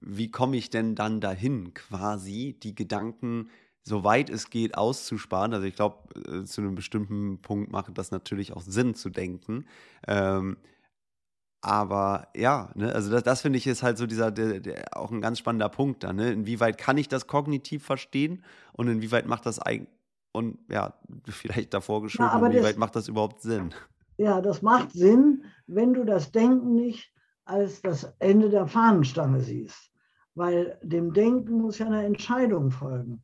wie 0.00 0.30
komme 0.30 0.56
ich 0.56 0.70
denn 0.70 0.94
dann 0.94 1.20
dahin, 1.20 1.74
quasi 1.74 2.58
die 2.62 2.74
Gedanken 2.74 3.50
soweit 3.82 4.30
es 4.30 4.48
geht, 4.48 4.76
auszusparen. 4.76 5.52
Also 5.52 5.66
ich 5.66 5.76
glaube, 5.76 5.98
äh, 6.26 6.44
zu 6.44 6.62
einem 6.62 6.74
bestimmten 6.74 7.42
Punkt 7.42 7.70
macht 7.70 7.96
das 7.98 8.10
natürlich 8.10 8.54
auch 8.54 8.62
Sinn 8.62 8.94
zu 8.94 9.10
denken. 9.10 9.66
Ähm, 10.08 10.56
aber 11.60 12.28
ja, 12.34 12.70
ne, 12.74 12.94
also 12.94 13.10
das, 13.10 13.22
das 13.22 13.42
finde 13.42 13.58
ich 13.58 13.66
ist 13.66 13.82
halt 13.82 13.98
so 13.98 14.06
dieser, 14.06 14.30
der, 14.30 14.60
der, 14.60 14.96
auch 14.96 15.10
ein 15.10 15.20
ganz 15.20 15.38
spannender 15.38 15.68
Punkt 15.68 16.04
da. 16.04 16.14
Ne? 16.14 16.32
Inwieweit 16.32 16.78
kann 16.78 16.96
ich 16.96 17.08
das 17.08 17.26
kognitiv 17.26 17.84
verstehen 17.84 18.42
und 18.72 18.88
inwieweit 18.88 19.26
macht 19.26 19.44
das 19.44 19.58
eigentlich, 19.58 19.90
und 20.32 20.58
ja, 20.70 20.94
vielleicht 21.28 21.74
davor 21.74 22.00
geschoben, 22.00 22.30
ja, 22.30 22.46
inwieweit 22.46 22.78
macht 22.78 22.96
das 22.96 23.08
überhaupt 23.08 23.42
Sinn? 23.42 23.74
Ja, 24.16 24.40
das 24.40 24.62
macht 24.62 24.92
Sinn, 24.92 25.44
wenn 25.66 25.94
du 25.94 26.04
das 26.04 26.30
Denken 26.30 26.74
nicht 26.74 27.12
als 27.44 27.82
das 27.82 28.14
Ende 28.18 28.48
der 28.48 28.66
Fahnenstange 28.66 29.40
siehst. 29.40 29.92
Weil 30.34 30.78
dem 30.82 31.12
Denken 31.12 31.60
muss 31.60 31.78
ja 31.78 31.86
eine 31.86 32.04
Entscheidung 32.04 32.70
folgen 32.70 33.22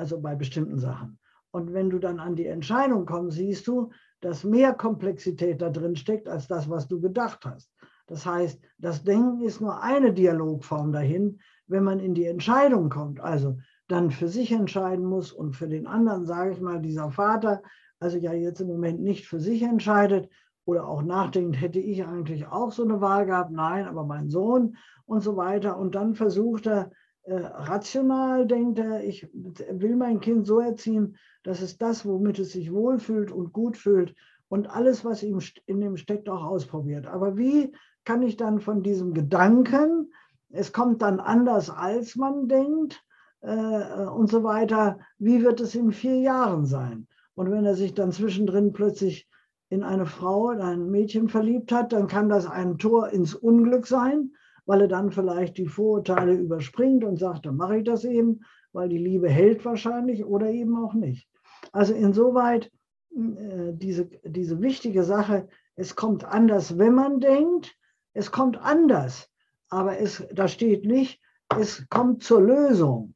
also 0.00 0.20
bei 0.20 0.34
bestimmten 0.34 0.78
Sachen. 0.78 1.18
Und 1.52 1.72
wenn 1.74 1.90
du 1.90 1.98
dann 1.98 2.20
an 2.20 2.36
die 2.36 2.46
Entscheidung 2.46 3.06
kommst, 3.06 3.36
siehst 3.36 3.66
du, 3.66 3.90
dass 4.20 4.44
mehr 4.44 4.72
Komplexität 4.72 5.60
da 5.60 5.68
drin 5.68 5.96
steckt 5.96 6.28
als 6.28 6.48
das, 6.48 6.70
was 6.70 6.88
du 6.88 7.00
gedacht 7.00 7.44
hast. 7.44 7.70
Das 8.06 8.24
heißt, 8.26 8.60
das 8.78 9.04
Denken 9.04 9.42
ist 9.42 9.60
nur 9.60 9.82
eine 9.82 10.12
Dialogform 10.12 10.92
dahin, 10.92 11.40
wenn 11.66 11.84
man 11.84 12.00
in 12.00 12.14
die 12.14 12.26
Entscheidung 12.26 12.88
kommt, 12.88 13.20
also 13.20 13.58
dann 13.88 14.10
für 14.10 14.28
sich 14.28 14.52
entscheiden 14.52 15.04
muss 15.04 15.32
und 15.32 15.54
für 15.54 15.68
den 15.68 15.86
anderen, 15.86 16.26
sage 16.26 16.52
ich 16.52 16.60
mal, 16.60 16.80
dieser 16.80 17.10
Vater, 17.10 17.62
also 18.00 18.18
ja 18.18 18.32
jetzt 18.32 18.60
im 18.60 18.68
Moment 18.68 19.00
nicht 19.00 19.26
für 19.28 19.40
sich 19.40 19.62
entscheidet 19.62 20.28
oder 20.64 20.88
auch 20.88 21.02
nachdenkt, 21.02 21.60
hätte 21.60 21.78
ich 21.78 22.04
eigentlich 22.04 22.46
auch 22.46 22.72
so 22.72 22.82
eine 22.82 23.00
Wahl 23.00 23.26
gehabt? 23.26 23.52
Nein, 23.52 23.86
aber 23.86 24.04
mein 24.04 24.28
Sohn 24.28 24.76
und 25.06 25.22
so 25.22 25.36
weiter. 25.36 25.78
Und 25.78 25.94
dann 25.94 26.14
versucht 26.14 26.66
er 26.66 26.90
äh, 27.24 27.34
rational 27.34 28.46
denkt 28.46 28.78
er, 28.78 29.04
ich 29.04 29.28
will 29.32 29.96
mein 29.96 30.20
Kind 30.20 30.46
so 30.46 30.58
erziehen, 30.58 31.16
dass 31.42 31.60
es 31.60 31.76
das, 31.76 32.06
womit 32.06 32.38
es 32.38 32.52
sich 32.52 32.72
wohlfühlt 32.72 33.30
und 33.30 33.52
gut 33.52 33.76
fühlt 33.76 34.14
und 34.48 34.68
alles, 34.68 35.04
was 35.04 35.22
ihm 35.22 35.38
in 35.66 35.80
dem 35.80 35.96
steckt, 35.96 36.28
auch 36.28 36.44
ausprobiert. 36.44 37.06
Aber 37.06 37.36
wie 37.36 37.72
kann 38.04 38.22
ich 38.22 38.36
dann 38.36 38.60
von 38.60 38.82
diesem 38.82 39.12
Gedanken, 39.12 40.12
es 40.48 40.72
kommt 40.72 41.02
dann 41.02 41.20
anders, 41.20 41.70
als 41.70 42.16
man 42.16 42.48
denkt 42.48 43.02
äh, 43.42 44.06
und 44.06 44.30
so 44.30 44.42
weiter, 44.42 44.98
wie 45.18 45.42
wird 45.42 45.60
es 45.60 45.74
in 45.74 45.92
vier 45.92 46.16
Jahren 46.16 46.64
sein? 46.64 47.06
Und 47.40 47.50
wenn 47.50 47.64
er 47.64 47.74
sich 47.74 47.94
dann 47.94 48.12
zwischendrin 48.12 48.72
plötzlich 48.72 49.28
in 49.68 49.82
eine 49.82 50.06
Frau, 50.06 50.50
in 50.50 50.60
ein 50.60 50.90
Mädchen 50.90 51.28
verliebt 51.28 51.72
hat, 51.72 51.92
dann 51.92 52.06
kann 52.06 52.28
das 52.28 52.46
ein 52.46 52.78
Tor 52.78 53.08
ins 53.08 53.34
Unglück 53.34 53.86
sein 53.86 54.32
weil 54.70 54.82
er 54.82 54.88
dann 54.88 55.10
vielleicht 55.10 55.58
die 55.58 55.66
Vorurteile 55.66 56.32
überspringt 56.32 57.02
und 57.02 57.18
sagt, 57.18 57.44
dann 57.44 57.56
mache 57.56 57.78
ich 57.78 57.84
das 57.84 58.04
eben, 58.04 58.44
weil 58.72 58.88
die 58.88 58.98
Liebe 58.98 59.28
hält 59.28 59.64
wahrscheinlich 59.64 60.24
oder 60.24 60.48
eben 60.48 60.76
auch 60.76 60.94
nicht. 60.94 61.28
Also 61.72 61.92
insoweit 61.92 62.70
äh, 63.12 63.72
diese, 63.72 64.06
diese 64.24 64.60
wichtige 64.62 65.02
Sache, 65.02 65.48
es 65.74 65.96
kommt 65.96 66.24
anders, 66.24 66.78
wenn 66.78 66.94
man 66.94 67.18
denkt, 67.18 67.76
es 68.12 68.30
kommt 68.30 68.58
anders, 68.58 69.28
aber 69.70 69.98
es, 69.98 70.24
da 70.32 70.46
steht 70.46 70.84
nicht, 70.84 71.20
es 71.58 71.88
kommt 71.88 72.22
zur 72.22 72.40
Lösung 72.40 73.14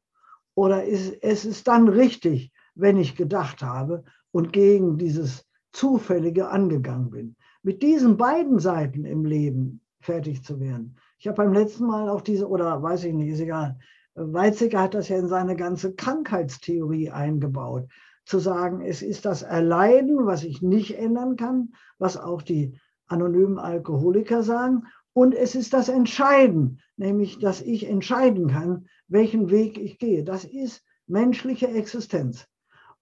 oder 0.55 0.85
es, 0.85 1.11
es 1.21 1.45
ist 1.45 1.69
dann 1.69 1.87
richtig, 1.87 2.51
wenn 2.73 2.97
ich 2.97 3.15
gedacht 3.15 3.61
habe 3.61 4.03
und 4.35 4.51
gegen 4.51 4.97
dieses 4.97 5.45
Zufällige 5.71 6.49
angegangen 6.49 7.09
bin. 7.09 7.35
Mit 7.63 7.81
diesen 7.81 8.17
beiden 8.17 8.59
Seiten 8.59 9.05
im 9.05 9.23
Leben 9.23 9.79
fertig 10.01 10.43
zu 10.43 10.59
werden, 10.59 10.97
ich 11.17 11.25
habe 11.25 11.37
beim 11.37 11.53
letzten 11.53 11.85
Mal 11.85 12.09
auch 12.09 12.19
diese, 12.19 12.49
oder 12.49 12.83
weiß 12.83 13.05
ich 13.05 13.13
nicht, 13.13 13.29
ist 13.29 13.39
egal. 13.39 13.79
Weizsäcker 14.13 14.81
hat 14.81 14.93
das 14.93 15.07
ja 15.07 15.17
in 15.17 15.29
seine 15.29 15.55
ganze 15.55 15.95
Krankheitstheorie 15.95 17.11
eingebaut. 17.11 17.87
Zu 18.25 18.39
sagen, 18.39 18.81
es 18.81 19.01
ist 19.01 19.23
das 19.23 19.41
Erleiden, 19.41 20.25
was 20.25 20.43
ich 20.43 20.61
nicht 20.61 20.99
ändern 20.99 21.37
kann, 21.37 21.71
was 21.97 22.17
auch 22.17 22.41
die 22.41 22.77
anonymen 23.07 23.57
Alkoholiker 23.57 24.43
sagen. 24.43 24.83
Und 25.13 25.33
es 25.33 25.55
ist 25.55 25.71
das 25.71 25.87
Entscheiden, 25.87 26.81
nämlich, 26.97 27.39
dass 27.39 27.61
ich 27.61 27.87
entscheiden 27.87 28.47
kann, 28.47 28.87
welchen 29.07 29.49
Weg 29.49 29.77
ich 29.77 29.97
gehe. 29.97 30.25
Das 30.25 30.43
ist 30.43 30.83
menschliche 31.07 31.69
Existenz. 31.69 32.49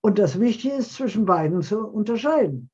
Und 0.03 0.19
das 0.19 0.39
Wichtige 0.39 0.75
ist, 0.75 0.93
zwischen 0.93 1.25
beiden 1.25 1.61
zu 1.61 1.87
unterscheiden. 1.87 2.69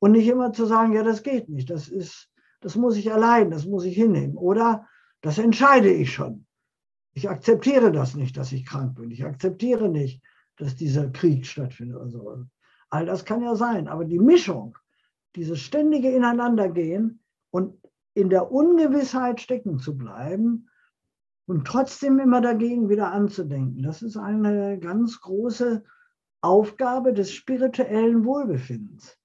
Und 0.00 0.12
nicht 0.12 0.28
immer 0.28 0.52
zu 0.52 0.64
sagen, 0.64 0.92
ja, 0.94 1.02
das 1.02 1.22
geht 1.22 1.48
nicht. 1.48 1.68
Das 1.70 1.88
ist 1.88 2.30
das 2.60 2.74
muss 2.74 2.96
ich 2.96 3.12
allein, 3.12 3.50
das 3.50 3.66
muss 3.66 3.84
ich 3.84 3.94
hinnehmen. 3.94 4.36
Oder 4.36 4.86
das 5.20 5.38
entscheide 5.38 5.90
ich 5.90 6.12
schon. 6.12 6.46
Ich 7.12 7.28
akzeptiere 7.28 7.92
das 7.92 8.14
nicht, 8.14 8.36
dass 8.36 8.52
ich 8.52 8.66
krank 8.66 8.96
bin. 8.96 9.10
Ich 9.10 9.24
akzeptiere 9.24 9.88
nicht, 9.88 10.22
dass 10.56 10.76
dieser 10.76 11.10
Krieg 11.10 11.46
stattfindet 11.46 11.98
und 11.98 12.10
so. 12.10 12.44
All 12.90 13.06
das 13.06 13.24
kann 13.24 13.42
ja 13.42 13.54
sein. 13.54 13.88
Aber 13.88 14.04
die 14.04 14.18
Mischung, 14.18 14.76
dieses 15.36 15.60
ständige 15.60 16.10
Ineinandergehen 16.10 17.20
und 17.50 17.78
in 18.14 18.30
der 18.30 18.50
Ungewissheit 18.50 19.40
stecken 19.40 19.78
zu 19.78 19.96
bleiben, 19.96 20.68
und 21.46 21.66
trotzdem 21.66 22.18
immer 22.18 22.42
dagegen 22.42 22.90
wieder 22.90 23.10
anzudenken. 23.10 23.82
Das 23.82 24.02
ist 24.02 24.18
eine 24.18 24.78
ganz 24.78 25.18
große 25.22 25.82
Aufgabe 26.40 27.12
des 27.12 27.32
spirituellen 27.32 28.24
Wohlbefindens. 28.24 29.18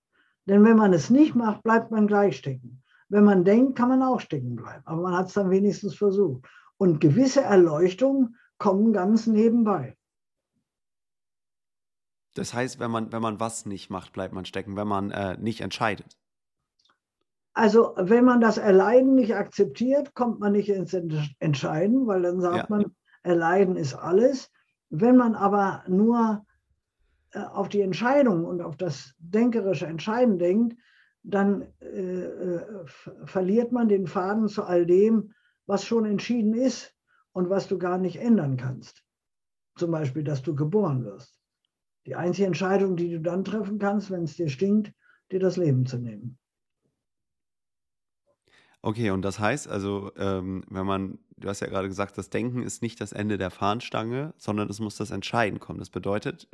Denn 0.45 0.64
wenn 0.64 0.77
man 0.77 0.94
es 0.94 1.10
nicht 1.10 1.35
macht, 1.35 1.64
bleibt 1.64 1.91
man 1.91 2.07
gleich 2.07 2.38
stecken. 2.38 2.84
Wenn 3.10 3.23
man 3.23 3.44
denkt, 3.44 3.77
kann 3.77 3.90
man 3.90 4.02
auch 4.02 4.19
stecken 4.19 4.56
bleiben. 4.56 4.81
Aber 4.85 5.02
man 5.02 5.15
hat 5.15 5.27
es 5.27 5.34
dann 5.34 5.49
wenigstens 5.49 5.95
versucht. 5.95 6.48
Und 6.77 6.99
gewisse 6.99 7.41
Erleuchtungen 7.41 8.38
kommen 8.57 8.94
ganz 8.94 9.27
nebenbei. 9.27 9.95
Das 12.34 12.53
heißt, 12.53 12.80
wenn 12.80 12.90
man, 12.90 13.11
wenn 13.11 13.22
man 13.22 13.40
was 13.40 13.65
nicht 13.65 13.90
macht, 13.90 14.14
bleibt 14.14 14.34
man 14.34 14.45
stecken, 14.45 14.76
wenn 14.76 14.88
man 14.88 15.11
äh, 15.11 15.38
nicht 15.38 15.61
entscheidet. 15.61 16.18
Also 17.53 17.94
wenn 17.98 18.26
man 18.26 18.41
das 18.41 18.57
Erleiden 18.57 19.14
nicht 19.14 19.35
akzeptiert, 19.35 20.15
kommt 20.15 20.40
man 20.40 20.53
nicht 20.53 20.69
ins 20.69 20.95
Entscheiden, 21.40 22.07
weil 22.07 22.23
dann 22.23 22.41
sagt 22.41 22.57
ja. 22.57 22.65
man, 22.69 22.95
Erleiden 23.22 23.76
ist 23.76 23.94
alles. 23.94 24.49
Wenn 24.90 25.18
man 25.18 25.35
aber 25.35 25.84
nur 25.88 26.44
auf 27.35 27.69
die 27.69 27.81
Entscheidung 27.81 28.45
und 28.45 28.61
auf 28.61 28.77
das 28.77 29.15
denkerische 29.19 29.88
Entscheiden 29.88 30.38
denkt, 30.38 30.77
dann 31.23 31.64
äh, 31.80 32.26
äh 32.26 32.85
verliert 33.26 33.72
man 33.72 33.88
den 33.88 34.07
Faden 34.07 34.47
zu 34.47 34.64
all 34.64 34.85
dem, 34.85 35.34
was 35.65 35.85
schon 35.85 36.05
entschieden 36.05 36.53
ist 36.53 36.93
und 37.31 37.49
was 37.49 37.68
du 37.68 37.77
gar 37.77 37.97
nicht 37.97 38.18
ändern 38.18 38.57
kannst. 38.57 39.03
Zum 39.76 39.91
Beispiel, 39.91 40.23
dass 40.23 40.41
du 40.41 40.55
geboren 40.55 41.03
wirst. 41.05 41.39
Die 42.05 42.15
einzige 42.15 42.47
Entscheidung, 42.47 42.95
die 42.95 43.10
du 43.10 43.22
dann 43.22 43.45
treffen 43.45 43.80
kannst, 43.80 44.11
wenn 44.11 44.23
es 44.23 44.35
dir 44.35 44.49
stinkt, 44.49 44.93
dir 45.31 45.39
das 45.39 45.57
Leben 45.57 45.85
zu 45.85 45.97
nehmen. 45.97 46.38
Okay, 48.85 49.11
und 49.11 49.22
das 49.22 49.39
heißt 49.39 49.69
also, 49.69 50.11
ähm, 50.18 50.65
wenn 50.69 50.85
man, 50.85 51.18
du 51.38 51.47
hast 51.47 51.61
ja 51.61 51.68
gerade 51.68 51.88
gesagt, 51.88 52.18
das 52.18 52.30
Denken 52.30 52.61
ist 52.64 52.81
nicht 52.81 52.99
das 52.99 53.14
Ende 53.14 53.38
der 53.38 53.49
Fahnenstange, 53.49 54.34
sondern 54.38 54.69
es 54.69 54.81
muss 54.81 54.97
das 54.97 55.10
Entscheiden 55.10 55.61
kommen. 55.61 55.80
Das 55.80 55.89
bedeutet 55.89 56.49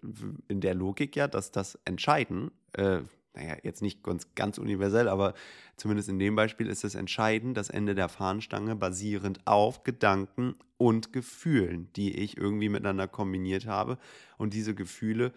in 0.48 0.62
der 0.62 0.76
Logik 0.76 1.16
ja, 1.16 1.28
dass 1.28 1.52
das 1.52 1.80
Entscheiden, 1.86 2.52
äh, 2.74 3.00
naja, 3.34 3.58
jetzt 3.64 3.82
nicht 3.82 4.04
ganz, 4.04 4.28
ganz 4.36 4.60
universell, 4.60 5.08
aber 5.08 5.34
zumindest 5.76 6.08
in 6.08 6.20
dem 6.20 6.36
Beispiel 6.36 6.68
ist 6.68 6.84
das 6.84 6.94
Entscheiden 6.94 7.56
das 7.56 7.72
Ende 7.72 7.96
der 7.96 8.10
Fahnenstange 8.10 8.76
basierend 8.76 9.40
auf 9.48 9.84
Gedanken 9.84 10.54
und 10.78 11.12
Gefühlen, 11.12 11.92
die 11.96 12.16
ich 12.16 12.38
irgendwie 12.38 12.70
miteinander 12.70 13.08
kombiniert 13.08 13.66
habe. 13.66 13.98
Und 14.38 14.54
diese 14.54 14.76
Gefühle 14.76 15.34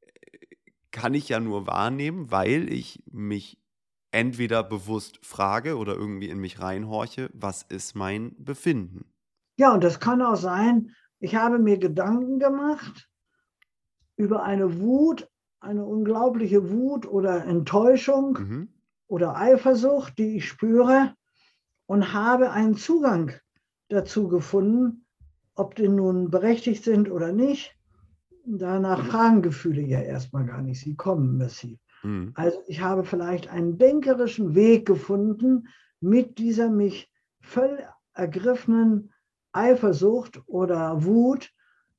äh, 0.00 0.38
kann 0.90 1.14
ich 1.14 1.28
ja 1.28 1.38
nur 1.38 1.68
wahrnehmen, 1.68 2.32
weil 2.32 2.72
ich 2.72 3.04
mich 3.12 3.61
entweder 4.12 4.62
bewusst 4.62 5.18
frage 5.24 5.76
oder 5.76 5.94
irgendwie 5.94 6.28
in 6.28 6.38
mich 6.38 6.60
reinhorche, 6.60 7.30
was 7.32 7.62
ist 7.62 7.96
mein 7.96 8.34
Befinden? 8.38 9.12
Ja, 9.56 9.72
und 9.72 9.82
das 9.82 10.00
kann 10.00 10.22
auch 10.22 10.36
sein, 10.36 10.90
ich 11.18 11.34
habe 11.34 11.58
mir 11.58 11.78
Gedanken 11.78 12.38
gemacht 12.38 13.08
über 14.16 14.42
eine 14.42 14.80
Wut, 14.80 15.28
eine 15.60 15.84
unglaubliche 15.84 16.70
Wut 16.70 17.06
oder 17.06 17.44
Enttäuschung 17.44 18.38
mhm. 18.38 18.68
oder 19.06 19.36
Eifersucht, 19.36 20.18
die 20.18 20.36
ich 20.36 20.48
spüre 20.48 21.14
und 21.86 22.12
habe 22.12 22.50
einen 22.50 22.76
Zugang 22.76 23.32
dazu 23.88 24.28
gefunden, 24.28 25.06
ob 25.54 25.74
die 25.74 25.88
nun 25.88 26.30
berechtigt 26.30 26.84
sind 26.84 27.10
oder 27.10 27.32
nicht. 27.32 27.76
Danach 28.44 29.06
fragen 29.06 29.42
Gefühle 29.42 29.82
ja 29.82 30.00
erstmal 30.00 30.46
gar 30.46 30.62
nicht, 30.62 30.80
sie 30.80 30.96
kommen 30.96 31.38
massiv. 31.38 31.78
Mhm. 32.02 32.32
Also 32.34 32.62
ich 32.66 32.80
habe 32.80 33.04
vielleicht 33.04 33.48
einen 33.48 33.78
denkerischen 33.78 34.54
Weg 34.54 34.86
gefunden, 34.86 35.68
mit 36.00 36.38
dieser 36.38 36.68
mich 36.68 37.10
völlig 37.40 37.86
ergriffenen 38.14 39.12
Eifersucht 39.52 40.42
oder 40.46 41.04
Wut 41.04 41.52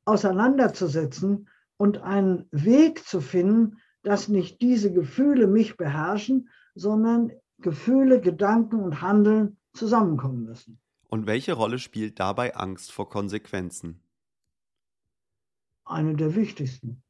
auseinanderzusetzen 0.05 1.47
und 1.77 1.99
einen 1.99 2.45
Weg 2.51 3.05
zu 3.05 3.21
finden, 3.21 3.77
dass 4.01 4.27
nicht 4.27 4.61
diese 4.61 4.91
Gefühle 4.91 5.47
mich 5.47 5.77
beherrschen, 5.77 6.49
sondern 6.75 7.31
Gefühle, 7.59 8.19
Gedanken 8.19 8.81
und 8.81 9.01
Handeln 9.01 9.57
zusammenkommen 9.73 10.43
müssen. 10.43 10.79
Und 11.07 11.27
welche 11.27 11.53
Rolle 11.53 11.79
spielt 11.79 12.19
dabei 12.19 12.55
Angst 12.55 12.91
vor 12.91 13.09
Konsequenzen? 13.09 14.01
Eine 15.85 16.15
der 16.15 16.35
wichtigsten. 16.35 17.03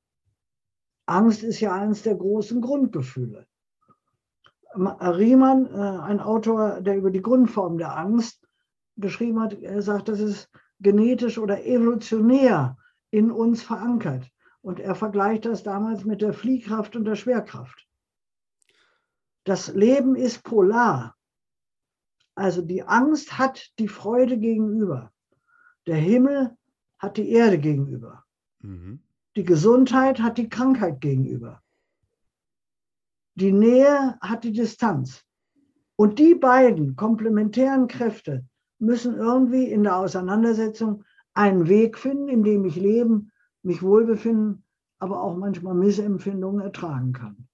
Angst 1.05 1.43
ist 1.43 1.59
ja 1.59 1.73
eines 1.73 2.03
der 2.03 2.15
großen 2.15 2.61
Grundgefühle. 2.61 3.45
Riemann, 4.75 5.67
äh, 5.67 5.99
ein 6.01 6.19
Autor, 6.19 6.81
der 6.81 6.97
über 6.97 7.11
die 7.11 7.21
Grundform 7.21 7.77
der 7.77 7.97
Angst 7.97 8.47
geschrieben 8.97 9.39
hat, 9.39 9.55
sagt, 9.79 10.09
das 10.09 10.19
ist 10.19 10.49
genetisch 10.79 11.37
oder 11.37 11.65
evolutionär 11.65 12.77
in 13.11 13.31
uns 13.31 13.63
verankert. 13.63 14.29
Und 14.61 14.79
er 14.79 14.95
vergleicht 14.95 15.45
das 15.45 15.63
damals 15.63 16.05
mit 16.05 16.21
der 16.21 16.33
Fliehkraft 16.33 16.95
und 16.95 17.05
der 17.05 17.15
Schwerkraft. 17.15 17.87
Das 19.43 19.73
Leben 19.73 20.15
ist 20.15 20.43
polar. 20.43 21.15
Also 22.35 22.61
die 22.61 22.83
Angst 22.83 23.37
hat 23.37 23.71
die 23.77 23.87
Freude 23.87 24.37
gegenüber. 24.37 25.11
Der 25.85 25.97
Himmel 25.97 26.57
hat 26.97 27.17
die 27.17 27.29
Erde 27.29 27.59
gegenüber. 27.59 28.23
Mhm. 28.59 29.03
Die 29.35 29.43
Gesundheit 29.43 30.19
hat 30.19 30.37
die 30.37 30.49
Krankheit 30.49 31.01
gegenüber. 31.01 31.61
Die 33.35 33.51
Nähe 33.51 34.17
hat 34.21 34.43
die 34.43 34.51
Distanz. 34.51 35.25
Und 35.95 36.19
die 36.19 36.35
beiden 36.35 36.95
komplementären 36.95 37.87
Kräfte 37.87 38.45
müssen 38.77 39.15
irgendwie 39.15 39.65
in 39.65 39.83
der 39.83 39.97
Auseinandersetzung 39.97 41.03
einen 41.33 41.67
Weg 41.67 41.97
finden, 41.97 42.27
in 42.29 42.43
dem 42.43 42.65
ich 42.65 42.75
leben, 42.75 43.31
mich 43.63 43.81
wohlbefinden, 43.81 44.63
aber 44.99 45.21
auch 45.21 45.35
manchmal 45.35 45.73
Missempfindungen 45.73 46.61
ertragen 46.61 47.13
kann. 47.13 47.47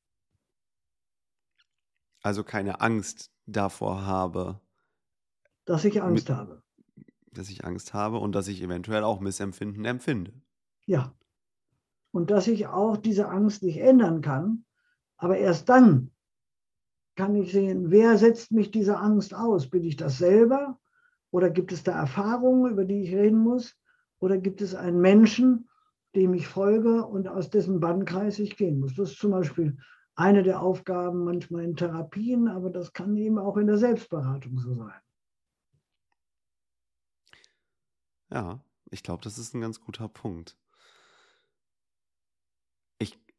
Also 2.21 2.43
keine 2.43 2.81
Angst 2.81 3.31
davor 3.45 4.05
habe. 4.05 4.59
Dass 5.63 5.85
ich 5.85 6.01
Angst 6.01 6.27
mit, 6.27 6.37
habe. 6.37 6.61
Dass 7.31 7.49
ich 7.49 7.63
Angst 7.63 7.93
habe 7.93 8.17
und 8.17 8.33
dass 8.33 8.49
ich 8.49 8.61
eventuell 8.61 9.03
auch 9.03 9.21
Missempfinden 9.21 9.85
empfinde. 9.85 10.33
Ja 10.85 11.13
und 12.11 12.31
dass 12.31 12.47
ich 12.47 12.67
auch 12.67 12.97
diese 12.97 13.29
Angst 13.29 13.63
nicht 13.63 13.79
ändern 13.79 14.21
kann. 14.21 14.65
Aber 15.17 15.37
erst 15.37 15.69
dann 15.69 16.11
kann 17.15 17.35
ich 17.35 17.51
sehen, 17.51 17.91
wer 17.91 18.17
setzt 18.17 18.51
mich 18.51 18.71
diese 18.71 18.97
Angst 18.97 19.33
aus? 19.33 19.69
Bin 19.69 19.83
ich 19.83 19.97
das 19.97 20.17
selber? 20.17 20.79
Oder 21.31 21.49
gibt 21.49 21.71
es 21.71 21.83
da 21.83 21.91
Erfahrungen, 21.91 22.71
über 22.71 22.85
die 22.85 23.03
ich 23.03 23.13
reden 23.13 23.39
muss? 23.39 23.75
Oder 24.19 24.37
gibt 24.37 24.61
es 24.61 24.73
einen 24.73 24.99
Menschen, 24.99 25.69
dem 26.15 26.33
ich 26.33 26.47
folge 26.47 27.05
und 27.05 27.27
aus 27.27 27.49
dessen 27.49 27.79
Bannkreis 27.79 28.39
ich 28.39 28.57
gehen 28.57 28.79
muss? 28.79 28.95
Das 28.95 29.11
ist 29.11 29.19
zum 29.19 29.31
Beispiel 29.31 29.77
eine 30.15 30.43
der 30.43 30.61
Aufgaben 30.61 31.23
manchmal 31.23 31.63
in 31.63 31.75
Therapien, 31.75 32.47
aber 32.47 32.69
das 32.69 32.93
kann 32.93 33.15
eben 33.15 33.37
auch 33.37 33.57
in 33.57 33.67
der 33.67 33.77
Selbstberatung 33.77 34.57
so 34.59 34.73
sein. 34.73 35.01
Ja, 38.31 38.59
ich 38.91 39.03
glaube, 39.03 39.23
das 39.23 39.37
ist 39.37 39.53
ein 39.53 39.61
ganz 39.61 39.79
guter 39.79 40.07
Punkt 40.07 40.57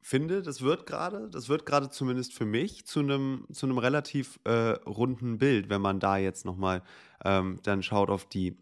finde, 0.00 0.42
das 0.42 0.62
wird 0.62 0.86
gerade, 0.86 1.28
das 1.30 1.48
wird 1.48 1.66
gerade 1.66 1.90
zumindest 1.90 2.32
für 2.32 2.46
mich 2.46 2.86
zu 2.86 3.00
einem 3.00 3.46
zu 3.52 3.66
einem 3.66 3.78
relativ 3.78 4.40
äh, 4.44 4.72
runden 4.86 5.38
Bild, 5.38 5.68
wenn 5.68 5.80
man 5.80 6.00
da 6.00 6.16
jetzt 6.16 6.44
nochmal 6.44 6.82
ähm, 7.24 7.58
dann 7.62 7.82
schaut 7.82 8.10
auf 8.10 8.24
die 8.26 8.56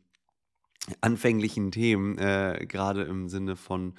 anfänglichen 1.01 1.71
Themen, 1.71 2.19
äh, 2.19 2.65
gerade 2.67 3.03
im 3.03 3.29
Sinne 3.29 3.57
von 3.57 3.95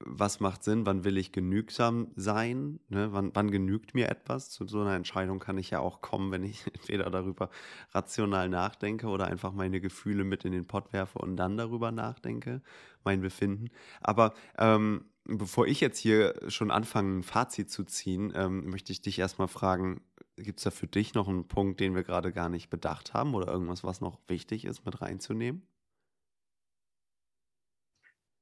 was 0.00 0.40
macht 0.40 0.64
Sinn, 0.64 0.86
wann 0.86 1.04
will 1.04 1.16
ich 1.16 1.32
genügsam 1.32 2.08
sein, 2.14 2.80
ne? 2.88 3.08
wann, 3.12 3.30
wann 3.34 3.50
genügt 3.50 3.94
mir 3.94 4.08
etwas. 4.10 4.50
Zu 4.50 4.66
so 4.66 4.80
einer 4.80 4.94
Entscheidung 4.94 5.38
kann 5.38 5.58
ich 5.58 5.70
ja 5.70 5.80
auch 5.80 6.00
kommen, 6.00 6.30
wenn 6.30 6.44
ich 6.44 6.66
entweder 6.74 7.10
darüber 7.10 7.50
rational 7.92 8.48
nachdenke 8.48 9.08
oder 9.08 9.26
einfach 9.26 9.52
meine 9.52 9.80
Gefühle 9.80 10.24
mit 10.24 10.44
in 10.44 10.52
den 10.52 10.66
Pott 10.66 10.92
werfe 10.92 11.18
und 11.18 11.36
dann 11.36 11.56
darüber 11.56 11.90
nachdenke, 11.90 12.62
mein 13.04 13.20
Befinden. 13.20 13.70
Aber 14.00 14.34
ähm, 14.58 15.04
bevor 15.28 15.66
ich 15.66 15.80
jetzt 15.80 15.98
hier 15.98 16.34
schon 16.48 16.70
anfange, 16.70 17.18
ein 17.18 17.22
Fazit 17.22 17.70
zu 17.70 17.84
ziehen, 17.84 18.32
ähm, 18.34 18.70
möchte 18.70 18.92
ich 18.92 19.02
dich 19.02 19.18
erstmal 19.18 19.48
fragen, 19.48 20.00
gibt 20.36 20.58
es 20.58 20.64
da 20.64 20.70
für 20.70 20.86
dich 20.86 21.14
noch 21.14 21.28
einen 21.28 21.46
Punkt, 21.46 21.80
den 21.80 21.94
wir 21.94 22.02
gerade 22.02 22.32
gar 22.32 22.48
nicht 22.48 22.70
bedacht 22.70 23.14
haben 23.14 23.34
oder 23.34 23.52
irgendwas, 23.52 23.84
was 23.84 24.00
noch 24.00 24.18
wichtig 24.26 24.64
ist, 24.64 24.84
mit 24.86 25.00
reinzunehmen? 25.00 25.62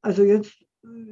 Also 0.03 0.23
jetzt, 0.23 0.65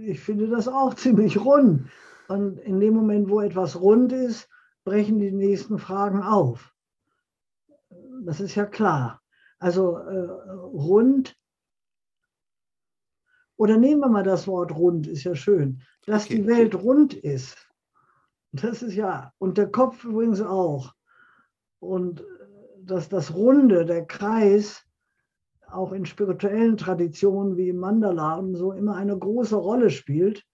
ich 0.06 0.20
finde 0.20 0.48
das 0.48 0.68
auch 0.68 0.94
ziemlich 0.94 1.38
rund. 1.38 1.90
Und 2.28 2.58
in 2.58 2.80
dem 2.80 2.94
Moment, 2.94 3.28
wo 3.28 3.40
etwas 3.40 3.80
rund 3.80 4.12
ist, 4.12 4.48
brechen 4.84 5.18
die 5.18 5.32
nächsten 5.32 5.78
Fragen 5.78 6.22
auf. 6.22 6.72
Das 8.22 8.40
ist 8.40 8.54
ja 8.54 8.64
klar. 8.64 9.20
Also 9.58 9.98
äh, 9.98 10.50
rund 10.50 11.36
oder 13.56 13.76
nehmen 13.76 14.00
wir 14.00 14.08
mal 14.08 14.22
das 14.22 14.46
Wort 14.46 14.74
rund, 14.74 15.06
ist 15.06 15.24
ja 15.24 15.34
schön, 15.34 15.82
dass 16.06 16.26
okay. 16.26 16.36
die 16.36 16.46
Welt 16.46 16.74
rund 16.74 17.14
ist. 17.14 17.68
Das 18.52 18.82
ist 18.82 18.94
ja, 18.94 19.32
und 19.38 19.58
der 19.58 19.70
Kopf 19.70 20.04
übrigens 20.04 20.40
auch. 20.40 20.92
Und 21.80 22.24
dass 22.78 23.08
das 23.08 23.34
Runde, 23.34 23.84
der 23.84 24.06
Kreis, 24.06 24.84
auch 25.68 25.92
in 25.92 26.06
spirituellen 26.06 26.76
Traditionen 26.76 27.56
wie 27.56 27.68
im 27.68 27.78
Mandala 27.78 28.36
und 28.36 28.54
so 28.54 28.72
immer 28.72 28.96
eine 28.96 29.18
große 29.18 29.56
Rolle 29.56 29.90
spielt, 29.90 30.44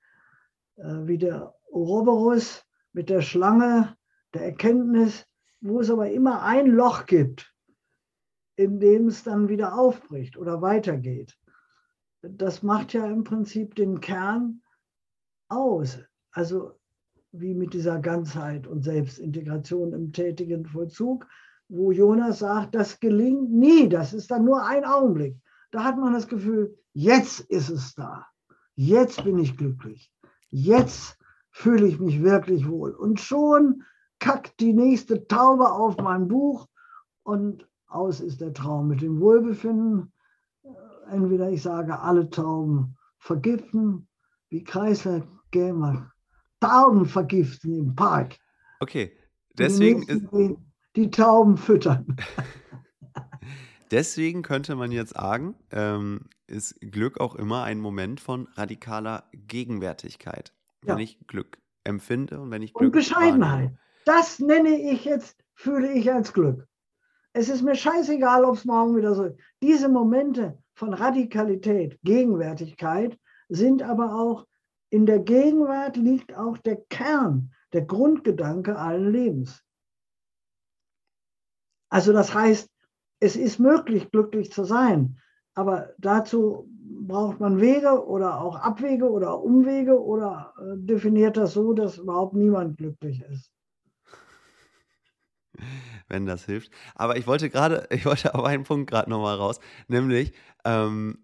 äh, 0.76 1.06
wie 1.06 1.18
der 1.18 1.54
Ouroboros 1.70 2.64
mit 2.92 3.10
der 3.10 3.20
Schlange, 3.20 3.96
der 4.34 4.44
Erkenntnis, 4.44 5.26
wo 5.60 5.80
es 5.80 5.90
aber 5.90 6.10
immer 6.10 6.42
ein 6.42 6.66
Loch 6.66 7.06
gibt, 7.06 7.52
in 8.56 8.80
dem 8.80 9.08
es 9.08 9.22
dann 9.22 9.48
wieder 9.48 9.78
aufbricht 9.78 10.36
oder 10.36 10.62
weitergeht. 10.62 11.36
Das 12.22 12.62
macht 12.62 12.92
ja 12.92 13.06
im 13.06 13.24
Prinzip 13.24 13.74
den 13.74 14.00
Kern 14.00 14.62
aus. 15.48 15.98
Also 16.32 16.72
wie 17.32 17.54
mit 17.54 17.74
dieser 17.74 17.98
Ganzheit 18.00 18.66
und 18.66 18.82
Selbstintegration 18.82 19.92
im 19.92 20.12
tätigen 20.12 20.66
Vollzug, 20.66 21.26
wo 21.68 21.92
Jonas 21.92 22.40
sagt, 22.40 22.74
das 22.74 22.98
gelingt 22.98 23.50
nie, 23.52 23.88
das 23.88 24.12
ist 24.12 24.30
dann 24.30 24.44
nur 24.44 24.64
ein 24.64 24.84
Augenblick. 24.84 25.36
Da 25.70 25.84
hat 25.84 25.96
man 25.96 26.12
das 26.12 26.26
Gefühl, 26.26 26.76
jetzt 26.92 27.40
ist 27.40 27.70
es 27.70 27.94
da, 27.94 28.26
jetzt 28.74 29.22
bin 29.22 29.38
ich 29.38 29.56
glücklich, 29.56 30.12
jetzt 30.48 31.16
fühle 31.52 31.86
ich 31.86 32.00
mich 32.00 32.22
wirklich 32.22 32.68
wohl. 32.68 32.90
Und 32.90 33.20
schon 33.20 33.84
kackt 34.18 34.58
die 34.60 34.72
nächste 34.72 35.26
Taube 35.28 35.70
auf 35.70 35.96
mein 35.98 36.26
Buch 36.26 36.66
und 37.22 37.68
aus 37.86 38.20
ist 38.20 38.40
der 38.40 38.52
Traum 38.52 38.88
mit 38.88 39.00
dem 39.00 39.20
Wohlbefinden. 39.20 40.12
Entweder 41.10 41.50
ich 41.50 41.62
sage, 41.62 41.98
alle 41.98 42.30
Tauben 42.30 42.96
vergiften, 43.18 44.08
wie 44.48 44.64
Kreisler 44.64 45.26
Gamer, 45.50 46.10
Tauben 46.60 47.06
vergiften 47.06 47.74
im 47.74 47.94
Park. 47.94 48.36
Okay, 48.80 49.16
deswegen 49.58 50.02
ist 50.04 50.26
die 50.96 51.10
Tauben 51.10 51.56
füttern. 51.56 52.16
Deswegen 53.90 54.42
könnte 54.42 54.76
man 54.76 54.92
jetzt 54.92 55.14
sagen, 55.14 55.56
ähm, 55.72 56.26
ist 56.46 56.80
Glück 56.80 57.18
auch 57.18 57.34
immer 57.34 57.64
ein 57.64 57.80
Moment 57.80 58.20
von 58.20 58.46
radikaler 58.54 59.24
Gegenwärtigkeit. 59.32 60.52
Wenn 60.82 60.98
ja. 60.98 61.02
ich 61.02 61.18
Glück 61.26 61.58
empfinde 61.82 62.40
und 62.40 62.52
wenn 62.52 62.62
ich 62.62 62.72
Glück. 62.72 62.86
Und 62.86 62.92
Bescheidenheit. 62.92 63.40
Wahrnehme. 63.40 63.78
Das 64.04 64.38
nenne 64.38 64.80
ich 64.92 65.04
jetzt, 65.04 65.36
fühle 65.54 65.92
ich 65.92 66.10
als 66.12 66.32
Glück. 66.32 66.66
Es 67.32 67.48
ist 67.48 67.62
mir 67.62 67.74
scheißegal, 67.74 68.44
ob 68.44 68.56
es 68.56 68.64
morgen 68.64 68.96
wieder 68.96 69.14
so 69.14 69.24
ist. 69.24 69.38
Diese 69.62 69.88
Momente 69.88 70.59
von 70.80 70.94
Radikalität, 70.94 72.00
Gegenwärtigkeit 72.04 73.18
sind 73.50 73.82
aber 73.82 74.14
auch, 74.14 74.46
in 74.88 75.04
der 75.04 75.18
Gegenwart 75.18 75.98
liegt 75.98 76.34
auch 76.34 76.56
der 76.56 76.76
Kern, 76.88 77.52
der 77.74 77.82
Grundgedanke 77.82 78.78
allen 78.78 79.12
Lebens. 79.12 79.62
Also 81.90 82.14
das 82.14 82.32
heißt, 82.32 82.70
es 83.20 83.36
ist 83.36 83.58
möglich, 83.58 84.10
glücklich 84.10 84.50
zu 84.50 84.64
sein, 84.64 85.20
aber 85.54 85.90
dazu 85.98 86.66
braucht 87.06 87.40
man 87.40 87.60
Wege 87.60 88.06
oder 88.06 88.40
auch 88.40 88.56
Abwege 88.56 89.10
oder 89.10 89.38
Umwege 89.42 90.02
oder 90.02 90.54
äh, 90.58 90.78
definiert 90.78 91.36
das 91.36 91.52
so, 91.52 91.74
dass 91.74 91.98
überhaupt 91.98 92.32
niemand 92.32 92.78
glücklich 92.78 93.22
ist. 93.30 93.52
Wenn 96.08 96.26
das 96.26 96.44
hilft. 96.44 96.70
Aber 96.94 97.16
ich 97.16 97.26
wollte 97.26 97.50
gerade, 97.50 97.86
ich 97.90 98.04
wollte 98.04 98.34
auf 98.34 98.44
einen 98.44 98.64
Punkt 98.64 98.90
gerade 98.90 99.10
nochmal 99.10 99.36
raus, 99.36 99.60
nämlich, 99.88 100.32
ähm, 100.64 101.18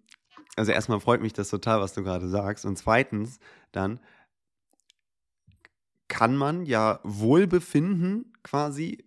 also 0.57 0.73
erstmal 0.73 1.01
freut 1.01 1.21
mich 1.21 1.33
das 1.33 1.51
total, 1.51 1.81
was 1.81 1.93
du 1.93 2.03
gerade 2.03 2.29
sagst. 2.29 2.65
Und 2.65 2.77
zweitens 2.77 3.39
dann 3.73 4.01
kann 6.09 6.37
man 6.37 6.65
ja 6.65 7.01
Wohlbefinden 7.03 8.33
quasi 8.43 9.07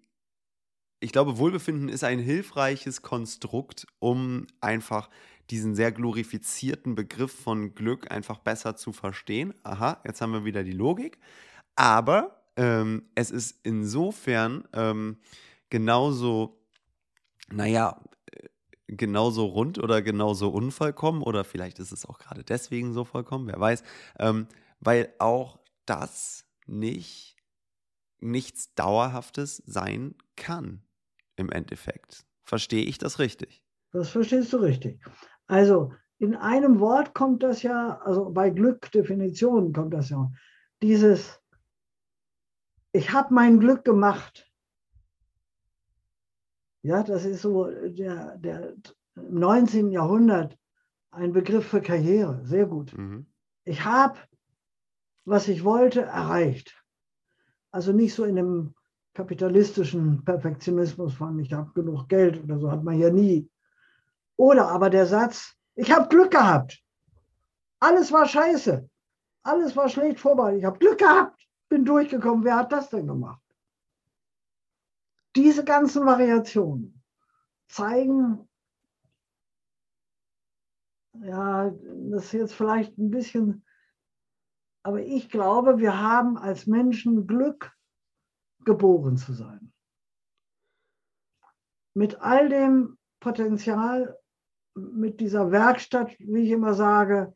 ich 1.02 1.12
glaube, 1.12 1.38
Wohlbefinden 1.38 1.90
ist 1.90 2.04
ein 2.04 2.20
hilfreiches 2.20 3.02
Konstrukt, 3.02 3.88
um 4.00 4.48
einfach 4.60 5.10
diesen 5.50 5.74
sehr 5.74 5.92
glorifizierten 5.92 6.96
Begriff 6.96 7.32
von 7.32 7.74
Glück 7.74 8.12
einfach 8.12 8.40
besser 8.40 8.76
zu 8.76 8.92
verstehen. 8.92 9.54
Aha, 9.64 10.02
jetzt 10.06 10.22
haben 10.22 10.34
wir 10.34 10.46
wieder 10.46 10.64
die 10.64 10.74
Logik. 10.74 11.18
Aber 11.76 12.39
ähm, 12.60 13.04
es 13.16 13.32
ist 13.32 13.58
insofern 13.64 14.68
ähm, 14.74 15.18
genauso, 15.70 16.62
naja, 17.50 18.04
äh, 18.34 18.50
genauso 18.88 19.46
rund 19.46 19.80
oder 19.80 20.02
genauso 20.02 20.50
unvollkommen 20.50 21.24
oder 21.24 21.46
vielleicht 21.46 21.80
ist 21.80 21.94
es 21.94 22.06
auch 22.06 22.20
gerade 22.20 22.44
deswegen 22.44 22.92
so 22.92 23.06
vollkommen, 23.06 23.48
wer 23.48 23.58
weiß, 23.58 23.84
ähm, 24.20 24.48
weil 24.82 25.14
auch 25.20 25.60
das 25.86 26.46
nicht 26.68 27.38
nichts 28.20 28.76
Dauerhaftes 28.76 29.64
sein 29.66 30.16
kann 30.36 30.84
im 31.38 31.50
Endeffekt. 31.50 32.26
Verstehe 32.44 32.84
ich 32.84 32.98
das 32.98 33.20
richtig? 33.20 33.64
Das 33.94 34.10
verstehst 34.10 34.52
du 34.52 34.58
richtig. 34.58 35.02
Also 35.48 35.94
in 36.18 36.36
einem 36.36 36.82
Wort 36.82 37.14
kommt 37.14 37.42
das 37.42 37.64
ja, 37.64 38.02
also 38.04 38.30
bei 38.32 38.50
Glück, 38.50 38.92
Definitionen 38.92 39.72
kommt 39.72 39.94
das 39.94 40.10
ja. 40.10 40.30
Dieses, 40.82 41.40
ich 42.92 43.12
habe 43.12 43.34
mein 43.34 43.60
Glück 43.60 43.84
gemacht. 43.84 44.50
Ja, 46.82 47.04
das 47.04 47.26
ist 47.26 47.42
so 47.42 47.66
der, 47.66 48.38
der 48.38 48.74
im 49.16 49.40
19. 49.40 49.92
Jahrhundert 49.92 50.58
ein 51.12 51.34
Begriff 51.34 51.68
für 51.68 51.82
Karriere. 51.82 52.42
Sehr 52.46 52.66
gut. 52.66 52.98
Mhm. 52.98 53.26
Ich 53.66 53.84
habe, 53.84 54.18
was 55.26 55.48
ich 55.48 55.64
wollte, 55.64 56.02
erreicht. 56.02 56.76
Also 57.72 57.92
nicht 57.92 58.16
so 58.16 58.24
in 58.24 58.38
einem 58.38 58.74
kapitalistischen 59.14 60.24
Perfektionismus 60.24 61.14
von, 61.14 61.40
ich 61.40 61.52
habe 61.54 61.72
genug 61.74 62.08
Geld 62.08 62.42
oder 62.44 62.58
so, 62.60 62.72
hat 62.72 62.84
man 62.84 62.98
ja 62.98 63.10
nie. 63.10 63.50
Oder 64.38 64.70
aber 64.70 64.90
der 64.90 65.06
Satz, 65.06 65.56
ich 65.76 65.92
habe 65.92 66.08
Glück 66.08 66.32
gehabt. 66.32 66.82
Alles 67.80 68.12
war 68.12 68.26
scheiße. 68.26 68.90
Alles 69.44 69.76
war 69.76 69.90
schlecht 69.90 70.20
vorbei. 70.20 70.58
Ich 70.58 70.64
habe 70.64 70.80
Glück 70.80 71.00
gehabt, 71.00 71.49
bin 71.70 71.86
durchgekommen. 71.86 72.44
Wer 72.44 72.58
hat 72.58 72.72
das 72.72 72.90
denn 72.90 73.08
gemacht? 73.08 73.42
Diese 75.36 75.64
ganzen 75.64 76.06
Variationen 76.06 77.02
zeigen, 77.68 78.50
ja, 81.22 81.70
das 82.10 82.26
ist 82.26 82.32
jetzt 82.34 82.54
vielleicht 82.54 82.98
ein 82.98 83.12
bisschen, 83.12 83.64
aber 84.84 85.02
ich 85.02 85.30
glaube, 85.30 85.78
wir 85.78 86.00
haben 86.00 86.38
als 86.38 86.66
Menschen 86.66 87.28
Glück 87.28 87.72
geboren 88.66 89.18
zu 89.18 89.34
sein. 89.34 89.72
Mit 91.94 92.22
all 92.22 92.50
dem 92.50 92.98
Potenzial, 93.20 94.18
mit 94.76 95.20
dieser 95.20 95.52
Werkstatt, 95.52 96.16
wie 96.20 96.44
ich 96.44 96.52
immer 96.52 96.74
sage, 96.74 97.36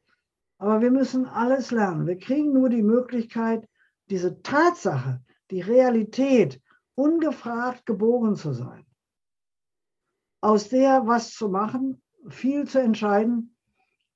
aber 0.57 0.81
wir 0.81 0.91
müssen 0.91 1.25
alles 1.25 1.71
lernen. 1.71 2.07
Wir 2.07 2.17
kriegen 2.17 2.53
nur 2.53 2.69
die 2.69 2.83
Möglichkeit, 2.83 3.67
diese 4.09 4.41
Tatsache, 4.41 5.21
die 5.51 5.61
Realität, 5.61 6.61
ungefragt 6.95 7.85
geboren 7.85 8.35
zu 8.35 8.53
sein. 8.53 8.85
Aus 10.41 10.69
der 10.69 11.07
was 11.07 11.31
zu 11.31 11.49
machen, 11.49 12.01
viel 12.27 12.67
zu 12.67 12.79
entscheiden. 12.79 13.55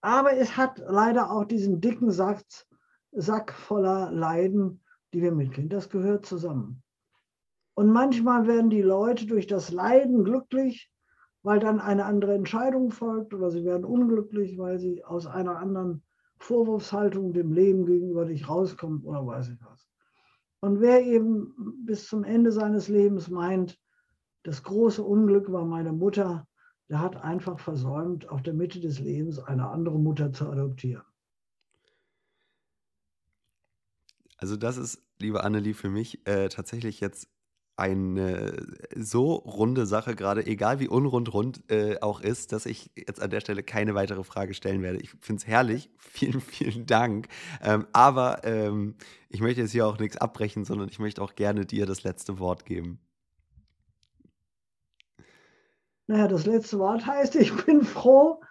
Aber 0.02 0.34
es 0.34 0.58
hat 0.58 0.80
leider 0.86 1.32
auch 1.32 1.46
diesen 1.46 1.82
dicken 1.82 2.12
Sack, 2.12 2.44
Sack 3.12 3.54
voller 3.54 4.12
Leiden, 4.12 4.84
die 5.14 5.22
wir 5.22 5.32
mitkriegen. 5.32 5.70
Das 5.70 5.90
gehört 5.90 6.26
zusammen. 6.26 6.84
Und 7.74 7.92
manchmal 7.92 8.48
werden 8.48 8.70
die 8.70 8.82
Leute 8.82 9.26
durch 9.26 9.48
das 9.48 9.72
Leiden 9.72 10.24
glücklich, 10.24 10.92
weil 11.44 11.60
dann 11.60 11.80
eine 11.80 12.06
andere 12.06 12.34
Entscheidung 12.34 12.92
folgt 12.92 13.34
oder 13.34 13.52
sie 13.52 13.64
werden 13.64 13.86
unglücklich, 13.86 14.58
weil 14.58 14.80
sie 14.80 15.04
aus 15.04 15.28
einer 15.28 15.58
anderen 15.58 16.04
Vorwurfshaltung 16.40 17.34
dem 17.34 17.52
Leben 17.52 17.86
gegenüber 17.86 18.26
nicht 18.26 18.48
rauskommen 18.48 19.04
oder 19.04 19.26
weiß 19.26 19.50
ich 19.50 19.62
was. 19.64 19.90
Und 20.60 20.82
wer 20.82 21.06
eben 21.06 21.54
bis 21.86 22.08
zum 22.08 22.24
Ende 22.24 22.52
seines 22.52 22.88
Lebens 22.88 23.30
meint, 23.30 23.80
das 24.44 24.64
große 24.64 25.04
Unglück 25.04 25.52
war 25.52 25.66
meine 25.66 25.92
Mutter, 25.92 26.48
der 26.90 27.00
hat 27.00 27.18
einfach 27.18 27.60
versäumt, 27.60 28.30
auf 28.30 28.42
der 28.42 28.54
Mitte 28.54 28.80
des 28.80 29.00
Lebens 29.00 29.40
eine 29.40 29.70
andere 29.70 30.00
Mutter 30.00 30.32
zu 30.32 30.50
adoptieren. 30.50 31.04
Also 34.38 34.56
das 34.56 34.78
ist, 34.78 35.04
liebe 35.20 35.44
Annelie, 35.44 35.74
für 35.74 35.90
mich 35.90 36.26
äh, 36.28 36.48
tatsächlich 36.48 37.00
jetzt 37.00 37.28
eine 37.78 38.56
so 38.95 39.34
runde 39.34 39.86
Sache 39.86 40.16
gerade, 40.16 40.45
egal 40.45 40.80
wie 40.80 40.88
unrund 40.88 41.32
rund 41.32 41.72
äh, 41.72 41.99
auch 42.02 42.22
ist, 42.22 42.52
dass 42.52 42.66
ich 42.66 42.90
jetzt 42.95 43.22
an 43.22 43.30
der 43.30 43.40
Stelle 43.40 43.62
keine 43.62 43.94
weitere 43.94 44.24
Frage 44.24 44.56
stellen 44.56 44.82
werde. 44.82 44.99
Ich 44.99 45.12
finde 45.22 45.41
es 45.41 45.48
herrlich. 45.48 45.91
Vielen, 45.99 46.41
vielen 46.41 46.88
Dank. 46.88 47.28
Ähm, 47.62 47.86
aber 47.94 48.44
ähm, 48.44 48.95
ich 49.30 49.40
möchte 49.40 49.62
jetzt 49.62 49.72
hier 49.72 49.86
auch 49.86 49.99
nichts 49.99 50.18
abbrechen, 50.18 50.66
sondern 50.66 50.90
ich 50.90 50.98
möchte 50.98 51.22
auch 51.22 51.36
gerne 51.36 51.66
dir 51.66 51.86
das 51.86 52.04
letzte 52.04 52.40
Wort 52.40 52.66
geben. 52.66 52.99
Naja, 56.08 56.28
das 56.28 56.48
letzte 56.48 56.80
Wort 56.80 57.06
heißt, 57.06 57.36
ich 57.36 57.54
bin 57.66 57.84
froh, 57.84 58.41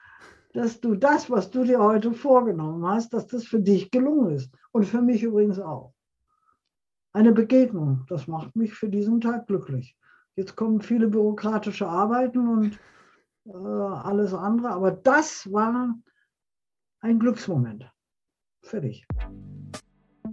dass 0.53 0.81
du 0.81 0.95
das, 0.95 1.29
was 1.29 1.51
du 1.51 1.65
dir 1.65 1.81
heute 1.81 2.13
vorgenommen 2.13 2.87
hast, 2.87 3.13
dass 3.13 3.27
das 3.27 3.45
für 3.45 3.59
dich 3.59 3.91
gelungen 3.91 4.37
ist. 4.37 4.51
Und 4.71 4.85
für 4.85 5.03
mich 5.03 5.25
übrigens 5.25 5.59
auch 5.59 5.96
eine 7.17 7.33
Begegnung. 7.33 8.05
Das 8.09 8.29
macht 8.29 8.55
mich 8.57 8.75
für 8.75 8.91
diesen 8.91 9.23
Tag 9.23 9.47
glücklich. 9.47 9.97
Jetzt 10.37 10.55
kommen 10.55 10.83
viele 10.83 11.09
bürokratische 11.09 11.89
Arbeiten 11.89 12.47
und 12.47 12.79
äh, 13.47 13.53
alles 13.53 14.35
andere. 14.35 14.69
Aber 14.69 14.91
das 14.91 15.51
war 15.51 15.95
ein 17.01 17.19
Glücksmoment. 17.19 17.91
Fertig. 18.63 19.07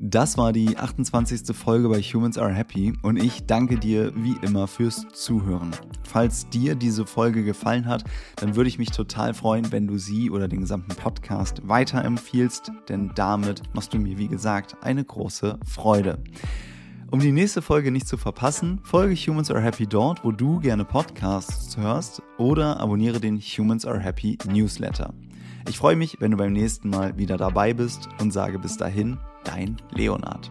Das 0.06 0.38
war 0.38 0.52
die 0.52 0.78
28. 0.78 1.56
Folge 1.56 1.88
bei 1.88 2.02
Humans 2.02 2.38
Are 2.38 2.52
Happy 2.52 2.94
und 3.04 3.16
ich 3.16 3.46
danke 3.46 3.80
dir 3.80 4.12
wie 4.18 4.36
immer 4.42 4.68
fürs 4.68 5.08
Zuhören. 5.14 5.72
Falls 6.04 6.50
dir 6.50 6.76
diese 6.76 7.06
Folge 7.06 7.46
gefallen 7.46 7.86
hat, 7.86 8.04
dann 8.36 8.58
würde 8.58 8.68
ich 8.68 8.78
mich 8.78 8.90
total 8.92 9.34
freuen, 9.34 9.72
wenn 9.72 9.88
du 9.88 9.98
sie 9.98 10.30
oder 10.30 10.50
den 10.50 10.60
gesamten 10.60 10.94
Podcast 10.96 11.66
weiterempfiehlst, 11.66 12.74
denn 12.90 13.12
damit 13.16 13.62
machst 13.74 13.94
du 13.94 13.98
mir, 13.98 14.18
wie 14.18 14.28
gesagt, 14.28 14.76
eine 14.82 15.06
große 15.06 15.58
Freude. 15.66 16.22
Um 17.14 17.20
die 17.20 17.32
nächste 17.32 17.62
Folge 17.62 17.92
nicht 17.92 18.08
zu 18.08 18.18
verpassen, 18.18 18.80
folge 18.82 19.14
Humans 19.14 19.52
Are 19.52 19.62
Happy 19.62 19.86
dort, 19.86 20.24
wo 20.24 20.32
du 20.32 20.60
gerne 20.60 20.84
Podcasts 20.84 21.78
hörst 21.78 22.24
oder 22.40 22.80
abonniere 22.80 23.20
den 23.20 23.38
Humans 23.40 23.86
Are 23.86 24.00
Happy 24.00 24.36
Newsletter. 24.52 25.14
Ich 25.70 25.78
freue 25.78 25.96
mich, 25.96 26.18
wenn 26.22 26.32
du 26.32 26.38
beim 26.38 26.54
nächsten 26.54 26.90
Mal 26.90 27.16
wieder 27.16 27.38
dabei 27.38 27.72
bist 27.76 28.10
und 28.20 28.34
sage 28.34 28.58
bis 28.58 28.78
dahin, 28.78 29.20
dein 29.44 29.80
Leonard. 29.92 30.50